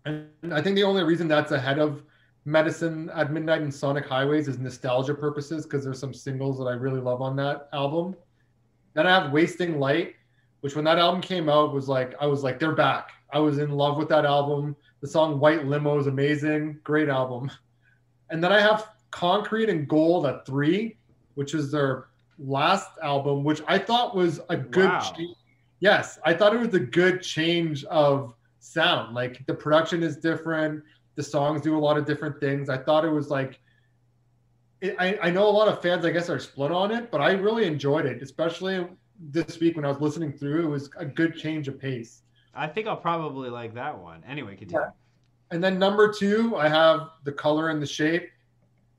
And 0.04 0.28
I 0.52 0.60
think 0.60 0.74
the 0.74 0.82
only 0.82 1.02
reason 1.02 1.28
that's 1.28 1.52
ahead 1.52 1.78
of 1.78 2.02
Medicine 2.44 3.10
at 3.14 3.32
Midnight 3.32 3.62
and 3.62 3.72
Sonic 3.72 4.06
Highways 4.06 4.48
is 4.48 4.58
nostalgia 4.58 5.14
purposes 5.14 5.64
because 5.64 5.84
there's 5.84 5.98
some 5.98 6.12
singles 6.12 6.58
that 6.58 6.64
I 6.64 6.72
really 6.72 7.00
love 7.00 7.22
on 7.22 7.36
that 7.36 7.68
album. 7.72 8.14
Then 8.92 9.06
I 9.06 9.20
have 9.20 9.32
Wasting 9.32 9.78
Light, 9.78 10.14
which 10.60 10.76
when 10.76 10.84
that 10.84 10.98
album 10.98 11.20
came 11.20 11.48
out 11.48 11.72
was 11.72 11.88
like 11.88 12.14
I 12.20 12.26
was 12.26 12.42
like 12.42 12.58
they're 12.58 12.72
back. 12.74 13.12
I 13.32 13.38
was 13.38 13.58
in 13.58 13.70
love 13.70 13.96
with 13.96 14.08
that 14.10 14.26
album. 14.26 14.76
The 15.00 15.08
song 15.08 15.40
White 15.40 15.66
Limo 15.66 15.98
is 15.98 16.06
amazing, 16.06 16.80
great 16.84 17.08
album. 17.08 17.50
And 18.30 18.42
then 18.42 18.52
I 18.52 18.60
have 18.60 18.88
Concrete 19.10 19.68
and 19.68 19.88
Gold 19.88 20.26
at 20.26 20.44
three, 20.44 20.96
which 21.34 21.54
is 21.54 21.70
their 21.70 22.08
last 22.38 22.90
album, 23.02 23.44
which 23.44 23.62
I 23.66 23.78
thought 23.78 24.14
was 24.14 24.40
a 24.48 24.56
good. 24.56 24.88
Wow. 24.88 25.12
Change. 25.16 25.36
Yes, 25.80 26.18
I 26.24 26.32
thought 26.34 26.54
it 26.54 26.60
was 26.60 26.74
a 26.74 26.80
good 26.80 27.22
change 27.22 27.84
of 27.84 28.34
sound. 28.60 29.14
Like 29.14 29.44
the 29.46 29.54
production 29.54 30.02
is 30.02 30.16
different, 30.16 30.82
the 31.14 31.22
songs 31.22 31.60
do 31.60 31.76
a 31.76 31.78
lot 31.78 31.98
of 31.98 32.06
different 32.06 32.40
things. 32.40 32.68
I 32.68 32.78
thought 32.78 33.04
it 33.04 33.10
was 33.10 33.30
like. 33.30 33.60
It, 34.80 34.96
I, 34.98 35.18
I 35.22 35.30
know 35.30 35.46
a 35.46 35.50
lot 35.50 35.68
of 35.68 35.80
fans, 35.80 36.04
I 36.04 36.10
guess, 36.10 36.28
are 36.28 36.38
split 36.38 36.70
on 36.70 36.90
it, 36.90 37.10
but 37.10 37.20
I 37.20 37.32
really 37.32 37.64
enjoyed 37.64 38.06
it, 38.06 38.22
especially 38.22 38.86
this 39.30 39.58
week 39.60 39.76
when 39.76 39.84
I 39.84 39.88
was 39.88 40.00
listening 40.00 40.32
through. 40.32 40.66
It 40.66 40.70
was 40.70 40.90
a 40.98 41.06
good 41.06 41.36
change 41.36 41.68
of 41.68 41.78
pace. 41.78 42.22
I 42.54 42.66
think 42.66 42.86
I'll 42.86 42.96
probably 42.96 43.50
like 43.50 43.74
that 43.74 43.96
one. 43.96 44.22
Anyway, 44.28 44.56
continue. 44.56 44.80
Yeah. 44.84 44.90
And 45.50 45.62
then 45.62 45.78
number 45.78 46.12
two, 46.12 46.56
I 46.56 46.68
have 46.68 47.10
the 47.24 47.32
color 47.32 47.68
and 47.68 47.80
the 47.80 47.86
shape, 47.86 48.30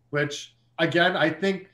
which 0.09 0.55
again, 0.79 1.15
I 1.15 1.29
think 1.29 1.69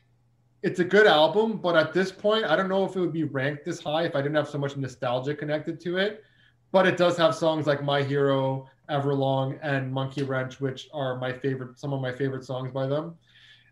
it's 0.63 0.79
a 0.79 0.83
good 0.83 1.07
album, 1.07 1.57
but 1.57 1.75
at 1.75 1.93
this 1.93 2.11
point, 2.11 2.45
I 2.45 2.55
don't 2.55 2.69
know 2.69 2.85
if 2.85 2.95
it 2.95 2.99
would 2.99 3.13
be 3.13 3.23
ranked 3.23 3.65
this 3.65 3.81
high 3.81 4.03
if 4.03 4.15
I 4.15 4.21
didn't 4.21 4.35
have 4.35 4.47
so 4.47 4.57
much 4.57 4.77
nostalgia 4.77 5.33
connected 5.33 5.79
to 5.81 5.97
it. 5.97 6.23
But 6.71 6.87
it 6.87 6.97
does 6.97 7.17
have 7.17 7.35
songs 7.35 7.67
like 7.67 7.83
My 7.83 8.01
Hero, 8.01 8.69
Everlong, 8.89 9.59
and 9.61 9.91
Monkey 9.91 10.23
Wrench, 10.23 10.61
which 10.61 10.87
are 10.93 11.17
my 11.17 11.33
favorite, 11.33 11.79
some 11.79 11.93
of 11.93 12.01
my 12.01 12.11
favorite 12.11 12.45
songs 12.45 12.71
by 12.71 12.87
them. 12.87 13.15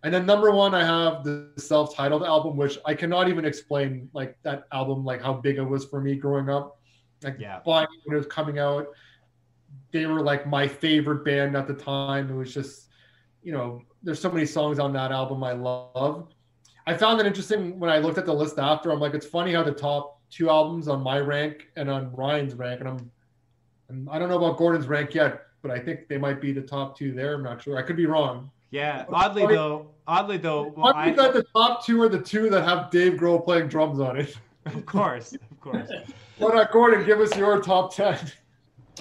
And 0.04 0.14
then 0.14 0.26
number 0.26 0.52
one, 0.52 0.74
I 0.74 0.84
have 0.84 1.24
the 1.24 1.52
self-titled 1.58 2.24
album, 2.24 2.58
which 2.58 2.78
I 2.86 2.94
cannot 2.94 3.30
even 3.30 3.46
explain 3.46 4.10
like 4.14 4.38
that 4.44 4.64
album, 4.72 5.06
like 5.06 5.22
how 5.22 5.34
big 5.34 5.58
it 5.58 5.64
was 5.64 5.86
for 5.86 6.02
me 6.02 6.16
growing 6.16 6.50
up. 6.50 6.80
Like 7.22 7.38
yeah. 7.38 7.60
when 7.64 7.86
it 7.86 8.16
was 8.16 8.28
coming 8.28 8.60
out, 8.60 8.88
they 9.92 10.06
were 10.06 10.22
like 10.22 10.48
my 10.48 10.68
favorite 10.68 11.24
band 11.26 11.56
at 11.56 11.68
the 11.68 11.74
time. 11.74 12.30
It 12.30 12.36
was 12.36 12.54
just, 12.54 12.88
you 13.44 13.52
know, 13.52 13.82
there's 14.02 14.22
so 14.22 14.32
many 14.32 14.46
songs 14.46 14.80
on 14.80 14.94
that 14.94 15.12
album 15.12 15.44
I 15.44 15.52
love. 15.52 16.30
I 16.90 16.98
found 16.98 17.22
it 17.22 17.28
interesting 17.28 17.80
when 17.80 17.92
I 17.92 18.00
looked 18.00 18.18
at 18.18 18.26
the 18.26 18.34
list 18.34 18.58
after. 18.58 18.90
I'm 18.90 19.00
like, 19.00 19.14
it's 19.14 19.26
funny 19.28 19.54
how 19.54 19.62
the 19.62 19.72
top 19.72 20.20
two 20.32 20.50
albums 20.50 20.88
on 20.88 21.04
my 21.04 21.20
rank 21.20 21.68
and 21.76 21.88
on 21.88 22.12
Ryan's 22.16 22.56
rank, 22.56 22.80
and 22.80 22.90
I'm, 22.90 23.12
and 23.90 24.10
I 24.10 24.18
don't 24.18 24.28
know 24.28 24.38
about 24.38 24.58
Gordon's 24.58 24.88
rank 24.88 25.14
yet, 25.14 25.44
but 25.62 25.70
I 25.70 25.78
think 25.78 26.08
they 26.08 26.18
might 26.18 26.42
be 26.42 26.52
the 26.52 26.64
top 26.64 26.98
two 26.98 27.12
there. 27.12 27.36
I'm 27.36 27.44
not 27.44 27.62
sure. 27.62 27.78
I 27.78 27.84
could 27.84 27.96
be 27.96 28.08
wrong. 28.08 28.50
Yeah, 28.72 29.06
oddly 29.10 29.46
though, 29.46 29.92
Oddly 30.08 30.38
though, 30.38 30.74
well, 30.76 30.92
I 30.96 31.06
think 31.06 31.18
that 31.18 31.34
the 31.34 31.46
top 31.56 31.86
two 31.86 32.02
are 32.02 32.10
the 32.10 32.22
two 32.22 32.50
that 32.50 32.64
have 32.64 32.90
Dave 32.90 33.14
Grohl 33.14 33.44
playing 33.44 33.68
drums 33.68 34.00
on 34.00 34.18
it. 34.18 34.36
Of 34.66 34.84
course, 34.88 35.34
of 35.34 35.60
course. 35.60 35.92
Why 36.40 36.56
not, 36.56 36.72
Gordon? 36.72 37.06
Give 37.06 37.20
us 37.20 37.38
your 37.38 37.62
top 37.62 37.94
ten. 37.94 38.18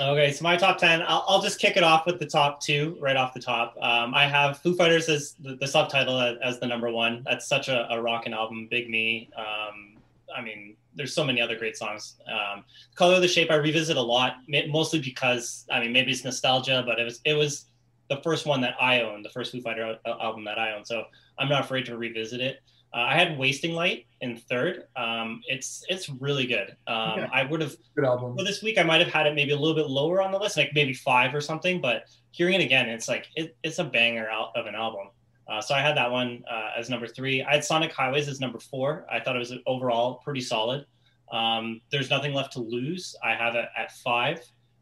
Okay, 0.00 0.30
so 0.30 0.44
my 0.44 0.56
top 0.56 0.78
10, 0.78 1.02
I'll, 1.02 1.24
I'll, 1.26 1.42
just 1.42 1.58
kick 1.58 1.76
it 1.76 1.82
off 1.82 2.06
with 2.06 2.20
the 2.20 2.26
top 2.26 2.60
two 2.60 2.96
right 3.00 3.16
off 3.16 3.34
the 3.34 3.40
top. 3.40 3.76
Um, 3.82 4.14
I 4.14 4.28
have 4.28 4.58
Foo 4.58 4.76
Fighters 4.76 5.08
as 5.08 5.34
the, 5.40 5.56
the 5.56 5.66
subtitle 5.66 6.20
as, 6.20 6.36
as, 6.40 6.60
the 6.60 6.66
number 6.68 6.88
one. 6.90 7.24
That's 7.24 7.48
such 7.48 7.68
a, 7.68 7.90
a 7.92 8.00
rocking 8.00 8.32
album, 8.32 8.68
Big 8.70 8.88
Me. 8.88 9.28
Um, 9.36 9.96
I 10.34 10.40
mean, 10.40 10.76
there's 10.94 11.12
so 11.12 11.24
many 11.24 11.40
other 11.40 11.56
great 11.56 11.76
songs. 11.76 12.14
Um, 12.30 12.62
Color 12.94 13.16
of 13.16 13.22
the 13.22 13.28
Shape, 13.28 13.50
I 13.50 13.56
revisit 13.56 13.96
a 13.96 14.02
lot, 14.02 14.36
mostly 14.68 15.00
because, 15.00 15.66
I 15.68 15.80
mean, 15.80 15.92
maybe 15.92 16.12
it's 16.12 16.22
nostalgia, 16.22 16.84
but 16.86 17.00
it 17.00 17.04
was, 17.04 17.20
it 17.24 17.34
was 17.34 17.66
the 18.08 18.18
first 18.22 18.46
one 18.46 18.60
that 18.60 18.74
I 18.80 19.00
owned, 19.00 19.24
the 19.24 19.30
first 19.30 19.50
Foo 19.50 19.60
Fighter 19.60 19.98
album 20.06 20.44
that 20.44 20.58
I 20.58 20.74
owned. 20.74 20.86
So 20.86 21.04
I'm 21.40 21.48
not 21.48 21.64
afraid 21.64 21.86
to 21.86 21.96
revisit 21.96 22.40
it. 22.40 22.60
Uh, 22.98 23.02
I 23.02 23.14
had 23.14 23.38
Wasting 23.38 23.74
Light 23.74 24.06
in 24.22 24.36
third. 24.36 24.88
Um, 24.96 25.40
it's 25.46 25.84
it's 25.88 26.08
really 26.08 26.46
good. 26.46 26.74
Um, 26.88 27.28
I 27.32 27.44
would 27.48 27.60
have 27.60 27.76
good 27.94 28.04
album. 28.04 28.36
For 28.36 28.42
this 28.42 28.60
week, 28.60 28.76
I 28.76 28.82
might 28.82 29.00
have 29.00 29.12
had 29.12 29.28
it 29.28 29.36
maybe 29.36 29.52
a 29.52 29.56
little 29.56 29.76
bit 29.76 29.88
lower 29.88 30.20
on 30.20 30.32
the 30.32 30.38
list, 30.38 30.56
like 30.56 30.72
maybe 30.74 30.92
five 30.92 31.32
or 31.32 31.40
something. 31.40 31.80
But 31.80 32.06
hearing 32.32 32.54
it 32.54 32.60
again, 32.60 32.88
it's 32.88 33.06
like 33.06 33.28
it, 33.36 33.56
it's 33.62 33.78
a 33.78 33.84
banger 33.84 34.28
out 34.28 34.50
of 34.56 34.66
an 34.66 34.74
album. 34.74 35.10
Uh, 35.48 35.60
so 35.60 35.76
I 35.76 35.80
had 35.80 35.96
that 35.96 36.10
one 36.10 36.42
uh, 36.50 36.70
as 36.76 36.90
number 36.90 37.06
three. 37.06 37.40
I 37.40 37.52
had 37.52 37.64
Sonic 37.64 37.92
Highways 37.92 38.26
as 38.26 38.40
number 38.40 38.58
four. 38.58 39.06
I 39.08 39.20
thought 39.20 39.36
it 39.36 39.38
was 39.38 39.54
overall 39.64 40.16
pretty 40.24 40.40
solid. 40.40 40.84
Um, 41.30 41.80
There's 41.92 42.10
nothing 42.10 42.34
left 42.34 42.52
to 42.54 42.60
lose. 42.60 43.14
I 43.22 43.34
have 43.34 43.54
it 43.54 43.66
at 43.76 43.92
five. 43.98 44.40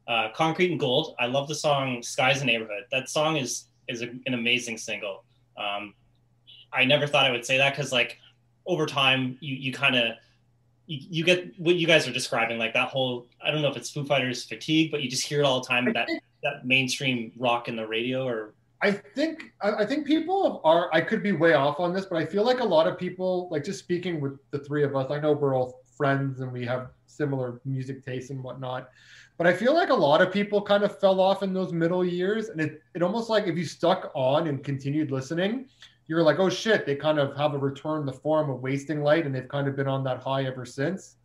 Uh, 0.09 0.29
Concrete 0.35 0.71
and 0.71 0.81
Gold. 0.81 1.17
I 1.19 1.27
love 1.27 1.49
the 1.49 1.55
song 1.55 2.03
"Sky 2.03 2.31
Is 2.31 2.41
a 2.41 2.47
Neighborhood." 2.47 2.85
That 2.93 3.11
song 3.11 3.37
is 3.37 3.67
is 3.89 4.01
a, 4.01 4.09
an 4.25 4.33
amazing 4.33 4.79
single. 4.79 5.25
Um, 5.59 5.93
I 6.77 6.85
never 6.85 7.07
thought 7.07 7.27
I 7.27 7.31
would 7.31 7.47
say 7.47 7.59
that 7.59 7.75
because 7.75 7.93
like 7.93 8.19
over 8.67 8.87
time 8.87 9.39
you 9.41 9.55
you 9.55 9.73
kind 9.73 9.97
of 9.97 10.15
you, 10.87 10.99
you, 11.11 11.25
get 11.25 11.59
what 11.59 11.75
you 11.75 11.87
guys 11.87 12.07
are 12.07 12.13
describing 12.13 12.59
like 12.59 12.73
that 12.75 12.89
whole 12.89 13.27
I 13.45 13.51
don't 13.51 13.63
know 13.63 13.71
if 13.71 13.77
it's 13.77 13.91
Foo 13.91 14.05
Fighters 14.05 14.45
fatigue, 14.45 14.91
but 14.91 15.03
you 15.03 15.11
just 15.11 15.27
hear 15.27 15.41
it 15.41 15.45
all 15.45 15.61
the 15.61 15.67
time 15.67 15.93
that 15.93 16.09
that 16.43 16.67
mainstream 16.67 17.33
rock 17.37 17.69
in 17.69 17.77
the 17.77 17.87
radio 17.87 18.27
or. 18.27 18.55
I 18.83 18.91
think 18.93 19.55
I 19.63 19.87
think 19.87 20.07
people 20.07 20.61
are. 20.63 20.91
I 20.93 21.01
could 21.01 21.23
be 21.23 21.33
way 21.33 21.55
off 21.55 21.81
on 21.81 21.95
this, 21.95 22.05
but 22.05 22.19
I 22.19 22.27
feel 22.27 22.45
like 22.45 22.61
a 22.61 22.65
lot 22.65 22.87
of 22.87 22.99
people, 22.99 23.49
like 23.51 23.65
just 23.65 23.79
speaking 23.79 24.21
with 24.21 24.39
the 24.51 24.59
three 24.59 24.85
of 24.85 24.95
us, 24.95 25.11
I 25.11 25.19
know 25.19 25.33
we're 25.33 25.57
all 25.57 25.81
friends 25.97 26.41
and 26.41 26.53
we 26.53 26.65
have 26.67 26.91
similar 27.07 27.59
music 27.65 28.05
tastes 28.05 28.31
and 28.31 28.43
whatnot. 28.43 28.91
But 29.39 29.47
I 29.47 29.55
feel 29.55 29.75
like 29.75 29.89
a 29.89 29.95
lot 29.95 30.21
of 30.21 30.31
people 30.31 30.61
kind 30.61 30.85
of 30.85 31.01
fell 31.01 31.21
off 31.21 31.43
in 31.43 31.55
those 31.55 31.73
middle 31.73 32.05
years, 32.05 32.51
and 32.51 32.61
it 32.61 32.83
it 32.95 33.03
almost 33.03 33.31
like 33.31 33.47
if 33.47 33.57
you 33.57 33.65
stuck 33.65 34.11
on 34.15 34.47
and 34.47 34.63
continued 34.63 35.11
listening, 35.11 35.69
you're 36.09 36.23
like, 36.23 36.39
oh 36.39 36.49
shit, 36.49 36.87
they 36.87 36.95
kind 36.95 37.19
of 37.19 37.37
have 37.37 37.55
a 37.55 37.59
return 37.59 38.07
the 38.07 38.13
form 38.13 38.51
of 38.51 38.61
wasting 38.61 39.03
light, 39.03 39.27
and 39.27 39.35
they've 39.35 39.49
kind 39.49 39.67
of 39.69 39.77
been 39.77 39.89
on 39.89 40.05
that 40.05 40.23
high 40.23 40.45
ever 40.45 40.65
since. 40.65 41.17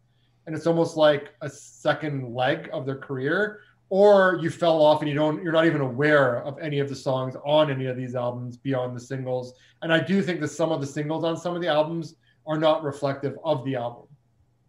And 0.48 0.56
it's 0.56 0.66
almost 0.66 0.98
like 0.98 1.30
a 1.42 1.50
second 1.50 2.34
leg 2.34 2.70
of 2.74 2.86
their 2.86 2.98
career, 2.98 3.60
or 3.90 4.40
you 4.42 4.50
fell 4.50 4.82
off 4.82 5.02
and 5.02 5.10
you 5.10 5.16
don't, 5.16 5.44
you're 5.44 5.52
not 5.52 5.66
even 5.66 5.82
aware 5.82 6.42
of 6.44 6.58
any 6.60 6.80
of 6.80 6.90
the 6.90 6.96
songs 6.96 7.36
on 7.46 7.70
any 7.70 7.86
of 7.86 7.96
these 7.96 8.16
albums 8.16 8.58
beyond 8.58 8.96
the 8.96 9.00
singles. 9.00 9.54
And 9.82 9.94
I 9.94 10.00
do 10.00 10.22
think 10.22 10.40
that 10.40 10.48
some 10.48 10.72
of 10.72 10.82
the 10.82 10.88
singles 10.88 11.24
on 11.24 11.38
some 11.38 11.56
of 11.56 11.62
the 11.62 11.68
albums 11.68 12.16
are 12.48 12.58
not 12.58 12.84
reflective 12.84 13.38
of 13.44 13.64
the 13.66 13.76
album. 13.76 14.08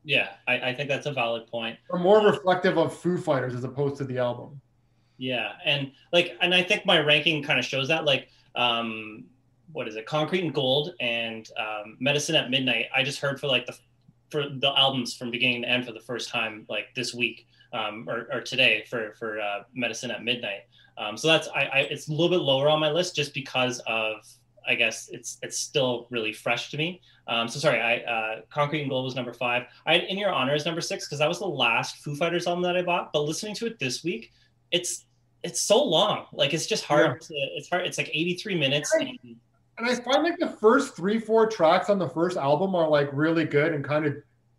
Yeah, 0.04 0.30
I, 0.48 0.70
I 0.70 0.74
think 0.74 0.88
that's 0.88 1.06
a 1.06 1.12
valid 1.12 1.46
point. 1.46 1.78
Or 1.88 1.98
more 1.98 2.20
reflective 2.20 2.76
of 2.76 2.92
Foo 2.94 3.16
Fighters 3.16 3.54
as 3.54 3.64
opposed 3.64 3.96
to 3.98 4.04
the 4.04 4.18
album. 4.18 4.60
Yeah, 5.16 5.52
and 5.64 5.92
like, 6.12 6.36
and 6.40 6.52
I 6.52 6.62
think 6.64 6.84
my 6.84 6.98
ranking 6.98 7.42
kind 7.44 7.58
of 7.58 7.64
shows 7.64 7.88
that. 7.88 8.04
Like, 8.04 8.28
um, 8.56 9.24
what 9.72 9.88
is 9.88 9.96
it, 9.96 10.06
Concrete 10.06 10.44
and 10.44 10.54
Gold 10.54 10.94
and 11.00 11.48
um, 11.58 11.96
Medicine 12.00 12.34
at 12.34 12.50
Midnight. 12.50 12.86
I 12.94 13.02
just 13.02 13.20
heard 13.20 13.40
for 13.40 13.46
like 13.46 13.66
the 13.66 13.76
for 14.30 14.48
the 14.48 14.72
albums 14.76 15.14
from 15.14 15.30
beginning 15.30 15.62
to 15.62 15.68
end 15.68 15.84
for 15.84 15.92
the 15.92 16.00
first 16.00 16.30
time 16.30 16.64
like 16.68 16.86
this 16.96 17.12
week 17.12 17.46
um, 17.74 18.08
or, 18.08 18.26
or, 18.32 18.40
today 18.40 18.84
for 18.88 19.12
for 19.18 19.40
uh, 19.40 19.64
Medicine 19.74 20.10
at 20.10 20.24
Midnight. 20.24 20.60
Um, 20.98 21.16
so 21.16 21.28
that's 21.28 21.48
I, 21.48 21.64
I, 21.64 21.78
it's 21.90 22.08
a 22.08 22.10
little 22.10 22.30
bit 22.30 22.40
lower 22.40 22.68
on 22.68 22.80
my 22.80 22.90
list 22.90 23.14
just 23.14 23.34
because 23.34 23.80
of 23.86 24.16
I 24.66 24.74
guess 24.74 25.08
it's 25.10 25.38
it's 25.42 25.58
still 25.58 26.06
really 26.10 26.32
fresh 26.32 26.70
to 26.70 26.76
me. 26.76 27.00
Um, 27.26 27.48
so 27.48 27.58
sorry, 27.58 27.80
I 27.80 27.96
uh, 27.98 28.40
Concrete 28.50 28.82
and 28.82 28.90
Gold 28.90 29.04
was 29.04 29.14
number 29.14 29.32
five. 29.32 29.64
I 29.86 29.94
had 29.94 30.04
In 30.04 30.18
Your 30.18 30.32
Honor 30.32 30.54
is 30.54 30.64
number 30.64 30.80
six 30.80 31.06
because 31.06 31.18
that 31.18 31.28
was 31.28 31.38
the 31.38 31.46
last 31.46 31.96
Foo 31.98 32.16
Fighters 32.16 32.46
album 32.46 32.62
that 32.62 32.76
I 32.76 32.82
bought. 32.82 33.12
But 33.12 33.22
listening 33.22 33.54
to 33.56 33.66
it 33.66 33.78
this 33.78 34.02
week, 34.04 34.32
it's 34.70 35.06
it's 35.42 35.62
so 35.62 35.82
long. 35.82 36.26
Like 36.32 36.54
it's 36.54 36.66
just 36.66 36.84
hard. 36.84 37.22
Yeah. 37.22 37.26
To, 37.28 37.34
it's 37.56 37.68
hard. 37.68 37.86
It's 37.86 37.98
like 37.98 38.10
83 38.12 38.56
minutes. 38.56 38.94
And, 38.94 39.18
and 39.78 39.86
I 39.86 39.94
find 39.94 40.22
like 40.22 40.38
the 40.38 40.48
first 40.60 40.94
three, 40.94 41.18
four 41.18 41.46
tracks 41.46 41.88
on 41.88 41.98
the 41.98 42.08
first 42.08 42.36
album 42.36 42.74
are 42.74 42.88
like 42.88 43.08
really 43.12 43.44
good 43.44 43.72
and 43.72 43.84
kind 43.84 44.06
of 44.06 44.16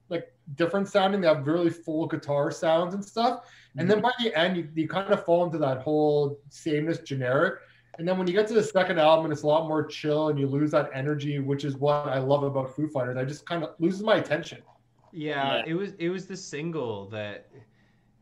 like 0.10 0.32
different 0.56 0.88
sounding. 0.88 1.22
They 1.22 1.28
have 1.28 1.46
really 1.46 1.70
full 1.70 2.08
guitar 2.08 2.52
sounds 2.52 2.94
and 2.94 3.04
stuff. 3.04 3.46
And 3.78 3.90
then 3.90 4.02
mm-hmm. 4.02 4.08
by 4.08 4.12
the 4.24 4.38
end, 4.38 4.58
you, 4.58 4.70
you 4.76 4.88
kind 4.88 5.12
of 5.12 5.24
fall 5.26 5.46
into 5.46 5.58
that 5.60 5.82
whole 5.82 6.40
sameness 6.50 7.00
generic. 7.00 7.60
And 8.00 8.08
then 8.08 8.18
when 8.18 8.28
you 8.28 8.34
get 8.34 8.48
to 8.48 8.54
the 8.56 8.64
second 8.64 9.00
album, 9.00 9.26
and 9.26 9.34
it's 9.34 9.44
a 9.44 9.48
lot 9.48 9.68
more 9.68 9.86
chill, 9.86 10.30
and 10.30 10.40
you 10.40 10.48
lose 10.48 10.72
that 10.72 10.90
energy, 10.94 11.38
which 11.40 11.64
is 11.64 11.78
what 11.78 12.08
I 12.08 12.18
love 12.18 12.44
about 12.44 12.76
Foo 12.76 12.88
Fighters. 12.88 13.18
I 13.18 13.24
just 13.24 13.46
kind 13.46 13.64
of 13.64 13.76
loses 13.80 14.02
my 14.02 14.16
attention. 14.16 14.64
Yeah, 15.12 15.58
yeah, 15.58 15.64
it 15.68 15.76
was 15.76 15.94
it 16.00 16.10
was 16.10 16.26
the 16.26 16.36
single 16.36 17.08
that 17.10 17.52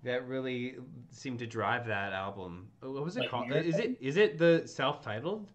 that 0.04 0.28
really 0.28 0.76
seemed 1.10 1.40
to 1.40 1.48
drive 1.48 1.88
that 1.88 2.12
album. 2.12 2.68
What 2.82 3.04
was 3.04 3.16
it 3.16 3.22
like, 3.22 3.30
called? 3.30 3.52
Is 3.54 3.80
it 3.80 3.98
is 4.02 4.18
it 4.18 4.38
the 4.38 4.64
self-titled? 4.66 5.48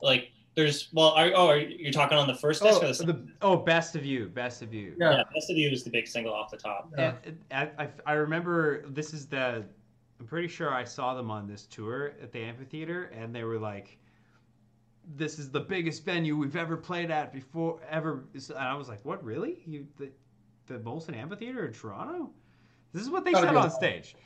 Like 0.00 0.30
there's 0.58 0.88
well, 0.92 1.10
are, 1.10 1.30
oh, 1.36 1.50
are 1.50 1.58
you 1.58 1.92
talking 1.92 2.18
on 2.18 2.26
the 2.26 2.34
first 2.34 2.64
disc 2.64 2.80
oh, 2.82 2.88
or 2.88 2.92
the, 2.92 3.12
the 3.12 3.28
oh, 3.42 3.56
best 3.56 3.94
of 3.94 4.04
you, 4.04 4.26
best 4.26 4.60
of 4.60 4.74
you. 4.74 4.92
Yeah. 4.98 5.12
yeah, 5.12 5.22
best 5.32 5.50
of 5.50 5.56
you 5.56 5.70
is 5.70 5.84
the 5.84 5.90
big 5.90 6.08
single 6.08 6.34
off 6.34 6.50
the 6.50 6.56
top. 6.56 6.92
Yeah. 6.98 7.14
I, 7.52 7.70
I, 7.78 7.88
I 8.06 8.12
remember 8.14 8.84
this 8.88 9.14
is 9.14 9.26
the. 9.26 9.64
I'm 10.18 10.26
pretty 10.26 10.48
sure 10.48 10.74
I 10.74 10.82
saw 10.82 11.14
them 11.14 11.30
on 11.30 11.46
this 11.46 11.66
tour 11.66 12.14
at 12.20 12.32
the 12.32 12.40
amphitheater, 12.40 13.04
and 13.16 13.32
they 13.32 13.44
were 13.44 13.60
like, 13.60 13.98
"This 15.14 15.38
is 15.38 15.48
the 15.48 15.60
biggest 15.60 16.04
venue 16.04 16.36
we've 16.36 16.56
ever 16.56 16.76
played 16.76 17.12
at 17.12 17.32
before 17.32 17.78
ever." 17.88 18.24
And 18.34 18.58
I 18.58 18.74
was 18.74 18.88
like, 18.88 19.04
"What 19.04 19.22
really? 19.22 19.62
You 19.64 19.86
the 19.96 20.10
the 20.66 20.80
Molson 20.80 21.14
Amphitheater 21.14 21.66
in 21.66 21.72
Toronto? 21.72 22.30
This 22.92 23.02
is 23.02 23.10
what 23.10 23.24
they 23.24 23.32
said 23.32 23.54
on 23.54 23.70
stage." 23.70 24.16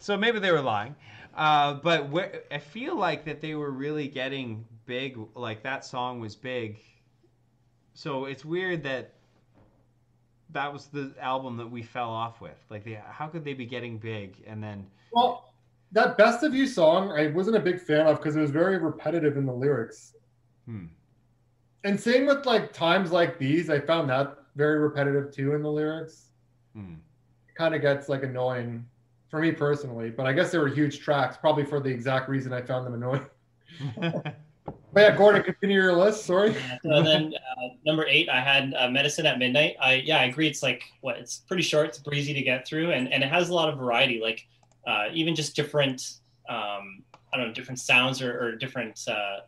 So 0.00 0.16
maybe 0.16 0.40
they 0.40 0.50
were 0.50 0.62
lying, 0.62 0.96
uh, 1.36 1.74
but 1.74 2.08
where, 2.08 2.42
I 2.50 2.58
feel 2.58 2.96
like 2.96 3.24
that 3.26 3.40
they 3.40 3.54
were 3.54 3.70
really 3.70 4.08
getting 4.08 4.64
big. 4.86 5.18
Like 5.34 5.62
that 5.62 5.84
song 5.84 6.20
was 6.20 6.36
big. 6.36 6.78
So 7.94 8.24
it's 8.24 8.44
weird 8.44 8.82
that 8.84 9.14
that 10.52 10.72
was 10.72 10.86
the 10.86 11.14
album 11.20 11.56
that 11.56 11.70
we 11.70 11.82
fell 11.82 12.10
off 12.10 12.40
with. 12.40 12.56
Like, 12.70 12.84
the, 12.84 12.96
how 13.10 13.26
could 13.26 13.44
they 13.44 13.54
be 13.54 13.66
getting 13.66 13.98
big 13.98 14.36
and 14.46 14.62
then? 14.62 14.86
Well, 15.12 15.52
that 15.92 16.16
"Best 16.16 16.42
of 16.42 16.54
You" 16.54 16.66
song, 16.66 17.12
I 17.12 17.28
wasn't 17.28 17.56
a 17.56 17.60
big 17.60 17.80
fan 17.80 18.06
of 18.06 18.18
because 18.18 18.36
it 18.36 18.40
was 18.40 18.50
very 18.50 18.78
repetitive 18.78 19.36
in 19.36 19.46
the 19.46 19.52
lyrics. 19.52 20.14
Hmm. 20.66 20.86
And 21.84 21.98
same 21.98 22.26
with 22.26 22.46
like 22.46 22.72
times 22.72 23.10
like 23.10 23.38
these, 23.38 23.70
I 23.70 23.80
found 23.80 24.10
that 24.10 24.36
very 24.56 24.78
repetitive 24.78 25.32
too 25.32 25.54
in 25.54 25.62
the 25.62 25.70
lyrics. 25.70 26.26
Hmm. 26.74 26.94
It 27.48 27.54
kind 27.56 27.74
of 27.74 27.80
gets 27.80 28.08
like 28.08 28.22
annoying 28.22 28.84
for 29.28 29.40
me 29.40 29.52
personally, 29.52 30.10
but 30.10 30.26
I 30.26 30.32
guess 30.32 30.50
they 30.50 30.58
were 30.58 30.68
huge 30.68 31.00
tracks, 31.00 31.36
probably 31.36 31.64
for 31.64 31.80
the 31.80 31.88
exact 31.88 32.28
reason 32.28 32.52
I 32.52 32.62
found 32.62 32.86
them 32.86 32.94
annoying. 32.94 33.26
But 34.92 35.00
yeah, 35.00 35.16
Gordon, 35.16 35.42
continue 35.42 35.80
your 35.80 35.92
list. 35.92 36.24
Sorry. 36.26 36.54
so 36.82 37.02
then 37.02 37.34
uh, 37.34 37.68
number 37.86 38.06
eight, 38.08 38.28
I 38.28 38.40
had 38.40 38.74
uh, 38.76 38.88
Medicine 38.90 39.24
at 39.26 39.38
Midnight. 39.38 39.76
I 39.80 39.94
yeah, 39.94 40.18
I 40.18 40.24
agree. 40.24 40.48
It's 40.48 40.62
like 40.62 40.82
what 41.00 41.16
it's 41.16 41.38
pretty 41.38 41.62
short. 41.62 41.88
It's 41.88 41.98
breezy 41.98 42.34
to 42.34 42.42
get 42.42 42.66
through, 42.66 42.92
and 42.92 43.12
and 43.12 43.22
it 43.22 43.30
has 43.30 43.50
a 43.50 43.54
lot 43.54 43.68
of 43.68 43.78
variety. 43.78 44.20
Like 44.20 44.46
uh, 44.86 45.06
even 45.12 45.34
just 45.34 45.54
different, 45.54 46.02
um, 46.48 47.02
I 47.32 47.36
don't 47.36 47.48
know, 47.48 47.52
different 47.54 47.78
sounds 47.78 48.20
or, 48.20 48.38
or 48.40 48.56
different. 48.56 49.00
Uh, 49.06 49.40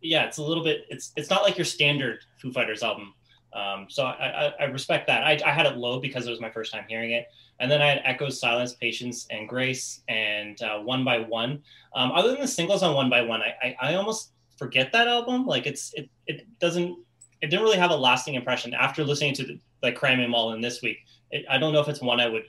yeah, 0.00 0.24
it's 0.24 0.38
a 0.38 0.42
little 0.42 0.64
bit. 0.64 0.86
It's 0.88 1.12
it's 1.16 1.28
not 1.28 1.42
like 1.42 1.58
your 1.58 1.66
standard 1.66 2.20
Foo 2.40 2.52
Fighters 2.52 2.82
album. 2.82 3.14
Um, 3.52 3.86
so 3.88 4.04
I, 4.04 4.46
I, 4.46 4.52
I, 4.60 4.64
respect 4.64 5.06
that. 5.06 5.22
I, 5.22 5.38
I 5.46 5.52
had 5.52 5.64
it 5.64 5.76
low 5.76 6.00
because 6.00 6.26
it 6.26 6.30
was 6.30 6.40
my 6.40 6.50
first 6.50 6.72
time 6.72 6.84
hearing 6.88 7.12
it. 7.12 7.28
And 7.60 7.70
then 7.70 7.80
I 7.80 7.86
had 7.86 8.02
Echoes, 8.04 8.40
Silence, 8.40 8.72
Patience, 8.74 9.28
and 9.30 9.48
Grace, 9.48 10.02
and 10.08 10.60
uh, 10.60 10.80
One 10.80 11.04
by 11.04 11.18
One. 11.20 11.62
Um, 11.94 12.10
other 12.10 12.32
than 12.32 12.40
the 12.40 12.48
singles 12.48 12.82
on 12.82 12.96
One 12.96 13.08
by 13.08 13.22
One, 13.22 13.42
I, 13.42 13.76
I, 13.80 13.90
I 13.90 13.94
almost 13.94 14.32
forget 14.56 14.92
that 14.92 15.08
album. 15.08 15.46
Like 15.46 15.66
it's 15.66 15.92
it 15.94 16.08
it 16.26 16.46
doesn't 16.58 16.98
it 17.40 17.48
didn't 17.48 17.62
really 17.62 17.78
have 17.78 17.90
a 17.90 17.96
lasting 17.96 18.34
impression 18.34 18.74
after 18.74 19.04
listening 19.04 19.34
to 19.34 19.44
the, 19.44 19.60
like 19.82 19.96
Cram 19.96 20.20
Em 20.20 20.34
All 20.34 20.52
in 20.52 20.60
this 20.60 20.82
week. 20.82 20.98
It, 21.30 21.44
I 21.50 21.58
don't 21.58 21.72
know 21.72 21.80
if 21.80 21.88
it's 21.88 22.00
one 22.00 22.20
I 22.20 22.28
would 22.28 22.44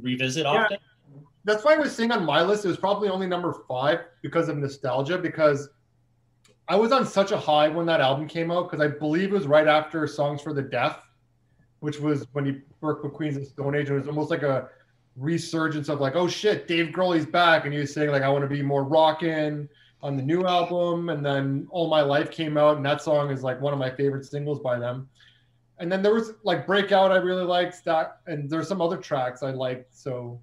revisit 0.00 0.44
yeah. 0.44 0.50
often. 0.50 0.78
That's 1.44 1.64
why 1.64 1.74
I 1.74 1.76
was 1.76 1.94
saying 1.94 2.10
on 2.10 2.24
my 2.24 2.42
list 2.42 2.64
it 2.64 2.68
was 2.68 2.76
probably 2.76 3.08
only 3.08 3.26
number 3.26 3.54
five 3.68 4.00
because 4.22 4.48
of 4.48 4.56
nostalgia 4.56 5.18
because 5.18 5.68
I 6.68 6.76
was 6.76 6.92
on 6.92 7.06
such 7.06 7.32
a 7.32 7.36
high 7.36 7.68
when 7.68 7.86
that 7.86 8.00
album 8.00 8.26
came 8.26 8.50
out 8.50 8.70
because 8.70 8.84
I 8.84 8.88
believe 8.88 9.30
it 9.30 9.34
was 9.34 9.46
right 9.46 9.68
after 9.68 10.06
Songs 10.06 10.40
for 10.40 10.54
the 10.54 10.62
Deaf, 10.62 11.02
which 11.80 12.00
was 12.00 12.26
when 12.32 12.46
he 12.46 12.56
worked 12.80 13.04
with 13.04 13.12
Queens 13.12 13.36
of 13.36 13.46
Stone 13.46 13.74
Age. 13.74 13.90
It 13.90 13.94
was 13.94 14.08
almost 14.08 14.30
like 14.30 14.42
a 14.42 14.70
resurgence 15.16 15.90
of 15.90 16.00
like, 16.00 16.16
oh 16.16 16.26
shit, 16.26 16.66
Dave 16.66 16.86
Grohl 16.86 17.16
Grohl's 17.16 17.26
back, 17.26 17.64
and 17.64 17.74
he 17.74 17.80
was 17.80 17.92
saying 17.92 18.10
like, 18.10 18.22
I 18.22 18.28
want 18.30 18.42
to 18.42 18.48
be 18.48 18.62
more 18.62 18.84
rockin', 18.84 19.68
on 20.04 20.16
the 20.18 20.22
new 20.22 20.46
album, 20.46 21.08
and 21.08 21.24
then 21.24 21.66
All 21.70 21.88
My 21.88 22.02
Life 22.02 22.30
came 22.30 22.58
out, 22.58 22.76
and 22.76 22.84
that 22.84 23.00
song 23.00 23.30
is 23.30 23.42
like 23.42 23.58
one 23.58 23.72
of 23.72 23.78
my 23.78 23.90
favorite 23.90 24.26
singles 24.26 24.60
by 24.60 24.78
them. 24.78 25.08
And 25.78 25.90
then 25.90 26.02
there 26.02 26.12
was 26.12 26.34
like 26.44 26.66
Breakout, 26.66 27.10
I 27.10 27.16
really 27.16 27.42
liked 27.42 27.82
that, 27.86 28.18
and 28.26 28.48
there's 28.48 28.68
some 28.68 28.82
other 28.82 28.98
tracks 28.98 29.42
I 29.42 29.50
liked. 29.50 29.96
So 29.96 30.38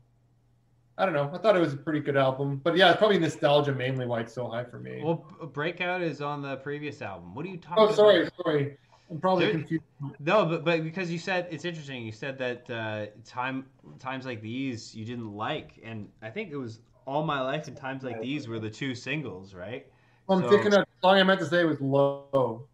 I 0.97 1.05
don't 1.05 1.13
know. 1.13 1.29
I 1.31 1.37
thought 1.37 1.55
it 1.55 1.59
was 1.59 1.73
a 1.73 1.77
pretty 1.77 1.99
good 1.99 2.17
album, 2.17 2.59
but 2.63 2.75
yeah, 2.75 2.89
it's 2.89 2.97
probably 2.97 3.19
nostalgia 3.19 3.71
mainly 3.71 4.07
why 4.07 4.21
it's 4.21 4.33
so 4.33 4.47
high 4.47 4.63
for 4.63 4.79
me. 4.79 4.99
Well, 5.03 5.25
Breakout 5.53 6.01
is 6.01 6.21
on 6.21 6.41
the 6.41 6.57
previous 6.57 7.03
album. 7.03 7.35
What 7.35 7.45
are 7.45 7.49
you 7.49 7.57
talking? 7.57 7.83
Oh, 7.83 7.91
sorry, 7.91 8.23
about? 8.23 8.33
sorry. 8.43 8.77
I'm 9.11 9.19
probably 9.19 9.45
there, 9.45 9.53
confused. 9.53 9.83
No, 10.19 10.43
but 10.45 10.65
but 10.65 10.83
because 10.83 11.11
you 11.11 11.19
said 11.19 11.47
it's 11.51 11.65
interesting. 11.65 12.03
You 12.03 12.11
said 12.11 12.39
that 12.39 12.67
uh, 12.69 13.05
time 13.25 13.67
times 13.99 14.25
like 14.25 14.41
these 14.41 14.95
you 14.95 15.05
didn't 15.05 15.31
like, 15.31 15.79
and 15.83 16.09
I 16.23 16.31
think 16.31 16.49
it 16.51 16.57
was 16.57 16.79
all 17.11 17.23
my 17.23 17.41
life 17.41 17.67
and 17.67 17.75
times 17.75 18.03
like 18.03 18.21
these 18.21 18.47
were 18.47 18.57
the 18.59 18.69
two 18.69 18.95
singles, 18.95 19.53
right? 19.53 19.85
Well, 20.27 20.37
I'm 20.37 20.45
so, 20.45 20.49
thinking 20.49 20.73
of 20.73 20.85
the 20.85 21.07
song 21.07 21.17
I 21.17 21.23
meant 21.23 21.41
to 21.41 21.45
say 21.45 21.65
was 21.65 21.81
low. 21.81 22.67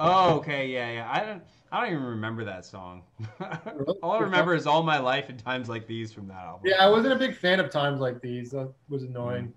Oh, 0.00 0.36
okay, 0.36 0.66
yeah, 0.68 0.90
yeah. 0.90 1.10
I 1.10 1.20
don't. 1.20 1.42
I 1.72 1.80
don't 1.80 1.92
even 1.92 2.04
remember 2.04 2.44
that 2.44 2.64
song. 2.64 3.02
all 4.02 4.12
I 4.12 4.20
remember 4.20 4.54
is 4.54 4.66
"All 4.66 4.82
My 4.82 4.98
Life" 4.98 5.28
and 5.28 5.38
"Times 5.38 5.68
Like 5.68 5.86
These" 5.86 6.12
from 6.12 6.28
that 6.28 6.38
album. 6.38 6.62
Yeah, 6.64 6.82
I 6.82 6.88
wasn't 6.88 7.12
a 7.12 7.18
big 7.18 7.36
fan 7.36 7.60
of 7.60 7.70
"Times 7.70 8.00
Like 8.00 8.20
These." 8.22 8.52
That 8.52 8.72
was 8.88 9.02
annoying. 9.02 9.48
Mm. 9.48 9.52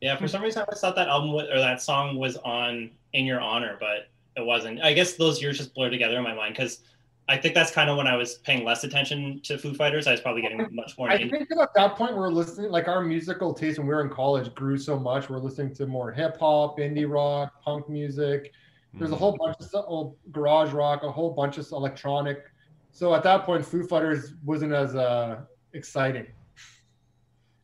Yeah, 0.00 0.16
for 0.16 0.28
some 0.28 0.42
reason 0.42 0.64
I 0.70 0.74
thought 0.74 0.94
that 0.96 1.08
album 1.08 1.30
or 1.30 1.58
that 1.58 1.82
song 1.82 2.16
was 2.16 2.36
on 2.38 2.90
"In 3.12 3.26
Your 3.26 3.40
Honor," 3.40 3.76
but 3.78 4.08
it 4.36 4.46
wasn't. 4.46 4.82
I 4.82 4.92
guess 4.94 5.14
those 5.14 5.42
years 5.42 5.58
just 5.58 5.74
blur 5.74 5.90
together 5.90 6.16
in 6.16 6.22
my 6.22 6.34
mind 6.34 6.54
because 6.54 6.80
I 7.28 7.36
think 7.36 7.54
that's 7.54 7.72
kind 7.72 7.90
of 7.90 7.96
when 7.96 8.06
I 8.06 8.16
was 8.16 8.38
paying 8.38 8.64
less 8.64 8.84
attention 8.84 9.40
to 9.44 9.58
Foo 9.58 9.74
Fighters. 9.74 10.06
I 10.06 10.12
was 10.12 10.20
probably 10.20 10.42
getting 10.42 10.64
much 10.70 10.96
more. 10.96 11.10
I 11.10 11.18
think 11.18 11.50
at 11.50 11.74
that 11.74 11.96
point 11.96 12.12
we 12.12 12.22
are 12.22 12.30
listening, 12.30 12.70
like 12.70 12.86
our 12.86 13.02
musical 13.02 13.52
taste 13.52 13.78
when 13.78 13.88
we 13.88 13.94
were 13.94 14.02
in 14.02 14.10
college 14.10 14.54
grew 14.54 14.78
so 14.78 14.96
much. 14.96 15.28
We're 15.28 15.38
listening 15.38 15.74
to 15.74 15.86
more 15.86 16.12
hip 16.12 16.36
hop, 16.38 16.78
indie 16.78 17.10
rock, 17.10 17.60
punk 17.62 17.88
music. 17.88 18.52
There's 18.94 19.10
a 19.10 19.16
whole 19.16 19.34
mm. 19.34 19.38
bunch 19.38 19.56
of 19.60 19.66
stuff, 19.66 19.84
oh, 19.88 20.16
garage 20.30 20.72
rock, 20.72 21.02
a 21.02 21.10
whole 21.10 21.30
bunch 21.30 21.58
of 21.58 21.66
electronic. 21.72 22.44
So 22.92 23.14
at 23.14 23.22
that 23.24 23.44
point, 23.44 23.64
Foo 23.64 23.86
Fighters 23.86 24.34
wasn't 24.44 24.72
as 24.72 24.94
uh, 24.94 25.40
exciting. 25.74 26.26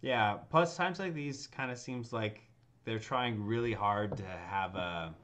Yeah. 0.03 0.39
Plus, 0.51 0.77
times 0.77 0.99
like 0.99 1.15
these 1.15 1.47
kind 1.47 1.71
of 1.71 1.79
seems 1.79 2.13
like 2.13 2.43
they're 2.85 2.99
trying 2.99 3.43
really 3.43 3.73
hard 3.73 4.17
to 4.17 4.25
have 4.25 4.75
a 4.75 5.15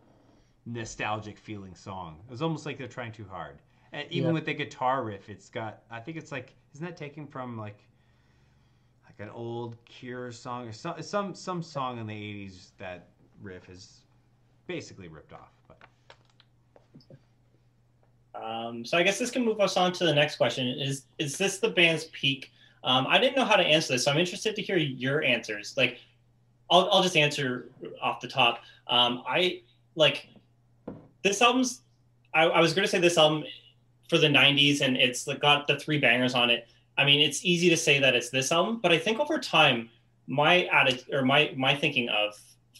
nostalgic 0.64 1.38
feeling 1.38 1.74
song. 1.74 2.20
It 2.26 2.30
was 2.30 2.40
almost 2.40 2.64
like 2.64 2.78
they're 2.78 2.86
trying 2.86 3.12
too 3.12 3.26
hard. 3.28 3.58
And 3.92 4.06
even 4.10 4.28
yeah. 4.28 4.34
with 4.34 4.44
the 4.46 4.54
guitar 4.54 5.02
riff, 5.02 5.28
it's 5.28 5.48
got 5.48 5.82
I 5.90 6.00
think 6.00 6.16
it's 6.16 6.32
like 6.32 6.54
isn't 6.74 6.84
that 6.84 6.96
taken 6.96 7.26
from 7.26 7.56
like 7.56 7.78
like 9.06 9.26
an 9.26 9.30
old 9.34 9.76
Cure 9.84 10.30
song 10.30 10.68
or 10.68 10.72
some 10.72 11.00
some 11.02 11.34
some 11.34 11.62
song 11.62 11.98
in 11.98 12.06
the 12.06 12.14
'80s 12.14 12.70
that 12.78 13.08
riff 13.42 13.68
is 13.68 14.00
basically 14.66 15.08
ripped 15.08 15.32
off. 15.32 15.52
But 15.66 15.78
um, 18.34 18.84
so 18.84 18.98
I 18.98 19.02
guess 19.02 19.18
this 19.18 19.30
can 19.30 19.44
move 19.44 19.60
us 19.60 19.76
on 19.76 19.92
to 19.94 20.04
the 20.04 20.14
next 20.14 20.36
question. 20.36 20.68
Is 20.68 21.04
is 21.18 21.38
this 21.38 21.58
the 21.58 21.70
band's 21.70 22.04
peak? 22.06 22.52
Um, 22.84 23.06
I 23.08 23.18
didn't 23.18 23.36
know 23.36 23.44
how 23.44 23.56
to 23.56 23.64
answer 23.64 23.94
this, 23.94 24.04
so 24.04 24.12
I'm 24.12 24.18
interested 24.18 24.54
to 24.54 24.62
hear 24.62 24.76
your 24.76 25.22
answers. 25.24 25.74
Like, 25.76 25.98
I'll 26.70 26.88
I'll 26.90 27.02
just 27.02 27.16
answer 27.16 27.70
off 28.00 28.20
the 28.20 28.28
top. 28.28 28.60
Um, 28.86 29.22
I 29.26 29.62
like 29.96 30.28
this 31.22 31.42
album's. 31.42 31.82
I, 32.34 32.44
I 32.44 32.60
was 32.60 32.74
going 32.74 32.84
to 32.84 32.90
say 32.90 32.98
this 32.98 33.18
album 33.18 33.44
for 34.08 34.18
the 34.18 34.26
90s 34.26 34.80
and 34.80 34.96
it's 34.96 35.24
got 35.24 35.66
the 35.66 35.78
three 35.78 35.98
bangers 35.98 36.34
on 36.34 36.50
it. 36.50 36.68
I 36.96 37.04
mean 37.04 37.20
it's 37.20 37.44
easy 37.44 37.68
to 37.70 37.76
say 37.76 37.98
that 38.00 38.16
it's 38.16 38.30
this 38.30 38.50
album 38.50 38.80
but 38.82 38.90
i 38.90 38.98
think 38.98 39.20
over 39.20 39.38
time 39.38 39.88
my 40.26 40.64
attitude 40.64 41.14
or 41.14 41.24
my 41.24 41.52
my 41.56 41.74
thinking 41.76 42.08
of 42.08 42.34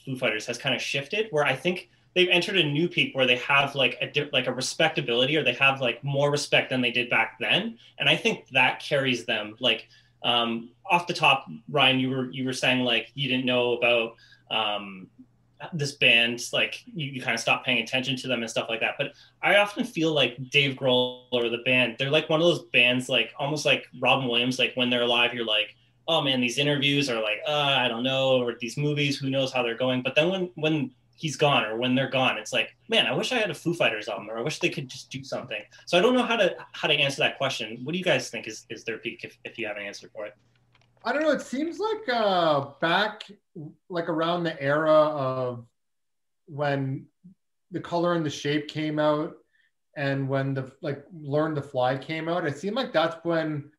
foo 0.04 0.16
fighters 0.16 0.44
has 0.46 0.58
kind 0.58 0.74
of 0.74 0.82
shifted 0.82 1.28
where 1.30 1.44
i 1.44 1.54
think 1.54 1.88
they've 2.18 2.28
entered 2.30 2.56
a 2.56 2.64
new 2.64 2.88
peak 2.88 3.14
where 3.14 3.26
they 3.26 3.36
have 3.36 3.76
like 3.76 3.96
a 4.02 4.28
like 4.32 4.48
a 4.48 4.52
respectability 4.52 5.36
or 5.36 5.44
they 5.44 5.52
have 5.52 5.80
like 5.80 6.02
more 6.02 6.32
respect 6.32 6.68
than 6.68 6.80
they 6.80 6.90
did 6.90 7.08
back 7.08 7.38
then. 7.38 7.78
And 7.98 8.08
i 8.08 8.16
think 8.16 8.48
that 8.48 8.80
carries 8.80 9.24
them 9.24 9.54
like 9.60 9.86
um 10.24 10.70
off 10.90 11.06
the 11.06 11.14
top 11.14 11.46
ryan 11.68 12.00
you 12.00 12.10
were 12.10 12.28
you 12.32 12.44
were 12.44 12.52
saying 12.52 12.80
like 12.80 13.12
you 13.14 13.28
didn't 13.28 13.46
know 13.46 13.74
about 13.74 14.16
um 14.50 15.06
this 15.72 15.92
band 15.92 16.40
like 16.52 16.82
you, 16.86 17.10
you 17.10 17.22
kind 17.22 17.34
of 17.34 17.40
stop 17.40 17.64
paying 17.64 17.82
attention 17.82 18.16
to 18.16 18.28
them 18.28 18.42
and 18.42 18.50
stuff 18.50 18.68
like 18.68 18.80
that 18.80 18.94
but 18.98 19.12
i 19.42 19.56
often 19.56 19.84
feel 19.84 20.12
like 20.12 20.36
dave 20.50 20.76
grohl 20.76 21.24
or 21.32 21.48
the 21.48 21.58
band 21.64 21.96
they're 21.98 22.10
like 22.10 22.28
one 22.28 22.40
of 22.40 22.46
those 22.46 22.64
bands 22.72 23.08
like 23.08 23.32
almost 23.38 23.64
like 23.64 23.84
robin 24.00 24.28
williams 24.28 24.58
like 24.58 24.72
when 24.74 24.90
they're 24.90 25.02
alive 25.02 25.34
you're 25.34 25.44
like 25.44 25.74
oh 26.06 26.20
man 26.20 26.40
these 26.40 26.58
interviews 26.58 27.10
are 27.10 27.20
like 27.22 27.38
uh, 27.46 27.76
i 27.78 27.88
don't 27.88 28.02
know 28.02 28.40
or 28.40 28.54
these 28.60 28.76
movies 28.76 29.18
who 29.18 29.30
knows 29.30 29.52
how 29.52 29.62
they're 29.62 29.76
going 29.76 30.02
but 30.02 30.14
then 30.14 30.30
when 30.30 30.50
when 30.54 30.90
he's 31.16 31.36
gone 31.36 31.64
or 31.64 31.76
when 31.76 31.96
they're 31.96 32.08
gone 32.08 32.38
it's 32.38 32.52
like 32.52 32.76
man 32.88 33.06
i 33.06 33.12
wish 33.12 33.32
i 33.32 33.36
had 33.36 33.50
a 33.50 33.54
foo 33.54 33.74
fighters 33.74 34.08
album 34.08 34.30
or 34.30 34.38
i 34.38 34.40
wish 34.40 34.60
they 34.60 34.70
could 34.70 34.88
just 34.88 35.10
do 35.10 35.24
something. 35.24 35.60
So 35.86 35.98
i 35.98 36.00
don't 36.00 36.14
know 36.14 36.22
how 36.22 36.36
to 36.36 36.54
how 36.72 36.86
to 36.86 36.94
answer 36.94 37.18
that 37.22 37.38
question. 37.38 37.80
What 37.82 37.90
do 37.90 37.98
you 37.98 38.04
guys 38.04 38.30
think 38.30 38.46
is, 38.46 38.66
is 38.70 38.84
their 38.84 38.98
peak 38.98 39.24
if, 39.24 39.36
if 39.44 39.58
you 39.58 39.66
have 39.66 39.76
an 39.76 39.82
answer 39.82 40.08
for 40.14 40.26
it 40.26 40.36
I 41.04 41.12
don't 41.12 41.22
know. 41.22 41.30
It 41.30 41.42
seems 41.42 41.78
like 41.78 42.08
uh, 42.12 42.70
back, 42.80 43.30
like 43.88 44.08
around 44.08 44.44
the 44.44 44.60
era 44.60 44.92
of 44.92 45.66
when 46.46 47.06
the 47.70 47.80
color 47.80 48.14
and 48.14 48.24
the 48.24 48.30
shape 48.30 48.68
came 48.68 48.98
out, 48.98 49.34
and 49.96 50.28
when 50.28 50.54
the 50.54 50.72
like 50.82 51.04
learn 51.12 51.54
to 51.54 51.62
fly 51.62 51.96
came 51.96 52.28
out. 52.28 52.46
It 52.46 52.58
seemed 52.58 52.76
like 52.76 52.92
that's 52.92 53.16
when 53.24 53.70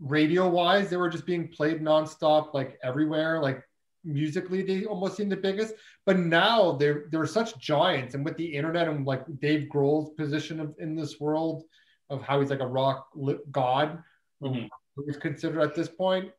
radio 0.00 0.48
wise 0.48 0.88
they 0.88 0.96
were 0.96 1.08
just 1.08 1.26
being 1.26 1.48
played 1.48 1.82
nonstop, 1.82 2.54
like 2.54 2.78
everywhere. 2.82 3.40
Like 3.40 3.62
musically, 4.04 4.62
they 4.62 4.84
almost 4.84 5.16
seemed 5.16 5.32
the 5.32 5.36
biggest. 5.36 5.74
But 6.06 6.18
now 6.18 6.72
they're 6.72 7.04
they're 7.10 7.26
such 7.26 7.58
giants, 7.58 8.14
and 8.14 8.24
with 8.24 8.36
the 8.36 8.46
internet 8.46 8.88
and 8.88 9.04
like 9.04 9.24
Dave 9.40 9.68
Grohl's 9.68 10.10
position 10.10 10.60
of, 10.60 10.74
in 10.78 10.94
this 10.94 11.18
world 11.18 11.64
of 12.08 12.22
how 12.22 12.40
he's 12.40 12.50
like 12.50 12.60
a 12.60 12.66
rock 12.66 13.08
god. 13.50 14.02
Mm-hmm 14.42 14.66
is 15.06 15.16
considered 15.16 15.60
at 15.60 15.74
this 15.74 15.88
point, 15.88 16.30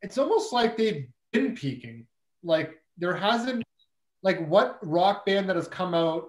it's 0.00 0.18
almost 0.18 0.52
like 0.52 0.76
they've 0.76 1.06
been 1.32 1.54
peaking. 1.54 2.06
Like 2.42 2.80
there 2.98 3.14
hasn't 3.14 3.62
like 4.22 4.46
what 4.48 4.78
rock 4.82 5.26
band 5.26 5.48
that 5.48 5.56
has 5.56 5.68
come 5.68 5.94
out 5.94 6.26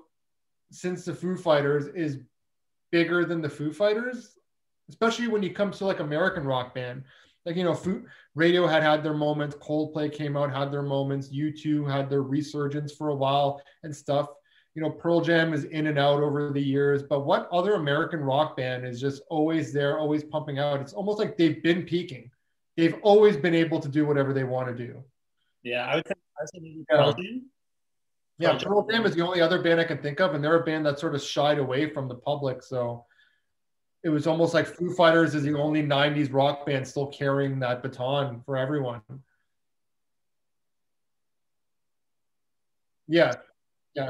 since 0.72 1.06
the 1.06 1.14
Foo 1.14 1.38
Fighters 1.38 1.88
is 1.88 2.20
bigger 2.92 3.26
than 3.26 3.42
the 3.42 3.50
Foo 3.50 3.72
Fighters, 3.72 4.38
especially 4.90 5.28
when 5.28 5.44
you 5.44 5.54
come 5.54 5.72
to 5.72 5.86
like 5.86 6.00
American 6.00 6.46
rock 6.46 6.74
band. 6.74 7.04
Like 7.46 7.56
you 7.56 7.64
know, 7.64 7.74
Foo, 7.74 8.06
Radiohead 8.38 8.82
had 8.82 9.04
their 9.04 9.14
moments. 9.14 9.56
Coldplay 9.58 10.12
came 10.12 10.38
out, 10.38 10.54
had 10.54 10.72
their 10.72 10.82
moments. 10.82 11.30
U2 11.30 11.90
had 11.92 12.10
their 12.10 12.24
resurgence 12.24 12.94
for 12.94 13.10
a 13.10 13.16
while 13.16 13.62
and 13.84 13.96
stuff. 13.96 14.28
You 14.76 14.82
know, 14.82 14.90
Pearl 14.90 15.22
Jam 15.22 15.54
is 15.54 15.66
in 15.66 15.88
and 15.88 16.00
out 16.00 16.22
over 16.24 16.52
the 16.52 16.62
years, 16.62 17.04
but 17.04 17.22
what 17.22 17.48
other 17.52 17.76
American 17.76 18.22
rock 18.22 18.58
band 18.58 18.88
is 18.88 19.00
just 19.00 19.22
always 19.30 19.72
there, 19.72 20.00
always 20.00 20.24
pumping 20.24 20.58
out? 20.58 20.82
It's 20.82 20.94
almost 20.94 21.20
like 21.20 21.38
they've 21.38 21.62
been 21.62 21.84
peaking. 21.84 22.32
They've 22.76 22.96
always 23.04 23.38
been 23.38 23.54
able 23.54 23.80
to 23.80 23.88
do 23.88 24.06
whatever 24.06 24.34
they 24.34 24.44
want 24.44 24.68
to 24.70 24.74
do. 24.74 25.04
Yeah, 25.62 25.86
I 25.86 25.96
would 25.96 26.08
say, 26.08 26.14
I 26.16 26.42
would 26.42 26.50
say 26.50 26.86
Pearl 26.90 27.14
Jam. 27.14 27.46
Yeah, 28.40 28.58
Pearl 28.58 28.88
Jam 28.90 29.06
is 29.06 29.14
the 29.14 29.22
only 29.22 29.42
other 29.42 29.62
band 29.62 29.80
I 29.80 29.84
can 29.84 30.00
think 30.00 30.20
of, 30.20 30.34
and 30.34 30.44
they're 30.44 30.60
a 30.60 30.64
band 30.64 30.88
that 30.88 31.00
sort 31.00 31.14
of 31.14 31.22
shied 31.22 31.60
away 31.60 31.92
from 31.94 32.08
the 32.08 32.16
public. 32.16 32.64
So 32.64 33.06
it 34.04 34.10
was 34.10 34.26
almost 34.26 34.56
like 34.56 34.66
Foo 34.66 34.92
Fighters 34.96 35.36
is 35.36 35.44
the 35.44 35.54
only 35.54 35.84
'90s 35.84 36.34
rock 36.34 36.66
band 36.66 36.88
still 36.88 37.08
carrying 37.08 37.60
that 37.60 37.84
baton 37.84 38.42
for 38.44 38.58
everyone. 38.58 39.02
Yeah, 43.08 43.34
yeah. 43.96 44.04
Yeah. 44.04 44.10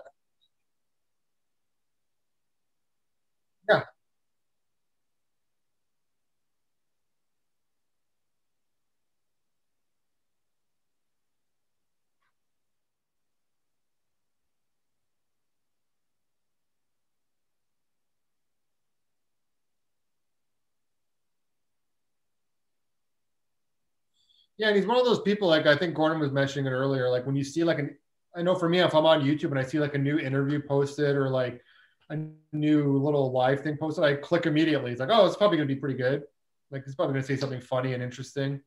Yeah, 24.58 24.68
and 24.68 24.76
he's 24.78 24.86
one 24.86 24.98
of 24.98 25.06
those 25.06 25.22
people 25.22 25.48
like 25.48 25.66
I 25.66 25.76
think 25.76 25.96
Gordon 25.96 26.20
was 26.20 26.32
mentioning 26.32 26.68
it 26.68 26.76
earlier. 26.76 27.10
Like 27.10 27.26
when 27.26 27.36
you 27.36 27.44
see 27.44 27.64
like 27.64 27.80
an 27.80 27.98
I 28.36 28.42
know 28.42 28.56
for 28.56 28.70
me, 28.70 28.80
if 28.80 28.94
I'm 28.96 29.06
on 29.06 29.22
YouTube 29.22 29.52
and 29.52 29.60
I 29.60 29.64
see 29.64 29.80
like 29.80 29.96
a 29.96 29.98
new 29.98 30.18
interview 30.20 30.62
posted 30.62 31.16
or 31.16 31.30
like 31.30 31.62
a 32.10 32.18
new 32.52 32.98
little 32.98 33.32
live 33.32 33.62
thing 33.62 33.78
posted, 33.78 34.04
I 34.04 34.16
click 34.16 34.46
immediately. 34.46 34.92
It's 34.92 35.00
like, 35.00 35.10
oh, 35.12 35.26
it's 35.26 35.36
probably 35.38 35.58
gonna 35.58 35.68
be 35.68 35.76
pretty 35.76 35.98
good. 35.98 36.24
Like 36.72 36.84
it's 36.86 36.96
probably 36.96 37.14
gonna 37.14 37.26
say 37.26 37.36
something 37.36 37.62
funny 37.62 37.94
and 37.94 38.04
interesting. 38.04 38.62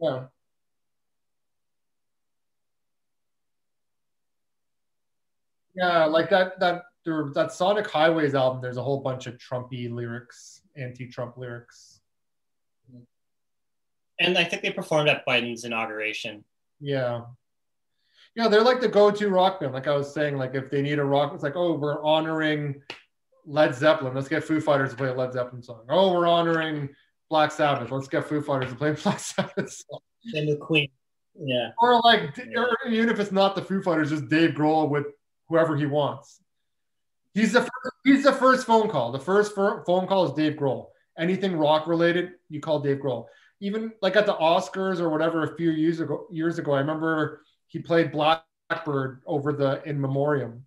Yeah. 0.00 0.26
Yeah, 5.74 6.06
like 6.06 6.30
that 6.30 6.58
that 6.60 6.82
there, 7.04 7.30
that 7.34 7.52
Sonic 7.52 7.86
Highways 7.86 8.34
album. 8.34 8.62
There's 8.62 8.78
a 8.78 8.82
whole 8.82 9.00
bunch 9.00 9.26
of 9.26 9.34
Trumpy 9.38 9.90
lyrics, 9.90 10.62
anti-Trump 10.76 11.36
lyrics. 11.36 11.95
And 14.18 14.38
I 14.38 14.44
think 14.44 14.62
they 14.62 14.70
performed 14.70 15.08
at 15.08 15.26
Biden's 15.26 15.64
inauguration. 15.64 16.44
Yeah. 16.80 17.22
Yeah, 18.34 18.48
they're 18.48 18.62
like 18.62 18.80
the 18.80 18.88
go-to 18.88 19.30
rock 19.30 19.60
band. 19.60 19.72
Like 19.72 19.86
I 19.86 19.96
was 19.96 20.12
saying, 20.12 20.36
like 20.36 20.54
if 20.54 20.70
they 20.70 20.82
need 20.82 20.98
a 20.98 21.04
rock, 21.04 21.32
it's 21.34 21.42
like, 21.42 21.56
oh, 21.56 21.72
we're 21.72 22.02
honoring 22.04 22.82
Led 23.46 23.74
Zeppelin. 23.74 24.14
Let's 24.14 24.28
get 24.28 24.44
Foo 24.44 24.60
Fighters 24.60 24.90
to 24.90 24.96
play 24.96 25.08
a 25.08 25.14
Led 25.14 25.32
Zeppelin 25.32 25.62
song. 25.62 25.84
Oh, 25.88 26.12
we're 26.12 26.26
honoring 26.26 26.90
Black 27.30 27.50
Sabbath. 27.50 27.90
Let's 27.90 28.08
get 28.08 28.28
Foo 28.28 28.42
Fighters 28.42 28.70
to 28.70 28.76
play 28.76 28.92
Black 29.02 29.18
Sabbath 29.18 29.72
song. 29.72 30.00
And 30.34 30.48
the 30.48 30.56
Queen. 30.56 30.88
Yeah. 31.38 31.70
Or 31.80 32.00
like, 32.00 32.38
or 32.56 32.76
even 32.88 33.08
if 33.08 33.20
it's 33.20 33.32
not 33.32 33.54
the 33.54 33.62
Foo 33.62 33.82
Fighters, 33.82 34.10
just 34.10 34.28
Dave 34.28 34.50
Grohl 34.50 34.88
with 34.88 35.06
whoever 35.48 35.76
he 35.76 35.86
wants. 35.86 36.40
He's 37.34 37.52
the 37.52 37.60
first, 37.60 37.96
he's 38.04 38.24
the 38.24 38.32
first 38.32 38.66
phone 38.66 38.88
call. 38.88 39.12
The 39.12 39.20
first 39.20 39.54
phone 39.54 39.84
call 39.84 40.26
is 40.26 40.32
Dave 40.32 40.54
Grohl. 40.54 40.88
Anything 41.18 41.56
rock 41.56 41.86
related, 41.86 42.32
you 42.48 42.60
call 42.60 42.80
Dave 42.80 42.98
Grohl. 42.98 43.26
Even 43.60 43.92
like 44.02 44.16
at 44.16 44.26
the 44.26 44.34
Oscars 44.34 45.00
or 45.00 45.08
whatever 45.08 45.42
a 45.42 45.56
few 45.56 45.70
years 45.70 46.00
ago, 46.00 46.26
years 46.30 46.58
ago, 46.58 46.72
I 46.72 46.80
remember 46.80 47.42
he 47.68 47.78
played 47.78 48.12
Blackbird 48.12 49.22
over 49.26 49.52
the 49.52 49.82
in 49.88 50.00
memoriam. 50.00 50.64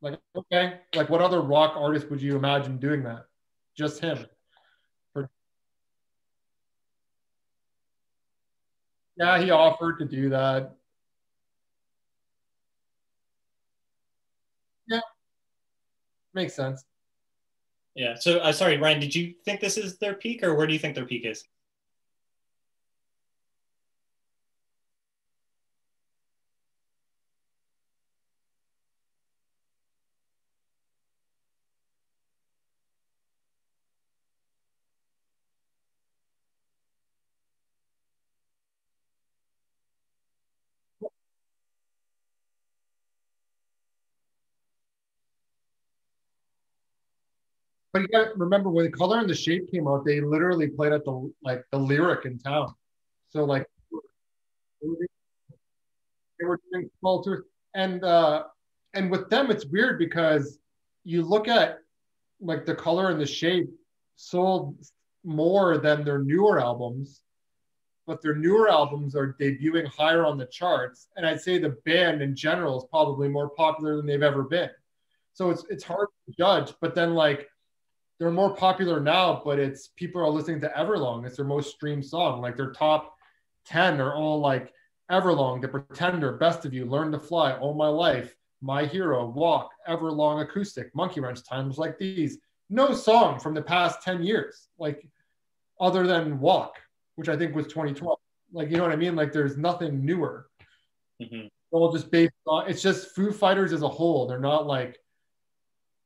Like, 0.00 0.18
okay, 0.36 0.80
like 0.94 1.08
what 1.10 1.20
other 1.20 1.40
rock 1.40 1.74
artist 1.76 2.10
would 2.10 2.22
you 2.22 2.36
imagine 2.36 2.78
doing 2.78 3.02
that? 3.04 3.26
Just 3.76 4.00
him. 4.00 4.26
Yeah, 9.16 9.38
he 9.38 9.50
offered 9.50 9.98
to 9.98 10.04
do 10.04 10.30
that. 10.30 10.74
Yeah, 14.88 15.00
makes 16.34 16.54
sense. 16.54 16.84
Yeah. 17.94 18.14
So, 18.14 18.38
uh, 18.38 18.52
sorry, 18.52 18.78
Ryan, 18.78 19.00
did 19.00 19.14
you 19.14 19.34
think 19.44 19.60
this 19.60 19.76
is 19.76 19.98
their 19.98 20.14
peak, 20.14 20.42
or 20.42 20.54
where 20.54 20.66
do 20.66 20.72
you 20.72 20.78
think 20.78 20.94
their 20.94 21.06
peak 21.06 21.24
is? 21.26 21.44
But 47.92 48.02
you 48.02 48.08
got 48.08 48.24
to 48.24 48.30
remember 48.36 48.70
when 48.70 48.86
the 48.86 48.90
color 48.90 49.18
and 49.18 49.28
the 49.28 49.34
shape 49.34 49.70
came 49.70 49.86
out, 49.86 50.04
they 50.04 50.20
literally 50.20 50.68
played 50.68 50.92
at 50.92 51.04
the 51.04 51.32
like 51.42 51.64
the 51.70 51.78
lyric 51.78 52.24
in 52.24 52.38
town. 52.38 52.74
So 53.30 53.44
like 53.44 53.66
they 54.80 56.46
were 56.46 56.58
doing 56.72 56.90
small 57.00 57.22
tours, 57.22 57.42
and 57.74 58.02
uh, 58.02 58.44
and 58.94 59.10
with 59.10 59.28
them 59.28 59.50
it's 59.50 59.66
weird 59.66 59.98
because 59.98 60.58
you 61.04 61.22
look 61.22 61.48
at 61.48 61.78
like 62.40 62.64
the 62.64 62.74
color 62.74 63.10
and 63.10 63.20
the 63.20 63.26
shape 63.26 63.68
sold 64.16 64.76
more 65.24 65.78
than 65.78 66.04
their 66.04 66.18
newer 66.18 66.60
albums, 66.60 67.22
but 68.06 68.22
their 68.22 68.34
newer 68.34 68.68
albums 68.68 69.14
are 69.14 69.36
debuting 69.40 69.86
higher 69.86 70.24
on 70.24 70.38
the 70.38 70.46
charts, 70.46 71.08
and 71.16 71.26
I'd 71.26 71.40
say 71.40 71.58
the 71.58 71.76
band 71.84 72.22
in 72.22 72.34
general 72.34 72.78
is 72.78 72.84
probably 72.90 73.28
more 73.28 73.50
popular 73.50 73.96
than 73.96 74.06
they've 74.06 74.22
ever 74.22 74.44
been. 74.44 74.70
So 75.34 75.50
it's 75.50 75.64
it's 75.68 75.84
hard 75.84 76.08
to 76.26 76.34
judge, 76.36 76.74
but 76.80 76.94
then 76.94 77.14
like 77.14 77.48
they're 78.22 78.30
more 78.30 78.54
popular 78.54 79.00
now, 79.00 79.42
but 79.44 79.58
it's 79.58 79.88
people 79.88 80.22
are 80.22 80.28
listening 80.28 80.60
to 80.60 80.68
Everlong. 80.78 81.26
It's 81.26 81.34
their 81.34 81.44
most 81.44 81.74
streamed 81.74 82.06
song. 82.06 82.40
Like 82.40 82.56
their 82.56 82.70
top 82.70 83.16
10 83.66 84.00
are 84.00 84.14
all 84.14 84.38
like 84.38 84.72
Everlong, 85.10 85.60
The 85.60 85.66
Pretender, 85.66 86.36
Best 86.36 86.64
of 86.64 86.72
You, 86.72 86.84
Learn 86.84 87.10
to 87.10 87.18
Fly, 87.18 87.54
All 87.54 87.74
My 87.74 87.88
Life, 87.88 88.36
My 88.60 88.84
Hero, 88.84 89.26
Walk, 89.26 89.72
Everlong 89.88 90.40
Acoustic, 90.40 90.94
Monkey 90.94 91.18
Wrench, 91.18 91.44
Times 91.44 91.78
Like 91.78 91.98
These. 91.98 92.38
No 92.70 92.94
song 92.94 93.40
from 93.40 93.54
the 93.54 93.62
past 93.62 94.02
10 94.02 94.22
years, 94.22 94.68
like 94.78 95.04
other 95.80 96.06
than 96.06 96.38
Walk, 96.38 96.76
which 97.16 97.28
I 97.28 97.36
think 97.36 97.56
was 97.56 97.66
2012. 97.66 98.20
Like, 98.52 98.70
you 98.70 98.76
know 98.76 98.84
what 98.84 98.92
I 98.92 98.96
mean? 98.96 99.16
Like 99.16 99.32
there's 99.32 99.56
nothing 99.56 100.06
newer. 100.06 100.46
Mm-hmm. 101.20 101.48
All 101.72 101.90
just 101.90 102.08
based 102.12 102.34
on 102.46 102.70
it's 102.70 102.82
just 102.82 103.16
Foo 103.16 103.32
Fighters 103.32 103.72
as 103.72 103.82
a 103.82 103.88
whole. 103.88 104.28
They're 104.28 104.38
not 104.38 104.68
like 104.68 104.96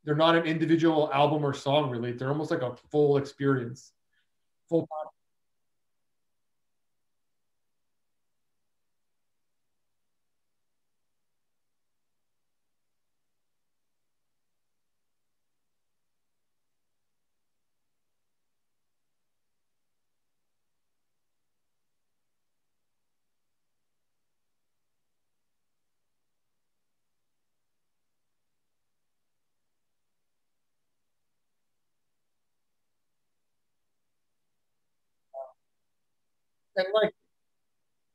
they're 0.07 0.15
not 0.15 0.37
an 0.37 0.45
individual 0.45 1.11
album 1.13 1.45
or 1.45 1.53
song 1.53 1.91
really. 1.91 2.13
They're 2.13 2.29
almost 2.29 2.53
like 2.53 2.63
a 2.63 2.77
full 2.91 3.19
experience. 3.19 3.93
Full 4.69 4.89
and 36.77 36.87
like 36.95 37.13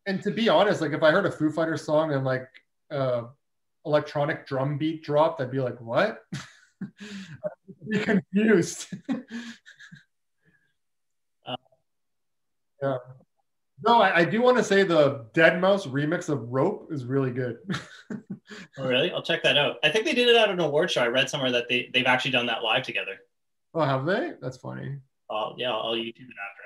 and 0.06 0.22
to 0.24 0.32
be 0.32 0.50
honest, 0.50 0.82
like 0.82 0.92
if 0.92 1.04
I 1.04 1.12
heard 1.12 1.26
a 1.26 1.32
Foo 1.32 1.52
Fighter 1.52 1.78
song 1.78 2.14
and 2.14 2.26
like 2.26 2.48
uh 2.90 3.24
electronic 3.86 4.48
drum 4.48 4.78
beat 4.78 5.04
dropped, 5.04 5.42
I'd 5.42 5.52
be 5.52 5.60
like, 5.60 5.80
what? 5.80 6.24
I'd 6.84 6.90
be 7.90 8.00
confused. 8.00 8.88
uh, 11.46 11.56
yeah. 12.82 12.98
No, 13.84 14.00
I, 14.00 14.20
I 14.20 14.26
do 14.26 14.42
want 14.42 14.58
to 14.58 14.64
say 14.64 14.84
the 14.84 15.26
Deadmau5 15.34 15.88
remix 15.88 16.30
of 16.30 16.52
Rope 16.52 16.90
is 16.92 17.06
really 17.06 17.32
good. 17.32 17.58
oh, 18.12 18.88
really? 18.88 19.12
I'll 19.12 19.24
check 19.24 19.42
that 19.42 19.58
out. 19.58 19.78
I 19.84 19.90
think 19.90 20.06
they 20.06 20.14
did 20.14 20.30
it 20.30 20.36
at 20.36 20.50
an 20.52 20.60
award 20.60 20.92
show. 20.92 21.02
I 21.02 21.08
read 21.08 21.30
somewhere 21.30 21.52
that 21.52 21.68
they, 21.68 21.90
they've 21.92 22.06
actually 22.06 22.32
done 22.32 22.46
that 22.46 22.62
live 22.62 22.84
together. 22.84 23.16
Oh, 23.74 23.82
have 23.82 24.06
they? 24.06 24.34
That's 24.40 24.58
funny. 24.58 24.98
Uh, 25.32 25.54
yeah, 25.58 25.72
I'll 25.72 25.94
YouTube 25.94 26.30
it 26.30 26.36
after. 26.50 26.61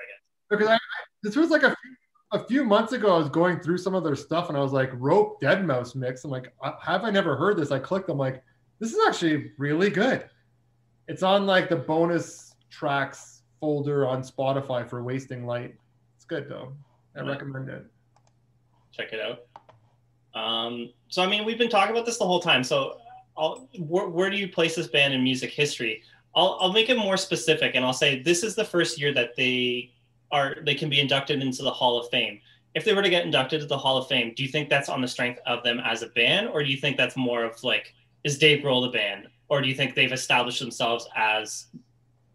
Because 0.48 0.68
I, 0.68 0.78
this 1.22 1.36
was 1.36 1.50
like 1.50 1.62
a 1.62 1.74
few, 1.82 1.96
a 2.32 2.44
few 2.44 2.64
months 2.64 2.92
ago. 2.92 3.14
I 3.14 3.18
was 3.18 3.28
going 3.28 3.60
through 3.60 3.78
some 3.78 3.94
of 3.94 4.04
their 4.04 4.16
stuff 4.16 4.48
and 4.48 4.56
I 4.56 4.60
was 4.60 4.72
like, 4.72 4.90
Rope 4.94 5.40
Deadmau5 5.40 5.94
mix. 5.96 6.24
I'm 6.24 6.30
like, 6.30 6.52
uh, 6.62 6.72
have 6.82 7.04
I 7.04 7.10
never 7.10 7.36
heard 7.36 7.56
this? 7.56 7.70
I 7.70 7.78
clicked. 7.78 8.08
I'm 8.08 8.18
like, 8.18 8.42
this 8.78 8.92
is 8.92 8.98
actually 9.06 9.52
really 9.58 9.90
good. 9.90 10.28
It's 11.08 11.22
on 11.22 11.46
like 11.46 11.68
the 11.68 11.76
bonus 11.76 12.54
tracks 12.70 13.42
folder 13.60 14.06
on 14.06 14.22
Spotify 14.22 14.88
for 14.88 15.02
Wasting 15.02 15.46
Light. 15.46 15.74
It's 16.16 16.24
good 16.24 16.48
though. 16.48 16.72
I 17.16 17.22
yeah. 17.22 17.30
recommend 17.30 17.68
it. 17.68 17.86
Check 18.92 19.12
it 19.12 19.20
out. 19.20 19.46
Um, 20.34 20.92
so 21.08 21.22
I 21.22 21.26
mean, 21.26 21.44
we've 21.44 21.58
been 21.58 21.70
talking 21.70 21.92
about 21.92 22.06
this 22.06 22.18
the 22.18 22.26
whole 22.26 22.40
time. 22.40 22.62
So, 22.62 22.98
where, 23.78 24.08
where 24.08 24.30
do 24.30 24.36
you 24.36 24.48
place 24.48 24.76
this 24.76 24.86
band 24.86 25.14
in 25.14 25.22
music 25.22 25.50
history? 25.50 26.02
I'll, 26.34 26.58
I'll 26.60 26.72
make 26.72 26.90
it 26.90 26.98
more 26.98 27.16
specific, 27.16 27.74
and 27.74 27.84
I'll 27.84 27.94
say 27.94 28.22
this 28.22 28.42
is 28.42 28.54
the 28.54 28.64
first 28.64 29.00
year 29.00 29.14
that 29.14 29.34
they 29.36 29.92
are 30.32 30.56
they 30.64 30.74
can 30.74 30.88
be 30.88 31.00
inducted 31.00 31.42
into 31.42 31.62
the 31.62 31.70
Hall 31.70 31.98
of 31.98 32.08
Fame. 32.10 32.40
If 32.74 32.84
they 32.84 32.92
were 32.92 33.02
to 33.02 33.10
get 33.10 33.24
inducted 33.24 33.60
to 33.60 33.66
the 33.66 33.78
Hall 33.78 33.96
of 33.96 34.06
Fame, 34.06 34.34
do 34.36 34.42
you 34.42 34.48
think 34.48 34.68
that's 34.68 34.88
on 34.88 35.00
the 35.00 35.08
strength 35.08 35.40
of 35.46 35.62
them 35.62 35.80
as 35.84 36.02
a 36.02 36.08
band, 36.08 36.48
or 36.48 36.62
do 36.62 36.70
you 36.70 36.76
think 36.76 36.96
that's 36.96 37.16
more 37.16 37.44
of 37.44 37.62
like 37.62 37.94
is 38.24 38.38
Dave 38.38 38.62
Grohl 38.64 38.84
the 38.84 38.90
band, 38.90 39.28
or 39.48 39.62
do 39.62 39.68
you 39.68 39.74
think 39.74 39.94
they've 39.94 40.12
established 40.12 40.60
themselves 40.60 41.08
as 41.16 41.66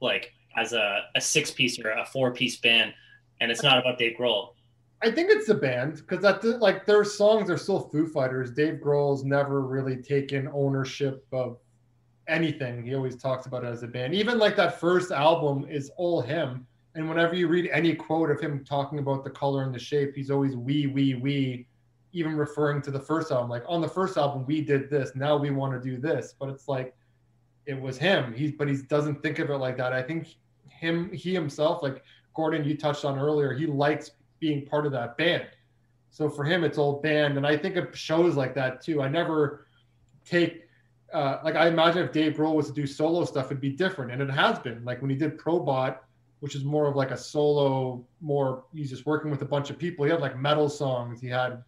like 0.01 0.33
as 0.57 0.73
a, 0.73 1.05
a 1.15 1.21
six 1.21 1.51
piece 1.51 1.79
or 1.79 1.91
a 1.91 2.05
four 2.05 2.31
piece 2.31 2.57
band, 2.57 2.93
and 3.39 3.51
it's 3.51 3.63
not 3.63 3.77
about 3.77 3.97
Dave 3.97 4.17
Grohl? 4.17 4.53
I 5.03 5.11
think 5.11 5.31
it's 5.31 5.47
the 5.47 5.55
band 5.55 5.97
because 5.97 6.21
that 6.21 6.43
like 6.59 6.85
their 6.85 7.03
songs 7.03 7.49
are 7.49 7.57
still 7.57 7.79
Foo 7.79 8.07
Fighters. 8.07 8.51
Dave 8.51 8.75
Grohl's 8.75 9.23
never 9.23 9.61
really 9.61 9.97
taken 9.97 10.47
ownership 10.53 11.25
of 11.31 11.57
anything. 12.27 12.83
He 12.83 12.95
always 12.95 13.17
talks 13.17 13.47
about 13.47 13.63
it 13.63 13.67
as 13.67 13.83
a 13.83 13.87
band. 13.87 14.13
Even 14.13 14.37
like 14.37 14.55
that 14.55 14.79
first 14.79 15.11
album 15.11 15.65
is 15.69 15.91
all 15.97 16.21
him. 16.21 16.67
And 16.95 17.07
whenever 17.07 17.35
you 17.35 17.47
read 17.47 17.69
any 17.71 17.95
quote 17.95 18.29
of 18.29 18.39
him 18.41 18.65
talking 18.65 18.99
about 18.99 19.23
the 19.23 19.29
color 19.29 19.63
and 19.63 19.73
the 19.73 19.79
shape, 19.79 20.13
he's 20.15 20.29
always 20.29 20.55
we, 20.55 20.87
we, 20.87 21.15
we, 21.15 21.67
even 22.11 22.35
referring 22.35 22.81
to 22.81 22.91
the 22.91 22.99
first 22.99 23.31
album. 23.31 23.49
Like 23.49 23.63
on 23.67 23.79
the 23.79 23.87
first 23.87 24.17
album, 24.17 24.45
we 24.45 24.61
did 24.61 24.89
this. 24.89 25.15
Now 25.15 25.37
we 25.37 25.51
want 25.51 25.73
to 25.73 25.89
do 25.89 25.97
this. 25.97 26.35
But 26.37 26.49
it's 26.49 26.67
like 26.67 26.93
it 27.65 27.79
was 27.79 27.97
him. 27.97 28.33
He's 28.33 28.51
but 28.51 28.67
he 28.67 28.75
doesn't 28.89 29.21
think 29.21 29.39
of 29.39 29.49
it 29.49 29.57
like 29.57 29.77
that. 29.77 29.93
I 29.93 30.01
think 30.01 30.27
him, 30.67 31.11
he 31.13 31.33
himself, 31.33 31.81
like 31.81 32.03
Gordon, 32.33 32.65
you 32.65 32.75
touched 32.75 33.05
on 33.05 33.17
earlier, 33.17 33.53
he 33.53 33.65
likes 33.65 34.11
being 34.39 34.65
part 34.65 34.85
of 34.85 34.91
that 34.91 35.15
band. 35.17 35.45
So 36.09 36.29
for 36.29 36.43
him, 36.43 36.65
it's 36.65 36.77
all 36.77 36.99
band. 37.01 37.37
And 37.37 37.47
I 37.47 37.55
think 37.55 37.77
it 37.77 37.95
shows 37.95 38.35
like 38.35 38.53
that 38.55 38.81
too. 38.81 39.01
I 39.01 39.07
never 39.07 39.67
take 40.25 40.67
uh, 41.13 41.39
like 41.43 41.55
I 41.55 41.67
imagine 41.67 42.03
if 42.03 42.11
Dave 42.11 42.33
Grohl 42.33 42.55
was 42.55 42.67
to 42.67 42.73
do 42.73 42.87
solo 42.87 43.25
stuff, 43.25 43.47
it'd 43.47 43.59
be 43.59 43.71
different, 43.71 44.11
and 44.11 44.21
it 44.21 44.29
has 44.29 44.59
been. 44.59 44.83
Like 44.85 45.01
when 45.01 45.09
he 45.09 45.15
did 45.15 45.37
Probot, 45.37 45.97
which 46.41 46.55
is 46.55 46.63
more 46.63 46.87
of 46.87 46.95
like 46.95 47.11
a 47.11 47.17
solo, 47.17 48.05
more 48.19 48.65
he's 48.73 48.89
just 48.89 49.05
working 49.05 49.31
with 49.31 49.41
a 49.43 49.45
bunch 49.45 49.69
of 49.69 49.77
people. 49.77 50.03
He 50.03 50.11
had 50.11 50.19
like 50.19 50.37
metal 50.37 50.67
songs, 50.67 51.21
he 51.21 51.27
had 51.27 51.63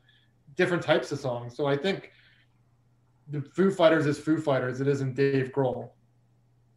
different 0.55 0.83
types 0.83 1.11
of 1.11 1.19
songs. 1.19 1.55
So 1.55 1.67
I 1.67 1.77
think 1.77 2.11
the 3.29 3.41
Foo 3.41 3.71
Fighters 3.71 4.05
is 4.07 4.19
Foo 4.19 4.39
Fighters. 4.39 4.81
It 4.81 4.87
isn't 4.87 5.15
Dave 5.15 5.51
Grohl. 5.51 5.91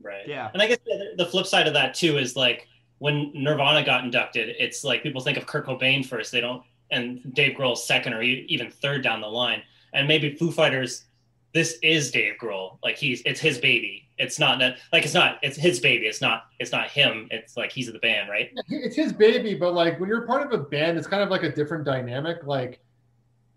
Right. 0.01 0.29
Yeah. 0.29 0.51
And 0.53 0.63
I 0.63 0.69
guess 0.69 0.79
the, 0.85 1.15
the 1.17 1.27
flip 1.27 1.47
side 1.47 1.67
of 1.67 1.73
that 1.73 1.95
too 1.95 2.19
is 2.19 2.37
like 2.37 2.69
when 2.99 3.33
Nirvana 3.35 3.83
got 3.85 4.05
inducted, 4.05 4.55
it's 4.59 4.85
like 4.85 5.03
people 5.03 5.23
think 5.23 5.39
of 5.39 5.47
Kurt 5.47 5.67
Cobain 5.67 6.05
first. 6.05 6.33
They 6.33 6.41
don't, 6.41 6.63
and 6.91 7.35
Dave 7.35 7.57
Grohl 7.57 7.77
second 7.77 8.13
or 8.13 8.23
even 8.23 8.71
third 8.71 9.03
down 9.03 9.23
the 9.23 9.27
line. 9.27 9.63
And 9.95 10.07
maybe 10.07 10.35
Foo 10.35 10.53
Fighters, 10.53 11.07
this 11.55 11.79
is 11.83 12.11
Dave 12.11 12.35
Grohl. 12.41 12.79
Like 12.85 12.99
he's, 12.99 13.23
it's 13.25 13.41
his 13.41 13.59
baby. 13.59 14.06
It's 14.19 14.39
not 14.39 14.59
that, 14.61 14.79
like 14.93 15.05
it's 15.05 15.15
not, 15.15 15.39
it's 15.43 15.57
his 15.57 15.81
baby. 15.81 16.07
It's 16.07 16.21
not, 16.21 16.45
it's 16.59 16.73
not 16.73 16.89
him. 16.89 17.29
It's 17.31 17.57
like 17.57 17.71
he's 17.71 17.93
the 17.93 17.99
band, 17.99 18.31
right? 18.31 18.51
It's 18.69 18.97
his 18.97 19.13
baby, 19.13 19.55
but 19.55 19.75
like 19.75 20.01
when 20.01 20.09
you're 20.09 20.27
part 20.27 20.47
of 20.47 20.59
a 20.59 20.63
band, 20.63 20.97
it's 20.97 21.07
kind 21.07 21.23
of 21.23 21.29
like 21.29 21.43
a 21.43 21.53
different 21.53 21.85
dynamic. 21.85 22.39
Like 22.45 22.81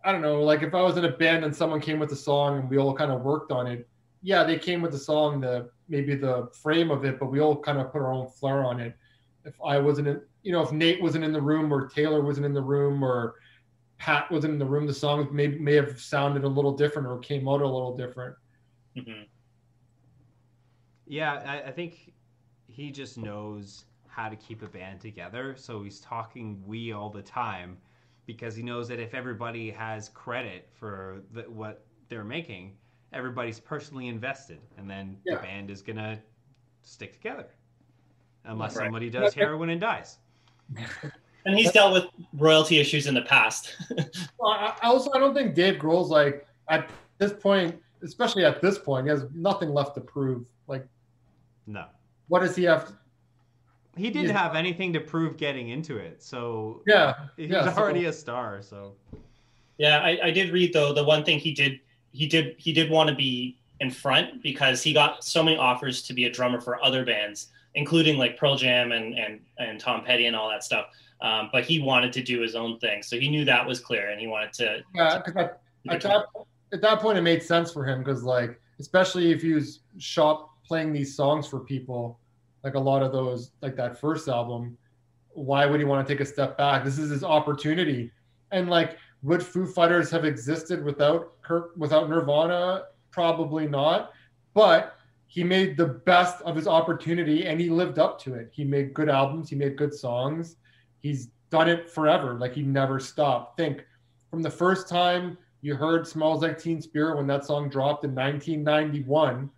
I 0.03 0.11
don't 0.11 0.22
know, 0.22 0.41
like 0.41 0.64
if 0.64 0.73
I 0.73 0.81
was 0.81 0.98
in 0.98 1.06
a 1.06 1.11
band 1.11 1.44
and 1.44 1.56
someone 1.56 1.81
came 1.81 1.99
with 1.99 2.11
a 2.11 2.15
song 2.15 2.60
and 2.60 2.69
we 2.69 2.77
all 2.77 2.94
kind 2.94 3.11
of 3.11 3.22
worked 3.22 3.52
on 3.52 3.68
it, 3.68 3.88
yeah, 4.22 4.44
they 4.44 4.57
came 4.57 4.81
with 4.81 4.91
the 4.91 4.98
song, 4.98 5.41
the 5.41 5.69
maybe 5.88 6.15
the 6.15 6.49
frame 6.53 6.91
of 6.91 7.06
it, 7.06 7.19
but 7.19 7.27
we 7.27 7.40
all 7.40 7.57
kind 7.57 7.80
of 7.80 7.91
put 7.91 8.02
our 8.02 8.14
own 8.14 8.30
flair 8.30 8.64
on 8.64 8.80
it. 8.80 8.95
If 9.45 9.56
I 9.65 9.77
wasn't 9.77 10.07
in, 10.07 10.22
you 10.44 10.52
know, 10.52 10.61
if 10.61 10.72
Nate 10.72 11.02
wasn't 11.02 11.23
in 11.23 11.31
the 11.31 11.41
room 11.41 11.73
or 11.73 11.88
Taylor 11.88 12.22
wasn't 12.22 12.45
in 12.45 12.53
the 12.53 12.61
room 12.61 13.03
or 13.03 13.36
Pat 13.98 14.31
wasn't 14.31 14.53
in 14.53 14.60
the 14.60 14.65
room, 14.65 14.88
the 14.88 14.94
song 14.94 15.27
may 15.31 15.48
may 15.48 15.76
have 15.76 15.99
sounded 15.99 16.44
a 16.44 16.48
little 16.48 16.73
different 16.73 17.07
or 17.07 17.18
came 17.19 17.48
out 17.48 17.61
a 17.61 17.68
little 17.68 17.95
different. 17.95 18.36
Mm-hmm. 18.98 19.23
Yeah, 21.10 21.41
I, 21.45 21.69
I 21.69 21.72
think 21.72 22.14
he 22.68 22.91
just 22.91 23.18
knows 23.18 23.86
how 24.07 24.30
to 24.30 24.36
keep 24.36 24.61
a 24.61 24.68
band 24.68 25.02
together. 25.02 25.56
So 25.57 25.84
he's 25.84 25.99
talking 25.99 26.61
we 26.65 26.94
all 26.94 27.10
the 27.10 27.23
time 27.23 27.77
because 28.27 28.56
he 28.56 28.61
knows 28.61 28.88
that 28.90 28.99
if 28.99 29.15
everybody 29.15 29.72
has 29.72 30.10
credit 30.10 30.69
for 30.80 31.23
the, 31.34 31.41
what 31.44 31.84
they're 32.10 32.23
making, 32.23 32.77
everybody's 33.11 33.60
personally 33.60 34.07
invested, 34.07 34.60
and 34.77 34.88
then 34.88 35.18
Yeah. 35.26 35.38
the 35.38 35.41
band 35.41 35.72
is 35.72 35.81
gonna 35.81 36.19
stick 36.84 37.11
together, 37.14 37.48
unless 38.45 38.76
Right. 38.76 38.84
somebody 38.86 39.10
does 39.10 39.34
heroin 39.34 39.69
and 39.72 39.81
dies. 39.81 40.19
And 41.45 41.57
he's 41.57 41.72
dealt 41.72 41.94
with 41.94 42.03
royalty 42.34 42.80
issues 42.80 43.07
in 43.07 43.14
the 43.15 43.22
past. 43.22 43.76
Well, 44.40 44.52
I, 44.52 44.76
I 44.84 44.88
also 44.88 45.10
I 45.14 45.18
don't 45.19 45.34
think 45.34 45.56
Dave 45.56 45.80
Grohl's 45.80 46.10
like 46.10 46.45
at 46.68 46.90
this 47.18 47.31
point, 47.34 47.81
especially 48.03 48.44
at 48.45 48.61
this 48.61 48.77
point, 48.77 49.06
he 49.06 49.10
has 49.10 49.26
nothing 49.34 49.69
left 49.69 49.95
to 49.95 50.02
prove. 50.02 50.45
Like, 50.68 50.86
No, 51.69 51.85
what 52.29 52.39
does 52.39 52.55
he 52.55 52.63
have? 52.63 52.87
To, 52.87 52.93
he 53.95 54.09
didn't 54.09 54.29
He's- 54.29 54.37
have 54.37 54.55
anything 54.55 54.91
to 54.93 54.99
prove 54.99 55.37
getting 55.37 55.69
into 55.69 55.97
it, 55.97 56.21
so 56.23 56.81
yeah, 56.87 57.13
he's 57.37 57.49
yeah, 57.51 57.71
so- 57.73 57.79
already 57.81 58.05
a 58.05 58.13
star. 58.13 58.61
So 58.63 58.93
Yeah, 59.77 59.99
I, 59.99 60.19
I 60.25 60.31
did 60.31 60.51
read 60.51 60.73
though 60.73 60.93
the 60.93 61.03
one 61.03 61.23
thing 61.23 61.37
he 61.39 61.53
did 61.53 61.79
he 62.11 62.25
did 62.25 62.55
he 62.57 62.73
did 62.73 62.89
want 62.89 63.09
to 63.09 63.15
be 63.15 63.57
in 63.81 63.91
front 63.91 64.41
because 64.41 64.81
he 64.83 64.91
got 64.93 65.23
so 65.23 65.43
many 65.43 65.57
offers 65.57 66.01
to 66.03 66.13
be 66.13 66.25
a 66.25 66.29
drummer 66.31 66.59
for 66.59 66.83
other 66.83 67.05
bands, 67.05 67.47
including 67.75 68.17
like 68.17 68.35
Pearl 68.35 68.55
Jam 68.55 68.91
and 68.91 69.13
and 69.17 69.39
and 69.59 69.79
Tom 69.79 70.03
Petty 70.03 70.25
and 70.25 70.35
all 70.35 70.49
that 70.49 70.63
stuff. 70.63 70.87
Um, 71.21 71.49
but 71.51 71.65
he 71.65 71.79
wanted 71.81 72.11
to 72.13 72.23
do 72.23 72.39
his 72.41 72.55
own 72.55 72.79
thing, 72.79 73.03
so 73.03 73.19
he 73.19 73.29
knew 73.29 73.45
that 73.45 73.65
was 73.67 73.79
clear, 73.79 74.09
and 74.09 74.19
he 74.19 74.25
wanted 74.27 74.53
to. 74.53 74.81
yeah, 74.95 75.21
because 75.83 76.05
at, 76.05 76.25
at 76.73 76.81
that 76.81 76.99
point 76.99 77.17
it 77.17 77.21
made 77.21 77.43
sense 77.43 77.71
for 77.71 77.85
him 77.85 77.99
because 77.99 78.23
like 78.23 78.59
especially 78.79 79.31
if 79.31 79.43
you 79.43 79.61
shop 79.97 80.49
playing 80.69 80.93
these 80.93 81.15
songs 81.15 81.47
for 81.47 81.59
people, 81.59 82.19
like 82.63 82.75
a 82.75 82.79
lot 82.79 83.01
of 83.01 83.11
those 83.11 83.51
like 83.61 83.75
that 83.75 83.99
first 83.99 84.29
album, 84.29 84.77
why 85.31 85.65
would 85.65 85.79
he 85.79 85.85
want 85.85 86.07
to 86.07 86.13
take 86.13 86.21
a 86.21 86.25
step 86.25 86.57
back? 86.57 86.85
This 86.85 86.99
is 86.99 87.09
his 87.09 87.23
opportunity, 87.23 88.11
and 88.51 88.69
like 88.69 88.97
would 89.23 89.43
Foo 89.43 89.65
Fighters 89.65 90.09
have 90.11 90.23
existed 90.23 90.83
without 90.83 91.41
Kurt 91.41 91.77
without 91.77 92.09
Nirvana? 92.09 92.83
Probably 93.11 93.67
not, 93.67 94.11
but 94.53 94.95
he 95.25 95.43
made 95.43 95.75
the 95.75 95.85
best 95.85 96.41
of 96.43 96.55
his 96.55 96.67
opportunity 96.67 97.45
and 97.45 97.59
he 97.59 97.69
lived 97.69 97.99
up 97.99 98.19
to 98.21 98.35
it. 98.35 98.49
He 98.51 98.63
made 98.63 98.93
good 98.93 99.09
albums, 99.09 99.49
he 99.49 99.55
made 99.55 99.75
good 99.75 99.93
songs. 99.93 100.55
He's 101.01 101.29
done 101.49 101.69
it 101.69 101.89
forever. 101.89 102.35
Like 102.35 102.53
he 102.53 102.61
never 102.61 102.99
stopped. 102.99 103.57
Think 103.57 103.85
from 104.31 104.41
the 104.41 104.49
first 104.49 104.87
time 104.87 105.37
you 105.61 105.75
heard 105.75 106.07
Smells 106.07 106.41
Like 106.41 106.57
Teen 106.57 106.81
Spirit 106.81 107.17
when 107.17 107.27
that 107.27 107.45
song 107.45 107.69
dropped 107.69 108.05
in 108.05 108.15
1991 108.15 109.49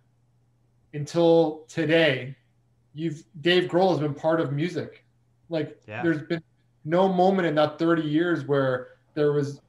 until 0.94 1.64
today, 1.68 2.36
you've 2.94 3.24
Dave 3.40 3.70
Grohl 3.70 3.90
has 3.90 4.00
been 4.00 4.14
part 4.14 4.40
of 4.40 4.52
music. 4.52 5.04
Like 5.48 5.80
Yeah. 5.86 6.02
there's 6.02 6.22
been 6.22 6.42
no 6.84 7.08
moment 7.12 7.46
in 7.46 7.54
that 7.54 7.78
30 7.78 8.02
years 8.02 8.46
where 8.46 8.88
there 9.14 9.32
was 9.32 9.60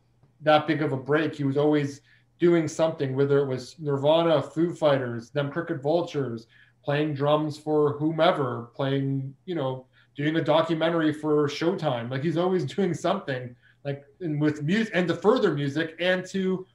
that 0.41 0.67
big 0.67 0.81
of 0.81 0.93
a 0.93 0.97
break. 0.97 1.35
He 1.35 1.43
was 1.43 1.57
always 1.57 2.01
doing 2.39 2.67
something, 2.67 3.15
whether 3.15 3.39
it 3.39 3.45
was 3.45 3.79
Nirvana, 3.79 4.41
Foo 4.41 4.73
Fighters, 4.73 5.29
them 5.29 5.49
Crooked 5.51 5.81
Vultures, 5.81 6.47
playing 6.83 7.13
drums 7.13 7.57
for 7.57 7.93
whomever, 7.97 8.69
playing, 8.75 9.33
you 9.45 9.55
know, 9.55 9.85
doing 10.15 10.35
a 10.35 10.43
documentary 10.43 11.13
for 11.13 11.47
Showtime. 11.47 12.09
Like 12.11 12.23
he's 12.23 12.37
always 12.37 12.65
doing 12.75 12.93
something, 12.93 13.55
like 13.85 14.03
and 14.19 14.41
with 14.41 14.63
music 14.63 14.91
and 14.93 15.07
to 15.07 15.15
further 15.15 15.53
music 15.53 15.95
and 15.99 16.25
to 16.27 16.65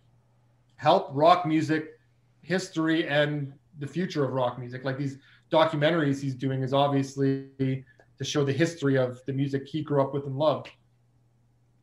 help 0.76 1.10
rock 1.12 1.44
music 1.44 1.98
history 2.42 3.06
and 3.06 3.52
the 3.78 3.86
future 3.86 4.24
of 4.24 4.32
rock 4.32 4.58
music. 4.58 4.84
Like 4.84 4.98
these 4.98 5.18
documentaries 5.50 6.20
he's 6.20 6.34
doing 6.34 6.62
is 6.62 6.72
obviously 6.72 7.46
to 7.58 8.24
show 8.24 8.44
the 8.44 8.52
history 8.52 8.96
of 8.96 9.24
the 9.26 9.32
music 9.32 9.66
he 9.66 9.82
grew 9.82 10.02
up 10.02 10.12
with 10.12 10.26
and 10.26 10.36
loved. 10.36 10.70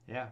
yeah, 0.07 0.27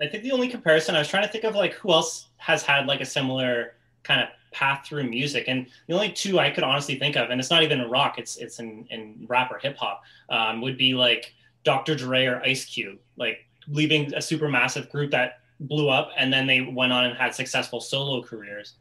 I 0.00 0.08
think 0.08 0.22
the 0.22 0.32
only 0.32 0.48
comparison 0.48 0.94
I 0.94 0.98
was 0.98 1.08
trying 1.08 1.24
to 1.24 1.28
think 1.28 1.44
of 1.44 1.54
like 1.54 1.74
who 1.74 1.92
else 1.92 2.28
has 2.38 2.62
had 2.62 2.86
like 2.86 3.00
a 3.00 3.06
similar 3.06 3.74
kind 4.02 4.20
of 4.20 4.28
path 4.52 4.86
through 4.86 5.04
music, 5.04 5.44
and 5.48 5.66
the 5.86 5.94
only 5.94 6.10
two 6.10 6.38
I 6.38 6.50
could 6.50 6.64
honestly 6.64 6.98
think 6.98 7.16
of, 7.16 7.30
and 7.30 7.40
it's 7.40 7.50
not 7.50 7.62
even 7.62 7.80
in 7.80 7.90
rock, 7.90 8.18
it's 8.18 8.36
it's 8.36 8.58
in 8.58 8.86
in 8.90 9.26
rap 9.28 9.50
or 9.50 9.58
hip 9.58 9.76
hop, 9.76 10.02
um, 10.30 10.60
would 10.60 10.78
be 10.78 10.94
like 10.94 11.34
Dr. 11.64 11.94
Dre 11.94 12.26
or 12.26 12.40
Ice 12.42 12.64
Cube, 12.64 12.98
like 13.16 13.46
leaving 13.68 14.14
a 14.14 14.22
super 14.22 14.48
massive 14.48 14.88
group 14.90 15.10
that 15.10 15.40
blew 15.60 15.88
up, 15.88 16.10
and 16.16 16.32
then 16.32 16.46
they 16.46 16.60
went 16.60 16.92
on 16.92 17.04
and 17.04 17.16
had 17.16 17.34
successful 17.34 17.80
solo 17.80 18.22
careers. 18.22 18.74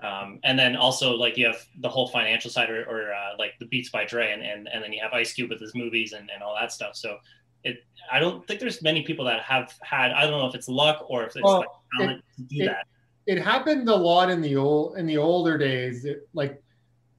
Um, 0.00 0.38
and 0.44 0.58
then 0.58 0.76
also 0.76 1.12
like 1.16 1.36
you 1.36 1.46
have 1.46 1.64
the 1.80 1.88
whole 1.88 2.08
financial 2.08 2.50
side 2.50 2.70
or, 2.70 2.84
or 2.84 3.12
uh, 3.12 3.30
like 3.38 3.54
the 3.58 3.66
Beats 3.66 3.90
by 3.90 4.04
Dre, 4.04 4.32
and, 4.32 4.42
and 4.42 4.68
and 4.72 4.82
then 4.82 4.92
you 4.92 5.00
have 5.02 5.12
Ice 5.12 5.32
Cube 5.32 5.50
with 5.50 5.60
his 5.60 5.74
movies 5.74 6.12
and, 6.12 6.30
and 6.32 6.42
all 6.42 6.54
that 6.54 6.70
stuff. 6.72 6.94
So 6.94 7.18
it 7.64 7.78
I 8.12 8.20
don't 8.20 8.46
think 8.46 8.60
there's 8.60 8.80
many 8.82 9.02
people 9.02 9.24
that 9.24 9.40
have 9.42 9.74
had 9.82 10.12
I 10.12 10.22
don't 10.22 10.38
know 10.38 10.46
if 10.46 10.54
it's 10.54 10.68
luck 10.68 11.04
or 11.08 11.24
if 11.24 11.34
it's 11.34 11.42
Well, 11.42 11.58
like 11.58 11.68
talent 11.98 12.24
to 12.36 12.42
do 12.42 12.62
it- 12.62 12.66
that. 12.66 12.86
it 13.26 13.42
happened 13.42 13.88
a 13.88 13.94
lot 13.96 14.30
in 14.30 14.40
the 14.40 14.54
old 14.54 14.96
in 14.98 15.06
the 15.06 15.16
older 15.18 15.58
days 15.58 16.04
it, 16.04 16.28
like 16.32 16.62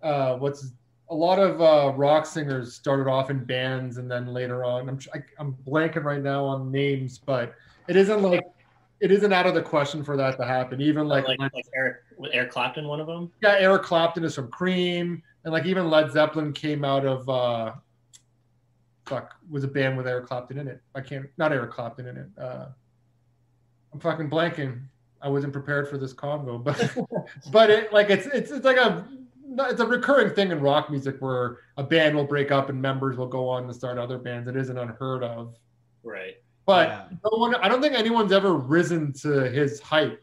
uh 0.01 0.35
what's 0.37 0.71
a 1.09 1.15
lot 1.15 1.39
of 1.39 1.61
uh 1.61 1.91
rock 1.97 2.25
singers 2.25 2.73
started 2.73 3.07
off 3.09 3.29
in 3.29 3.43
bands 3.43 3.97
and 3.97 4.09
then 4.09 4.27
later 4.27 4.63
on 4.63 4.87
i'm 4.87 4.97
I, 5.13 5.19
i'm 5.39 5.53
blanking 5.67 6.03
right 6.05 6.21
now 6.21 6.45
on 6.45 6.71
names 6.71 7.19
but 7.19 7.53
it 7.89 7.95
isn't 7.97 8.21
like 8.21 8.43
it 9.01 9.11
isn't 9.11 9.33
out 9.33 9.45
of 9.45 9.55
the 9.55 9.61
question 9.61 10.03
for 10.03 10.15
that 10.17 10.37
to 10.37 10.45
happen 10.45 10.79
even 10.81 11.07
like, 11.07 11.27
Like 11.27 11.39
like, 11.39 11.51
Eric 11.75 11.97
Eric 12.31 12.51
Clapton, 12.51 12.87
one 12.87 12.99
of 12.99 13.07
them. 13.07 13.31
yeah 13.41 13.55
eric 13.59 13.83
clapton 13.83 14.23
is 14.23 14.35
from 14.35 14.49
cream 14.49 15.21
and 15.43 15.53
like 15.53 15.65
even 15.65 15.89
led 15.89 16.11
zeppelin 16.11 16.51
came 16.53 16.83
out 16.83 17.05
of 17.05 17.27
uh 17.29 17.71
fuck 19.05 19.35
was 19.49 19.63
a 19.63 19.67
band 19.67 19.97
with 19.97 20.07
eric 20.07 20.25
clapton 20.27 20.57
in 20.59 20.67
it 20.67 20.81
i 20.95 21.01
can't 21.01 21.25
not 21.37 21.51
eric 21.51 21.71
clapton 21.71 22.07
in 22.07 22.17
it 22.17 22.27
uh 22.39 22.65
i'm 23.93 23.99
fucking 23.99 24.29
blanking 24.29 24.81
I 25.21 25.27
wasn't 25.27 25.51
prepared 25.51 25.89
for 25.89 25.97
this 25.97 26.13
convo, 26.13 26.63
but 26.63 26.95
but 27.51 27.69
it 27.69 27.91
like 27.91 28.09
it's 28.09 28.25
it's 28.27 28.51
it's 28.51 28.63
like 28.63 28.77
a 28.77 29.05
it's 29.69 29.81
a 29.81 29.85
recurring 29.85 30.33
thing 30.33 30.49
in 30.49 30.61
rock 30.61 30.89
music 30.89 31.17
where 31.19 31.57
a 31.75 31.83
band 31.83 32.15
will 32.15 32.23
break 32.23 32.51
up 32.51 32.69
and 32.69 32.81
members 32.81 33.17
will 33.17 33.27
go 33.27 33.49
on 33.49 33.67
to 33.67 33.73
start 33.73 33.97
other 33.97 34.17
bands. 34.17 34.47
It 34.47 34.55
isn't 34.55 34.77
unheard 34.77 35.21
of. 35.23 35.55
Right. 36.03 36.35
But 36.65 36.87
Yeah. 36.87 37.03
no 37.25 37.37
one, 37.37 37.53
I 37.55 37.67
don't 37.67 37.81
think 37.81 37.95
anyone's 37.95 38.31
ever 38.31 38.53
risen 38.53 39.11
to 39.23 39.49
his 39.49 39.81
height. 39.81 40.19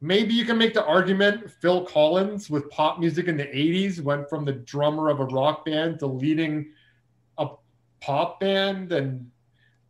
Maybe 0.00 0.32
you 0.32 0.44
can 0.44 0.56
make 0.56 0.74
the 0.74 0.84
argument 0.84 1.50
Phil 1.50 1.84
Collins 1.84 2.48
with 2.48 2.70
pop 2.70 3.00
music 3.00 3.26
in 3.26 3.36
the 3.36 3.46
80s 3.46 4.00
went 4.00 4.28
from 4.28 4.44
the 4.44 4.52
drummer 4.52 5.10
of 5.10 5.18
a 5.18 5.24
rock 5.24 5.64
band 5.64 5.98
to 6.00 6.06
leading 6.06 6.70
a 7.36 7.48
pop 8.00 8.38
band 8.38 8.92
and 8.92 9.30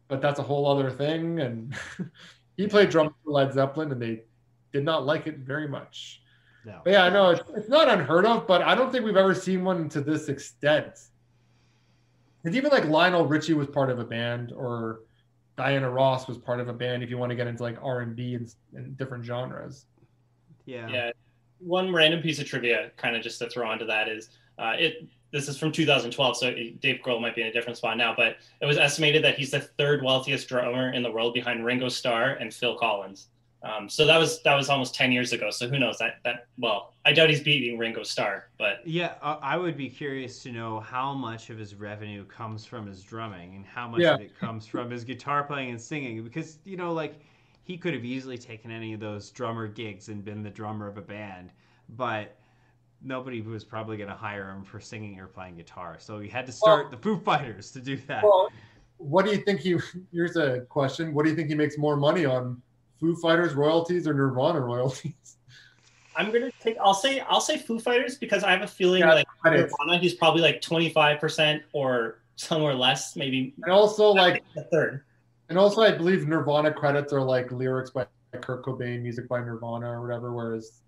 but 0.08 0.22
that's 0.22 0.38
a 0.38 0.42
whole 0.42 0.66
other 0.66 0.90
thing 0.90 1.40
and 1.40 1.74
he 2.56 2.66
played 2.66 2.88
drums 2.88 3.12
for 3.22 3.32
Led 3.32 3.52
Zeppelin 3.52 3.92
and 3.92 4.00
they 4.00 4.22
did 4.72 4.84
not 4.84 5.04
like 5.04 5.26
it 5.26 5.38
very 5.38 5.68
much. 5.68 6.22
no, 6.64 6.80
But 6.84 6.92
yeah, 6.94 7.04
I 7.04 7.10
know 7.10 7.30
it's, 7.30 7.42
it's 7.54 7.68
not 7.68 7.88
unheard 7.88 8.24
of, 8.24 8.46
but 8.46 8.62
I 8.62 8.74
don't 8.74 8.90
think 8.90 9.04
we've 9.04 9.16
ever 9.16 9.34
seen 9.34 9.64
one 9.64 9.88
to 9.90 10.00
this 10.00 10.28
extent. 10.28 10.98
And 12.44 12.54
even 12.54 12.70
like 12.70 12.84
Lionel 12.86 13.26
Richie 13.26 13.54
was 13.54 13.66
part 13.66 13.90
of 13.90 13.98
a 13.98 14.04
band, 14.04 14.52
or 14.52 15.00
Diana 15.56 15.90
Ross 15.90 16.28
was 16.28 16.38
part 16.38 16.60
of 16.60 16.68
a 16.68 16.72
band. 16.72 17.02
If 17.02 17.10
you 17.10 17.18
want 17.18 17.30
to 17.30 17.36
get 17.36 17.46
into 17.46 17.62
like 17.62 17.76
R 17.82 18.00
and 18.00 18.14
B 18.14 18.34
and 18.34 18.54
and 18.74 18.96
different 18.96 19.24
genres. 19.24 19.86
Yeah, 20.68 20.88
Yeah. 20.88 21.10
One 21.60 21.92
random 21.92 22.22
piece 22.22 22.38
of 22.38 22.46
trivia, 22.46 22.92
kind 22.96 23.16
of 23.16 23.22
just 23.22 23.40
to 23.40 23.48
throw 23.50 23.68
onto 23.68 23.86
that, 23.86 24.08
is 24.08 24.30
Uh, 24.58 24.74
it 24.78 25.06
this 25.30 25.46
is 25.46 25.56
from 25.58 25.70
2012, 25.70 26.36
so 26.38 26.50
Dave 26.80 27.00
Grohl 27.04 27.20
might 27.20 27.34
be 27.36 27.42
in 27.42 27.48
a 27.48 27.52
different 27.52 27.76
spot 27.76 27.96
now, 27.98 28.14
but 28.16 28.38
it 28.62 28.66
was 28.66 28.76
estimated 28.78 29.22
that 29.22 29.36
he's 29.38 29.50
the 29.50 29.60
third 29.60 30.02
wealthiest 30.02 30.48
drummer 30.48 30.92
in 30.92 31.02
the 31.02 31.10
world 31.12 31.34
behind 31.34 31.64
Ringo 31.64 31.88
Starr 31.90 32.30
and 32.40 32.52
Phil 32.52 32.74
Collins. 32.76 33.28
Um, 33.62 33.88
so 33.88 34.06
that 34.06 34.18
was 34.18 34.40
that 34.42 34.54
was 34.54 34.68
almost 34.70 34.94
10 34.94 35.12
years 35.12 35.32
ago. 35.32 35.50
So 35.50 35.68
who 35.68 35.78
knows 35.78 35.98
that 35.98 36.14
that 36.24 36.46
well, 36.58 36.92
I 37.04 37.12
doubt 37.12 37.28
he's 37.30 37.42
beating 37.42 37.76
Ringo 37.78 38.02
Starr, 38.04 38.48
but 38.58 38.80
yeah, 38.86 39.14
I 39.22 39.56
would 39.56 39.76
be 39.76 39.88
curious 39.88 40.42
to 40.44 40.50
know 40.52 40.80
how 40.80 41.12
much 41.12 41.50
of 41.50 41.58
his 41.58 41.74
revenue 41.74 42.24
comes 42.24 42.64
from 42.64 42.86
his 42.86 43.02
drumming 43.02 43.54
and 43.56 43.64
how 43.66 43.86
much 43.88 44.00
Yeah. 44.00 44.14
of 44.14 44.20
it 44.20 44.36
comes 44.38 44.66
from 44.66 44.90
his 44.90 45.04
guitar 45.04 45.42
playing 45.44 45.70
and 45.70 45.80
singing 45.80 46.22
because 46.24 46.58
you 46.64 46.76
know 46.76 46.92
like 46.92 47.14
he 47.68 47.76
could 47.76 47.92
have 47.92 48.04
easily 48.04 48.38
taken 48.38 48.70
any 48.70 48.94
of 48.94 49.00
those 49.00 49.30
drummer 49.30 49.68
gigs 49.68 50.08
and 50.08 50.24
been 50.24 50.42
the 50.42 50.48
drummer 50.48 50.88
of 50.88 50.96
a 50.96 51.02
band, 51.02 51.52
but 51.90 52.34
nobody 53.02 53.42
was 53.42 53.62
probably 53.62 53.98
going 53.98 54.08
to 54.08 54.16
hire 54.16 54.50
him 54.50 54.64
for 54.64 54.80
singing 54.80 55.20
or 55.20 55.26
playing 55.26 55.54
guitar. 55.54 55.98
So 56.00 56.18
he 56.18 56.30
had 56.30 56.46
to 56.46 56.52
start 56.52 56.90
the 56.90 56.96
Foo 56.96 57.20
Fighters 57.20 57.70
to 57.72 57.80
do 57.80 57.98
that. 58.08 58.24
Well, 58.24 58.48
what 58.96 59.26
do 59.26 59.32
you 59.32 59.36
think 59.36 59.60
he? 59.60 59.76
Here's 60.10 60.36
a 60.36 60.60
question. 60.70 61.12
What 61.12 61.24
do 61.24 61.30
you 61.30 61.36
think 61.36 61.50
he 61.50 61.54
makes 61.54 61.76
more 61.76 61.94
money 61.94 62.24
on? 62.24 62.60
Foo 62.98 63.14
Fighters 63.14 63.52
royalties 63.52 64.08
or 64.08 64.14
Nirvana 64.14 64.60
royalties? 64.60 65.36
I'm 66.16 66.32
gonna 66.32 66.50
take. 66.60 66.78
I'll 66.82 66.94
say 66.94 67.20
I'll 67.20 67.42
say 67.42 67.58
Foo 67.58 67.78
Fighters 67.78 68.16
because 68.16 68.44
I 68.44 68.50
have 68.50 68.62
a 68.62 68.66
feeling 68.66 69.00
Yeah, 69.00 69.12
like. 69.12 69.26
Nirvana, 69.44 69.98
he's 70.00 70.14
probably 70.14 70.40
like 70.40 70.62
25 70.62 71.20
percent 71.20 71.62
or 71.74 72.22
somewhere 72.36 72.74
less, 72.74 73.14
maybe 73.14 73.54
And 73.62 73.72
also, 73.72 74.08
like, 74.10 74.42
a 74.56 74.62
third. 74.64 75.04
And 75.48 75.58
also, 75.58 75.82
I 75.82 75.92
believe 75.92 76.26
Nirvana 76.26 76.72
credits 76.72 77.12
are 77.12 77.22
like 77.22 77.50
lyrics 77.50 77.90
by 77.90 78.06
Kurt 78.32 78.64
Cobain, 78.64 79.02
music 79.02 79.28
by 79.28 79.40
Nirvana, 79.40 79.90
or 79.90 80.02
whatever. 80.02 80.34
Whereas 80.34 80.82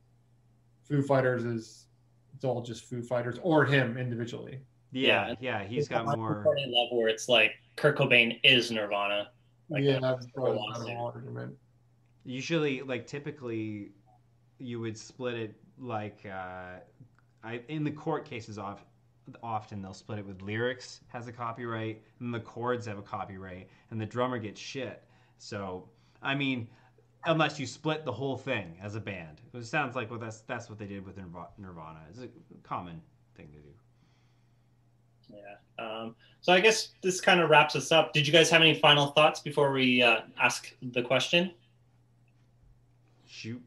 Foo 0.86 1.02
Fighters 1.02 1.44
is 1.44 1.86
it's 2.34 2.44
all 2.44 2.62
just 2.62 2.84
Foo 2.84 3.02
Fighters 3.02 3.38
or 3.42 3.64
him 3.64 3.96
individually. 3.96 4.60
yeah, 4.92 5.34
yeah, 5.40 5.62
he's 5.64 5.88
got 5.88 6.06
more. 6.16 6.42
Courtney 6.42 6.66
Love 6.68 6.88
where 6.98 7.08
it's 7.08 7.28
like 7.28 7.52
Kurt 7.76 7.96
Cobain 7.96 8.38
is 8.42 8.70
Nirvana. 8.70 9.30
Like 9.68 9.84
yeah, 9.84 9.98
that's 10.00 10.26
probably 10.34 10.52
for 10.52 10.52
a 10.52 10.54
not 10.56 10.76
a 10.76 10.78
lawsuit. 10.80 10.96
whole 10.96 11.06
argument. 11.06 11.54
Usually, 12.24 12.82
like 12.82 13.06
typically, 13.06 13.92
you 14.58 14.80
would 14.80 14.98
split 14.98 15.34
it 15.34 15.54
like 15.78 16.26
uh, 16.26 16.80
I 17.42 17.60
in 17.68 17.84
the 17.84 17.90
court 17.90 18.24
cases. 18.24 18.58
Off, 18.58 18.84
often 19.42 19.82
they'll 19.82 19.94
split 19.94 20.18
it 20.18 20.26
with 20.26 20.42
lyrics 20.42 21.00
has 21.08 21.26
a 21.28 21.32
copyright, 21.32 22.02
and 22.20 22.32
the 22.32 22.40
chords 22.40 22.86
have 22.86 22.98
a 22.98 23.02
copyright, 23.02 23.68
and 23.90 24.00
the 24.00 24.06
drummer 24.06 24.38
gets 24.38 24.60
shit. 24.60 25.02
So, 25.38 25.88
I 26.22 26.34
mean, 26.34 26.68
unless 27.24 27.58
you 27.58 27.66
split 27.66 28.04
the 28.04 28.12
whole 28.12 28.36
thing 28.36 28.76
as 28.82 28.94
a 28.94 29.00
band, 29.00 29.40
it 29.54 29.64
sounds 29.64 29.96
like 29.96 30.10
well, 30.10 30.18
that's 30.18 30.40
that's 30.42 30.68
what 30.68 30.78
they 30.78 30.86
did 30.86 31.04
with 31.04 31.16
Nirvana. 31.16 32.00
It's 32.10 32.20
a 32.20 32.28
common 32.62 33.00
thing 33.36 33.48
to 33.48 33.58
do. 33.58 35.36
Yeah. 35.36 35.84
Um, 35.84 36.14
so 36.40 36.52
I 36.52 36.60
guess 36.60 36.88
this 37.02 37.20
kind 37.20 37.40
of 37.40 37.50
wraps 37.50 37.76
us 37.76 37.92
up. 37.92 38.12
Did 38.12 38.26
you 38.26 38.32
guys 38.32 38.50
have 38.50 38.62
any 38.62 38.74
final 38.74 39.08
thoughts 39.08 39.40
before 39.40 39.72
we 39.72 40.02
uh, 40.02 40.20
ask 40.40 40.74
the 40.82 41.02
question? 41.02 41.52
Shoot. 43.26 43.62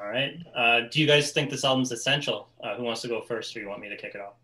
All 0.00 0.08
right. 0.08 0.38
Uh, 0.54 0.82
do 0.90 1.00
you 1.00 1.06
guys 1.06 1.32
think 1.32 1.50
this 1.50 1.64
album's 1.64 1.90
essential? 1.90 2.48
Uh, 2.62 2.76
who 2.76 2.84
wants 2.84 3.02
to 3.02 3.08
go 3.08 3.20
first, 3.20 3.56
or 3.56 3.60
you 3.60 3.68
want 3.68 3.80
me 3.80 3.88
to 3.88 3.96
kick 3.96 4.14
it 4.14 4.20
off? 4.20 4.34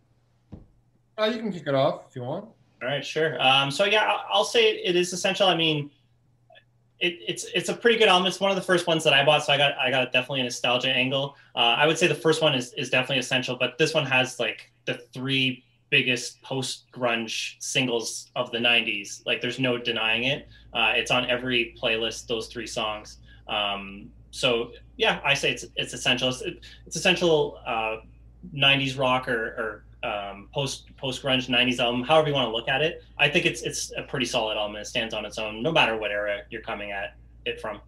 Uh, 1.19 1.25
you 1.25 1.39
can 1.39 1.53
kick 1.53 1.67
it 1.67 1.75
off 1.75 2.03
if 2.09 2.17
you 2.17 2.23
want. 2.23 2.45
All 2.83 2.89
right, 2.89 3.05
sure. 3.05 3.41
Um, 3.41 3.71
so 3.71 3.85
yeah, 3.85 4.19
I'll- 4.31 4.45
say 4.45 4.73
it 4.73 4.97
is 4.97 5.13
essential. 5.13 5.47
I 5.47 5.57
mean, 5.57 5.91
it, 7.01 7.19
it's 7.27 7.45
it's 7.55 7.69
a 7.69 7.75
pretty 7.75 7.99
good 7.99 8.09
album. 8.09 8.27
It's 8.27 8.41
one 8.41 8.51
of 8.51 8.57
the 8.57 8.63
first 8.63 8.87
ones 8.87 9.05
that 9.05 9.13
I 9.13 9.25
bought, 9.25 9.45
so 9.45 9.53
I 9.53 9.57
got 9.59 9.77
I 9.79 9.91
got 9.91 10.13
definitely 10.13 10.41
a 10.41 10.45
nostalgia 10.45 10.91
angle. 10.91 11.37
Uh, 11.55 11.59
I 11.79 11.87
would 11.87 11.99
say 11.99 12.07
the 12.07 12.15
first 12.15 12.41
one 12.43 12.55
is 12.55 12.73
is 12.75 12.91
definitely 12.91 13.19
essential, 13.19 13.57
but 13.57 13.79
this 13.79 13.95
one 13.95 14.07
has 14.07 14.39
like 14.39 14.71
the 14.85 14.95
three 15.13 15.65
biggest 15.91 16.41
post 16.43 16.85
grunge 16.93 17.57
singles 17.59 18.31
of 18.37 18.51
the 18.53 18.59
'90s. 18.59 19.25
Like, 19.27 19.41
there's 19.41 19.59
no 19.59 19.77
denying 19.79 20.25
it. 20.25 20.49
Uh, 20.73 20.93
it's 20.95 21.11
on 21.11 21.29
every 21.29 21.75
playlist. 21.81 22.27
Those 22.27 22.49
three 22.49 22.67
songs. 22.67 23.19
Um, 23.49 24.11
so 24.31 24.73
yeah, 24.97 25.21
I 25.25 25.35
say 25.35 25.51
it's 25.53 25.65
it's 25.77 25.95
essential. 25.95 26.29
It's, 26.29 26.43
it's 26.87 26.97
essential. 26.97 27.59
Uh, 27.67 27.97
90s 28.55 28.99
rock 28.99 29.27
or, 29.27 29.43
or 29.59 29.85
um, 30.05 30.49
post 30.53 30.95
post 30.97 31.23
grunge 31.23 31.49
90s 31.49 31.79
album, 31.79 32.03
however 32.03 32.29
you 32.29 32.35
want 32.35 32.47
to 32.47 32.53
look 32.53 32.69
at 32.69 32.83
it. 32.83 33.03
I 33.19 33.29
think 33.29 33.47
it's 33.47 33.63
it's 33.63 33.93
a 33.97 34.03
pretty 34.03 34.27
solid 34.27 34.57
album. 34.57 34.77
It 34.77 34.87
stands 34.87 35.15
on 35.15 35.25
its 35.25 35.39
own, 35.39 35.63
no 35.63 35.73
matter 35.73 35.97
what 35.97 36.11
era 36.11 36.43
you're 36.51 36.61
coming 36.61 36.93
at 36.93 37.17
it 37.47 37.61
from. 37.61 37.81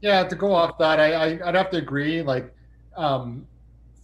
Yeah, 0.00 0.24
to 0.24 0.34
go 0.34 0.54
off 0.54 0.78
that, 0.78 0.98
I, 0.98 1.12
I 1.12 1.48
I'd 1.48 1.54
have 1.54 1.70
to 1.70 1.76
agree. 1.76 2.22
Like, 2.22 2.54
um, 2.96 3.46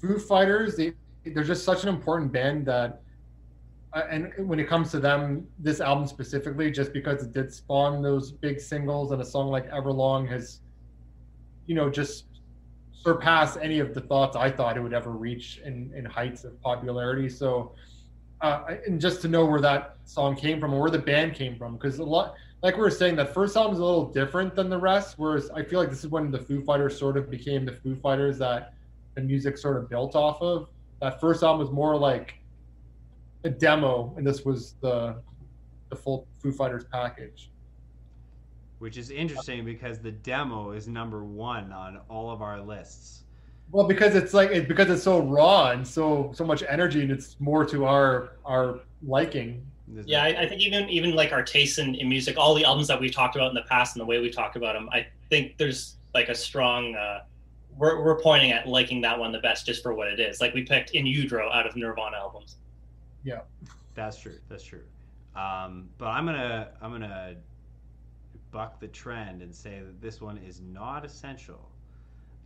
Foo 0.00 0.18
Fighters, 0.18 0.76
they 0.76 0.92
they're 1.24 1.44
just 1.44 1.64
such 1.64 1.84
an 1.84 1.88
important 1.88 2.30
band 2.32 2.66
that, 2.66 3.00
uh, 3.94 4.02
and 4.10 4.32
when 4.46 4.60
it 4.60 4.68
comes 4.68 4.90
to 4.90 5.00
them, 5.00 5.46
this 5.58 5.80
album 5.80 6.06
specifically, 6.06 6.70
just 6.70 6.92
because 6.92 7.22
it 7.22 7.32
did 7.32 7.52
spawn 7.52 8.02
those 8.02 8.30
big 8.30 8.60
singles 8.60 9.10
and 9.12 9.22
a 9.22 9.24
song 9.24 9.48
like 9.48 9.70
Everlong 9.70 10.28
has, 10.28 10.60
you 11.66 11.74
know, 11.74 11.88
just 11.88 12.26
surpassed 13.04 13.58
any 13.60 13.78
of 13.78 13.94
the 13.94 14.00
thoughts 14.00 14.34
I 14.36 14.50
thought 14.50 14.76
it 14.76 14.80
would 14.80 14.94
ever 14.94 15.10
reach 15.10 15.60
in 15.64 15.92
in 15.94 16.04
heights 16.04 16.44
of 16.44 16.60
popularity. 16.60 17.28
So. 17.28 17.74
Uh, 18.40 18.76
and 18.86 19.00
just 19.00 19.22
to 19.22 19.28
know 19.28 19.46
where 19.46 19.60
that 19.60 19.96
song 20.04 20.36
came 20.36 20.60
from 20.60 20.74
or 20.74 20.80
where 20.82 20.90
the 20.90 20.98
band 20.98 21.32
came 21.32 21.56
from, 21.56 21.74
because 21.76 21.98
a 21.98 22.04
lot, 22.04 22.34
like 22.62 22.74
we 22.76 22.82
were 22.82 22.90
saying, 22.90 23.16
that 23.16 23.32
first 23.32 23.56
album 23.56 23.72
is 23.72 23.78
a 23.78 23.84
little 23.84 24.10
different 24.12 24.54
than 24.54 24.68
the 24.68 24.76
rest. 24.76 25.14
Whereas 25.16 25.48
I 25.50 25.62
feel 25.62 25.78
like 25.80 25.88
this 25.88 26.00
is 26.04 26.10
when 26.10 26.30
the 26.30 26.38
Foo 26.38 26.60
Fighters 26.62 26.98
sort 26.98 27.16
of 27.16 27.30
became 27.30 27.64
the 27.64 27.72
Foo 27.72 27.96
Fighters 27.96 28.36
that 28.38 28.74
the 29.14 29.22
music 29.22 29.56
sort 29.56 29.78
of 29.78 29.88
built 29.88 30.14
off 30.14 30.42
of. 30.42 30.68
That 31.00 31.20
first 31.20 31.42
album 31.42 31.60
was 31.60 31.70
more 31.70 31.96
like 31.96 32.34
a 33.44 33.50
demo, 33.50 34.12
and 34.18 34.26
this 34.26 34.44
was 34.44 34.74
the 34.82 35.22
the 35.88 35.96
full 35.96 36.26
Foo 36.42 36.52
Fighters 36.52 36.84
package. 36.92 37.50
Which 38.78 38.98
is 38.98 39.10
interesting 39.10 39.64
because 39.64 40.00
the 40.00 40.10
demo 40.10 40.72
is 40.72 40.88
number 40.88 41.24
one 41.24 41.72
on 41.72 42.00
all 42.08 42.30
of 42.30 42.42
our 42.42 42.60
lists. 42.60 43.22
Well, 43.70 43.86
because 43.86 44.14
it's 44.14 44.34
like 44.34 44.50
it, 44.50 44.68
because 44.68 44.90
it's 44.90 45.02
so 45.02 45.20
raw 45.20 45.70
and 45.70 45.86
so 45.86 46.32
so 46.34 46.44
much 46.44 46.62
energy, 46.68 47.02
and 47.02 47.10
it's 47.10 47.36
more 47.40 47.64
to 47.66 47.86
our 47.86 48.32
our 48.44 48.80
liking. 49.06 49.64
Yeah, 50.04 50.22
I, 50.22 50.42
I 50.42 50.48
think 50.48 50.60
even 50.60 50.88
even 50.88 51.14
like 51.14 51.32
our 51.32 51.42
tastes 51.42 51.78
in, 51.78 51.94
in 51.94 52.08
music, 52.08 52.36
all 52.36 52.54
the 52.54 52.64
albums 52.64 52.88
that 52.88 53.00
we've 53.00 53.12
talked 53.12 53.36
about 53.36 53.48
in 53.48 53.54
the 53.54 53.62
past 53.62 53.96
and 53.96 54.00
the 54.00 54.06
way 54.06 54.18
we 54.18 54.30
talked 54.30 54.56
about 54.56 54.74
them, 54.74 54.88
I 54.92 55.06
think 55.30 55.56
there's 55.56 55.96
like 56.14 56.28
a 56.28 56.34
strong. 56.34 56.94
Uh, 56.94 57.24
we're 57.76 58.02
we're 58.04 58.20
pointing 58.20 58.52
at 58.52 58.68
liking 58.68 59.00
that 59.00 59.18
one 59.18 59.32
the 59.32 59.40
best 59.40 59.66
just 59.66 59.82
for 59.82 59.94
what 59.94 60.08
it 60.08 60.20
is. 60.20 60.40
Like 60.40 60.54
we 60.54 60.62
picked 60.62 60.90
In 60.90 61.06
Utero 61.06 61.50
out 61.50 61.66
of 61.66 61.74
Nirvana 61.74 62.16
albums. 62.16 62.56
Yeah, 63.24 63.40
that's 63.94 64.18
true. 64.18 64.38
That's 64.48 64.64
true. 64.64 64.82
Um, 65.34 65.88
but 65.98 66.06
I'm 66.06 66.26
gonna 66.26 66.68
I'm 66.80 66.92
gonna 66.92 67.34
buck 68.54 68.78
the 68.78 68.86
trend 68.86 69.42
and 69.42 69.52
say 69.52 69.80
that 69.80 70.00
this 70.00 70.20
one 70.20 70.38
is 70.38 70.60
not 70.60 71.04
essential. 71.04 71.68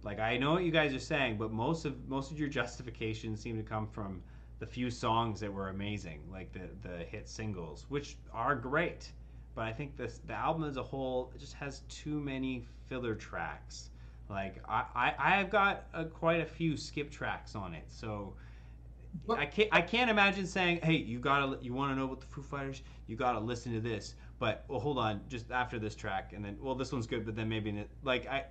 Like 0.02 0.18
I 0.18 0.38
know 0.38 0.52
what 0.52 0.64
you 0.64 0.70
guys 0.72 0.94
are 0.94 0.98
saying, 0.98 1.36
but 1.36 1.52
most 1.52 1.84
of 1.84 2.08
most 2.08 2.30
of 2.32 2.38
your 2.40 2.48
justifications 2.48 3.40
seem 3.42 3.58
to 3.58 3.62
come 3.62 3.86
from 3.86 4.22
the 4.58 4.66
few 4.66 4.90
songs 4.90 5.38
that 5.40 5.52
were 5.52 5.68
amazing, 5.68 6.22
like 6.32 6.50
the 6.52 6.70
the 6.88 6.96
hit 7.04 7.28
singles, 7.28 7.84
which 7.90 8.16
are 8.32 8.56
great. 8.56 9.12
But 9.54 9.66
I 9.66 9.72
think 9.74 9.98
this 9.98 10.20
the 10.26 10.32
album 10.32 10.64
as 10.64 10.78
a 10.78 10.82
whole 10.82 11.30
just 11.38 11.52
has 11.54 11.82
too 11.90 12.18
many 12.20 12.64
filler 12.86 13.14
tracks. 13.14 13.90
Like 14.30 14.62
I 14.66 14.84
I 14.94 15.14
I've 15.36 15.50
got 15.50 15.88
uh 15.92 16.04
quite 16.04 16.40
a 16.40 16.46
few 16.46 16.76
skip 16.78 17.10
tracks 17.10 17.54
on 17.54 17.74
it, 17.74 17.84
so. 17.88 18.34
But- 19.26 19.38
I 19.38 19.46
can't. 19.46 19.68
I 19.72 19.82
can't 19.82 20.10
imagine 20.10 20.46
saying, 20.46 20.80
"Hey, 20.82 20.96
you 20.96 21.18
gotta. 21.18 21.58
You 21.62 21.74
want 21.74 21.92
to 21.92 21.96
know 21.96 22.04
about 22.04 22.20
the 22.20 22.26
Foo 22.26 22.42
Fighters? 22.42 22.82
You 23.06 23.16
gotta 23.16 23.40
listen 23.40 23.72
to 23.72 23.80
this." 23.80 24.14
But 24.38 24.64
well, 24.68 24.80
hold 24.80 24.98
on. 24.98 25.20
Just 25.28 25.50
after 25.50 25.78
this 25.78 25.94
track, 25.94 26.32
and 26.34 26.44
then 26.44 26.56
well, 26.60 26.74
this 26.74 26.92
one's 26.92 27.06
good, 27.06 27.26
but 27.26 27.34
then 27.34 27.48
maybe 27.48 27.84
like 28.04 28.26
I. 28.28 28.44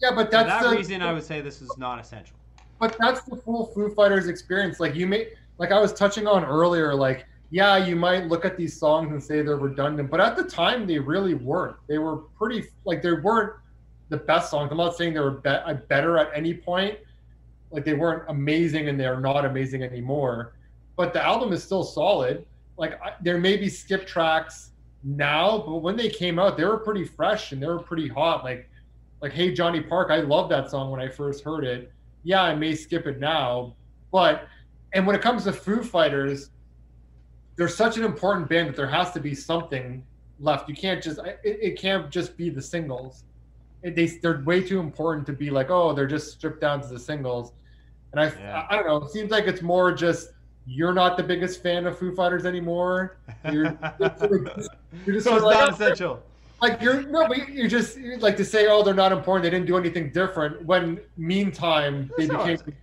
Yeah, 0.00 0.10
but 0.14 0.26
For 0.26 0.30
that's 0.32 0.48
that 0.48 0.70
the, 0.70 0.76
reason, 0.76 1.02
I 1.02 1.12
would 1.12 1.24
say 1.24 1.40
this 1.40 1.62
is 1.62 1.76
not 1.78 2.00
essential. 2.00 2.36
but 2.78 2.96
that's 2.98 3.22
the 3.22 3.36
full 3.36 3.66
Foo 3.66 3.92
Fighters 3.94 4.28
experience. 4.28 4.80
Like 4.80 4.94
you 4.94 5.06
may, 5.06 5.28
like 5.58 5.70
I 5.70 5.80
was 5.80 5.92
touching 5.92 6.26
on 6.26 6.44
earlier, 6.44 6.94
like 6.94 7.26
yeah, 7.50 7.76
you 7.76 7.96
might 7.96 8.28
look 8.28 8.44
at 8.46 8.56
these 8.56 8.76
songs 8.78 9.12
and 9.12 9.22
say 9.22 9.42
they're 9.42 9.56
redundant, 9.56 10.10
but 10.10 10.20
at 10.20 10.36
the 10.36 10.44
time 10.44 10.86
they 10.86 10.98
really 10.98 11.34
weren't. 11.34 11.76
They 11.86 11.98
were 11.98 12.16
pretty 12.16 12.68
like 12.84 13.02
they 13.02 13.12
weren't 13.12 13.54
the 14.08 14.16
best 14.16 14.50
songs. 14.50 14.70
I'm 14.70 14.78
not 14.78 14.96
saying 14.96 15.14
they 15.14 15.20
were 15.20 15.32
be- 15.32 15.50
uh, 15.50 15.74
better 15.74 16.18
at 16.18 16.30
any 16.34 16.54
point. 16.54 16.98
Like 17.70 17.84
they 17.84 17.94
weren't 17.94 18.24
amazing 18.28 18.88
and 18.88 18.98
they're 18.98 19.20
not 19.20 19.44
amazing 19.44 19.82
anymore. 19.82 20.54
But 20.96 21.12
the 21.12 21.22
album 21.22 21.52
is 21.52 21.62
still 21.62 21.84
solid. 21.84 22.44
Like 22.76 23.00
I, 23.02 23.14
there 23.22 23.38
may 23.38 23.56
be 23.56 23.68
skip 23.68 24.06
tracks 24.06 24.71
now, 25.04 25.58
but 25.58 25.76
when 25.78 25.96
they 25.96 26.08
came 26.08 26.38
out, 26.38 26.56
they 26.56 26.64
were 26.64 26.78
pretty 26.78 27.04
fresh 27.04 27.52
and 27.52 27.62
they 27.62 27.66
were 27.66 27.80
pretty 27.80 28.08
hot. 28.08 28.44
Like 28.44 28.68
like 29.20 29.32
Hey 29.32 29.52
Johnny 29.52 29.80
Park, 29.80 30.10
I 30.10 30.18
love 30.20 30.48
that 30.50 30.70
song 30.70 30.90
when 30.90 31.00
I 31.00 31.08
first 31.08 31.44
heard 31.44 31.64
it. 31.64 31.92
Yeah, 32.24 32.42
I 32.42 32.54
may 32.54 32.74
skip 32.74 33.06
it 33.06 33.18
now, 33.18 33.74
but 34.10 34.46
and 34.94 35.06
when 35.06 35.16
it 35.16 35.22
comes 35.22 35.44
to 35.44 35.52
Foo 35.52 35.82
Fighters, 35.82 36.50
they're 37.56 37.68
such 37.68 37.96
an 37.96 38.04
important 38.04 38.48
band 38.48 38.68
that 38.68 38.76
there 38.76 38.86
has 38.86 39.12
to 39.12 39.20
be 39.20 39.34
something 39.34 40.04
left. 40.38 40.68
You 40.68 40.74
can't 40.74 41.02
just 41.02 41.18
it, 41.18 41.40
it 41.44 41.78
can't 41.80 42.10
just 42.10 42.36
be 42.36 42.50
the 42.50 42.62
singles. 42.62 43.24
It, 43.82 43.96
they 43.96 44.06
they're 44.06 44.42
way 44.44 44.62
too 44.62 44.80
important 44.80 45.26
to 45.26 45.32
be 45.32 45.50
like 45.50 45.70
oh 45.70 45.92
they're 45.92 46.06
just 46.06 46.32
stripped 46.32 46.60
down 46.60 46.80
to 46.82 46.88
the 46.88 46.98
singles. 46.98 47.52
And 48.12 48.20
I, 48.20 48.32
Yeah. 48.38 48.66
I, 48.68 48.74
I 48.74 48.76
don't 48.76 48.86
know. 48.86 49.06
It 49.06 49.10
seems 49.10 49.30
like 49.30 49.46
it's 49.46 49.62
more 49.62 49.92
just 49.92 50.32
you're 50.66 50.92
not 50.94 51.16
the 51.16 51.22
biggest 51.22 51.62
fan 51.62 51.86
of 51.86 51.98
Foo 51.98 52.14
Fighters 52.14 52.44
anymore. 52.46 53.18
You're, 53.50 53.76
you're 55.04 55.14
just 55.14 55.24
so 55.24 55.36
it's 55.36 55.44
like, 55.44 55.58
not 55.58 55.68
"Oh, 55.68 55.72
essential. 55.72 56.22
like 56.60 56.80
you're 56.80 57.02
no, 57.02 57.26
but 57.26 57.48
you 57.48 57.68
just 57.68 57.98
like 58.20 58.36
to 58.36 58.44
say, 58.44 58.66
oh, 58.68 58.82
they're 58.82 58.94
not 58.94 59.12
important. 59.12 59.42
They 59.42 59.50
didn't 59.50 59.66
do 59.66 59.76
anything 59.76 60.10
different. 60.12 60.64
When 60.64 61.00
meantime, 61.16 62.10
they 62.16 62.26
That's 62.26 62.32
not 62.32 62.46
became 62.46 62.76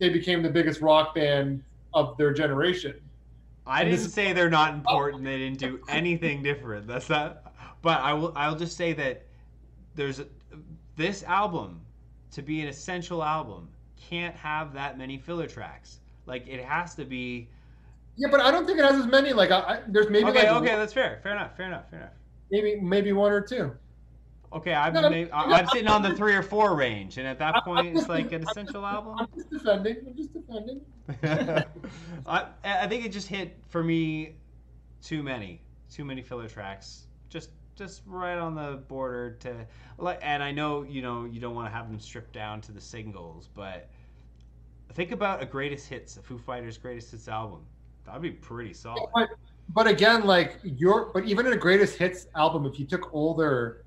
they 0.00 0.08
became 0.10 0.42
the 0.42 0.50
biggest 0.50 0.80
rock 0.80 1.14
band 1.14 1.62
of 1.94 2.16
their 2.16 2.32
generation. 2.32 3.00
I 3.66 3.84
And 3.84 3.90
didn't 3.90 4.10
say 4.10 4.32
they're 4.32 4.50
not 4.50 4.74
important. 4.74 5.24
They 5.24 5.38
didn't 5.38 5.58
do 5.58 5.80
anything 5.88 6.42
different. 6.42 6.86
That's 6.86 7.08
not. 7.08 7.52
But 7.82 8.00
I 8.00 8.12
will. 8.14 8.32
I'll 8.36 8.56
just 8.56 8.76
say 8.76 8.92
that 8.94 9.26
there's 9.94 10.20
this 10.96 11.22
album 11.24 11.80
to 12.32 12.42
be 12.42 12.60
an 12.62 12.68
essential 12.68 13.22
album 13.22 13.68
can't 13.96 14.34
have 14.36 14.72
that 14.74 14.98
many 14.98 15.18
filler 15.18 15.46
tracks. 15.46 16.00
Like 16.26 16.46
it 16.48 16.64
has 16.64 16.94
to 16.96 17.04
be. 17.04 17.48
Yeah, 18.16 18.28
but 18.30 18.40
I 18.40 18.50
don't 18.50 18.66
think 18.66 18.78
it 18.78 18.84
has 18.84 18.94
as 18.94 19.06
many. 19.06 19.32
Like, 19.32 19.50
I, 19.50 19.58
I, 19.58 19.80
there's 19.88 20.08
maybe 20.08 20.30
okay. 20.30 20.48
like 20.48 20.62
Okay. 20.62 20.76
That's 20.76 20.92
fair. 20.92 21.18
Fair 21.22 21.32
enough. 21.32 21.56
Fair 21.56 21.66
enough. 21.66 21.90
Fair 21.90 21.98
enough. 22.00 22.12
maybe 22.50 22.80
maybe 22.80 23.12
one 23.12 23.32
or 23.32 23.40
two. 23.40 23.72
Okay, 24.54 24.72
I'm, 24.72 24.94
No, 24.94 25.10
may- 25.10 25.24
no, 25.24 25.30
I'm 25.32 25.66
sitting 25.66 25.88
on 25.88 26.00
the 26.00 26.14
three 26.14 26.34
or 26.34 26.42
four 26.42 26.76
range, 26.76 27.18
and 27.18 27.26
at 27.26 27.40
that 27.40 27.64
point, 27.64 27.88
I'm 27.88 27.96
it's 27.96 28.08
like 28.08 28.30
an 28.30 28.44
essential 28.48 28.86
album. 28.86 29.16
I'm 29.18 29.26
just 29.34 29.50
defending. 29.50 29.96
I'm 30.06 30.16
just 30.16 30.32
defending. 30.32 30.80
I, 32.26 32.46
I 32.62 32.86
think 32.86 33.04
it 33.04 33.10
just 33.10 33.26
hit 33.26 33.58
for 33.68 33.82
me 33.82 34.36
too 35.02 35.24
many, 35.24 35.60
too 35.90 36.04
many 36.04 36.22
filler 36.22 36.48
tracks. 36.48 37.06
Just 37.28 37.50
just 37.74 38.02
right 38.06 38.38
on 38.38 38.54
the 38.54 38.80
border 38.86 39.32
to 39.40 39.66
like. 39.98 40.20
And 40.22 40.40
I 40.40 40.52
know 40.52 40.82
you 40.82 41.02
know 41.02 41.24
you 41.24 41.40
don't 41.40 41.56
want 41.56 41.66
to 41.66 41.76
have 41.76 41.88
them 41.88 41.98
stripped 41.98 42.32
down 42.32 42.60
to 42.62 42.72
the 42.72 42.80
singles, 42.80 43.48
but 43.52 43.90
think 44.94 45.12
about 45.12 45.42
a 45.42 45.46
greatest 45.46 45.88
hits, 45.88 46.16
a 46.16 46.22
Foo 46.22 46.38
Fighters 46.38 46.78
greatest 46.78 47.10
hits 47.10 47.28
album. 47.28 47.60
That'd 48.06 48.22
be 48.22 48.30
pretty 48.30 48.72
solid. 48.72 49.08
But, 49.14 49.30
but 49.70 49.86
again, 49.86 50.24
like 50.24 50.58
your 50.62 51.10
but 51.12 51.24
even 51.24 51.46
in 51.46 51.52
a 51.52 51.56
greatest 51.56 51.96
hits 51.96 52.28
album, 52.34 52.66
if 52.66 52.78
you 52.78 52.86
took 52.86 53.12
all 53.12 53.34
their 53.34 53.82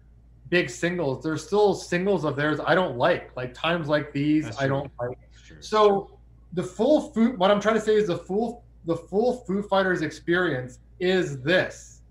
big 0.49 0.69
singles, 0.69 1.23
there's 1.23 1.45
still 1.45 1.73
singles 1.73 2.25
of 2.25 2.35
theirs 2.35 2.59
I 2.65 2.75
don't 2.75 2.97
like. 2.97 3.35
Like 3.35 3.53
times 3.53 3.88
like 3.88 4.11
these, 4.11 4.57
I 4.57 4.67
don't 4.67 4.91
like. 4.99 5.17
So 5.59 6.17
the 6.53 6.63
full 6.63 7.11
Foo, 7.11 7.34
what 7.38 7.51
I'm 7.51 7.61
trying 7.61 7.75
to 7.75 7.81
say 7.81 7.95
is 7.95 8.07
the 8.07 8.17
full 8.17 8.63
the 8.85 8.95
full 8.95 9.43
Foo 9.45 9.61
Fighters 9.61 10.01
experience 10.01 10.79
is 10.99 11.41
this. 11.41 12.01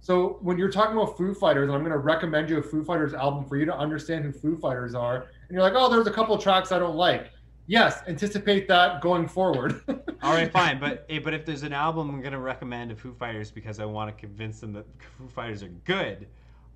So 0.00 0.38
when 0.40 0.58
you're 0.58 0.70
talking 0.70 0.96
about 0.96 1.16
Foo 1.16 1.32
Fighters, 1.32 1.68
and 1.68 1.76
I'm 1.76 1.82
going 1.82 1.92
to 1.92 1.98
recommend 1.98 2.50
you 2.50 2.58
a 2.58 2.62
Foo 2.62 2.82
Fighters 2.82 3.14
album 3.14 3.44
for 3.44 3.56
you 3.56 3.64
to 3.66 3.76
understand 3.76 4.24
who 4.24 4.32
Foo 4.32 4.58
Fighters 4.58 4.96
are, 4.96 5.16
and 5.16 5.52
you're 5.52 5.62
like, 5.62 5.74
oh, 5.76 5.88
there's 5.88 6.08
a 6.08 6.10
couple 6.10 6.36
tracks 6.38 6.72
I 6.72 6.80
don't 6.80 6.96
like. 6.96 7.30
Yes, 7.66 8.02
anticipate 8.08 8.66
that 8.68 9.00
going 9.00 9.28
forward. 9.28 9.82
All 10.22 10.32
right, 10.34 10.50
fine, 10.52 10.80
but 10.80 11.06
eh, 11.10 11.20
but 11.22 11.32
if 11.32 11.44
there's 11.46 11.62
an 11.62 11.72
album 11.72 12.10
I'm 12.10 12.20
gonna 12.20 12.38
recommend 12.38 12.90
of 12.90 13.00
Foo 13.00 13.14
Fighters 13.14 13.50
because 13.50 13.78
I 13.78 13.84
want 13.84 14.14
to 14.14 14.20
convince 14.20 14.60
them 14.60 14.72
that 14.72 14.86
Foo 15.18 15.28
Fighters 15.28 15.62
are 15.62 15.68
good, 15.84 16.26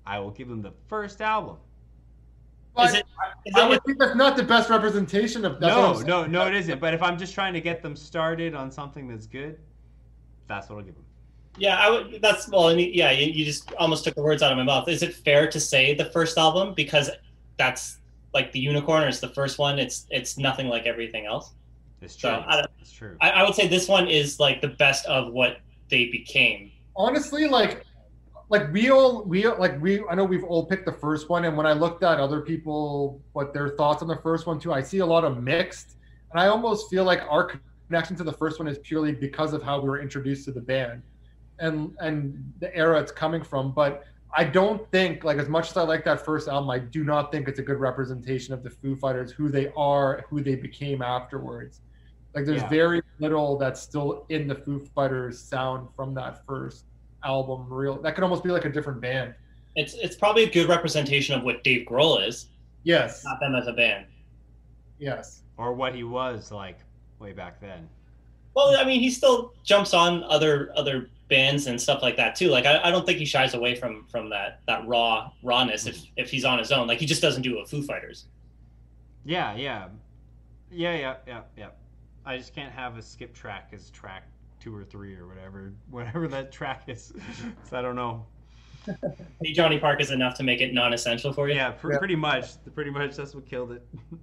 I 0.05 0.19
will 0.19 0.31
give 0.31 0.47
them 0.47 0.61
the 0.61 0.73
first 0.87 1.21
album. 1.21 1.57
But 2.73 2.89
Is 2.89 2.95
it- 2.95 3.05
Is 3.45 3.53
I 3.55 3.65
it- 3.65 3.69
would 3.69 3.83
think 3.83 3.99
that's 3.99 4.15
not 4.15 4.37
the 4.37 4.43
best 4.43 4.69
representation 4.69 5.43
of 5.45 5.59
that's 5.59 5.75
what 5.75 6.07
No, 6.07 6.25
no, 6.25 6.27
no, 6.27 6.47
it 6.47 6.53
isn't. 6.55 6.79
But 6.79 6.93
if 6.93 7.01
I'm 7.01 7.17
just 7.17 7.33
trying 7.33 7.53
to 7.53 7.61
get 7.61 7.81
them 7.81 7.95
started 7.95 8.53
on 8.55 8.71
something 8.71 9.07
that's 9.07 9.25
good, 9.27 9.59
that's 10.47 10.69
what 10.69 10.77
I'll 10.77 10.83
give 10.83 10.95
them. 10.95 11.03
Yeah, 11.57 11.77
I 11.77 11.89
would. 11.89 12.21
That's 12.21 12.47
well. 12.49 12.67
I 12.67 12.75
mean, 12.75 12.91
yeah, 12.93 13.09
you, 13.11 13.31
you 13.31 13.43
just 13.43 13.73
almost 13.73 14.03
took 14.03 14.13
the 14.15 14.21
words 14.21 14.43
out 14.43 14.51
of 14.51 14.57
my 14.57 14.63
mouth. 14.63 14.87
Is 14.87 15.01
it 15.01 15.13
fair 15.15 15.49
to 15.49 15.59
say 15.59 15.95
the 15.95 16.05
first 16.05 16.37
album 16.37 16.73
because 16.75 17.09
that's 17.57 17.97
like 18.37 18.51
the 18.51 18.59
unicorn, 18.71 19.03
or 19.03 19.07
it's 19.07 19.19
the 19.19 19.33
first 19.39 19.55
one? 19.67 19.75
It's 19.85 19.97
it's 20.17 20.31
nothing 20.47 20.67
like 20.75 20.85
everything 20.93 21.25
else. 21.33 21.47
It's 22.01 22.15
So, 22.21 22.29
true. 22.29 22.43
I 22.51 22.53
don't- 22.57 22.71
It's 22.83 22.91
true. 22.99 23.15
I, 23.25 23.27
I 23.37 23.41
would 23.43 23.55
say 23.59 23.65
this 23.67 23.87
one 23.97 24.05
is 24.07 24.39
like 24.45 24.57
the 24.67 24.73
best 24.83 25.03
of 25.17 25.33
what 25.39 25.53
they 25.91 26.03
became. 26.19 26.61
honestly 27.07 27.43
like 27.59 27.71
like 28.53 28.65
we 28.75 28.83
all 28.95 29.11
we 29.31 29.39
like 29.63 29.75
we 29.85 29.91
i 30.09 30.13
know 30.17 30.23
we've 30.33 30.47
all 30.51 30.63
picked 30.71 30.85
the 30.91 30.97
first 31.05 31.23
one 31.33 31.41
and 31.47 31.53
when 31.59 31.67
i 31.71 31.73
looked 31.83 32.01
at 32.11 32.15
other 32.27 32.41
people 32.51 33.21
what 33.37 33.47
their 33.55 33.69
thoughts 33.79 34.01
on 34.05 34.07
the 34.15 34.21
first 34.27 34.43
one 34.49 34.57
too 34.63 34.71
i 34.79 34.81
see 34.91 34.99
a 35.07 35.09
lot 35.15 35.23
of 35.29 35.33
mixed 35.53 35.89
and 36.31 36.37
i 36.43 36.45
almost 36.55 36.81
feel 36.91 37.05
like 37.11 37.21
our 37.35 37.43
connection 37.87 38.15
to 38.21 38.23
the 38.31 38.37
first 38.41 38.55
one 38.59 38.67
is 38.73 38.77
purely 38.89 39.13
because 39.27 39.51
of 39.57 39.61
how 39.69 39.75
we 39.81 39.87
were 39.91 40.01
introduced 40.07 40.43
to 40.47 40.51
the 40.59 40.65
band 40.73 40.97
and 41.65 41.75
and 42.05 42.17
the 42.63 42.69
era 42.83 42.95
it's 43.03 43.13
coming 43.23 43.43
from 43.51 43.65
but 43.81 43.93
i 44.33 44.43
don't 44.43 44.89
think 44.91 45.23
like 45.23 45.37
as 45.37 45.47
much 45.47 45.69
as 45.69 45.77
i 45.77 45.81
like 45.81 46.03
that 46.03 46.23
first 46.23 46.47
album 46.47 46.69
i 46.69 46.77
do 46.79 47.03
not 47.03 47.31
think 47.31 47.47
it's 47.47 47.59
a 47.59 47.63
good 47.63 47.79
representation 47.79 48.53
of 48.53 48.63
the 48.63 48.69
foo 48.69 48.95
fighters 48.95 49.31
who 49.31 49.49
they 49.49 49.71
are 49.77 50.25
who 50.29 50.41
they 50.41 50.55
became 50.55 51.01
afterwards 51.01 51.81
like 52.35 52.45
there's 52.45 52.61
Yeah. 52.61 52.69
very 52.69 53.01
little 53.19 53.57
that's 53.57 53.81
still 53.81 54.25
in 54.29 54.47
the 54.47 54.55
foo 54.55 54.85
fighters 54.93 55.39
sound 55.39 55.87
from 55.95 56.13
that 56.15 56.45
first 56.45 56.85
album 57.23 57.65
real 57.69 57.99
that 58.01 58.15
could 58.15 58.23
almost 58.23 58.43
be 58.43 58.49
like 58.51 58.65
a 58.65 58.69
different 58.69 58.99
band 59.01 59.33
It's 59.75 59.93
it's 59.95 60.15
probably 60.15 60.43
a 60.43 60.49
good 60.49 60.67
representation 60.67 61.35
of 61.37 61.43
what 61.43 61.63
Dave 61.63 61.87
Grohl 61.87 62.25
is, 62.27 62.47
yes 62.83 63.23
not 63.23 63.39
them 63.39 63.55
as 63.55 63.67
a 63.67 63.73
band. 63.73 64.05
yes 64.99 65.41
or 65.57 65.73
what 65.73 65.95
he 65.95 66.03
was 66.03 66.51
like 66.51 66.79
way 67.19 67.31
back 67.33 67.59
then. 67.59 67.87
Well, 68.55 68.75
I 68.75 68.83
mean, 68.83 68.99
he 69.01 69.09
still 69.11 69.53
jumps 69.63 69.93
on 69.93 70.23
other 70.23 70.71
other 70.75 71.09
bands 71.29 71.67
and 71.67 71.79
stuff 71.79 72.01
like 72.01 72.15
that 72.17 72.35
too. 72.35 72.49
Like, 72.49 72.65
I, 72.65 72.81
I 72.83 72.91
don't 72.91 73.05
think 73.05 73.19
he 73.19 73.25
shies 73.25 73.53
away 73.53 73.75
from 73.75 74.05
from 74.07 74.29
that 74.29 74.61
that 74.67 74.87
raw 74.87 75.31
rawness 75.43 75.85
if 75.85 75.97
mm-hmm. 75.97 76.13
if 76.17 76.29
he's 76.29 76.45
on 76.45 76.59
his 76.59 76.71
own. 76.71 76.87
Like, 76.87 76.99
he 76.99 77.05
just 77.05 77.21
doesn't 77.21 77.41
do 77.41 77.57
it 77.57 77.61
with 77.61 77.69
Foo 77.69 77.83
Fighters. 77.83 78.25
Yeah, 79.25 79.55
yeah, 79.55 79.89
yeah, 80.71 80.95
yeah, 80.95 81.15
yeah, 81.27 81.41
yeah. 81.57 81.69
I 82.25 82.37
just 82.37 82.53
can't 82.53 82.71
have 82.71 82.97
a 82.97 83.01
skip 83.01 83.33
track 83.33 83.69
as 83.73 83.89
track 83.89 84.27
two 84.59 84.75
or 84.75 84.83
three 84.83 85.15
or 85.15 85.27
whatever, 85.27 85.73
whatever 85.89 86.27
that 86.29 86.51
track 86.51 86.83
is. 86.87 87.13
so 87.63 87.77
I 87.77 87.81
don't 87.81 87.95
know. 87.95 88.25
Hey, 89.43 89.51
Johnny 89.51 89.77
Park 89.79 89.99
is 89.99 90.11
enough 90.11 90.35
to 90.35 90.43
make 90.43 90.61
it 90.61 90.73
non-essential 90.73 91.33
for 91.33 91.49
you. 91.49 91.55
Yeah, 91.55 91.71
pr- 91.71 91.91
Yeah. 91.91 91.99
pretty 91.99 92.15
much. 92.15 92.45
Pretty 92.73 92.89
much 92.89 93.17
that's 93.17 93.35
what 93.35 93.45
killed 93.45 93.73
it. 93.73 93.85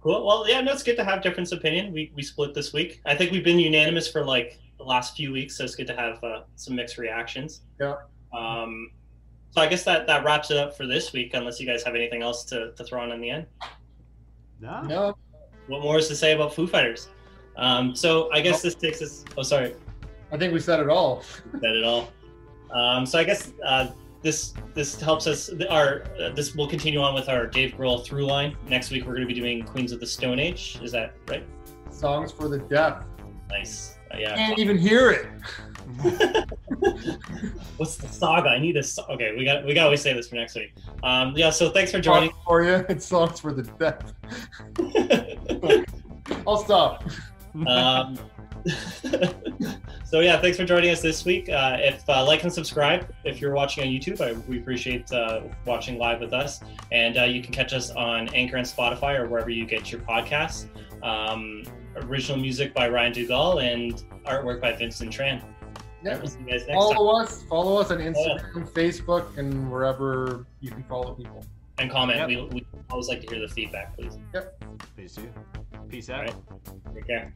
Cool. 0.00 0.24
Well, 0.24 0.48
yeah, 0.48 0.60
no, 0.60 0.72
it's 0.72 0.84
good 0.84 0.96
to 0.96 1.04
have 1.04 1.22
difference 1.22 1.50
opinion. 1.50 1.92
We 1.92 2.12
we 2.14 2.22
split 2.22 2.54
this 2.54 2.72
week. 2.72 3.00
I 3.04 3.16
think 3.16 3.32
we've 3.32 3.42
been 3.42 3.58
unanimous 3.58 4.08
for 4.08 4.24
like 4.24 4.58
the 4.78 4.84
last 4.84 5.16
few 5.16 5.32
weeks, 5.32 5.56
so 5.56 5.64
it's 5.64 5.74
good 5.74 5.86
to 5.88 5.96
have 5.96 6.22
uh, 6.22 6.42
some 6.56 6.76
mixed 6.76 6.98
reactions. 6.98 7.62
Yeah. 7.80 7.96
Um, 8.32 8.90
so 9.50 9.60
I 9.60 9.66
guess 9.66 9.84
that 9.84 10.06
that 10.06 10.24
wraps 10.24 10.50
it 10.50 10.56
up 10.56 10.76
for 10.76 10.86
this 10.86 11.12
week. 11.12 11.34
Unless 11.34 11.60
you 11.60 11.66
guys 11.66 11.82
have 11.82 11.94
anything 11.94 12.22
else 12.22 12.44
to, 12.44 12.72
to 12.72 12.84
throw 12.84 13.02
on 13.02 13.12
in 13.12 13.20
the 13.20 13.30
end. 13.30 13.46
no. 14.60 14.82
no 14.82 15.18
What 15.66 15.82
more 15.82 15.98
is 15.98 16.08
to 16.08 16.16
say 16.16 16.32
about 16.32 16.54
Foo 16.54 16.66
Fighters? 16.66 17.08
Um, 17.56 17.94
so 17.94 18.30
I 18.32 18.40
guess 18.40 18.62
this 18.62 18.74
takes 18.74 19.02
us. 19.02 19.24
Oh, 19.36 19.42
sorry. 19.42 19.74
i 20.30 20.36
think 20.36 20.52
we 20.52 20.60
said 20.60 20.80
it 20.80 20.88
all 20.88 21.22
Said 21.60 21.76
it 21.76 21.84
all. 21.84 22.12
Um, 22.70 23.06
so 23.06 23.18
I 23.18 23.24
guess 23.24 23.52
uh, 23.64 23.88
this 24.22 24.52
this 24.74 25.00
helps 25.00 25.26
us. 25.26 25.50
Our 25.70 26.04
uh, 26.20 26.30
this 26.30 26.54
will 26.54 26.68
continue 26.68 27.00
on 27.00 27.14
with 27.14 27.28
our 27.28 27.46
Dave 27.46 27.72
Grohl 27.72 28.04
through 28.04 28.26
line. 28.26 28.56
Next 28.68 28.90
week 28.90 29.06
we're 29.06 29.14
going 29.14 29.26
to 29.26 29.34
be 29.34 29.40
doing 29.40 29.64
Queens 29.64 29.90
of 29.90 30.00
the 30.00 30.06
Stone 30.06 30.38
Age. 30.38 30.78
Is 30.82 30.92
that 30.92 31.14
right? 31.28 31.44
songs 31.90 32.30
for 32.30 32.48
the 32.48 32.58
deaf 32.58 33.04
Nice. 33.50 33.97
Yeah. 34.16 34.34
can't 34.36 34.58
even 34.58 34.78
hear 34.78 35.10
it 35.10 35.26
What's 37.76 37.96
the 37.96 38.08
saga? 38.08 38.50
I 38.50 38.58
need 38.58 38.76
a. 38.76 38.82
sa- 38.82 39.06
Okay, 39.10 39.34
we 39.36 39.44
got 39.44 39.64
we 39.64 39.74
got 39.74 39.80
to 39.82 39.84
always 39.86 40.02
say 40.02 40.12
this 40.12 40.28
for 40.28 40.36
next 40.36 40.54
week. 40.54 40.74
Um, 41.02 41.32
yeah. 41.36 41.50
So 41.50 41.70
thanks 41.70 41.90
for 41.90 41.98
joining. 42.00 42.30
for 42.46 42.62
you 42.62 42.84
it's 42.88 43.06
songs 43.06 43.40
for 43.40 43.52
the 43.52 43.62
death. 43.62 44.12
i'll 46.46 46.58
stop 46.58 47.04
um, 47.66 48.18
so 50.04 50.20
yeah, 50.20 50.40
thanks 50.40 50.56
for 50.56 50.64
joining 50.64 50.90
us 50.90 51.00
this 51.00 51.24
week. 51.24 51.48
Uh, 51.48 51.76
if 51.80 52.06
uh, 52.08 52.24
like 52.24 52.42
and 52.44 52.52
subscribe 52.52 53.12
if 53.24 53.40
you're 53.40 53.54
watching 53.54 53.84
on 53.84 53.90
YouTube, 53.90 54.20
I, 54.20 54.32
we 54.48 54.58
appreciate 54.58 55.10
uh, 55.12 55.42
watching 55.64 55.98
live 55.98 56.20
with 56.20 56.32
us. 56.32 56.60
And 56.92 57.18
uh, 57.18 57.24
you 57.24 57.42
can 57.42 57.52
catch 57.52 57.72
us 57.72 57.90
on 57.90 58.28
Anchor 58.34 58.56
and 58.56 58.66
Spotify 58.66 59.18
or 59.18 59.26
wherever 59.28 59.50
you 59.50 59.64
get 59.64 59.90
your 59.90 60.00
podcasts. 60.02 60.66
Um, 61.02 61.62
original 62.04 62.38
music 62.38 62.74
by 62.74 62.88
Ryan 62.88 63.12
Dugal 63.12 63.62
and 63.62 64.04
artwork 64.26 64.60
by 64.60 64.72
Vincent 64.72 65.12
Tran. 65.12 65.42
yeah. 66.02 66.18
We'll 66.18 66.26
see 66.26 66.38
you 66.40 66.46
guys 66.46 66.66
next 66.66 66.68
time. 66.68 66.94
follow 66.94 67.20
us 67.22 67.42
follow 67.48 67.80
us 67.80 67.90
on 67.90 68.00
oh, 68.00 68.04
instagram 68.12 68.70
facebook 68.72 69.36
and 69.38 69.70
wherever 69.70 70.46
you 70.60 70.70
can 70.70 70.84
follow 70.84 71.14
people 71.14 71.44
And 71.78 71.90
comment. 71.90 72.18
Yep. 72.18 72.28
We, 72.28 72.36
we 72.60 72.66
always 72.90 73.08
like 73.08 73.20
to 73.22 73.34
hear 73.34 73.46
the 73.46 73.52
feedback, 73.52 73.96
please. 73.96 74.18
Yep. 74.34 74.64
Please 74.96 75.14
do. 75.14 75.28
Peace 75.88 76.10
out. 76.10 76.22
right. 76.22 76.34
Take 76.94 77.06
care. 77.06 77.34